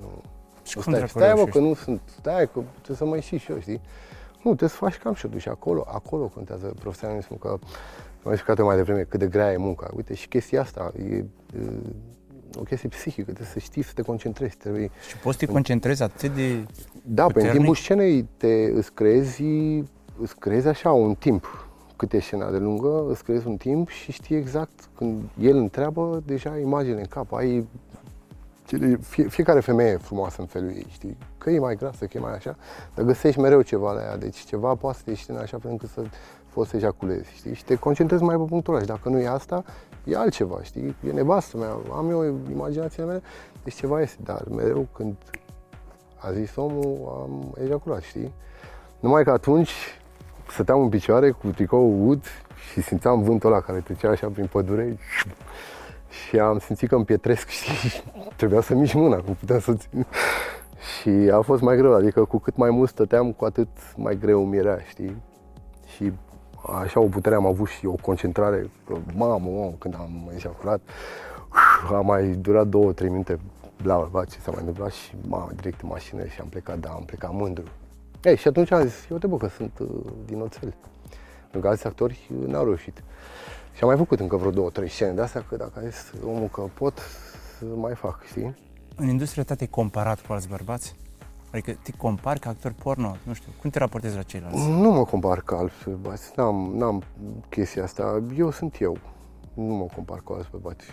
Nu. 0.00 0.22
Și 0.62 0.80
stai, 0.80 1.08
stai 1.08 1.32
mă, 1.34 1.44
că 1.44 1.58
nu 1.58 1.74
sunt, 1.74 2.00
stai, 2.18 2.50
că 2.52 2.60
trebuie 2.72 2.96
să 2.96 3.04
mai 3.04 3.14
ieși 3.14 3.36
și 3.36 3.50
eu, 3.50 3.58
știi? 3.58 3.80
Nu, 4.42 4.54
trebuie 4.54 4.68
să 4.68 4.76
faci 4.76 4.96
cam 4.96 5.14
shot 5.14 5.38
și 5.38 5.48
acolo, 5.48 5.84
acolo 5.88 6.26
contează 6.26 6.74
profesionalismul, 6.78 7.38
că 7.38 7.58
am 8.24 8.32
explicat 8.32 8.64
mai 8.64 8.76
devreme 8.76 9.02
cât 9.02 9.18
de 9.18 9.26
grea 9.26 9.52
e 9.52 9.56
munca. 9.56 9.90
Uite, 9.96 10.14
și 10.14 10.28
chestia 10.28 10.60
asta 10.60 10.92
e, 10.98 11.14
e 11.14 11.24
o 12.58 12.62
chestie 12.62 12.88
psihică, 12.88 13.22
trebuie 13.22 13.46
să 13.52 13.58
știi 13.58 13.82
să 13.82 13.92
te 13.94 14.02
concentrezi. 14.02 14.56
Trebuie... 14.56 14.90
Și 15.08 15.18
poți 15.18 15.38
să 15.38 15.46
te 15.46 15.52
concentrezi 15.52 16.02
atât 16.02 16.34
de 16.34 16.66
Da, 17.02 17.26
pe 17.26 17.40
în 17.46 17.50
timpul 17.50 17.74
scenei 17.74 18.28
te 18.36 18.70
îți 18.74 18.92
creezi, 18.92 19.42
îți 20.20 20.36
creezi 20.38 20.68
așa 20.68 20.92
un 20.92 21.14
timp. 21.14 21.68
Cât 21.96 22.12
e 22.12 22.20
scena 22.20 22.50
de 22.50 22.58
lungă, 22.58 23.06
îți 23.08 23.24
creezi 23.24 23.46
un 23.46 23.56
timp 23.56 23.88
și 23.88 24.12
știi 24.12 24.36
exact 24.36 24.88
când 24.96 25.22
el 25.40 25.56
întreabă, 25.56 26.22
deja 26.26 26.50
ai 26.50 26.62
imagine 26.62 26.98
în 26.98 27.06
cap, 27.06 27.32
ai 27.32 27.66
fie, 29.00 29.28
fiecare 29.28 29.60
femeie 29.60 29.90
e 29.90 29.96
frumoasă 29.96 30.40
în 30.40 30.46
felul 30.46 30.70
ei, 30.70 30.86
știi? 30.90 31.16
Că 31.38 31.50
e 31.50 31.58
mai 31.58 31.76
grasă, 31.76 32.04
că 32.04 32.16
e 32.16 32.20
mai 32.20 32.34
așa, 32.34 32.56
dar 32.94 33.04
găsești 33.04 33.40
mereu 33.40 33.62
ceva 33.62 33.92
la 33.92 34.02
ea, 34.02 34.16
deci 34.16 34.38
ceva 34.38 34.74
poate 34.74 34.96
să 34.96 35.02
te 35.04 35.10
ieși 35.10 35.30
în 35.30 35.36
așa 35.36 35.58
fel 35.58 35.70
încât 35.70 35.88
să 35.88 36.02
poți 36.54 36.70
să 36.70 36.76
ejaculezi, 36.76 37.34
știi? 37.34 37.54
Și 37.54 37.64
te 37.64 37.74
concentrezi 37.74 38.22
mai 38.22 38.36
pe 38.36 38.42
punctul 38.48 38.72
ăla 38.74 38.82
și 38.82 38.88
dacă 38.88 39.08
nu 39.08 39.18
e 39.18 39.28
asta, 39.28 39.64
e 40.04 40.16
altceva, 40.16 40.58
știi? 40.62 40.96
E 41.08 41.12
nevastă 41.12 41.56
mea, 41.56 41.76
am 41.92 42.10
eu 42.10 42.36
imaginația 42.50 43.04
mea, 43.04 43.20
deci 43.64 43.74
ceva 43.74 44.00
este, 44.00 44.18
dar 44.24 44.42
mereu 44.50 44.86
când 44.92 45.16
a 46.16 46.32
zis 46.32 46.56
omul, 46.56 47.18
am 47.22 47.54
ejaculat, 47.64 48.00
știi? 48.00 48.32
Numai 49.00 49.24
că 49.24 49.30
atunci 49.30 49.70
stăteam 50.50 50.80
în 50.80 50.88
picioare 50.88 51.30
cu 51.30 51.46
tricou 51.46 52.06
ud 52.06 52.24
și 52.70 52.82
simțeam 52.82 53.22
vântul 53.22 53.52
ăla 53.52 53.60
care 53.60 53.78
trecea 53.78 54.10
așa 54.10 54.28
prin 54.28 54.46
pădure 54.46 54.96
și 56.08 56.38
am 56.38 56.58
simțit 56.58 56.88
că 56.88 56.94
îmi 56.94 57.04
pietresc 57.04 57.48
și 57.48 58.02
trebuia 58.36 58.60
să 58.60 58.74
mișc 58.74 58.94
mâna, 58.94 59.16
cum 59.16 59.34
puteam 59.34 59.58
să 59.58 59.72
țin. 59.72 60.06
Și 61.00 61.08
a 61.08 61.40
fost 61.40 61.62
mai 61.62 61.76
greu, 61.76 61.94
adică 61.94 62.24
cu 62.24 62.38
cât 62.38 62.56
mai 62.56 62.70
mult 62.70 62.88
stăteam, 62.88 63.32
cu 63.32 63.44
atât 63.44 63.68
mai 63.96 64.18
greu 64.18 64.44
mi 64.44 64.56
era, 64.56 64.80
știi? 64.80 65.22
Și 65.94 66.12
așa 66.72 67.00
o 67.00 67.08
putere 67.08 67.34
am 67.34 67.46
avut 67.46 67.68
și 67.68 67.86
o 67.86 67.94
concentrare, 67.94 68.70
mamă, 69.14 69.50
mamă, 69.50 69.72
când 69.78 69.94
am 69.94 70.30
ejaculat, 70.34 70.80
a 71.92 72.00
mai 72.00 72.26
durat 72.26 72.66
două, 72.66 72.92
trei 72.92 73.08
minute, 73.08 73.38
bla, 73.82 73.96
bla, 73.96 74.08
bla, 74.10 74.24
ce 74.24 74.38
s-a 74.40 74.50
mai 74.50 74.60
întâmplat 74.60 74.92
și 74.92 75.14
mamă, 75.26 75.50
direct 75.56 75.80
în 75.80 75.88
mașină 75.88 76.26
și 76.26 76.40
am 76.40 76.46
plecat, 76.46 76.78
da, 76.78 76.88
am 76.88 77.02
plecat 77.04 77.32
mândru. 77.32 77.64
Ei, 78.22 78.36
și 78.36 78.48
atunci 78.48 78.70
am 78.70 78.86
zis, 78.86 79.06
eu 79.10 79.18
te 79.18 79.26
bă, 79.26 79.36
că 79.36 79.48
sunt 79.48 79.78
uh, 79.78 79.88
din 80.24 80.40
oțel. 80.40 80.74
Pentru 81.40 81.60
că 81.60 81.68
alți 81.68 81.86
actori 81.86 82.30
n-au 82.46 82.64
reușit. 82.64 83.02
Și 83.72 83.82
am 83.82 83.88
mai 83.88 83.96
făcut 83.96 84.20
încă 84.20 84.36
vreo 84.36 84.50
două, 84.50 84.70
trei 84.70 84.88
scene 84.88 85.12
de 85.12 85.20
astea, 85.20 85.44
că 85.48 85.56
dacă 85.56 85.72
a 85.76 85.88
zis 85.88 86.12
omul 86.24 86.48
că 86.48 86.60
pot, 86.74 86.98
să 87.58 87.64
mai 87.64 87.94
fac, 87.94 88.24
știi? 88.24 88.56
În 88.96 89.08
industria 89.08 89.42
ta 89.42 89.54
te-ai 89.54 89.68
comparat 89.68 90.20
cu 90.20 90.32
alți 90.32 90.48
bărbați? 90.48 90.96
Adică 91.54 91.78
te 91.82 91.92
compari 91.96 92.40
ca 92.40 92.50
actor 92.50 92.72
porno? 92.72 93.16
Nu 93.22 93.32
știu, 93.32 93.52
cum 93.60 93.70
te 93.70 93.78
raportezi 93.78 94.16
la 94.16 94.22
ceilalți? 94.22 94.68
Nu 94.68 94.90
mă 94.90 95.04
compar 95.04 95.40
ca 95.40 95.56
alți 95.56 95.74
bărbați, 95.84 96.32
n-am, 96.36 96.72
n-am 96.76 97.02
chestia 97.48 97.82
asta. 97.82 98.22
Eu 98.36 98.50
sunt 98.50 98.80
eu, 98.80 98.96
nu 99.54 99.74
mă 99.74 99.86
compar 99.94 100.18
cu 100.18 100.32
alți 100.32 100.48
bărbați. 100.50 100.86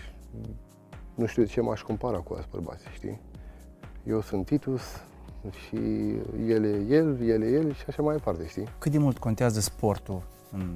Nu 1.15 1.25
știu 1.25 1.43
de 1.43 1.49
ce 1.49 1.61
m-aș 1.61 1.81
compara 1.81 2.17
cu 2.17 2.33
alți 2.33 2.47
bărbați, 2.51 2.83
știi? 2.93 3.21
Eu 4.03 4.21
sunt 4.21 4.45
Titus 4.45 4.81
și 5.67 5.77
el 6.47 6.63
e 6.63 6.95
el, 6.95 7.21
el 7.21 7.41
e 7.41 7.47
el 7.47 7.73
și 7.73 7.83
așa 7.87 8.01
mai 8.01 8.15
departe, 8.15 8.47
știi? 8.47 8.67
Cât 8.77 8.91
de 8.91 8.97
mult 8.97 9.17
contează 9.17 9.59
sportul 9.59 10.21
în 10.51 10.75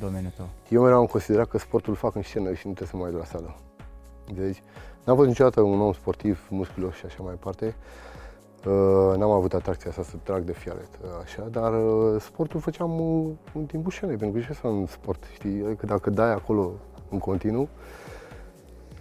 domeniul 0.00 0.32
tău? 0.36 0.48
Eu 0.68 0.82
mereu 0.82 0.98
am 0.98 1.06
considerat 1.06 1.48
că 1.48 1.58
sportul 1.58 1.90
îl 1.90 1.98
fac 1.98 2.14
în 2.14 2.22
scenă 2.22 2.52
și 2.52 2.66
nu 2.66 2.72
trebuie 2.72 2.88
să 2.88 2.96
mă 2.96 3.04
uit 3.04 3.18
la 3.18 3.24
sală. 3.24 3.56
Deci, 4.34 4.62
n-am 5.04 5.16
fost 5.16 5.28
niciodată 5.28 5.60
un 5.60 5.80
om 5.80 5.92
sportiv, 5.92 6.46
musculos 6.50 6.94
și 6.94 7.06
așa 7.06 7.22
mai 7.22 7.32
departe. 7.32 7.74
Uh, 8.66 9.16
n-am 9.16 9.30
avut 9.30 9.54
atracția 9.54 9.90
asta 9.90 10.02
să 10.02 10.16
trag 10.22 10.42
de 10.42 10.52
fiaret, 10.52 10.88
uh, 11.02 11.08
așa, 11.22 11.48
dar 11.50 11.72
uh, 11.72 12.20
sportul 12.20 12.60
făceam 12.60 12.90
în 13.54 13.64
timpul 13.66 13.92
scenei, 13.92 14.16
pentru 14.16 14.40
că 14.40 14.46
ce 14.46 14.52
să 14.52 14.66
în 14.66 14.86
sport, 14.86 15.24
știi? 15.32 15.64
Adică 15.66 15.86
dacă 15.86 16.10
dai 16.10 16.32
acolo 16.32 16.72
în 17.10 17.18
continuu, 17.18 17.68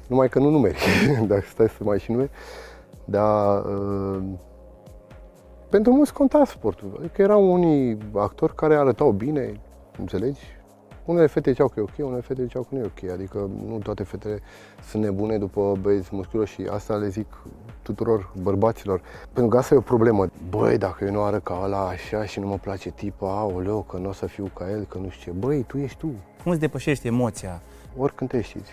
numai 0.07 0.29
că 0.29 0.39
nu 0.39 0.49
numeri, 0.49 0.77
dacă 1.27 1.43
stai 1.49 1.69
să 1.69 1.83
mai 1.83 1.99
și 1.99 2.11
numeri, 2.11 2.31
dar 3.05 3.63
pentru 5.69 5.93
mulți 5.93 6.13
conta 6.13 6.45
sportul. 6.45 6.95
Adică 6.99 7.21
erau 7.21 7.51
unii 7.53 7.97
actori 8.13 8.55
care 8.55 8.75
arătau 8.75 9.11
bine, 9.11 9.61
înțelegi? 9.99 10.54
Unele 11.05 11.27
fete 11.27 11.49
ziceau 11.49 11.67
că 11.67 11.79
e 11.79 11.83
ok, 11.83 11.91
unele 11.97 12.21
fete 12.21 12.43
ziceau 12.43 12.61
că 12.61 12.75
nu 12.75 12.79
e 12.79 12.83
ok, 12.83 13.11
adică 13.11 13.49
nu 13.67 13.77
toate 13.77 14.03
fetele 14.03 14.41
sunt 14.89 15.03
nebune 15.03 15.37
după 15.37 15.77
băieți 15.81 16.09
musculoși 16.11 16.53
și 16.53 16.67
asta 16.71 16.95
le 16.95 17.07
zic 17.07 17.27
tuturor 17.81 18.31
bărbaților. 18.41 19.01
Pentru 19.33 19.47
că 19.47 19.57
asta 19.57 19.73
e 19.73 19.77
o 19.77 19.81
problemă. 19.81 20.27
Băi, 20.49 20.77
dacă 20.77 21.05
eu 21.05 21.11
nu 21.11 21.21
arăt 21.21 21.43
ca 21.43 21.59
ăla 21.63 21.87
așa 21.87 22.25
și 22.25 22.39
nu 22.39 22.47
mă 22.47 22.57
place 22.57 22.89
tipa, 22.89 23.39
aoleu, 23.39 23.81
că 23.81 23.97
nu 23.97 24.09
o 24.09 24.11
să 24.11 24.25
fiu 24.25 24.49
ca 24.53 24.69
el, 24.69 24.83
că 24.83 24.97
nu 24.97 25.09
știu 25.09 25.31
ce. 25.31 25.37
Băi, 25.37 25.63
tu 25.63 25.77
ești 25.77 25.97
tu. 25.97 26.11
Cum 26.43 26.51
îți 26.51 26.59
depășești 26.59 27.07
emoția? 27.07 27.61
Ori 27.97 28.15
când 28.15 28.29
te 28.29 28.41
știți, 28.41 28.71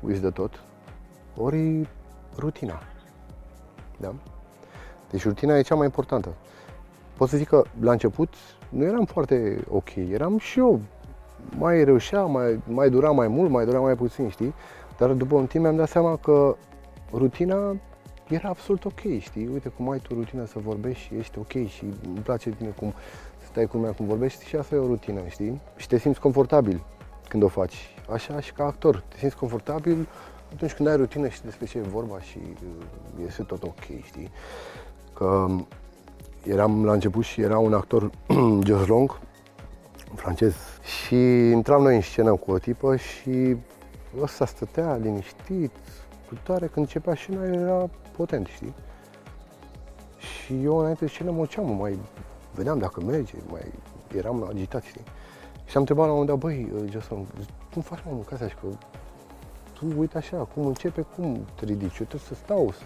uiți 0.00 0.20
de 0.20 0.30
tot, 0.30 0.60
ori 1.36 1.88
rutina. 2.38 2.82
Da? 3.96 4.14
Deci 5.10 5.24
rutina 5.24 5.56
e 5.56 5.62
cea 5.62 5.74
mai 5.74 5.84
importantă. 5.84 6.34
Pot 7.16 7.28
să 7.28 7.36
zic 7.36 7.48
că 7.48 7.62
la 7.80 7.92
început 7.92 8.34
nu 8.68 8.84
eram 8.84 9.04
foarte 9.04 9.64
ok, 9.68 9.94
eram 9.94 10.38
și 10.38 10.58
eu 10.58 10.80
mai 11.58 11.84
reușea, 11.84 12.22
mai, 12.22 12.60
mai 12.68 12.90
dura 12.90 13.10
mai 13.10 13.28
mult, 13.28 13.50
mai 13.50 13.64
dura 13.64 13.78
mai 13.78 13.94
puțin, 13.94 14.28
știi? 14.28 14.54
Dar 14.98 15.10
după 15.10 15.34
un 15.34 15.46
timp 15.46 15.62
mi-am 15.62 15.76
dat 15.76 15.88
seama 15.88 16.16
că 16.16 16.56
rutina 17.12 17.76
era 18.28 18.48
absolut 18.48 18.84
ok, 18.84 19.00
știi? 19.18 19.48
Uite 19.52 19.68
cum 19.68 19.90
ai 19.90 19.98
tu 19.98 20.14
rutina 20.14 20.44
să 20.44 20.58
vorbești 20.58 21.02
și 21.02 21.14
ești 21.18 21.38
ok 21.38 21.66
și 21.66 21.84
îmi 22.06 22.18
place 22.22 22.50
tine 22.50 22.68
cum 22.68 22.94
stai 23.50 23.66
cu 23.66 23.76
lumea, 23.76 23.92
cum 23.92 24.06
vorbești 24.06 24.46
și 24.46 24.56
asta 24.56 24.74
e 24.74 24.78
o 24.78 24.86
rutină, 24.86 25.20
știi? 25.28 25.60
Și 25.76 25.88
te 25.88 25.98
simți 25.98 26.20
confortabil 26.20 26.82
când 27.28 27.42
o 27.42 27.48
faci. 27.48 27.94
Așa 28.12 28.40
și 28.40 28.52
ca 28.52 28.64
actor, 28.64 29.04
te 29.08 29.16
simți 29.18 29.36
confortabil 29.36 30.08
atunci 30.54 30.72
când 30.72 30.88
ai 30.88 30.96
rutină 30.96 31.28
și 31.28 31.42
despre 31.42 31.66
ce 31.66 31.78
e 31.78 31.80
vorba 31.80 32.20
și 32.20 32.38
uh, 32.38 33.24
este 33.26 33.42
tot 33.42 33.62
ok, 33.62 34.02
știi? 34.02 34.30
Că 35.14 35.46
eram 36.42 36.84
la 36.84 36.92
început 36.92 37.24
și 37.24 37.40
era 37.40 37.58
un 37.58 37.74
actor, 37.74 38.10
Josh 38.66 38.86
Long, 38.86 39.18
francez, 40.14 40.54
și 40.86 41.50
intram 41.50 41.82
noi 41.82 41.94
în 41.94 42.00
scenă 42.00 42.34
cu 42.34 42.50
o 42.50 42.58
tipă 42.58 42.96
și 42.96 43.56
ăsta 44.20 44.46
stătea 44.46 44.96
liniștit, 44.96 45.70
cu 46.28 46.34
tare, 46.42 46.66
când 46.66 46.86
începea 46.86 47.14
scena 47.14 47.44
era 47.44 47.90
potent, 48.16 48.46
știi? 48.46 48.74
Și 50.18 50.62
eu 50.62 50.76
înainte 50.76 51.04
de 51.04 51.10
scenă 51.10 51.30
mă 51.30 51.46
ceam, 51.46 51.76
mai 51.76 51.98
vedeam 52.54 52.78
dacă 52.78 53.00
merge, 53.00 53.34
mai 53.50 53.72
eram 54.16 54.46
agitat, 54.50 54.82
știi? 54.82 55.04
Și 55.64 55.76
am 55.76 55.80
întrebat 55.80 56.06
la 56.06 56.12
un 56.12 56.18
moment 56.18 56.40
dat, 56.40 56.50
băi, 56.50 56.70
uh, 56.74 56.90
Jason, 56.90 57.26
cum 57.72 57.82
faci 57.82 58.02
mă 58.06 58.12
mâncați 58.14 58.42
așa? 58.42 58.54
Că 58.60 58.66
tu 59.72 59.86
uite 59.98 60.18
așa, 60.18 60.36
cum 60.36 60.66
începe, 60.66 61.06
cum 61.16 61.46
te 61.54 61.64
ridici? 61.64 61.98
Eu 61.98 62.06
trebuie 62.06 62.20
să 62.28 62.34
stau, 62.34 62.72
să 62.72 62.84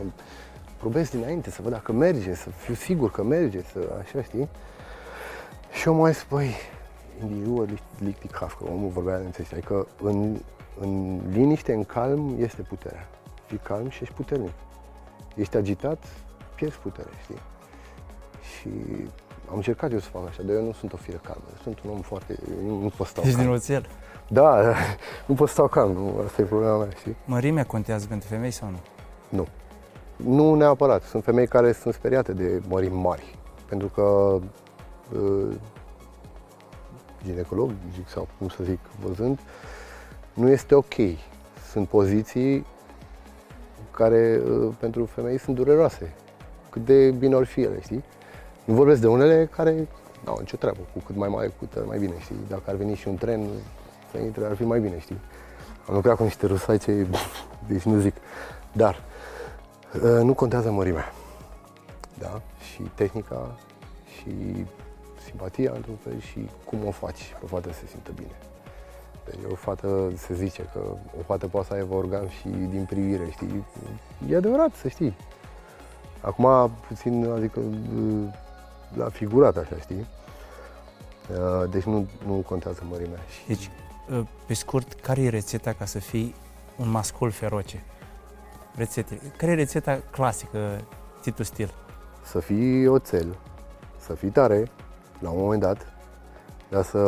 probez 0.79 1.11
dinainte, 1.11 1.51
să 1.51 1.63
văd 1.63 1.73
dacă 1.73 1.93
merge, 1.93 2.35
să 2.35 2.51
fiu 2.51 2.75
sigur 2.75 3.11
că 3.11 3.23
merge, 3.23 3.63
să 3.63 3.79
așa, 4.01 4.23
știi? 4.23 4.49
Și 5.73 5.89
eu 5.89 5.95
mai 5.95 6.13
zis, 6.13 6.27
băi, 6.29 6.55
individuul 7.23 7.69
lichtig 7.99 8.31
că 8.31 8.47
omul 8.73 8.89
vorbea 8.89 9.19
de 9.19 9.25
înțeles, 9.25 9.53
adică 9.53 9.87
în, 10.03 10.37
în 10.81 11.21
liniște, 11.33 11.73
în 11.73 11.85
calm, 11.85 12.35
este 12.39 12.63
puterea. 12.63 13.09
Fii 13.47 13.59
calm 13.59 13.89
și 13.89 14.03
ești 14.03 14.15
puternic. 14.15 14.53
Ești 15.35 15.57
agitat, 15.57 16.05
pierzi 16.55 16.79
puterea, 16.79 17.13
știi? 17.23 17.39
Și 18.41 18.69
am 19.51 19.57
încercat 19.57 19.93
eu 19.93 19.99
să 19.99 20.09
fac 20.09 20.27
așa, 20.29 20.43
dar 20.43 20.55
eu 20.55 20.65
nu 20.65 20.73
sunt 20.73 20.93
o 20.93 20.97
fire 20.97 21.21
calmă. 21.23 21.43
Sunt 21.63 21.79
un 21.85 21.91
om 21.91 22.01
foarte... 22.01 22.39
Nu, 22.67 22.81
nu 22.81 22.91
pot 22.97 23.07
stau 23.07 23.23
Ești 23.25 23.37
calm. 23.37 23.49
din 23.49 23.57
oțel. 23.57 23.87
Da, 24.29 24.75
nu 25.27 25.35
pot 25.35 25.49
stau 25.49 25.69
calm, 25.69 25.93
nu, 25.93 26.21
asta 26.25 26.43
e 26.43 26.45
problema 26.45 26.77
mea, 26.77 26.91
știi? 26.99 27.17
Mărimea 27.25 27.65
contează 27.67 28.07
pentru 28.07 28.29
femei 28.29 28.51
sau 28.51 28.71
nu? 28.71 28.79
Nu. 29.29 29.47
Nu 30.17 30.55
neapărat. 30.55 31.03
Sunt 31.03 31.25
femei 31.25 31.47
care 31.47 31.73
sunt 31.73 31.95
speriate 31.95 32.33
de 32.33 32.63
mărimi 32.69 33.01
mari. 33.01 33.39
Pentru 33.69 33.89
că 33.89 34.03
uh, 34.03 35.55
ginecologic 37.25 38.09
sau 38.09 38.29
cum 38.39 38.49
să 38.49 38.65
zic, 38.65 38.79
văzând, 39.07 39.39
nu 40.35 40.51
este 40.51 40.75
ok. 40.75 40.95
Sunt 41.71 41.89
poziții 41.89 42.67
care 43.91 44.41
uh, 44.51 44.69
pentru 44.79 45.05
femei 45.05 45.39
sunt 45.39 45.57
dureroase. 45.57 46.13
Cât 46.71 46.85
de 46.85 47.11
bine 47.11 47.35
or 47.35 47.45
fi 47.45 47.61
ele, 47.61 47.81
știi? 47.81 48.05
Nu 48.65 48.75
vorbesc 48.75 49.01
de 49.01 49.07
unele 49.07 49.49
care 49.53 49.89
nu 50.25 50.33
au 50.33 50.39
nicio 50.39 50.57
treabă, 50.57 50.79
cu 50.93 50.99
cât 51.07 51.17
mai 51.17 51.29
mare, 51.29 51.47
cu 51.47 51.65
cât 51.65 51.87
mai 51.87 51.99
bine, 51.99 52.13
știi? 52.21 52.37
Dacă 52.49 52.63
ar 52.67 52.75
veni 52.75 52.95
și 52.95 53.09
un 53.09 53.17
tren 53.17 53.49
să 54.11 54.19
intre, 54.19 54.45
ar 54.45 54.57
fi 54.57 54.65
mai 54.65 54.81
bine, 54.81 54.99
știi? 54.99 55.19
Am 55.89 55.95
lucrat 55.95 56.17
cu 56.17 56.23
niște 56.23 56.47
rusaice, 56.47 57.07
deci 57.69 57.83
nu 57.83 57.99
zic. 57.99 58.15
Dar 58.73 59.03
uh, 59.95 60.23
nu 60.23 60.35
contează 60.35 60.71
mărimea. 60.71 61.13
Da? 62.19 62.41
Și 62.73 62.83
tehnica 62.95 63.57
și 64.17 64.67
simpatia, 65.31 65.73
într-un 65.75 65.97
fel, 65.97 66.21
și 66.21 66.49
cum 66.65 66.87
o 66.87 66.91
faci 66.91 67.35
pe 67.41 67.47
fată 67.47 67.73
să 67.73 67.79
se 67.79 67.87
simtă 67.87 68.11
bine. 68.15 68.37
Deci 69.25 69.51
o 69.53 69.55
fată, 69.55 70.13
se 70.17 70.35
zice 70.35 70.63
că 70.73 70.81
o 71.19 71.23
fată 71.27 71.47
poate 71.47 71.67
să 71.67 71.75
aibă 71.75 71.95
organ 71.95 72.29
și 72.29 72.49
din 72.49 72.85
privire, 72.89 73.29
știi? 73.31 73.65
E 74.29 74.37
adevărat, 74.37 74.75
să 74.75 74.89
știi. 74.89 75.17
Acum, 76.21 76.71
puțin, 76.89 77.31
adică, 77.31 77.61
la 78.95 79.09
figurat, 79.09 79.57
așa, 79.57 79.77
știi? 79.81 80.07
Uh, 81.31 81.71
deci 81.71 81.83
nu, 81.83 82.07
nu 82.27 82.33
contează 82.33 82.83
mărimea. 82.91 83.19
Deci, 83.47 83.71
uh, 84.11 84.27
pe 84.47 84.55
scurt, 84.55 84.93
care 84.93 85.23
e 85.23 85.29
rețeta 85.29 85.73
ca 85.73 85.85
să 85.85 85.99
fii 85.99 86.35
un 86.77 86.91
mascul 86.91 87.31
feroce? 87.31 87.83
Rețete. 88.75 89.21
Care 89.37 89.53
e 89.53 89.55
rețeta 89.55 90.03
clasică, 90.11 90.81
Titu 91.21 91.43
Stil? 91.43 91.75
Să 92.25 92.41
fii 92.41 92.87
oțel, 92.87 93.37
să 93.99 94.15
fii 94.15 94.29
tare, 94.31 94.71
la 95.21 95.31
un 95.31 95.41
moment 95.41 95.61
dat, 95.61 95.87
dar 96.69 96.83
să 96.83 96.99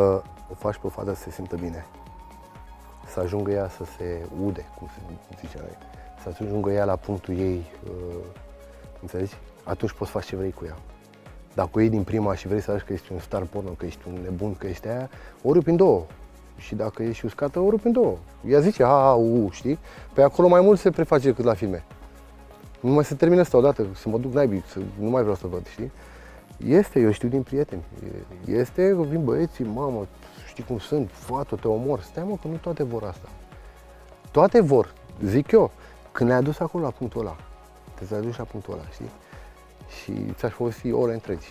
o 0.50 0.54
faci 0.58 0.76
pe 0.76 0.88
fată 0.88 1.14
să 1.14 1.22
se 1.22 1.30
simtă 1.30 1.56
bine. 1.56 1.86
Să 3.06 3.20
ajungă 3.20 3.50
ea 3.50 3.68
să 3.68 3.84
se 3.96 4.26
ude, 4.44 4.64
cum 4.78 4.88
se 4.94 5.00
zice 5.40 5.58
noi. 5.58 5.76
Să 6.22 6.42
ajungă 6.42 6.70
ea 6.70 6.84
la 6.84 6.96
punctul 6.96 7.38
ei, 7.38 7.70
uh, 7.84 8.24
înțelegi? 9.00 9.34
Atunci 9.64 9.92
poți 9.92 10.10
face 10.10 10.26
ce 10.26 10.36
vrei 10.36 10.52
cu 10.52 10.64
ea. 10.64 10.76
Dacă 11.54 11.70
o 11.72 11.80
iei 11.80 11.90
din 11.90 12.02
prima 12.02 12.34
și 12.34 12.46
vrei 12.46 12.60
să 12.60 12.70
arăți 12.70 12.86
că 12.86 12.92
ești 12.92 13.12
un 13.12 13.18
star 13.18 13.42
porno, 13.42 13.70
că 13.70 13.84
ești 13.86 14.00
un 14.08 14.18
nebun, 14.22 14.54
că 14.54 14.66
ești 14.66 14.88
aia, 14.88 15.10
o 15.42 15.52
rupi 15.52 15.70
în 15.70 15.76
două. 15.76 16.04
Și 16.56 16.74
dacă 16.74 17.02
ești 17.02 17.24
uscată, 17.24 17.60
o 17.60 17.70
rupi 17.70 17.86
în 17.86 17.92
două. 17.92 18.16
Ea 18.48 18.60
zice, 18.60 18.84
ha, 18.84 18.88
ha, 18.88 19.12
u, 19.12 19.48
știi? 19.50 19.78
Pe 20.14 20.22
acolo 20.22 20.48
mai 20.48 20.60
mult 20.60 20.78
se 20.78 20.90
preface 20.90 21.24
decât 21.24 21.44
la 21.44 21.54
filme. 21.54 21.84
Nu 22.80 22.90
mai 22.92 23.04
se 23.04 23.14
termină 23.14 23.40
asta 23.40 23.56
odată, 23.56 23.86
să 23.94 24.08
mă 24.08 24.18
duc 24.18 24.32
naibii, 24.32 24.64
să 24.66 24.78
nu 24.98 25.10
mai 25.10 25.20
vreau 25.20 25.36
să 25.36 25.46
văd, 25.46 25.66
știi? 25.66 25.92
Este, 26.66 27.00
eu 27.00 27.10
știu 27.10 27.28
din 27.28 27.42
prieteni. 27.42 27.82
Este, 28.46 28.94
vin 28.94 29.24
băieții, 29.24 29.64
mamă, 29.64 30.06
știi 30.46 30.64
cum 30.64 30.78
sunt, 30.78 31.10
fată, 31.12 31.56
te 31.56 31.68
omor. 31.68 32.00
Stai 32.00 32.24
mă, 32.24 32.36
că 32.42 32.48
nu 32.48 32.56
toate 32.56 32.82
vor 32.82 33.02
asta. 33.02 33.28
Toate 34.30 34.60
vor, 34.60 34.94
zic 35.24 35.50
eu. 35.50 35.70
Când 36.12 36.28
ne-ai 36.28 36.40
adus 36.40 36.58
acolo 36.58 36.84
la 36.84 36.90
punctul 36.90 37.20
ăla, 37.20 37.36
te 37.94 38.14
aduci 38.14 38.36
la 38.36 38.44
punctul 38.44 38.72
ăla, 38.72 38.82
știi? 38.92 39.10
Și 40.02 40.12
ți-aș 40.32 40.52
folosi 40.52 40.92
ore 40.92 41.12
întregi. 41.12 41.46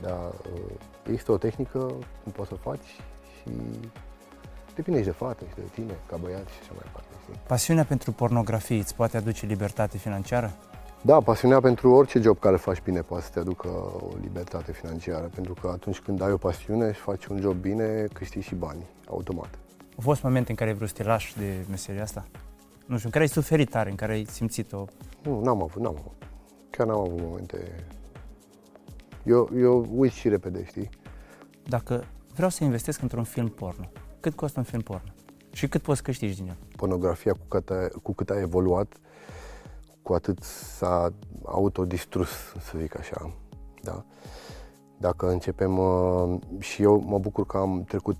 Dar 0.00 0.18
uh, 0.52 0.60
există 1.06 1.32
o 1.32 1.36
tehnică, 1.36 1.78
cum 2.22 2.32
poți 2.32 2.48
să 2.48 2.54
faci 2.54 2.86
și 3.40 3.50
depinde 4.74 4.98
și 4.98 5.04
de 5.04 5.10
fată 5.10 5.44
și 5.48 5.54
de 5.54 5.68
tine, 5.72 5.98
ca 6.06 6.16
băiat 6.16 6.48
și 6.48 6.58
așa 6.60 6.70
mai 6.72 6.82
departe. 6.84 7.08
Știi? 7.22 7.40
Pasiunea 7.46 7.84
pentru 7.84 8.12
pornografie 8.12 8.78
îți 8.78 8.94
poate 8.94 9.16
aduce 9.16 9.46
libertate 9.46 9.98
financiară? 9.98 10.52
Da, 11.02 11.20
pasiunea 11.20 11.60
pentru 11.60 11.90
orice 11.90 12.18
job 12.20 12.38
care 12.38 12.56
faci 12.56 12.82
bine 12.82 13.00
poate 13.00 13.24
să 13.24 13.30
te 13.30 13.38
aducă 13.38 13.68
o 13.68 14.08
libertate 14.20 14.72
financiară, 14.72 15.30
pentru 15.34 15.54
că 15.60 15.68
atunci 15.68 15.98
când 15.98 16.22
ai 16.22 16.32
o 16.32 16.36
pasiune 16.36 16.92
și 16.92 17.00
faci 17.00 17.26
un 17.26 17.40
job 17.40 17.56
bine, 17.56 18.06
câștigi 18.12 18.46
și 18.46 18.54
bani, 18.54 18.82
automat. 19.08 19.58
Au 19.96 20.02
fost 20.02 20.22
momente 20.22 20.50
în 20.50 20.56
care 20.56 20.70
ai 20.70 20.76
vrut 20.76 20.88
să 20.88 20.94
te 20.94 21.02
lași 21.02 21.38
de 21.38 21.64
meseria 21.68 22.02
asta? 22.02 22.24
Nu 22.86 22.94
știu, 22.94 23.06
în 23.06 23.10
care 23.10 23.24
ai 23.24 23.28
suferit 23.28 23.70
tare, 23.70 23.90
în 23.90 23.96
care 23.96 24.12
ai 24.12 24.24
simțit-o? 24.24 24.84
Nu, 25.22 25.40
n-am 25.40 25.62
avut, 25.62 25.82
n-am 25.82 25.96
avut. 25.98 26.28
Chiar 26.70 26.86
n-am 26.86 27.00
avut 27.00 27.20
momente... 27.20 27.84
Eu, 29.24 29.50
eu 29.56 29.86
uit 29.94 30.12
și 30.12 30.28
repede, 30.28 30.64
știi? 30.64 30.90
Dacă 31.66 32.04
vreau 32.34 32.50
să 32.50 32.64
investesc 32.64 33.02
într-un 33.02 33.24
film 33.24 33.48
porno, 33.48 33.90
cât 34.20 34.34
costă 34.34 34.58
un 34.58 34.64
film 34.64 34.82
porno? 34.82 35.08
Și 35.52 35.68
cât 35.68 35.82
poți 35.82 36.02
câștigi 36.02 36.36
din 36.36 36.48
el? 36.48 36.56
Pornografia, 36.76 37.32
cu 37.32 37.44
cât 37.48 37.70
a, 37.70 37.88
cu 38.02 38.12
cât 38.12 38.30
a 38.30 38.40
evoluat, 38.40 38.96
cu 40.08 40.14
atât 40.14 40.42
s-a 40.42 41.12
autodistrus, 41.44 42.28
să 42.60 42.78
zic 42.78 42.98
așa. 42.98 43.32
Da? 43.82 44.04
Dacă 44.98 45.30
începem, 45.30 45.78
uh, 45.78 46.38
și 46.58 46.82
eu 46.82 47.02
mă 47.06 47.18
bucur 47.18 47.46
că 47.46 47.56
am 47.56 47.84
trecut 47.84 48.16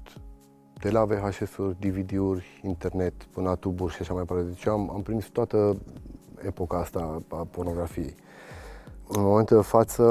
de 0.80 0.90
la 0.90 1.04
VHS-uri, 1.04 1.78
DVD-uri, 1.78 2.60
internet, 2.62 3.24
până 3.24 3.48
la 3.48 3.54
tuburi 3.54 3.92
și 3.92 4.00
așa 4.00 4.12
mai 4.12 4.22
departe. 4.22 4.48
Deci 4.48 4.66
am, 4.66 4.90
am 4.90 5.02
prins 5.02 5.26
toată 5.26 5.76
epoca 6.44 6.78
asta 6.78 7.22
a 7.28 7.46
pornografiei. 7.50 8.14
În 9.08 9.22
momentul 9.22 9.56
de 9.56 9.62
față, 9.62 10.02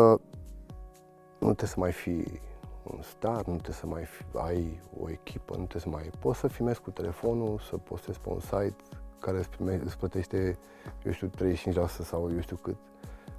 nu 1.39 1.53
trebuie 1.53 1.69
să 1.69 1.79
mai 1.79 1.91
fii 1.91 2.41
un 2.83 3.01
star, 3.01 3.45
nu 3.45 3.53
trebuie 3.53 3.75
să 3.75 3.85
mai 3.85 4.03
fi, 4.03 4.23
ai 4.37 4.81
o 5.01 5.09
echipă, 5.09 5.55
nu 5.57 5.65
trebuie 5.65 5.81
să 5.81 5.89
mai... 5.89 6.09
Poți 6.19 6.39
să 6.39 6.47
filmezi 6.47 6.81
cu 6.81 6.89
telefonul, 6.89 7.59
să 7.69 7.77
postezi 7.77 8.19
pe 8.19 8.29
un 8.29 8.39
site 8.39 8.75
care 9.19 9.37
îți, 9.37 9.49
prime, 9.49 9.81
îți 9.85 9.97
plătește, 9.97 10.57
eu 11.05 11.11
știu, 11.11 11.29
35% 11.29 11.85
sau 12.03 12.31
eu 12.33 12.39
știu 12.41 12.55
cât. 12.55 12.75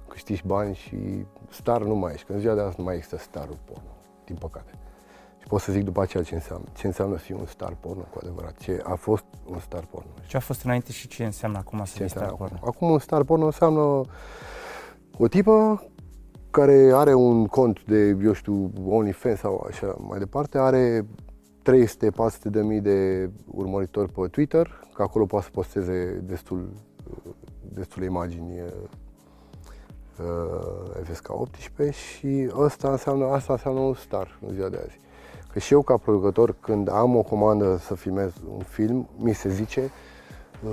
Câștigi 0.07 0.45
bani 0.45 0.75
și 0.75 1.25
star 1.49 1.81
nu 1.81 1.95
mai 1.95 2.13
ești, 2.13 2.25
că 2.25 2.33
în 2.33 2.39
ziua 2.39 2.53
de 2.53 2.61
azi 2.61 2.75
nu 2.77 2.83
mai 2.83 2.95
există 2.95 3.17
starul 3.17 3.57
porno, 3.65 3.95
din 4.25 4.35
păcate. 4.35 4.71
Și 5.39 5.47
pot 5.47 5.61
să 5.61 5.71
zic 5.71 5.83
după 5.83 6.01
aceea 6.01 6.23
ce 6.23 6.33
înseamnă. 6.35 6.65
Ce 6.73 6.87
înseamnă 6.87 7.17
să 7.17 7.23
fii 7.23 7.35
un 7.39 7.45
star 7.45 7.75
porno 7.79 8.01
cu 8.01 8.17
adevărat. 8.21 8.57
Ce 8.57 8.81
a 8.83 8.95
fost 8.95 9.23
un 9.45 9.59
star 9.59 9.85
porno. 9.85 10.09
Ce 10.27 10.37
a 10.37 10.39
fost 10.39 10.63
înainte 10.63 10.91
și 10.91 11.07
ce 11.07 11.25
înseamnă 11.25 11.57
acum 11.57 11.85
să 11.85 11.95
fii 11.95 12.09
star 12.09 12.33
porno? 12.33 12.57
Acum 12.65 12.89
un 12.89 12.99
star 12.99 13.23
porno 13.23 13.45
înseamnă 13.45 14.01
o 15.17 15.27
tipă 15.27 15.83
care 16.51 16.91
are 16.93 17.13
un 17.13 17.45
cont 17.45 17.83
de, 17.83 18.17
eu 18.23 18.33
știu, 18.33 18.71
OnlyFans 18.85 19.39
sau 19.39 19.65
așa 19.67 19.95
mai 20.07 20.19
departe, 20.19 20.57
are 20.57 21.05
300-400 21.69 22.43
de 22.43 22.61
mii 22.61 22.81
de 22.81 23.29
urmăritori 23.45 24.11
pe 24.11 24.27
Twitter, 24.27 24.79
că 24.93 25.01
acolo 25.01 25.25
poate 25.25 25.45
să 25.45 25.51
posteze 25.51 26.23
destul, 26.25 26.69
destule 27.73 28.05
imagini 28.05 28.61
uh, 28.61 28.67
FSK 31.03 31.29
18 31.29 31.97
și 31.97 32.51
asta 32.65 32.91
înseamnă, 32.91 33.25
asta 33.25 33.53
înseamnă 33.53 33.79
un 33.79 33.93
star 33.93 34.39
în 34.47 34.53
ziua 34.53 34.69
de 34.69 34.77
azi. 34.77 34.99
Că 35.51 35.59
și 35.59 35.73
eu 35.73 35.81
ca 35.81 35.97
producător, 35.97 36.55
când 36.59 36.89
am 36.89 37.15
o 37.15 37.21
comandă 37.21 37.77
să 37.77 37.95
filmez 37.95 38.33
un 38.51 38.59
film, 38.59 39.09
mi 39.17 39.33
se 39.33 39.49
zice 39.49 39.91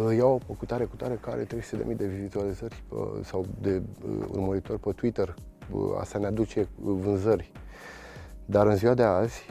uh, 0.07 0.17
iau 0.17 0.41
o 0.47 0.53
cutare, 0.53 0.85
cutare 0.85 1.19
care 1.21 1.47
are 1.51 1.61
300.000 1.91 1.97
de 1.97 2.07
vizualizări 2.07 2.83
uh, 2.89 2.99
sau 3.25 3.47
de 3.61 3.83
uh, 4.09 4.27
urmăritori 4.31 4.81
pe 4.81 4.93
Twitter, 4.93 5.35
uh, 5.71 5.81
asta 6.01 6.19
ne 6.19 6.27
aduce 6.27 6.69
vânzări. 6.77 7.53
Dar 8.45 8.67
în 8.67 8.77
ziua 8.77 8.95
de 8.95 9.03
azi 9.03 9.47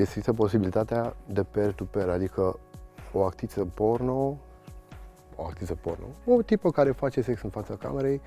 există 0.00 0.32
posibilitatea 0.32 1.16
de 1.26 1.42
peer-to-peer, 1.42 2.08
adică 2.08 2.58
o 3.12 3.24
actriță 3.24 3.64
porno, 3.64 4.36
o 5.36 5.44
actriță 5.44 5.74
porno, 5.74 6.06
o 6.26 6.42
tipă 6.42 6.70
care 6.70 6.90
face 6.90 7.20
sex 7.20 7.42
în 7.42 7.50
fața 7.50 7.74
camerei, 7.74 8.20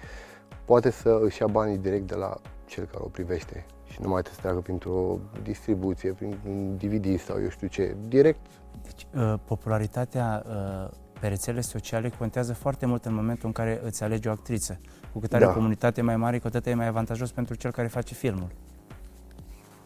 poate 0.66 0.90
să 0.90 1.20
își 1.24 1.42
ia 1.42 1.48
banii 1.48 1.78
direct 1.78 2.08
de 2.08 2.16
la 2.16 2.38
cel 2.66 2.86
care 2.86 3.04
o 3.04 3.08
privește 3.08 3.66
și 3.86 4.02
nu 4.02 4.10
mai 4.10 4.22
trebuie 4.22 4.34
să 4.34 4.42
treacă 4.42 4.60
printr-o 4.60 5.20
distribuție, 5.44 6.12
prin 6.12 6.38
un 6.48 6.78
DVD 6.78 7.20
sau 7.20 7.42
eu 7.42 7.50
știu 7.50 7.68
ce, 7.68 7.96
direct. 8.08 8.46
Deci, 8.84 9.08
uh, 9.16 9.34
popularitatea 9.46 10.44
uh, 10.46 10.90
pe 11.20 11.28
rețele 11.28 11.62
sociale 11.62 12.10
contează 12.10 12.54
foarte 12.54 12.86
mult 12.86 13.06
în 13.06 13.14
momentul 13.14 13.46
în 13.46 13.52
care 13.52 13.82
îți 13.84 14.04
alegi 14.04 14.28
o 14.28 14.32
actriță. 14.32 14.80
Cu 15.14 15.20
cât 15.20 15.34
are 15.34 15.44
Da. 15.44 15.50
o 15.50 15.54
comunitate 15.54 16.02
mai 16.02 16.16
mare, 16.16 16.40
cu 16.40 16.48
atât 16.48 16.66
e 16.66 16.74
mai 16.74 16.88
avantajos 16.88 17.32
pentru 17.32 17.56
cel 17.56 17.72
care 17.72 17.88
face 17.88 18.14
filmul. 18.14 18.48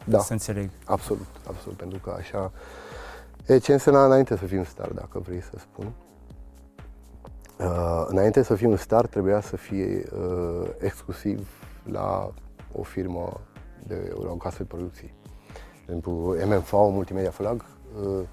Da, 0.05 0.19
Să 0.19 0.31
înțeleg. 0.31 0.69
absolut, 0.85 1.27
absolut, 1.47 1.77
pentru 1.77 1.99
că 1.99 2.15
așa... 2.17 2.51
E 3.47 3.57
ce 3.57 3.73
însemna 3.73 4.05
înainte 4.05 4.37
să 4.37 4.45
fii 4.45 4.57
un 4.57 4.63
star, 4.63 4.87
dacă 4.87 5.19
vrei 5.19 5.41
să 5.41 5.57
spun. 5.57 5.91
Uh, 7.59 8.05
înainte 8.07 8.43
să 8.43 8.55
fii 8.55 8.67
un 8.67 8.77
star, 8.77 9.07
trebuia 9.07 9.41
să 9.41 9.57
fii 9.57 9.95
uh, 9.95 10.67
exclusiv 10.79 11.49
la 11.83 12.31
o 12.71 12.83
firmă 12.83 13.41
de 13.87 14.13
la 14.23 14.31
o 14.31 14.35
casă 14.35 14.57
de 14.57 14.63
producții. 14.63 15.13
De 15.53 15.81
exemplu, 15.81 16.35
MMV, 16.45 16.71
Multimedia 16.71 17.29
Flag, 17.31 17.65
uh, 18.01 18.23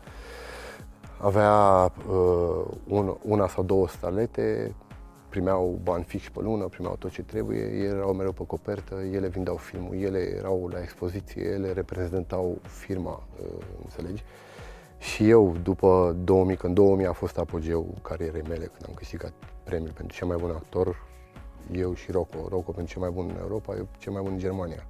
avea 1.20 1.92
uh, 2.10 2.64
un, 2.88 3.16
una 3.22 3.48
sau 3.48 3.62
două 3.64 3.88
starlete, 3.88 4.74
primeau 5.32 5.80
bani 5.82 6.04
fix 6.04 6.28
pe 6.28 6.40
lună, 6.40 6.64
primeau 6.64 6.96
tot 6.96 7.10
ce 7.10 7.22
trebuie, 7.22 7.60
ele 7.60 7.96
erau 7.96 8.12
mereu 8.12 8.32
pe 8.32 8.46
copertă, 8.46 8.94
ele 8.94 9.28
vindeau 9.28 9.56
filmul, 9.56 9.94
ele 9.94 10.18
erau 10.18 10.68
la 10.72 10.82
expoziție, 10.82 11.42
ele 11.42 11.72
reprezentau 11.72 12.58
firma, 12.62 13.22
uh, 13.42 13.64
înțelegi? 13.82 14.24
Și 14.98 15.28
eu, 15.28 15.56
după 15.62 16.16
2000, 16.24 16.56
când 16.56 16.74
2000 16.74 17.06
a 17.06 17.12
fost 17.12 17.38
apogeul 17.38 17.94
carierei 18.02 18.42
mele, 18.42 18.64
când 18.64 18.84
am 18.88 18.94
câștigat 18.94 19.32
premiul 19.62 19.92
pentru 19.92 20.16
cel 20.16 20.26
mai 20.26 20.36
bun 20.40 20.50
actor, 20.50 21.06
eu 21.70 21.94
și 21.94 22.10
Rocco, 22.10 22.48
Rocco 22.48 22.72
pentru 22.72 22.92
cel 22.92 23.02
mai 23.02 23.10
bun 23.10 23.26
în 23.34 23.40
Europa, 23.40 23.74
eu 23.76 23.88
cel 23.98 24.12
mai 24.12 24.22
bun 24.22 24.32
în 24.32 24.38
Germania. 24.38 24.86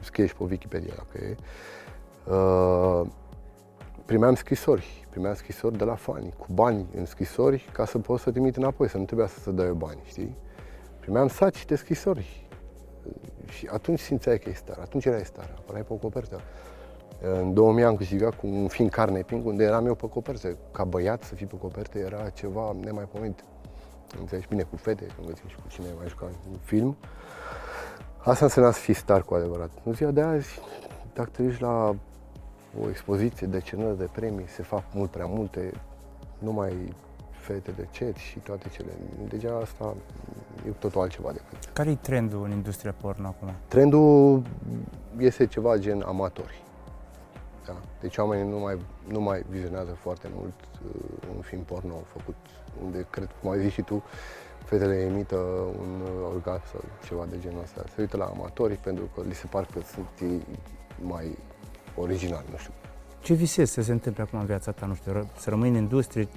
Scrie 0.00 0.26
și 0.26 0.34
pe 0.34 0.44
Wikipedia 0.44 0.94
dacă 0.96 1.24
e. 1.24 1.36
Uh, 2.32 3.06
primeam 4.04 4.34
scrisori, 4.34 5.05
primeam 5.16 5.34
scrisori 5.34 5.76
de 5.76 5.84
la 5.84 5.94
fani, 5.94 6.32
cu 6.38 6.46
bani 6.52 6.86
în 6.96 7.04
scrisori, 7.04 7.68
ca 7.72 7.84
să 7.84 7.98
pot 7.98 8.20
să 8.20 8.30
trimit 8.30 8.56
înapoi, 8.56 8.88
să 8.88 8.98
nu 8.98 9.04
trebuia 9.04 9.26
să 9.26 9.38
se 9.38 9.50
dai 9.50 9.66
eu 9.66 9.74
bani, 9.74 10.00
știi? 10.04 10.36
Primeam 11.00 11.28
saci 11.28 11.64
de 11.64 11.76
scrisori. 11.76 12.48
Și 13.48 13.68
atunci 13.72 14.00
simțeai 14.00 14.38
că 14.38 14.48
e 14.48 14.52
star, 14.52 14.78
atunci 14.80 15.04
erai 15.04 15.24
star, 15.24 15.54
apărai 15.58 15.82
pe 15.82 15.92
o 15.92 15.96
copertă. 15.96 16.40
În 17.40 17.54
2000 17.54 17.84
am 17.84 17.96
câștigat 17.96 18.34
cu 18.34 18.46
un 18.46 18.68
film 18.68 18.88
Carneping, 18.88 19.46
unde 19.46 19.64
eram 19.64 19.86
eu 19.86 19.94
pe 19.94 20.08
copertă. 20.08 20.56
Ca 20.72 20.84
băiat 20.84 21.22
să 21.22 21.34
fii 21.34 21.46
pe 21.46 21.56
copertă 21.58 21.98
era 21.98 22.28
ceva 22.28 22.74
nemaipomenit. 22.80 23.44
Înțelegi? 24.20 24.48
Bine, 24.48 24.62
cu 24.62 24.76
fete, 24.76 25.06
când 25.14 25.28
găsim 25.28 25.48
și 25.48 25.56
cu 25.56 25.68
cine 25.68 25.86
mai 25.96 26.08
jucat 26.08 26.28
un 26.28 26.58
film. 26.62 26.96
Asta 28.18 28.44
însemna 28.44 28.70
să 28.70 28.80
fii 28.80 28.94
star 28.94 29.22
cu 29.22 29.34
adevărat. 29.34 29.70
În 29.84 29.92
ziua 29.92 30.10
de 30.10 30.20
azi, 30.20 30.60
dacă 31.14 31.30
te 31.32 31.42
duci 31.42 31.58
la 31.58 31.96
o 32.80 32.88
expoziție 32.88 33.46
de 33.46 33.60
cenări 33.60 33.98
de 33.98 34.08
premii, 34.12 34.48
se 34.48 34.62
fac 34.62 34.84
mult 34.92 35.10
prea 35.10 35.26
multe, 35.26 35.72
numai 36.38 36.94
fete 37.30 37.70
de 37.70 37.86
cet 37.90 38.16
și 38.16 38.38
toate 38.38 38.68
cele. 38.68 38.92
Deja 39.28 39.58
asta 39.62 39.94
e 40.66 40.70
totul 40.70 41.00
altceva 41.00 41.32
decât. 41.32 41.72
Care 41.72 41.90
e 41.90 41.94
trendul 41.94 42.44
în 42.44 42.50
industria 42.50 42.92
porno 42.92 43.26
acum? 43.26 43.52
Trendul 43.68 44.42
este 45.18 45.46
ceva 45.46 45.76
gen 45.76 46.00
amatori. 46.00 46.62
Da? 47.66 47.76
Deci 48.00 48.16
oamenii 48.16 48.50
nu 48.50 48.58
mai, 48.58 48.78
nu 49.08 49.20
mai 49.20 49.44
vizionează 49.48 49.90
foarte 49.90 50.28
mult 50.34 50.54
uh, 50.84 51.28
un 51.34 51.40
film 51.40 51.62
porno 51.62 51.94
făcut, 52.06 52.36
unde, 52.84 53.06
cred, 53.10 53.30
cum 53.40 53.50
ai 53.50 53.60
zis 53.60 53.72
și 53.72 53.82
tu, 53.82 54.02
fetele 54.64 55.02
emită 55.02 55.36
un 55.78 56.00
uh, 56.02 56.32
orgasm 56.34 56.64
sau 56.66 56.80
ceva 57.04 57.24
de 57.30 57.38
genul 57.38 57.62
ăsta. 57.62 57.84
Se 57.94 58.00
uită 58.00 58.16
la 58.16 58.24
amatori 58.24 58.74
pentru 58.74 59.08
că 59.14 59.20
li 59.28 59.34
se 59.34 59.46
par 59.46 59.64
că 59.64 59.80
sunt 59.80 60.30
ei 60.30 60.46
mai 61.02 61.38
originali, 61.96 62.44
nu 62.50 62.56
știu. 62.56 62.72
Ce 63.22 63.34
visezi 63.34 63.72
să 63.72 63.82
se 63.82 63.92
întâmple 63.92 64.22
acum 64.22 64.38
în 64.38 64.46
viața 64.46 64.70
ta, 64.70 64.86
nu 64.86 64.94
știu, 64.94 65.12
ră- 65.12 65.38
să 65.38 65.50
rămâi 65.50 65.68
în 65.68 65.74
industrie? 65.74 66.28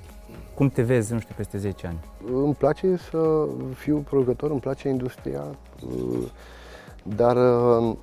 Cum 0.56 0.70
te 0.70 0.82
vezi, 0.82 1.14
nu 1.14 1.20
știu, 1.20 1.34
peste 1.38 1.58
10 1.58 1.88
ani? 1.88 2.00
Îmi 2.34 2.56
place 2.56 2.96
să 3.10 3.48
fiu 3.74 3.98
producător, 3.98 4.52
îmi 4.52 4.60
place 4.60 4.90
industria, 4.90 5.44
uh, 5.86 6.32
dar 7.04 7.36
uh, 7.36 7.96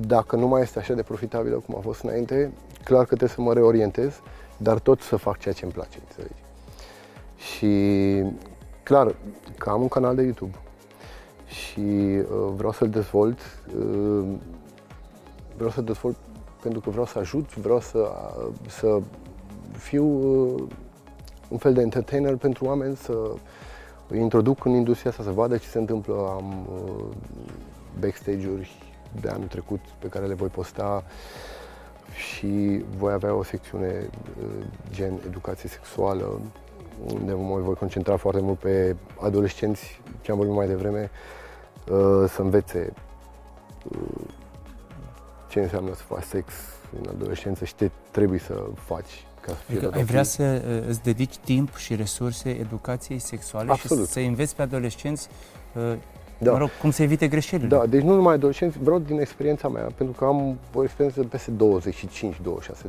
dacă 0.00 0.36
nu 0.36 0.46
mai 0.46 0.62
este 0.62 0.78
așa 0.78 0.94
de 0.94 1.02
profitabilă 1.02 1.56
cum 1.56 1.76
a 1.76 1.80
fost 1.80 2.02
înainte, 2.02 2.52
clar 2.84 3.00
că 3.00 3.06
trebuie 3.06 3.28
să 3.28 3.40
mă 3.40 3.52
reorientez, 3.52 4.20
dar 4.56 4.78
tot 4.78 5.00
să 5.00 5.16
fac 5.16 5.38
ceea 5.38 5.54
ce 5.54 5.64
îmi 5.64 5.72
place, 5.72 5.98
înțelegi? 6.08 6.42
Și 7.36 8.22
clar 8.82 9.14
că 9.58 9.70
am 9.70 9.80
un 9.80 9.88
canal 9.88 10.14
de 10.14 10.22
YouTube 10.22 10.56
și 11.46 11.80
uh, 11.80 12.52
vreau 12.56 12.72
să-l 12.72 12.88
dezvolt, 12.88 13.38
uh, 13.78 14.24
vreau 15.56 15.70
să 15.70 15.80
dezvolt 15.80 16.16
pentru 16.62 16.80
că 16.80 16.90
vreau 16.90 17.06
să 17.06 17.18
ajut, 17.18 17.54
vreau 17.54 17.80
să, 17.80 17.98
uh, 17.98 18.52
să 18.66 19.00
fiu 19.76 20.04
uh, 20.04 20.62
un 21.48 21.58
fel 21.58 21.72
de 21.72 21.80
entertainer 21.80 22.36
pentru 22.36 22.64
oameni, 22.64 22.96
să 22.96 23.30
îi 24.08 24.20
introduc 24.20 24.64
în 24.64 24.72
industria 24.72 25.10
asta, 25.10 25.22
să 25.22 25.30
vadă 25.30 25.56
ce 25.56 25.68
se 25.68 25.78
întâmplă. 25.78 26.14
Am 26.14 26.66
uh, 26.72 27.04
backstage-uri 28.00 28.70
de 29.20 29.28
anul 29.28 29.46
trecut 29.46 29.80
pe 29.98 30.08
care 30.08 30.26
le 30.26 30.34
voi 30.34 30.48
posta 30.48 31.04
și 32.14 32.84
voi 32.96 33.12
avea 33.12 33.34
o 33.34 33.42
secțiune 33.42 34.08
uh, 34.38 34.64
gen 34.90 35.20
educație 35.26 35.68
sexuală, 35.68 36.40
unde 37.14 37.32
mă 37.32 37.58
voi 37.58 37.74
concentra 37.74 38.16
foarte 38.16 38.40
mult 38.40 38.58
pe 38.58 38.96
adolescenți, 39.20 40.00
ce 40.20 40.30
am 40.30 40.36
vorbit 40.36 40.54
mai 40.54 40.66
devreme, 40.66 41.10
uh, 41.90 42.28
să 42.28 42.42
învețe 42.42 42.92
uh, 43.90 44.15
ce 45.56 45.62
înseamnă 45.62 45.94
să 45.94 46.02
faci 46.02 46.22
sex 46.22 46.52
în 47.02 47.08
adolescență 47.08 47.64
și 47.64 47.74
ce 47.74 47.90
trebuie 48.10 48.38
să 48.38 48.64
faci 48.74 49.24
ca 49.40 49.52
să 49.52 49.58
fie 49.66 49.74
Adică 49.74 49.84
tot 49.84 49.94
ai 49.94 50.00
ok. 50.00 50.06
vrea 50.06 50.22
să 50.22 50.62
uh, 50.68 50.88
îți 50.88 51.02
dedici 51.02 51.36
timp 51.36 51.76
și 51.76 51.94
resurse 51.94 52.48
educației 52.48 53.18
sexuale 53.18 53.70
Absolut. 53.70 54.06
și 54.06 54.12
să 54.12 54.18
înveți 54.20 54.56
pe 54.56 54.62
adolescenți, 54.62 55.28
uh, 55.74 55.96
Da. 56.38 56.52
mă 56.52 56.58
rog, 56.58 56.70
cum 56.80 56.90
să 56.90 57.02
evite 57.02 57.28
greșelile. 57.28 57.68
Da, 57.68 57.86
deci 57.86 58.02
nu 58.02 58.14
numai 58.14 58.34
adolescenți, 58.34 58.78
vreau 58.78 58.98
din 58.98 59.20
experiența 59.20 59.68
mea, 59.68 59.86
pentru 59.96 60.14
că 60.18 60.24
am 60.24 60.58
o 60.74 60.82
experiență 60.82 61.20
de 61.20 61.26
peste 61.26 61.50
25-26 61.50 61.54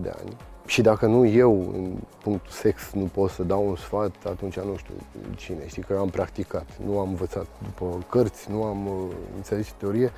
de 0.01 0.13
ani. 0.21 0.35
Și 0.67 0.81
dacă 0.81 1.05
nu 1.05 1.25
eu, 1.25 1.71
în 1.73 1.97
punctul 2.23 2.51
sex, 2.51 2.91
nu 2.91 3.03
pot 3.03 3.29
să 3.29 3.43
dau 3.43 3.67
un 3.67 3.75
sfat, 3.75 4.11
atunci 4.25 4.59
nu 4.59 4.75
știu 4.77 4.93
cine. 5.35 5.67
Știi 5.67 5.81
că 5.81 5.93
eu 5.93 5.99
am 5.99 6.09
practicat, 6.09 6.67
nu 6.85 6.99
am 6.99 7.07
învățat 7.07 7.45
după 7.63 8.05
cărți, 8.09 8.51
nu 8.51 8.63
am 8.63 8.87
uh, 8.87 9.15
înțeles 9.35 9.73
teorie. 9.77 10.11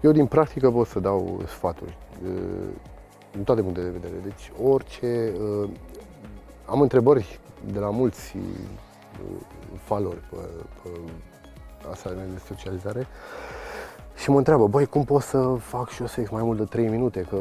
Eu 0.00 0.12
din 0.12 0.26
practică 0.26 0.70
pot 0.70 0.86
să 0.86 1.00
dau 1.00 1.42
sfaturi, 1.46 1.96
uh, 2.24 2.68
în 3.36 3.42
toate 3.44 3.60
punctele 3.60 3.86
de 3.86 3.98
vedere. 3.98 4.20
Deci 4.22 4.52
orice... 4.62 5.32
uh, 5.62 5.68
Am 6.64 6.80
întrebări 6.80 7.40
de 7.72 7.78
la 7.78 7.90
mulți 7.90 8.36
uh, 8.36 9.40
followeri 9.82 10.20
pe, 10.30 10.36
pe 10.82 10.88
asta 11.90 12.10
de 12.10 12.40
socializare 12.46 13.06
și 14.16 14.30
mă 14.30 14.38
întreabă, 14.38 14.66
băi, 14.66 14.86
cum 14.86 15.04
pot 15.04 15.22
să 15.22 15.56
fac 15.60 15.88
și 15.90 16.00
eu 16.00 16.06
sex 16.06 16.30
mai 16.30 16.42
mult 16.42 16.58
de 16.58 16.64
3 16.64 16.88
minute, 16.88 17.20
că 17.20 17.36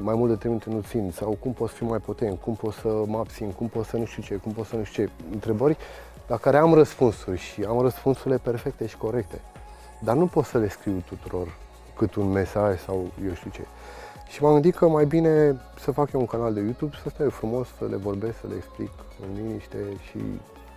mai 0.00 0.14
mult 0.14 0.30
de 0.30 0.36
3 0.36 0.50
minute 0.50 0.70
nu 0.70 0.80
țin, 0.80 1.12
sau 1.14 1.36
cum 1.40 1.52
pot 1.52 1.68
să 1.68 1.74
fiu 1.74 1.86
mai 1.86 1.98
potent, 1.98 2.40
cum 2.40 2.54
pot 2.54 2.72
să 2.72 3.02
mă 3.06 3.18
abțin, 3.18 3.50
cum 3.50 3.66
pot 3.68 3.84
să 3.84 3.96
nu 3.96 4.04
știu 4.04 4.22
ce, 4.22 4.34
cum 4.34 4.52
pot 4.52 4.66
să 4.66 4.76
nu 4.76 4.84
știu 4.84 5.04
ce. 5.04 5.10
Întrebări 5.32 5.76
la 6.26 6.36
care 6.36 6.56
am 6.56 6.74
răspunsuri 6.74 7.38
și 7.38 7.62
am 7.62 7.80
răspunsurile 7.80 8.36
perfecte 8.36 8.86
și 8.86 8.96
corecte. 8.96 9.40
Dar 10.00 10.16
nu 10.16 10.26
pot 10.26 10.44
să 10.44 10.58
le 10.58 10.68
scriu 10.68 11.02
tuturor 11.08 11.54
cât 11.96 12.14
un 12.14 12.30
mesaj 12.30 12.78
sau 12.78 13.10
eu 13.26 13.34
știu 13.34 13.50
ce. 13.50 13.62
Și 14.28 14.42
m-am 14.42 14.52
gândit 14.52 14.76
că 14.76 14.88
mai 14.88 15.04
bine 15.04 15.60
să 15.80 15.90
fac 15.90 16.12
eu 16.12 16.20
un 16.20 16.26
canal 16.26 16.54
de 16.54 16.60
YouTube, 16.60 16.96
să 17.02 17.08
stau 17.08 17.24
eu 17.24 17.30
frumos, 17.30 17.68
să 17.78 17.84
le 17.90 17.96
vorbesc, 17.96 18.38
să 18.40 18.46
le 18.46 18.54
explic 18.56 18.90
în 19.20 19.42
liniște 19.42 19.76
și 20.10 20.18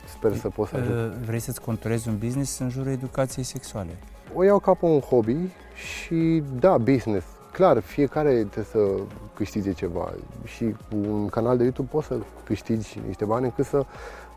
sper 0.07 0.35
să 0.35 0.49
pot 0.49 0.67
să 0.67 0.75
ajut. 0.75 0.95
Uh, 0.95 1.11
Vrei 1.25 1.39
să-ți 1.39 1.61
conturezi 1.61 2.07
un 2.07 2.17
business 2.17 2.59
în 2.59 2.69
jurul 2.69 2.91
educației 2.91 3.43
sexuale. 3.43 3.97
O 4.35 4.43
iau 4.43 4.59
ca 4.59 4.73
pe 4.73 4.85
un 4.85 4.99
hobby 4.99 5.35
și 5.75 6.43
da, 6.59 6.77
business. 6.77 7.25
Clar, 7.51 7.79
fiecare 7.79 8.29
trebuie 8.29 8.63
să 8.63 9.01
câștige 9.33 9.73
ceva 9.73 10.13
și 10.43 10.75
cu 10.89 10.95
un 10.95 11.27
canal 11.27 11.57
de 11.57 11.63
YouTube 11.63 11.89
poți 11.91 12.07
să 12.07 12.17
câștigi 12.43 12.99
niște 13.07 13.25
bani 13.25 13.45
încât 13.45 13.65
să, 13.65 13.85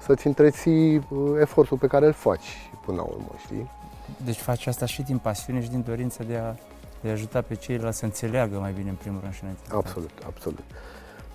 să-ți 0.00 0.26
întreții 0.26 0.96
uh, 0.96 1.04
efortul 1.40 1.78
pe 1.78 1.86
care 1.86 2.06
îl 2.06 2.12
faci 2.12 2.70
până 2.84 2.96
la 2.96 3.02
urmă, 3.02 3.30
știi? 3.44 3.70
Deci 4.24 4.38
faci 4.38 4.66
asta 4.66 4.86
și 4.86 5.02
din 5.02 5.18
pasiune 5.18 5.62
și 5.62 5.70
din 5.70 5.82
dorința 5.86 6.24
de 6.24 6.36
a, 6.36 6.54
de 7.00 7.08
a 7.08 7.12
ajuta 7.12 7.40
pe 7.40 7.54
ceilalți 7.54 7.98
să 7.98 8.04
înțeleagă 8.04 8.58
mai 8.58 8.72
bine 8.72 8.88
în 8.88 8.94
primul 8.96 9.20
rând 9.20 9.32
și 9.32 9.42
înainte. 9.42 9.62
de 9.64 9.70
toate. 9.70 9.86
Absolut, 9.86 10.10
absolut. 10.26 10.64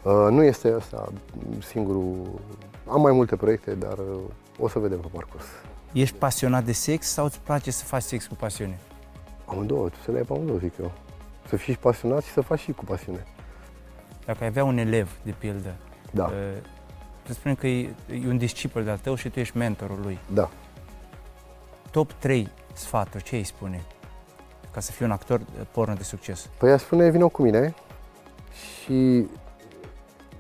Uh, 0.04 0.28
nu 0.32 0.44
este 0.44 0.74
asta 0.78 1.12
singurul 1.60 2.40
am 2.88 3.02
mai 3.02 3.12
multe 3.12 3.36
proiecte, 3.36 3.74
dar 3.74 3.98
uh, 3.98 4.20
o 4.60 4.68
să 4.68 4.80
vedem 4.80 5.00
pe 5.00 5.08
parcurs. 5.12 5.46
Ești 5.94 6.16
pasionat 6.16 6.64
de 6.64 6.72
sex 6.72 7.08
sau 7.08 7.26
îți 7.26 7.40
place 7.40 7.72
să 7.72 7.84
faci 7.86 8.02
sex 8.02 8.28
cu 8.28 8.36
pasiune? 8.36 8.80
Amândouă, 9.46 9.90
tu 9.90 9.96
să 10.04 10.12
le 10.12 10.18
ai 10.18 10.24
pe 10.24 10.34
amândouă, 10.34 10.58
zic 10.58 10.74
eu. 10.82 10.92
Să 11.48 11.56
fii 11.56 11.74
și 11.74 11.80
pasionat 11.80 12.24
și 12.24 12.32
să 12.32 12.42
faci 12.42 12.60
și 12.60 12.72
cu 12.72 12.84
pasiune. 12.84 13.26
Dacă 14.26 14.38
ai 14.42 14.48
avea 14.48 14.64
un 14.64 14.78
elev, 14.78 15.10
de 15.24 15.32
pildă, 15.38 15.76
Da, 16.12 16.24
uh, 16.26 16.32
să 17.26 17.34
spunem 17.34 17.56
că 17.56 17.68
e, 17.68 17.94
e 18.24 18.28
un 18.28 18.38
discipol 18.38 18.84
de-al 18.84 18.98
tău 18.98 19.16
și 19.16 19.30
tu 19.30 19.40
ești 19.40 19.58
mentorul 19.58 20.00
lui. 20.02 20.20
da. 20.34 20.50
Top 21.92 22.12
3 22.12 22.50
sfaturi, 22.74 23.24
ce 23.24 23.36
îi 23.36 23.44
spune? 23.44 23.82
Ca 24.72 24.80
să 24.80 24.92
fii 24.92 25.06
un 25.06 25.12
actor 25.12 25.40
uh, 25.40 25.46
porno 25.72 25.94
de 25.94 26.04
succes. 26.04 26.50
Păi 26.58 26.72
aș 26.72 26.82
spune, 26.82 27.10
vină 27.10 27.28
cu 27.28 27.42
mine 27.42 27.74
și 28.84 29.28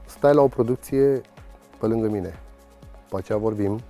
stai 0.06 0.34
la 0.34 0.42
o 0.42 0.48
producție 0.48 1.22
pe 1.80 1.86
lângă 1.86 2.08
mine. 2.08 2.40
După 3.04 3.18
aceea 3.18 3.38
vorbim, 3.38 3.82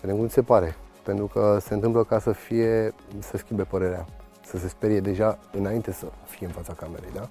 vedem 0.00 0.16
cum 0.16 0.26
ți 0.26 0.32
se 0.34 0.42
pare. 0.42 0.76
Pentru 1.04 1.26
că 1.26 1.58
se 1.60 1.74
întâmplă 1.74 2.04
ca 2.04 2.18
să 2.18 2.32
fie, 2.32 2.94
să 3.18 3.36
schimbe 3.36 3.62
părerea, 3.62 4.06
să 4.44 4.58
se 4.58 4.68
sperie 4.68 5.00
deja 5.00 5.38
înainte 5.52 5.92
să 5.92 6.06
fie 6.26 6.46
în 6.46 6.52
fața 6.52 6.72
camerei, 6.72 7.10
da? 7.14 7.28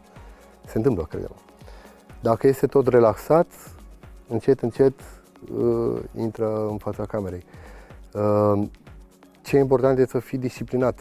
Se 0.66 0.78
întâmplă, 0.78 1.04
credem. 1.04 1.32
Dacă 2.22 2.48
este 2.48 2.68
tot 2.68 2.88
relaxat, 2.88 3.48
încet, 4.28 4.60
încet 4.60 4.94
uh, 5.54 6.02
intră 6.16 6.68
în 6.70 6.78
fața 6.78 7.06
camerei. 7.06 7.44
Uh, 8.14 8.68
ce 9.42 9.58
e 9.58 9.60
important 9.60 10.00
e 10.00 10.06
să 10.06 10.20
fii 10.20 10.38
disciplinat 10.38 11.00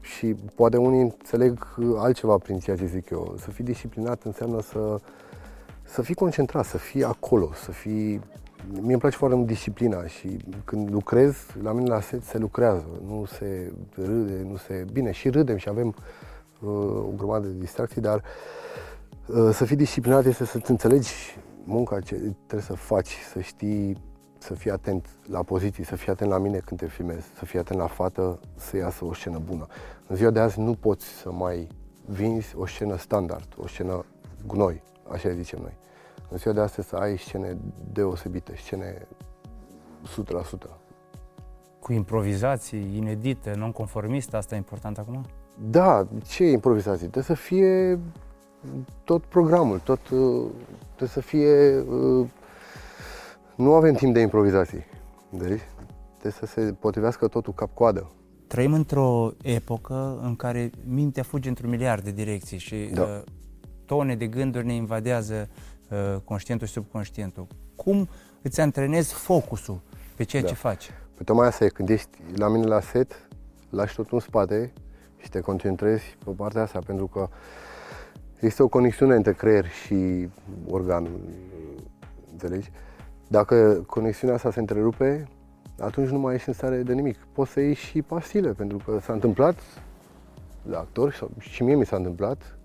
și 0.00 0.34
poate 0.54 0.76
unii 0.76 1.00
înțeleg 1.00 1.66
altceva 1.96 2.38
prin 2.38 2.58
ceea 2.58 2.76
ce 2.76 2.86
zic 2.86 3.10
eu. 3.10 3.34
Să 3.38 3.50
fii 3.50 3.64
disciplinat 3.64 4.22
înseamnă 4.22 4.60
să, 4.60 5.00
să 5.82 6.02
fii 6.02 6.14
concentrat, 6.14 6.64
să 6.64 6.78
fii 6.78 7.04
acolo, 7.04 7.50
să 7.54 7.70
fii... 7.70 8.20
Mie 8.70 8.92
îmi 8.92 8.98
place 8.98 9.16
foarte 9.16 9.36
mult 9.36 9.48
disciplina 9.48 10.06
și 10.06 10.36
când 10.64 10.90
lucrez, 10.90 11.36
la 11.62 11.72
mine 11.72 11.88
la 11.88 12.00
set 12.00 12.22
se 12.22 12.38
lucrează, 12.38 12.86
nu 13.06 13.24
se 13.24 13.72
râde, 13.94 14.46
nu 14.48 14.56
se... 14.56 14.84
Bine, 14.92 15.10
și 15.10 15.28
râdem 15.28 15.56
și 15.56 15.68
avem 15.68 15.86
uh, 15.86 16.70
o 16.96 17.12
grămadă 17.16 17.46
de 17.46 17.58
distracții, 17.58 18.00
dar 18.00 18.22
uh, 19.26 19.50
să 19.52 19.64
fii 19.64 19.76
disciplinat 19.76 20.24
este 20.24 20.44
să-ți 20.44 20.70
înțelegi 20.70 21.38
munca 21.64 22.00
ce 22.00 22.14
trebuie 22.14 22.60
să 22.60 22.74
faci, 22.74 23.16
să 23.32 23.40
știi 23.40 23.96
să 24.38 24.54
fii 24.54 24.70
atent 24.70 25.06
la 25.26 25.42
poziții, 25.42 25.84
să 25.84 25.96
fii 25.96 26.12
atent 26.12 26.30
la 26.30 26.38
mine 26.38 26.58
când 26.58 26.80
te 26.80 26.86
filmezi, 26.86 27.26
să 27.38 27.44
fii 27.44 27.58
atent 27.58 27.78
la 27.78 27.86
fată, 27.86 28.40
să 28.56 28.76
iasă 28.76 29.04
o 29.04 29.14
scenă 29.14 29.38
bună. 29.38 29.66
În 30.06 30.16
ziua 30.16 30.30
de 30.30 30.40
azi 30.40 30.60
nu 30.60 30.74
poți 30.74 31.06
să 31.06 31.32
mai 31.32 31.68
vinzi 32.06 32.56
o 32.56 32.66
scenă 32.66 32.96
standard, 32.96 33.48
o 33.56 33.66
scenă 33.66 34.04
gunoi, 34.46 34.82
așa 35.10 35.30
zicem 35.30 35.58
noi. 35.62 35.76
În 36.28 36.38
ziua 36.38 36.54
de 36.54 36.60
astăzi 36.60 36.88
să 36.88 36.96
ai 36.96 37.18
scene 37.18 37.56
deosebite, 37.92 38.54
scene 38.56 39.06
100%. 40.04 40.84
Cu 41.80 41.92
improvizații, 41.92 42.96
inedite, 42.96 43.54
non-conformiste, 43.56 44.36
asta 44.36 44.54
e 44.54 44.58
important 44.58 44.98
acum? 44.98 45.24
Da, 45.70 46.06
ce 46.26 46.44
e 46.44 46.50
improvizație? 46.50 47.08
Trebuie 47.08 47.22
să 47.22 47.34
fie 47.34 47.98
tot 49.04 49.24
programul, 49.24 49.78
tot 49.78 50.08
uh, 50.08 50.50
trebuie 50.86 51.08
să 51.08 51.20
fie 51.20 51.78
uh, 51.78 52.26
nu 53.56 53.74
avem 53.74 53.94
timp 53.94 54.14
de 54.14 54.20
improvizații. 54.20 54.84
Deci, 55.30 55.60
trebuie 56.10 56.32
să 56.32 56.46
se 56.46 56.60
potrivească 56.80 57.28
totul 57.28 57.52
cap-coadă. 57.52 58.10
Trăim 58.46 58.72
într-o 58.72 59.30
epocă 59.42 60.20
în 60.22 60.36
care 60.36 60.70
mintea 60.86 61.22
fuge 61.22 61.48
într-un 61.48 61.70
miliard 61.70 62.04
de 62.04 62.10
direcții 62.10 62.58
și 62.58 62.90
Da. 62.92 63.02
uh, 63.02 63.22
tone 63.84 64.14
de 64.16 64.26
gânduri 64.26 64.66
ne 64.66 64.74
invadează 64.74 65.48
uh, 65.50 65.73
conștientul 66.24 66.66
și 66.66 66.72
subconștientul. 66.72 67.46
Cum 67.76 68.08
îți 68.42 68.60
antrenezi 68.60 69.12
focusul 69.12 69.80
pe 70.16 70.22
ceea 70.22 70.42
Da. 70.42 70.48
ce 70.48 70.54
faci? 70.54 70.90
Păi 71.14 71.24
tocmai 71.24 71.46
asta 71.46 71.64
e, 71.64 71.68
când 71.68 71.88
ești 71.88 72.08
la 72.36 72.48
mine 72.48 72.66
la 72.66 72.80
set, 72.80 73.28
lași 73.70 73.94
totul 73.94 74.14
în 74.14 74.20
spate 74.20 74.72
și 75.16 75.30
te 75.30 75.40
concentrezi 75.40 76.16
pe 76.24 76.30
partea 76.30 76.62
asta, 76.62 76.78
pentru 76.86 77.06
că 77.06 77.28
există 78.34 78.62
o 78.62 78.68
conexiune 78.68 79.14
între 79.14 79.32
creier 79.32 79.66
și 79.68 80.28
organul, 80.68 81.20
înțelegi? 82.32 82.70
Dacă 83.28 83.84
conexiunea 83.86 84.36
asta 84.36 84.50
se 84.50 84.58
întrerupe, 84.60 85.28
atunci 85.78 86.08
nu 86.08 86.18
mai 86.18 86.34
ești 86.34 86.48
în 86.48 86.54
stare 86.54 86.82
de 86.82 86.94
nimic. 86.94 87.16
Poți 87.32 87.50
să 87.52 87.60
ieși 87.60 87.86
și 87.86 88.02
pastile, 88.02 88.52
pentru 88.52 88.76
că 88.84 88.98
s-a 89.00 89.12
întâmplat 89.12 89.56
la 90.62 90.78
actori 90.78 91.16
sau- 91.16 91.30
și 91.38 91.62
mie 91.62 91.74
mi 91.74 91.86
s-a 91.86 91.96
întâmplat 91.96 92.56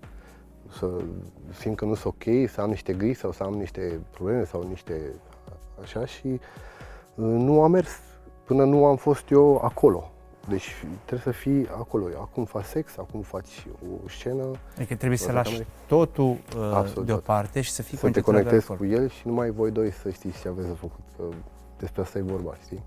să 0.78 0.90
simt 1.52 1.76
că 1.76 1.84
nu 1.84 1.94
sunt 1.94 2.14
ok, 2.14 2.48
să 2.50 2.60
am 2.60 2.68
niște 2.68 2.92
griji 2.92 3.18
sau 3.18 3.32
să 3.32 3.42
am 3.42 3.52
niște 3.54 4.00
probleme 4.10 4.44
sau 4.44 4.66
niște 4.68 5.12
așa 5.82 6.06
și 6.06 6.26
uh, 6.26 6.40
nu 7.24 7.62
am 7.62 7.70
mers 7.70 7.90
până 8.44 8.64
nu 8.64 8.84
am 8.84 8.96
fost 8.96 9.30
eu 9.30 9.60
acolo. 9.64 10.10
Deci 10.48 10.84
trebuie 11.04 11.34
să 11.34 11.40
fii 11.40 11.68
acolo. 11.68 12.06
Acum 12.20 12.44
faci 12.44 12.64
sex, 12.64 12.98
acum 12.98 13.20
faci 13.20 13.66
o 14.04 14.08
scenă, 14.08 14.50
Adică 14.76 14.94
trebuie 14.94 15.18
să 15.18 15.24
Fața 15.24 15.36
lași 15.36 15.50
camerei? 15.50 15.72
totul 15.86 16.30
uh, 16.30 16.70
Absolut, 16.74 17.06
deoparte 17.06 17.60
și 17.60 17.70
să 17.70 17.82
fii 17.82 17.98
să 17.98 18.10
te 18.10 18.20
concentrat 18.20 18.44
pe 18.44 18.48
conectezi 18.48 18.72
acolo. 18.72 18.88
cu 18.88 19.02
el 19.02 19.08
și 19.08 19.26
numai 19.26 19.50
voi 19.50 19.70
doi 19.70 19.90
să 19.90 20.10
știți 20.10 20.40
ce 20.40 20.48
aveți 20.48 20.66
de 20.68 20.74
făcut. 20.74 21.00
Că 21.16 21.22
despre 21.78 22.02
asta 22.02 22.18
e 22.18 22.22
vorba, 22.22 22.54
știi? 22.64 22.82